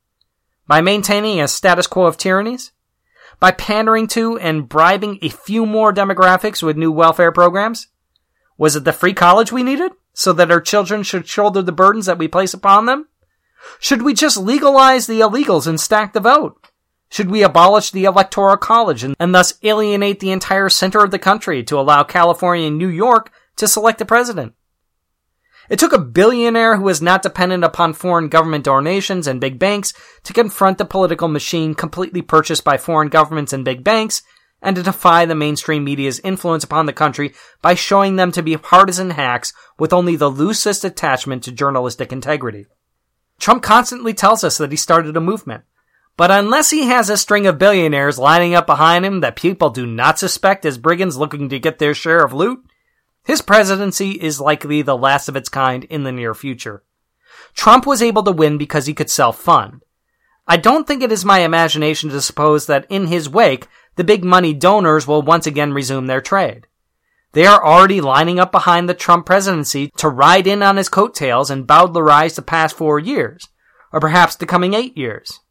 By 0.67 0.81
maintaining 0.81 1.39
a 1.39 1.47
status 1.47 1.87
quo 1.87 2.05
of 2.05 2.17
tyrannies? 2.17 2.71
By 3.39 3.51
pandering 3.51 4.07
to 4.07 4.37
and 4.39 4.67
bribing 4.67 5.19
a 5.21 5.29
few 5.29 5.65
more 5.65 5.93
demographics 5.93 6.63
with 6.63 6.77
new 6.77 6.91
welfare 6.91 7.31
programs? 7.31 7.87
Was 8.57 8.75
it 8.75 8.83
the 8.83 8.93
free 8.93 9.13
college 9.13 9.51
we 9.51 9.63
needed? 9.63 9.91
So 10.13 10.33
that 10.33 10.51
our 10.51 10.61
children 10.61 11.03
should 11.03 11.27
shoulder 11.27 11.61
the 11.61 11.71
burdens 11.71 12.07
that 12.07 12.17
we 12.17 12.27
place 12.27 12.53
upon 12.53 12.85
them? 12.85 13.07
Should 13.79 14.01
we 14.01 14.13
just 14.13 14.37
legalize 14.37 15.05
the 15.05 15.19
illegals 15.19 15.67
and 15.67 15.79
stack 15.79 16.13
the 16.13 16.19
vote? 16.19 16.65
Should 17.09 17.31
we 17.31 17.43
abolish 17.43 17.91
the 17.91 18.05
electoral 18.05 18.57
college 18.57 19.03
and, 19.03 19.15
and 19.19 19.33
thus 19.33 19.53
alienate 19.63 20.19
the 20.19 20.31
entire 20.31 20.69
center 20.69 21.03
of 21.03 21.11
the 21.11 21.19
country 21.19 21.63
to 21.63 21.79
allow 21.79 22.03
California 22.03 22.67
and 22.67 22.77
New 22.77 22.89
York 22.89 23.31
to 23.57 23.67
select 23.67 23.99
the 23.99 24.05
president? 24.05 24.53
It 25.69 25.79
took 25.79 25.93
a 25.93 25.99
billionaire 25.99 26.77
who 26.77 26.83
was 26.83 27.01
not 27.01 27.21
dependent 27.21 27.63
upon 27.63 27.93
foreign 27.93 28.29
government 28.29 28.63
donations 28.63 29.27
and 29.27 29.41
big 29.41 29.59
banks 29.59 29.93
to 30.23 30.33
confront 30.33 30.77
the 30.77 30.85
political 30.85 31.27
machine 31.27 31.75
completely 31.75 32.21
purchased 32.21 32.63
by 32.63 32.77
foreign 32.77 33.09
governments 33.09 33.53
and 33.53 33.65
big 33.65 33.83
banks 33.83 34.21
and 34.61 34.75
to 34.75 34.83
defy 34.83 35.25
the 35.25 35.35
mainstream 35.35 35.83
media's 35.83 36.19
influence 36.19 36.63
upon 36.63 36.85
the 36.85 36.93
country 36.93 37.33
by 37.61 37.73
showing 37.73 38.15
them 38.15 38.31
to 38.31 38.41
be 38.41 38.57
partisan 38.57 39.11
hacks 39.11 39.53
with 39.77 39.93
only 39.93 40.15
the 40.15 40.29
loosest 40.29 40.83
attachment 40.83 41.43
to 41.43 41.51
journalistic 41.51 42.11
integrity. 42.11 42.65
Trump 43.39 43.61
constantly 43.61 44.13
tells 44.13 44.43
us 44.43 44.57
that 44.57 44.71
he 44.71 44.77
started 44.77 45.15
a 45.15 45.21
movement. 45.21 45.63
But 46.15 46.31
unless 46.31 46.71
he 46.71 46.87
has 46.87 47.11
a 47.11 47.17
string 47.17 47.45
of 47.45 47.59
billionaires 47.59 48.17
lining 48.17 48.55
up 48.55 48.65
behind 48.65 49.05
him 49.05 49.19
that 49.19 49.35
people 49.35 49.69
do 49.69 49.85
not 49.85 50.17
suspect 50.17 50.65
as 50.65 50.79
brigands 50.79 51.15
looking 51.15 51.47
to 51.49 51.59
get 51.59 51.77
their 51.77 51.93
share 51.93 52.23
of 52.23 52.33
loot, 52.33 52.59
his 53.23 53.43
presidency 53.43 54.11
is 54.11 54.41
likely 54.41 54.81
the 54.81 54.97
last 54.97 55.29
of 55.29 55.35
its 55.35 55.49
kind 55.49 55.83
in 55.83 56.03
the 56.03 56.11
near 56.11 56.33
future. 56.33 56.83
Trump 57.53 57.85
was 57.85 58.01
able 58.01 58.23
to 58.23 58.31
win 58.31 58.57
because 58.57 58.87
he 58.87 58.95
could 58.95 59.11
self-fund. 59.11 59.83
I 60.47 60.55
don't 60.57 60.87
think 60.87 61.03
it 61.03 61.11
is 61.11 61.25
my 61.25 61.39
imagination 61.39 62.09
to 62.09 62.21
suppose 62.21 62.67
that 62.67 62.85
in 62.89 63.07
his 63.07 63.27
wake, 63.27 63.67
the 63.97 64.03
big 64.05 64.23
money 64.23 64.53
donors 64.53 65.05
will 65.05 65.21
once 65.21 65.45
again 65.45 65.73
resume 65.73 66.07
their 66.07 66.21
trade. 66.21 66.67
They 67.33 67.45
are 67.45 67.63
already 67.63 67.99
lining 67.99 68.39
up 68.39 68.51
behind 68.51 68.87
the 68.87 68.93
Trump 68.93 69.25
presidency 69.25 69.91
to 69.97 70.07
ride 70.07 70.47
in 70.47 70.63
on 70.63 70.77
his 70.77 70.87
coattails 70.87 71.51
and 71.51 71.67
bowdlerize 71.67 72.35
the 72.35 72.41
past 72.41 72.77
four 72.77 72.97
years, 72.97 73.47
or 73.91 73.99
perhaps 73.99 74.35
the 74.35 74.45
coming 74.45 74.73
eight 74.73 74.97
years. 74.97 75.41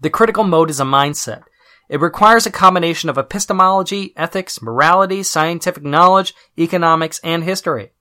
The 0.00 0.10
critical 0.10 0.44
mode 0.44 0.70
is 0.70 0.78
a 0.78 0.84
mindset. 0.84 1.42
It 1.88 2.00
requires 2.00 2.44
a 2.44 2.50
combination 2.50 3.08
of 3.08 3.16
epistemology, 3.16 4.12
ethics, 4.14 4.60
morality, 4.60 5.22
scientific 5.22 5.82
knowledge, 5.82 6.34
economics, 6.58 7.18
and 7.24 7.42
history. 7.42 7.92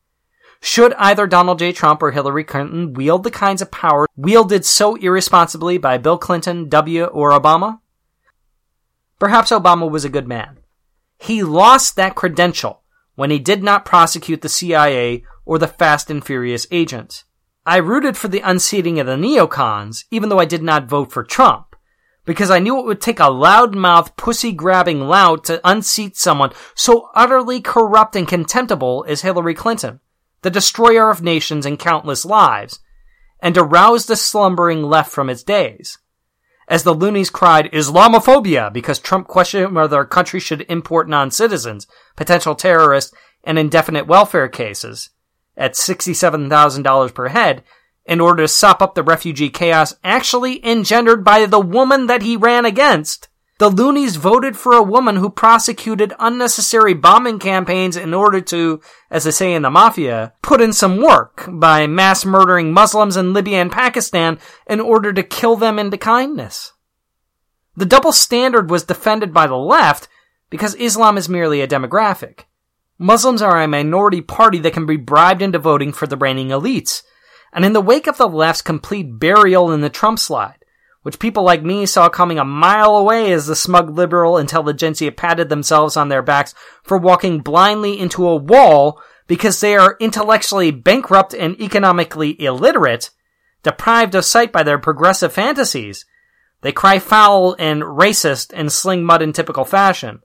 Should 0.62 0.94
either 0.96 1.28
Donald 1.28 1.60
J. 1.60 1.72
Trump 1.72 2.02
or 2.02 2.12
Hillary 2.12 2.44
Clinton 2.44 2.94
wield 2.94 3.24
the 3.24 3.32
kinds 3.32 3.62
of 3.62 3.72
power 3.72 4.08
wielded 4.16 4.66
so 4.66 4.96
irresponsibly 4.96 5.78
by 5.78 5.98
Bill 5.98 6.18
Clinton, 6.18 6.68
W., 6.70 7.06
or 7.06 7.32
Obama? 7.32 7.80
Perhaps 9.20 9.52
Obama 9.52 9.90
was 9.90 10.06
a 10.06 10.10
good 10.10 10.28
man. 10.28 10.60
He 11.18 11.44
lost 11.44 11.96
that 11.96 12.16
credential 12.16 12.84
when 13.16 13.32
he 13.32 13.40
did 13.40 13.64
not 13.64 13.86
prosecute 13.86 14.42
the 14.42 14.50
CIA 14.50 15.24
or 15.46 15.58
the 15.58 15.68
Fast 15.68 16.12
and 16.12 16.24
Furious 16.24 16.68
agents. 16.72 17.24
I 17.66 17.78
rooted 17.78 18.16
for 18.16 18.28
the 18.28 18.42
unseating 18.42 19.00
of 19.00 19.08
the 19.08 19.16
neocons, 19.16 20.06
even 20.12 20.30
though 20.30 20.40
I 20.40 20.46
did 20.46 20.64
not 20.64 20.88
vote 20.88 21.12
for 21.12 21.24
Trump, 21.24 21.76
because 22.26 22.52
I 22.52 22.60
knew 22.60 22.80
it 22.80 22.86
would 22.86 23.02
take 23.02 23.20
a 23.20 23.24
loudmouth, 23.24 24.16
pussy-grabbing 24.16 25.02
lout 25.02 25.44
to 25.46 25.62
unseat 25.68 26.16
someone 26.16 26.54
so 26.76 27.10
utterly 27.16 27.60
corrupt 27.60 28.16
and 28.16 28.28
contemptible 28.28 29.04
as 29.08 29.22
Hillary 29.22 29.54
Clinton, 29.54 30.00
the 30.42 30.50
destroyer 30.50 31.10
of 31.10 31.22
nations 31.22 31.66
and 31.66 31.80
countless 31.80 32.26
lives, 32.26 32.80
and 33.40 33.56
to 33.56 33.64
rouse 33.64 34.06
the 34.06 34.16
slumbering 34.16 34.84
left 34.84 35.12
from 35.12 35.30
its 35.30 35.44
days 35.44 35.98
as 36.68 36.84
the 36.84 36.94
loonies 36.94 37.30
cried 37.30 37.72
Islamophobia 37.72 38.72
because 38.72 39.00
Trump 39.00 39.28
questioned 39.28 39.74
whether 39.74 40.00
a 40.00 40.08
country 40.08 40.40
should 40.40 40.66
import 40.70 41.08
non-citizens, 41.08 41.88
potential 42.16 42.56
terrorists, 42.56 43.14
and 43.44 43.58
indefinite 43.58 44.08
welfare 44.08 44.50
cases 44.50 45.10
at 45.56 45.74
$67,000 45.74 47.14
per 47.14 47.30
head 47.30 47.64
in 48.06 48.20
order 48.20 48.44
to 48.44 48.48
sop 48.48 48.82
up 48.82 48.96
the 48.96 49.04
refugee 49.04 49.50
chaos 49.50 49.96
actually 50.04 50.66
engendered 50.66 51.24
by 51.24 51.46
the 51.46 51.60
woman 51.60 52.08
that 52.08 52.22
he 52.22 52.36
ran 52.36 52.66
against. 52.66 53.30
The 53.60 53.70
loonies 53.70 54.18
voted 54.18 54.56
for 54.56 54.74
a 54.74 54.84
woman 54.84 55.16
who 55.16 55.32
prosecuted 55.32 56.14
unnecessary 56.20 56.94
bombing 56.94 57.40
campaigns 57.40 57.98
in 57.98 58.14
order 58.14 58.40
to, 58.42 58.82
as 59.10 59.24
they 59.24 59.32
say 59.32 59.54
in 59.56 59.64
the 59.64 59.72
mafia, 59.72 60.34
put 60.44 60.62
in 60.62 60.74
some 60.74 61.02
work 61.02 61.46
by 61.48 61.88
mass 61.88 62.24
murdering 62.24 62.72
Muslims 62.72 63.18
in 63.18 63.34
Libya 63.34 63.60
and 63.60 63.72
Pakistan 63.72 64.38
in 64.68 64.80
order 64.80 65.12
to 65.12 65.24
kill 65.24 65.56
them 65.56 65.80
into 65.80 65.98
kindness. 65.98 66.74
The 67.76 67.86
double 67.86 68.12
standard 68.12 68.70
was 68.70 68.84
defended 68.84 69.34
by 69.34 69.48
the 69.48 69.56
left 69.56 70.08
because 70.52 70.76
Islam 70.76 71.18
is 71.18 71.28
merely 71.28 71.62
a 71.62 71.68
demographic. 71.68 72.42
Muslims 73.00 73.42
are 73.42 73.62
a 73.62 73.68
minority 73.68 74.22
party 74.22 74.60
that 74.60 74.74
can 74.74 74.86
be 74.86 74.98
bribed 74.98 75.42
into 75.42 75.60
voting 75.60 75.94
for 75.94 76.06
the 76.06 76.18
reigning 76.18 76.50
elites. 76.50 77.02
And 77.54 77.66
in 77.66 77.74
the 77.74 77.82
wake 77.82 78.08
of 78.08 78.18
the 78.18 78.28
left's 78.28 78.62
complete 78.62 79.20
burial 79.20 79.72
in 79.72 79.82
the 79.82 79.90
Trump 79.90 80.20
slide, 80.20 80.57
which 81.08 81.20
people 81.20 81.44
like 81.44 81.64
me 81.64 81.86
saw 81.86 82.10
coming 82.10 82.38
a 82.38 82.44
mile 82.44 82.98
away 82.98 83.32
as 83.32 83.48
the 83.48 83.56
smug 83.56 83.90
liberal 83.90 84.38
intelligentsia 84.38 85.10
patted 85.10 85.48
themselves 85.48 85.96
on 85.96 86.10
their 86.10 86.22
backs 86.22 86.54
for 86.84 86.98
walking 86.98 87.40
blindly 87.40 87.98
into 87.98 88.28
a 88.28 88.36
wall 88.36 89.02
because 89.26 89.62
they 89.62 89.74
are 89.78 89.96
intellectually 90.02 90.70
bankrupt 90.70 91.34
and 91.34 91.58
economically 91.62 92.36
illiterate, 92.44 93.10
deprived 93.64 94.16
of 94.16 94.26
sight 94.26 94.52
by 94.52 94.64
their 94.64 94.78
progressive 94.78 95.32
fantasies. 95.32 96.04
They 96.60 96.74
cry 96.74 97.00
foul 97.00 97.56
and 97.58 97.84
racist 97.84 98.52
and 98.54 98.70
sling 98.70 99.06
mud 99.06 99.22
in 99.22 99.32
typical 99.32 99.64
fashion. 99.64 100.20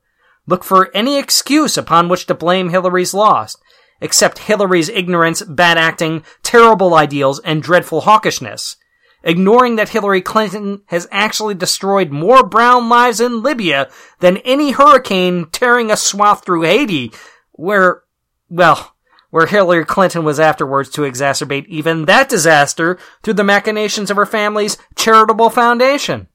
Look 0.48 0.64
for 0.64 0.90
any 0.92 1.16
excuse 1.16 1.78
upon 1.78 2.08
which 2.08 2.26
to 2.26 2.34
blame 2.34 2.70
Hillary's 2.70 3.14
loss, 3.14 3.56
except 4.00 4.40
Hillary's 4.40 4.88
ignorance, 4.88 5.42
bad 5.42 5.78
acting, 5.78 6.24
terrible 6.42 6.96
ideals, 6.96 7.38
and 7.38 7.62
dreadful 7.62 8.02
hawkishness 8.02 8.74
ignoring 9.24 9.76
that 9.76 9.90
Hillary 9.90 10.20
Clinton 10.20 10.82
has 10.86 11.08
actually 11.10 11.54
destroyed 11.54 12.10
more 12.10 12.46
brown 12.46 12.88
lives 12.88 13.20
in 13.20 13.42
Libya 13.42 13.90
than 14.20 14.38
any 14.38 14.72
hurricane 14.72 15.46
tearing 15.50 15.90
a 15.90 15.96
swath 15.96 16.44
through 16.44 16.62
Haiti, 16.62 17.12
where, 17.52 18.02
well, 18.48 18.94
where 19.30 19.46
Hillary 19.46 19.84
Clinton 19.84 20.24
was 20.24 20.38
afterwards 20.38 20.90
to 20.90 21.02
exacerbate 21.02 21.66
even 21.66 22.04
that 22.04 22.28
disaster 22.28 22.98
through 23.22 23.34
the 23.34 23.44
machinations 23.44 24.10
of 24.10 24.16
her 24.16 24.26
family's 24.26 24.76
charitable 24.94 25.50
foundation. 25.50 26.28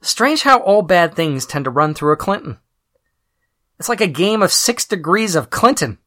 Strange 0.00 0.42
how 0.42 0.60
all 0.60 0.82
bad 0.82 1.14
things 1.14 1.46
tend 1.46 1.64
to 1.66 1.70
run 1.70 1.94
through 1.94 2.12
a 2.12 2.16
Clinton. 2.16 2.58
It's 3.78 3.88
like 3.88 4.00
a 4.00 4.06
game 4.06 4.42
of 4.42 4.52
six 4.52 4.84
degrees 4.84 5.34
of 5.34 5.50
Clinton. 5.50 5.98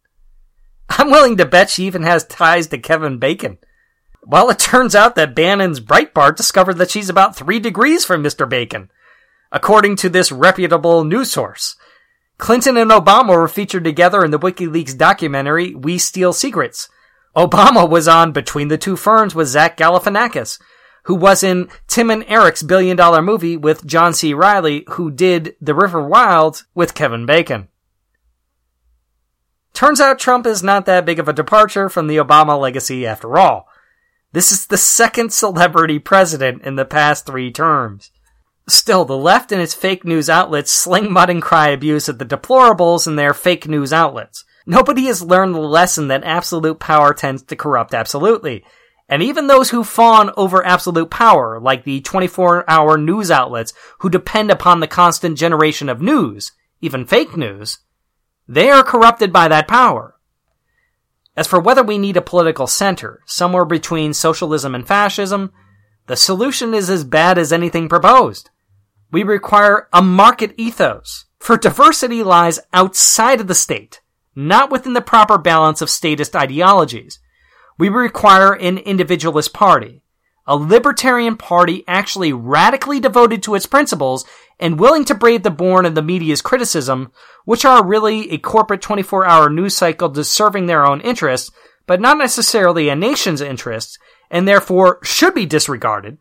I'm 0.90 1.12
willing 1.12 1.38
to 1.38 1.46
bet 1.46 1.70
she 1.70 1.86
even 1.86 2.04
has 2.04 2.26
ties 2.26 2.68
to 2.68 2.78
Kevin 2.78 3.20
Bacon. 3.20 3.58
Well, 4.26 4.50
it 4.50 4.58
turns 4.58 4.96
out 4.96 5.16
that 5.16 5.36
Bannon's 5.36 5.80
Breitbart 5.80 6.36
discovered 6.36 6.76
that 6.76 6.90
she's 6.90 7.10
about 7.10 7.36
three 7.36 7.60
degrees 7.60 8.04
from 8.06 8.24
Mr. 8.24 8.50
Bacon, 8.50 8.90
according 9.52 9.98
to 9.98 10.10
this 10.10 10.32
reputable 10.32 11.04
news 11.04 11.32
source. 11.32 11.76
Clinton 12.38 12.76
and 12.76 12.90
Obama 12.90 13.30
were 13.30 13.48
featured 13.48 13.84
together 13.84 14.26
in 14.26 14.32
the 14.32 14.40
WikiLeaks 14.40 14.98
documentary 14.98 15.76
We 15.76 16.00
Steal 16.00 16.34
Secrets. 16.34 16.90
Obama 17.36 17.88
was 17.88 18.08
on 18.08 18.32
Between 18.32 18.68
the 18.68 18.78
Two 18.78 18.96
Ferns 18.96 19.36
with 19.36 19.48
Zach 19.48 19.78
Galifianakis, 19.78 20.60
who 21.04 21.16
was 21.16 21.44
in 21.44 21.70
Tim 21.88 22.10
and 22.10 22.26
Eric's 22.28 22.64
billion 22.64 22.98
dollar 22.98 23.22
movie 23.22 23.56
with 23.56 23.86
John 23.86 24.14
C. 24.14 24.34
Reilly, 24.34 24.86
who 24.92 25.12
did 25.12 25.56
The 25.62 25.76
River 25.76 26.02
Wild 26.02 26.64
with 26.74 26.96
Kevin 26.96 27.28
Bacon. 27.28 27.68
Turns 29.74 30.02
out 30.02 30.18
Trump 30.18 30.48
is 30.48 30.64
not 30.64 30.86
that 30.88 31.06
big 31.06 31.20
of 31.20 31.28
a 31.28 31.34
departure 31.34 31.90
from 31.90 32.08
the 32.08 32.18
Obama 32.18 32.60
legacy 32.60 33.06
after 33.06 33.38
all. 33.38 33.68
This 34.36 34.52
is 34.52 34.68
the 34.68 34.76
second 34.76 35.32
celebrity 35.32 35.98
president 35.98 36.64
in 36.64 36.76
the 36.76 36.84
past 36.84 37.26
three 37.26 37.54
terms. 37.54 38.12
Still, 38.68 39.06
the 39.06 39.16
left 39.16 39.54
and 39.54 39.62
its 39.62 39.74
fake 39.74 40.04
news 40.04 40.30
outlets 40.30 40.72
sling 40.72 41.10
mud 41.10 41.30
and 41.30 41.42
cry 41.42 41.70
abuse 41.70 42.10
at 42.10 42.20
the 42.20 42.26
deplorables 42.26 43.08
in 43.08 43.16
their 43.16 43.34
fake 43.34 43.66
news 43.66 43.94
outlets. 43.94 44.44
Nobody 44.66 45.06
has 45.06 45.24
learned 45.24 45.56
the 45.56 45.60
lesson 45.60 46.10
that 46.10 46.26
absolute 46.26 46.82
power 46.82 47.14
tends 47.14 47.44
to 47.44 47.56
corrupt 47.56 47.94
absolutely. 47.94 48.66
And 49.08 49.24
even 49.24 49.48
those 49.48 49.70
who 49.70 49.86
fawn 49.86 50.32
over 50.36 50.66
absolute 50.66 51.10
power, 51.10 51.58
like 51.62 51.86
the 51.86 52.02
24 52.02 52.70
hour 52.70 52.98
news 52.98 53.32
outlets 53.32 53.72
who 54.00 54.10
depend 54.10 54.52
upon 54.52 54.82
the 54.82 54.88
constant 54.88 55.38
generation 55.38 55.88
of 55.88 56.02
news, 56.02 56.52
even 56.82 57.06
fake 57.06 57.38
news, 57.38 57.78
they 58.50 58.70
are 58.70 58.84
corrupted 58.84 59.32
by 59.32 59.48
that 59.48 59.70
power. 59.70 60.15
As 61.38 61.48
for 61.48 61.60
whether 61.60 61.84
we 61.84 61.98
need 61.98 62.18
a 62.18 62.22
political 62.22 62.68
center, 62.68 63.22
somewhere 63.26 63.66
between 63.66 64.14
socialism 64.14 64.74
and 64.74 64.88
fascism, 64.88 65.52
the 66.08 66.16
solution 66.16 66.74
is 66.74 66.90
as 66.90 67.04
bad 67.04 67.38
as 67.38 67.52
anything 67.52 67.90
proposed. 67.90 68.50
We 69.12 69.24
require 69.24 69.88
a 69.92 70.02
market 70.02 70.54
ethos, 70.58 71.26
for 71.40 71.58
diversity 71.58 72.24
lies 72.24 72.60
outside 72.74 73.42
of 73.42 73.48
the 73.48 73.56
state, 73.56 74.02
not 74.36 74.72
within 74.72 74.94
the 74.94 75.02
proper 75.02 75.38
balance 75.38 75.82
of 75.82 75.90
statist 75.90 76.36
ideologies. 76.36 77.20
We 77.78 77.90
require 77.90 78.54
an 78.54 78.78
individualist 78.78 79.54
party, 79.54 80.04
a 80.48 80.56
libertarian 80.56 81.38
party 81.38 81.84
actually 81.88 82.32
radically 82.32 83.00
devoted 83.00 83.42
to 83.44 83.56
its 83.56 83.66
principles 83.66 84.26
and 84.60 84.80
willing 84.80 85.06
to 85.06 85.16
brave 85.16 85.44
the 85.44 85.52
born 85.52 85.86
and 85.86 85.96
the 85.98 86.02
media's 86.02 86.42
criticism, 86.42 87.12
which 87.44 87.66
are 87.66 87.86
really 87.86 88.32
a 88.32 88.38
corporate 88.38 88.82
24 88.82 89.26
hour 89.26 89.50
news 89.50 89.76
cycle 89.76 90.14
serving 90.24 90.66
their 90.66 90.86
own 90.86 91.02
interests, 91.02 91.52
but 91.86 92.02
not 92.02 92.18
necessarily 92.18 92.90
a 92.90 92.96
nation's 92.96 93.42
interests, 93.42 93.98
and 94.32 94.48
therefore 94.48 95.00
should 95.04 95.34
be 95.34 95.46
disregarded, 95.46 96.18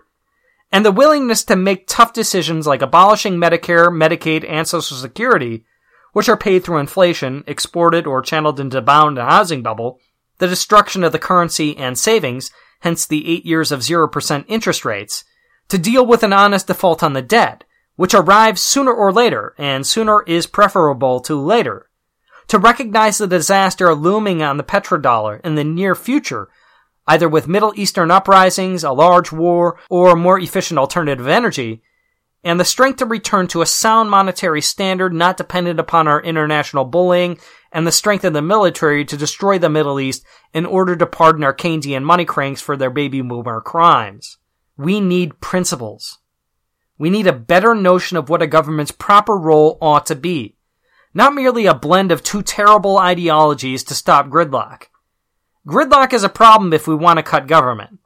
and 0.70 0.84
the 0.84 0.92
willingness 0.92 1.44
to 1.44 1.56
make 1.56 1.86
tough 1.86 2.12
decisions 2.12 2.66
like 2.66 2.82
abolishing 2.82 3.34
Medicare, 3.34 3.88
Medicaid, 3.90 4.44
and 4.48 4.66
Social 4.66 4.96
Security, 4.96 5.64
which 6.12 6.28
are 6.28 6.36
paid 6.36 6.64
through 6.64 6.78
inflation, 6.78 7.44
exported 7.46 8.06
or 8.06 8.22
channeled 8.22 8.60
into 8.60 8.80
bound 8.80 9.18
housing 9.18 9.62
bubble, 9.62 9.98
the 10.38 10.48
destruction 10.48 11.04
of 11.04 11.12
the 11.12 11.18
currency 11.18 11.76
and 11.76 11.98
savings, 11.98 12.50
hence 12.80 13.06
the 13.06 13.28
eight 13.28 13.46
years 13.46 13.72
of 13.72 13.80
0% 13.80 14.44
interest 14.48 14.84
rates, 14.84 15.24
to 15.68 15.78
deal 15.78 16.04
with 16.04 16.22
an 16.22 16.32
honest 16.32 16.66
default 16.66 17.02
on 17.02 17.14
the 17.14 17.22
debt, 17.22 17.63
which 17.96 18.14
arrives 18.14 18.60
sooner 18.60 18.92
or 18.92 19.12
later, 19.12 19.54
and 19.58 19.86
sooner 19.86 20.22
is 20.22 20.46
preferable 20.46 21.20
to 21.20 21.40
later. 21.40 21.88
To 22.48 22.58
recognize 22.58 23.18
the 23.18 23.26
disaster 23.26 23.94
looming 23.94 24.42
on 24.42 24.56
the 24.56 24.64
petrodollar 24.64 25.40
in 25.44 25.54
the 25.54 25.64
near 25.64 25.94
future, 25.94 26.48
either 27.06 27.28
with 27.28 27.48
Middle 27.48 27.72
Eastern 27.76 28.10
uprisings, 28.10 28.84
a 28.84 28.92
large 28.92 29.32
war, 29.32 29.78
or 29.88 30.16
more 30.16 30.38
efficient 30.38 30.78
alternative 30.78 31.28
energy, 31.28 31.82
and 32.42 32.60
the 32.60 32.64
strength 32.64 32.98
to 32.98 33.06
return 33.06 33.46
to 33.48 33.62
a 33.62 33.66
sound 33.66 34.10
monetary 34.10 34.60
standard 34.60 35.14
not 35.14 35.38
dependent 35.38 35.80
upon 35.80 36.06
our 36.06 36.20
international 36.22 36.84
bullying, 36.84 37.38
and 37.72 37.86
the 37.86 37.92
strength 37.92 38.24
of 38.24 38.34
the 38.34 38.42
military 38.42 39.04
to 39.04 39.16
destroy 39.16 39.58
the 39.58 39.70
Middle 39.70 39.98
East 39.98 40.24
in 40.52 40.66
order 40.66 40.94
to 40.94 41.06
pardon 41.06 41.42
our 41.42 41.54
Keynesian 41.54 42.02
money 42.02 42.24
cranks 42.24 42.60
for 42.60 42.76
their 42.76 42.90
baby 42.90 43.22
boomer 43.22 43.60
crimes. 43.62 44.36
We 44.76 45.00
need 45.00 45.40
principles. 45.40 46.18
We 46.98 47.10
need 47.10 47.26
a 47.26 47.32
better 47.32 47.74
notion 47.74 48.16
of 48.16 48.28
what 48.28 48.42
a 48.42 48.46
government's 48.46 48.92
proper 48.92 49.36
role 49.36 49.78
ought 49.80 50.06
to 50.06 50.14
be. 50.14 50.56
not 51.14 51.32
merely 51.32 51.64
a 51.64 51.74
blend 51.74 52.10
of 52.10 52.22
two 52.22 52.42
terrible 52.42 52.98
ideologies 52.98 53.84
to 53.84 53.94
stop 53.94 54.28
gridlock. 54.28 54.86
Gridlock 55.66 56.12
is 56.12 56.24
a 56.24 56.28
problem 56.28 56.72
if 56.72 56.88
we 56.88 56.94
want 56.94 57.18
to 57.18 57.22
cut 57.22 57.46
government. 57.46 58.00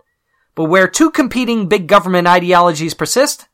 But 0.55 0.65
where 0.65 0.86
two 0.86 1.10
competing 1.10 1.69
big 1.69 1.86
government 1.86 2.28
ideologies 2.28 2.94
persist, 2.94 3.48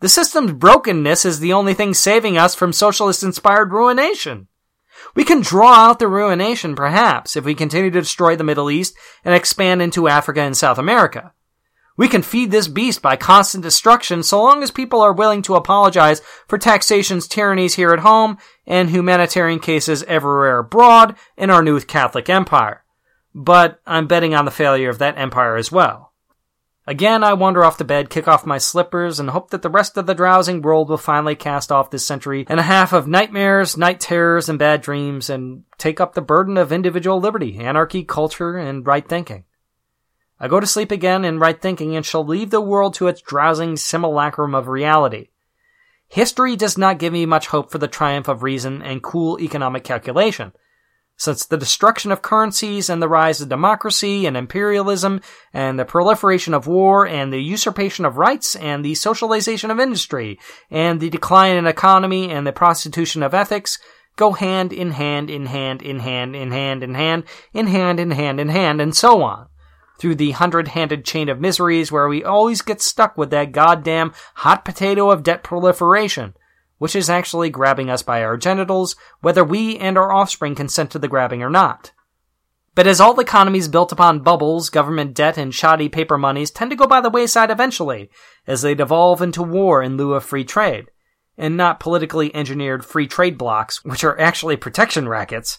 the 0.00 0.08
system's 0.08 0.52
brokenness 0.52 1.24
is 1.24 1.40
the 1.40 1.52
only 1.52 1.74
thing 1.74 1.92
saving 1.94 2.38
us 2.38 2.54
from 2.54 2.72
socialist 2.72 3.22
inspired 3.22 3.72
ruination. 3.72 4.48
We 5.14 5.24
can 5.24 5.42
draw 5.42 5.72
out 5.72 5.98
the 5.98 6.08
ruination, 6.08 6.74
perhaps, 6.74 7.36
if 7.36 7.44
we 7.44 7.54
continue 7.54 7.90
to 7.90 8.00
destroy 8.00 8.34
the 8.34 8.44
Middle 8.44 8.70
East 8.70 8.96
and 9.24 9.34
expand 9.34 9.82
into 9.82 10.08
Africa 10.08 10.40
and 10.40 10.56
South 10.56 10.78
America. 10.78 11.32
We 11.96 12.08
can 12.08 12.22
feed 12.22 12.50
this 12.50 12.68
beast 12.68 13.00
by 13.00 13.16
constant 13.16 13.62
destruction 13.62 14.22
so 14.22 14.42
long 14.42 14.62
as 14.62 14.70
people 14.70 15.00
are 15.00 15.12
willing 15.12 15.42
to 15.42 15.54
apologize 15.54 16.20
for 16.46 16.58
taxation's 16.58 17.26
tyrannies 17.26 17.74
here 17.74 17.92
at 17.92 18.00
home 18.00 18.36
and 18.66 18.90
humanitarian 18.90 19.60
cases 19.60 20.02
everywhere 20.04 20.58
abroad 20.58 21.16
in 21.36 21.50
our 21.50 21.62
new 21.62 21.80
Catholic 21.80 22.28
empire. 22.28 22.84
But 23.34 23.80
I'm 23.86 24.06
betting 24.06 24.34
on 24.34 24.44
the 24.44 24.50
failure 24.50 24.90
of 24.90 24.98
that 24.98 25.18
empire 25.18 25.56
as 25.56 25.72
well. 25.72 26.12
Again, 26.88 27.24
I 27.24 27.32
wander 27.32 27.64
off 27.64 27.78
to 27.78 27.84
bed, 27.84 28.10
kick 28.10 28.28
off 28.28 28.46
my 28.46 28.58
slippers, 28.58 29.18
and 29.18 29.30
hope 29.30 29.50
that 29.50 29.62
the 29.62 29.68
rest 29.68 29.96
of 29.96 30.06
the 30.06 30.14
drowsing 30.14 30.62
world 30.62 30.88
will 30.88 30.96
finally 30.96 31.34
cast 31.34 31.72
off 31.72 31.90
this 31.90 32.06
century 32.06 32.46
and 32.48 32.60
a 32.60 32.62
half 32.62 32.92
of 32.92 33.08
nightmares, 33.08 33.76
night 33.76 33.98
terrors, 33.98 34.48
and 34.48 34.56
bad 34.56 34.82
dreams, 34.82 35.28
and 35.28 35.64
take 35.78 36.00
up 36.00 36.14
the 36.14 36.22
burden 36.22 36.56
of 36.56 36.70
individual 36.70 37.20
liberty, 37.20 37.58
anarchy, 37.58 38.04
culture, 38.04 38.56
and 38.56 38.86
right 38.86 39.08
thinking. 39.08 39.44
I 40.38 40.48
go 40.48 40.60
to 40.60 40.66
sleep 40.66 40.90
again 40.90 41.24
in 41.24 41.38
right 41.38 41.60
thinking 41.60 41.96
and 41.96 42.04
shall 42.04 42.24
leave 42.24 42.50
the 42.50 42.60
world 42.60 42.94
to 42.94 43.08
its 43.08 43.22
drowsing 43.22 43.76
simulacrum 43.76 44.54
of 44.54 44.68
reality. 44.68 45.28
History 46.08 46.56
does 46.56 46.76
not 46.76 46.98
give 46.98 47.12
me 47.12 47.26
much 47.26 47.48
hope 47.48 47.70
for 47.70 47.78
the 47.78 47.88
triumph 47.88 48.28
of 48.28 48.42
reason 48.42 48.82
and 48.82 49.02
cool 49.02 49.40
economic 49.40 49.82
calculation. 49.82 50.52
Since 51.18 51.46
the 51.46 51.56
destruction 51.56 52.12
of 52.12 52.20
currencies 52.20 52.90
and 52.90 53.02
the 53.02 53.08
rise 53.08 53.40
of 53.40 53.48
democracy 53.48 54.26
and 54.26 54.36
imperialism 54.36 55.22
and 55.54 55.78
the 55.78 55.86
proliferation 55.86 56.52
of 56.52 56.66
war 56.66 57.06
and 57.06 57.32
the 57.32 57.40
usurpation 57.40 58.04
of 58.04 58.18
rights 58.18 58.54
and 58.54 58.84
the 58.84 58.94
socialization 58.94 59.70
of 59.70 59.80
industry 59.80 60.38
and 60.70 61.00
the 61.00 61.08
decline 61.08 61.56
in 61.56 61.66
economy 61.66 62.30
and 62.30 62.46
the 62.46 62.52
prostitution 62.52 63.22
of 63.22 63.32
ethics 63.32 63.78
go 64.16 64.32
hand 64.32 64.74
in 64.74 64.90
hand 64.90 65.30
in 65.30 65.46
hand 65.46 65.80
in 65.80 66.00
hand 66.00 66.36
in 66.36 66.50
hand 66.50 66.82
in 66.82 66.94
hand 66.94 67.24
in 67.54 67.66
hand 67.66 67.98
in 67.98 68.10
hand 68.10 68.38
in 68.38 68.48
hand 68.50 68.80
and 68.82 68.94
so 68.94 69.22
on 69.22 69.48
through 69.98 70.14
the 70.16 70.32
hundred 70.32 70.68
handed 70.68 71.04
chain 71.04 71.28
of 71.28 71.40
miseries 71.40 71.90
where 71.90 72.08
we 72.08 72.24
always 72.24 72.62
get 72.62 72.80
stuck 72.80 73.16
with 73.16 73.30
that 73.30 73.52
goddamn 73.52 74.12
hot 74.36 74.64
potato 74.64 75.10
of 75.10 75.22
debt 75.22 75.42
proliferation, 75.42 76.34
which 76.78 76.96
is 76.96 77.10
actually 77.10 77.50
grabbing 77.50 77.90
us 77.90 78.02
by 78.02 78.22
our 78.22 78.36
genitals, 78.36 78.96
whether 79.20 79.44
we 79.44 79.76
and 79.78 79.96
our 79.96 80.12
offspring 80.12 80.54
consent 80.54 80.90
to 80.90 80.98
the 80.98 81.08
grabbing 81.08 81.42
or 81.42 81.50
not. 81.50 81.92
But 82.74 82.86
as 82.86 83.00
all 83.00 83.18
economies 83.20 83.68
built 83.68 83.90
upon 83.90 84.20
bubbles, 84.20 84.68
government 84.68 85.14
debt, 85.14 85.38
and 85.38 85.54
shoddy 85.54 85.88
paper 85.88 86.18
monies 86.18 86.50
tend 86.50 86.70
to 86.70 86.76
go 86.76 86.86
by 86.86 87.00
the 87.00 87.08
wayside 87.08 87.50
eventually, 87.50 88.10
as 88.46 88.60
they 88.60 88.74
devolve 88.74 89.22
into 89.22 89.42
war 89.42 89.82
in 89.82 89.96
lieu 89.96 90.12
of 90.12 90.24
free 90.24 90.44
trade, 90.44 90.90
and 91.38 91.56
not 91.56 91.80
politically 91.80 92.34
engineered 92.34 92.84
free 92.84 93.06
trade 93.06 93.38
blocks, 93.38 93.82
which 93.82 94.04
are 94.04 94.20
actually 94.20 94.58
protection 94.58 95.08
rackets, 95.08 95.58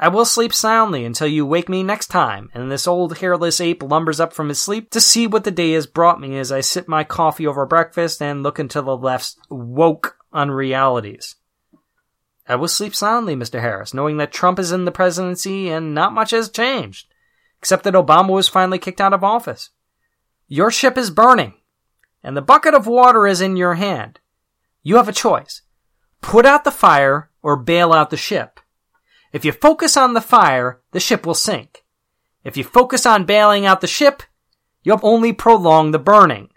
I 0.00 0.08
will 0.08 0.24
sleep 0.24 0.54
soundly 0.54 1.04
until 1.04 1.26
you 1.26 1.44
wake 1.44 1.68
me 1.68 1.82
next 1.82 2.06
time, 2.06 2.50
and 2.54 2.70
this 2.70 2.86
old 2.86 3.18
hairless 3.18 3.60
ape 3.60 3.82
lumbers 3.82 4.20
up 4.20 4.32
from 4.32 4.48
his 4.48 4.60
sleep 4.60 4.90
to 4.90 5.00
see 5.00 5.26
what 5.26 5.42
the 5.42 5.50
day 5.50 5.72
has 5.72 5.88
brought 5.88 6.20
me 6.20 6.38
as 6.38 6.52
I 6.52 6.60
sip 6.60 6.86
my 6.86 7.02
coffee 7.02 7.48
over 7.48 7.66
breakfast 7.66 8.22
and 8.22 8.44
look 8.44 8.60
into 8.60 8.80
the 8.80 8.96
left's 8.96 9.36
woke 9.50 10.16
unrealities. 10.32 11.34
I 12.46 12.54
will 12.54 12.68
sleep 12.68 12.94
soundly, 12.94 13.34
Mr. 13.34 13.60
Harris, 13.60 13.92
knowing 13.92 14.18
that 14.18 14.32
Trump 14.32 14.60
is 14.60 14.70
in 14.70 14.84
the 14.84 14.92
presidency 14.92 15.68
and 15.68 15.94
not 15.94 16.14
much 16.14 16.30
has 16.30 16.48
changed, 16.48 17.08
except 17.58 17.82
that 17.82 17.94
Obama 17.94 18.30
was 18.30 18.48
finally 18.48 18.78
kicked 18.78 19.00
out 19.00 19.12
of 19.12 19.24
office. 19.24 19.70
Your 20.46 20.70
ship 20.70 20.96
is 20.96 21.10
burning, 21.10 21.54
and 22.22 22.36
the 22.36 22.42
bucket 22.42 22.72
of 22.72 22.86
water 22.86 23.26
is 23.26 23.40
in 23.40 23.56
your 23.56 23.74
hand. 23.74 24.20
You 24.82 24.96
have 24.96 25.08
a 25.08 25.12
choice. 25.12 25.62
Put 26.20 26.46
out 26.46 26.62
the 26.62 26.70
fire 26.70 27.30
or 27.42 27.56
bail 27.56 27.92
out 27.92 28.10
the 28.10 28.16
ship. 28.16 28.57
If 29.32 29.44
you 29.44 29.52
focus 29.52 29.96
on 29.96 30.14
the 30.14 30.20
fire, 30.20 30.80
the 30.92 31.00
ship 31.00 31.26
will 31.26 31.34
sink. 31.34 31.84
If 32.44 32.56
you 32.56 32.64
focus 32.64 33.04
on 33.04 33.24
bailing 33.24 33.66
out 33.66 33.80
the 33.80 33.86
ship, 33.86 34.22
you'll 34.82 35.00
only 35.02 35.32
prolong 35.32 35.90
the 35.90 35.98
burning. 35.98 36.48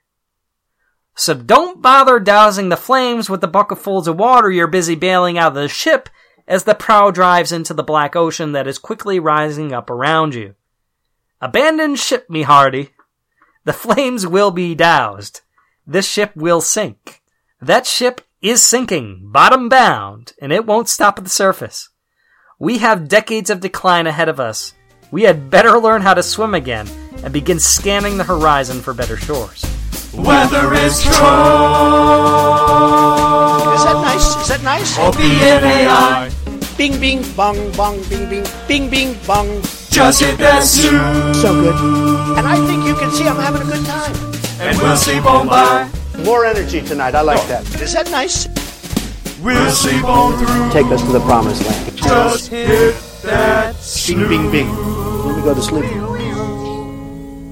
So 1.16 1.34
don't 1.34 1.82
bother 1.82 2.20
dousing 2.20 2.70
the 2.70 2.78
flames 2.78 3.30
with 3.30 3.42
the 3.42 3.48
bucketfuls 3.48 4.08
of 4.08 4.18
water 4.18 4.50
you're 4.50 4.68
busy 4.68 4.96
bailing 4.96 5.38
out 5.38 5.50
of 5.50 5.56
the 5.56 5.68
ship 5.68 6.10
as 6.48 6.64
the 6.64 6.76
prow 6.76 7.12
drives 7.12 7.52
into 7.52 7.74
the 7.74 7.84
black 7.84 8.16
ocean 8.16 8.54
that 8.54 8.68
is 8.68 8.78
quickly 8.78 9.20
rising 9.20 9.74
up 9.74 9.90
around 9.90 10.34
you. 10.34 10.56
Abandon 11.40 11.96
ship, 11.96 12.30
me 12.30 12.44
hearty. 12.44 12.90
The 13.66 13.74
flames 13.74 14.26
will 14.26 14.52
be 14.52 14.74
doused. 14.74 15.42
This 15.86 16.08
ship 16.08 16.36
will 16.36 16.62
sink. 16.62 17.22
That 17.62 17.86
ship 17.86 18.22
is 18.42 18.64
sinking, 18.64 19.30
bottom 19.32 19.70
bound, 19.70 20.34
and 20.42 20.52
it 20.52 20.66
won't 20.66 20.90
stop 20.90 21.20
at 21.20 21.24
the 21.24 21.30
surface. 21.30 21.90
We 22.62 22.78
have 22.78 23.08
decades 23.08 23.50
of 23.50 23.60
decline 23.60 24.06
ahead 24.06 24.30
of 24.30 24.40
us. 24.40 24.76
We 25.10 25.24
had 25.24 25.50
better 25.50 25.80
learn 25.80 26.04
how 26.04 26.14
to 26.14 26.22
swim 26.22 26.54
again 26.54 26.88
and 27.24 27.34
begin 27.34 27.60
scanning 27.60 28.20
the 28.20 28.24
horizon 28.24 28.82
for 28.82 28.94
better 28.94 29.18
shores. 29.18 29.66
Weather 30.14 30.72
is 30.76 31.02
true. 31.02 31.10
Is 33.74 33.82
that 33.82 33.98
nice? 34.06 34.36
Is 34.44 34.48
that 34.50 34.62
nice? 34.62 35.00
Or 35.00 35.10
BNAI. 35.10 36.78
Bing, 36.78 37.00
bing, 37.00 37.24
bong, 37.34 37.72
bong, 37.72 37.98
bing, 38.10 38.30
bing, 38.30 38.46
bing, 38.68 38.90
bing, 38.92 39.18
bong. 39.26 39.48
Just 39.90 40.22
hit 40.22 40.38
that 40.38 40.62
snooze. 40.62 41.42
So 41.42 41.60
good. 41.64 42.38
And 42.38 42.46
I 42.46 42.64
think 42.68 42.86
you 42.86 42.94
can 42.94 43.10
see 43.10 43.26
I'm 43.28 43.38
having 43.38 43.64
a 43.64 43.72
good 43.72 43.84
time. 43.88 44.14
And 44.62 44.78
we'll 44.78 44.98
sleep 44.98 45.26
on 45.26 45.48
by. 45.48 45.90
More 46.24 46.46
energy 46.46 46.84
tonight. 46.84 47.16
I 47.16 47.22
like 47.22 47.40
oh. 47.42 47.48
that. 47.48 47.82
Is 47.82 47.94
that 47.94 48.12
nice? 48.12 48.46
We'll 49.42 49.72
sleep 49.72 50.04
on 50.04 50.38
through. 50.38 50.72
Take 50.72 50.92
us 50.92 51.02
to 51.02 51.12
the 51.12 51.20
promised 51.22 51.66
land. 51.66 51.98
Just 51.98 52.50
hit 52.50 52.96
that 53.24 53.76
snooze. 53.76 54.30
Bing, 54.30 54.52
bing, 54.52 54.68
bing. 54.68 54.76
Let 55.26 55.38
me 55.38 55.44
go 55.44 55.56
to 55.56 55.62
sleep. 55.62 55.92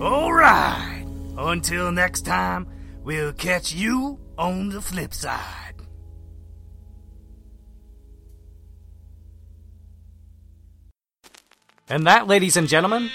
All 0.01 0.31
right. 0.31 1.03
Until 1.35 1.91
next 1.91 2.21
time, 2.25 2.67
we'll 3.03 3.33
catch 3.33 3.73
you 3.73 4.19
on 4.37 4.69
the 4.69 4.81
flip 4.81 5.15
side. 5.15 5.73
And 11.89 12.05
that, 12.05 12.27
ladies 12.27 12.55
and 12.55 12.67
gentlemen, 12.67 13.09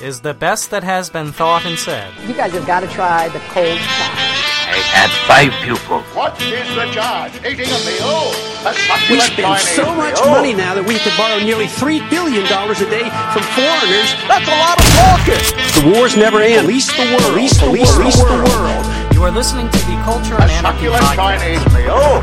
is 0.00 0.20
the 0.20 0.32
best 0.32 0.70
that 0.70 0.84
has 0.84 1.10
been 1.10 1.32
thought 1.32 1.64
and 1.66 1.76
said. 1.76 2.12
You 2.28 2.34
guys 2.34 2.52
have 2.52 2.66
got 2.66 2.80
to 2.80 2.86
try 2.86 3.28
the 3.30 3.40
cold 3.40 3.78
pie. 3.78 4.45
I 4.66 4.82
had 4.90 5.10
five 5.30 5.52
pupils. 5.62 6.02
What 6.10 6.34
is 6.42 6.66
the 6.74 6.86
charge? 6.90 7.38
Eating 7.46 7.70
a 7.70 7.80
meal? 7.86 8.34
A 8.66 8.74
We 9.06 9.20
spend 9.22 9.58
so 9.62 9.94
much 9.94 10.18
meal? 10.18 10.30
money 10.34 10.54
now 10.54 10.74
that 10.74 10.82
we 10.82 10.98
have 10.98 11.06
to 11.06 11.14
borrow 11.14 11.38
nearly 11.38 11.70
$3 11.70 12.02
billion 12.10 12.42
a 12.50 12.86
day 12.90 13.06
from 13.30 13.42
foreigners. 13.54 14.10
That's 14.26 14.48
a 14.50 14.56
lot 14.58 14.74
of 14.74 14.86
talking. 14.98 15.42
The 15.78 15.84
wars 15.94 16.16
never 16.18 16.42
end. 16.42 16.66
Police 16.66 16.90
the 16.90 17.06
world. 17.14 17.30
Police 17.30 17.54
the, 17.62 17.70
Police 17.70 17.94
the 17.94 18.02
world. 18.02 18.10
Police 18.10 18.18
the 18.18 18.26
world. 18.26 18.82
world. 18.82 18.84
You 19.14 19.22
are 19.22 19.30
listening 19.30 19.70
to 19.70 19.80
the 19.86 19.96
Culture 20.02 20.34
A 20.34 20.42
and 20.44 20.50
Anarchy 20.60 20.90
succulent. 20.90 21.14
Chinese 21.14 21.64
meal? 21.72 22.20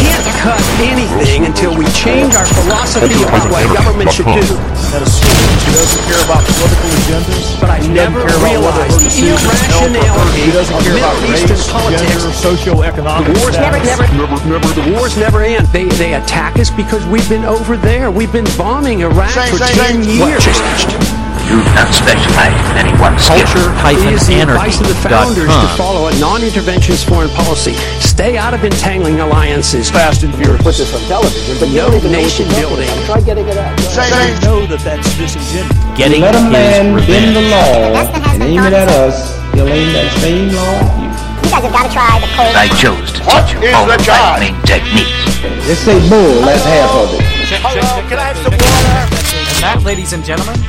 can't 0.00 0.26
cut 0.40 0.62
anything 0.82 1.44
until 1.46 1.76
we 1.76 1.84
change 1.92 2.34
our 2.34 2.46
philosophy 2.46 3.12
about 3.22 3.50
what 3.52 3.62
government 3.76 4.10
should 4.12 4.26
do. 4.26 4.46
That 4.88 5.02
assumes 5.04 5.60
he 5.68 5.72
doesn't 5.76 6.02
care 6.08 6.22
about 6.24 6.40
political 6.48 6.88
agendas. 6.96 7.60
But 7.60 7.68
I 7.68 7.76
He 7.84 7.88
never 7.92 8.24
doesn't 8.24 8.40
care 8.40 8.56
about 8.56 8.64
whether 8.64 8.88
realized 8.88 8.96
her 8.96 8.98
the 8.98 9.04
decisions 9.04 9.60
help 9.68 9.84
or 9.84 9.92
hurt. 9.92 10.32
irrationality 10.32 10.40
He 10.40 10.50
doesn't 10.50 10.76
of 10.76 10.82
care 10.82 10.96
about 10.96 11.16
Middle 11.20 11.36
Eastern 11.36 11.72
politics. 11.76 12.08
gender, 12.08 12.32
socioeconomic 12.32 13.26
The 13.28 13.36
wars 13.38 13.56
never, 13.60 13.78
status. 13.84 14.12
never, 14.16 14.36
never, 14.48 14.68
the 14.80 14.86
wars 14.96 15.14
never 15.20 15.40
end. 15.44 15.66
They 15.76 15.84
they 16.00 16.14
attack 16.14 16.56
us 16.58 16.70
because 16.70 17.04
we've 17.06 17.28
been 17.28 17.44
over 17.44 17.76
there. 17.76 18.10
We've 18.10 18.32
been 18.32 18.48
bombing 18.56 19.00
Iraq 19.04 19.30
Same, 19.36 19.52
for 19.52 19.58
same, 19.60 19.76
ten 19.76 19.96
same. 20.04 20.24
years. 20.24 21.17
Do 21.48 21.56
not 21.72 21.88
specialize 21.96 22.60
in 22.72 22.76
any 22.76 22.92
one 23.00 23.16
skill. 23.16 23.40
It 23.40 24.12
is 24.12 24.28
the 24.28 24.44
advice 24.44 24.80
of 24.84 24.88
the 24.88 24.94
founders 25.00 25.48
to 25.48 25.68
follow 25.80 26.08
a 26.08 26.14
non-interventionist 26.20 27.08
foreign 27.08 27.30
policy. 27.30 27.72
Stay 28.04 28.36
out 28.36 28.52
of 28.52 28.62
entangling 28.64 29.20
alliances. 29.20 29.88
Fast 29.88 30.22
and 30.24 30.34
furious. 30.36 30.60
Put 30.60 30.76
this 30.76 30.92
on 30.92 31.00
television, 31.08 31.56
but 31.56 31.72
no 31.72 31.88
nation 32.12 32.44
building. 32.52 32.84
Try 33.08 33.24
getting 33.24 33.48
it 33.48 33.56
out. 33.56 33.80
Same, 33.80 34.12
They 34.12 34.44
know 34.44 34.66
that 34.68 34.84
that's 34.84 35.08
disingenuous. 35.16 35.72
Getting 35.96 36.20
Let 36.20 36.36
a 36.36 36.44
man 36.52 36.98
his 36.98 37.06
bend 37.08 37.32
the 37.32 37.40
law 37.48 37.96
Best 37.96 38.12
that 38.12 38.22
has 38.28 38.34
and 38.36 38.42
aim 38.44 38.60
it 38.60 38.76
at 38.76 38.92
us, 38.92 39.32
he'll 39.56 39.72
aim 39.72 39.88
that 39.96 40.12
same 40.20 40.52
law 40.52 40.84
at 40.84 41.00
you. 41.00 41.08
You 41.08 41.48
guys 41.48 41.64
have 41.64 41.72
got 41.72 41.88
to 41.88 41.92
try 41.96 42.20
the 42.20 42.28
cold 42.36 42.52
I 42.60 42.68
chose 42.76 43.08
to 43.16 43.24
What 43.24 43.48
teach 43.48 43.56
is 43.56 43.64
you 43.64 43.72
all 43.72 43.88
the 43.88 43.96
of 43.96 44.04
my 44.04 44.52
main 44.52 44.58
techniques. 44.68 45.40
Let's 45.64 45.80
say 45.80 45.96
bull, 46.12 46.44
that's 46.44 46.68
half 46.68 46.92
of 46.92 47.08
it. 47.16 47.24
Hello, 47.64 48.04
can 48.04 48.20
I 48.20 48.36
have 48.36 48.38
some 48.44 48.52
water? 48.52 49.16
And 49.56 49.64
that, 49.64 49.80
ladies 49.82 50.12
and 50.12 50.20
gentlemen, 50.22 50.60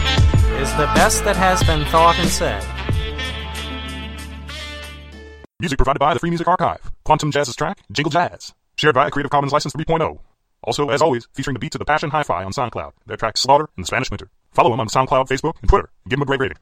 is 0.60 0.70
the 0.74 0.86
best 0.94 1.24
that 1.24 1.38
has 1.38 1.64
been 1.64 1.86
thought 1.86 2.20
and 2.20 2.30
said. 2.30 2.64
Music 5.60 5.78
provided 5.78 6.00
by 6.00 6.14
the 6.14 6.20
Free 6.20 6.30
Music 6.30 6.48
Archive. 6.48 6.92
Quantum 7.04 7.32
Jazz's 7.32 7.56
track, 7.56 7.80
Jingle 7.92 8.12
Jazz. 8.12 8.54
Shared 8.76 8.96
via 8.96 9.08
a 9.08 9.12
Creative 9.12 9.32
Commons 9.32 9.54
License 9.54 9.74
3.0. 9.74 10.20
Also, 10.64 10.90
as 10.90 11.02
always, 11.02 11.28
featuring 11.34 11.54
the 11.54 11.60
beats 11.60 11.76
of 11.76 11.80
the 11.80 11.86
Passion 11.86 12.10
Hi-Fi 12.10 12.44
on 12.44 12.52
SoundCloud. 12.52 12.92
Their 13.06 13.18
track 13.18 13.38
Slaughter 13.38 13.70
and 13.76 13.84
the 13.84 13.88
Spanish 13.88 14.12
Winter. 14.12 14.30
Follow 14.52 14.70
them 14.70 14.80
on 14.80 14.88
SoundCloud, 14.88 15.28
Facebook, 15.28 15.56
and 15.62 15.70
Twitter. 15.70 15.90
Give 16.08 16.20
them 16.20 16.24
a 16.24 16.26
great 16.26 16.40
rating. 16.42 16.58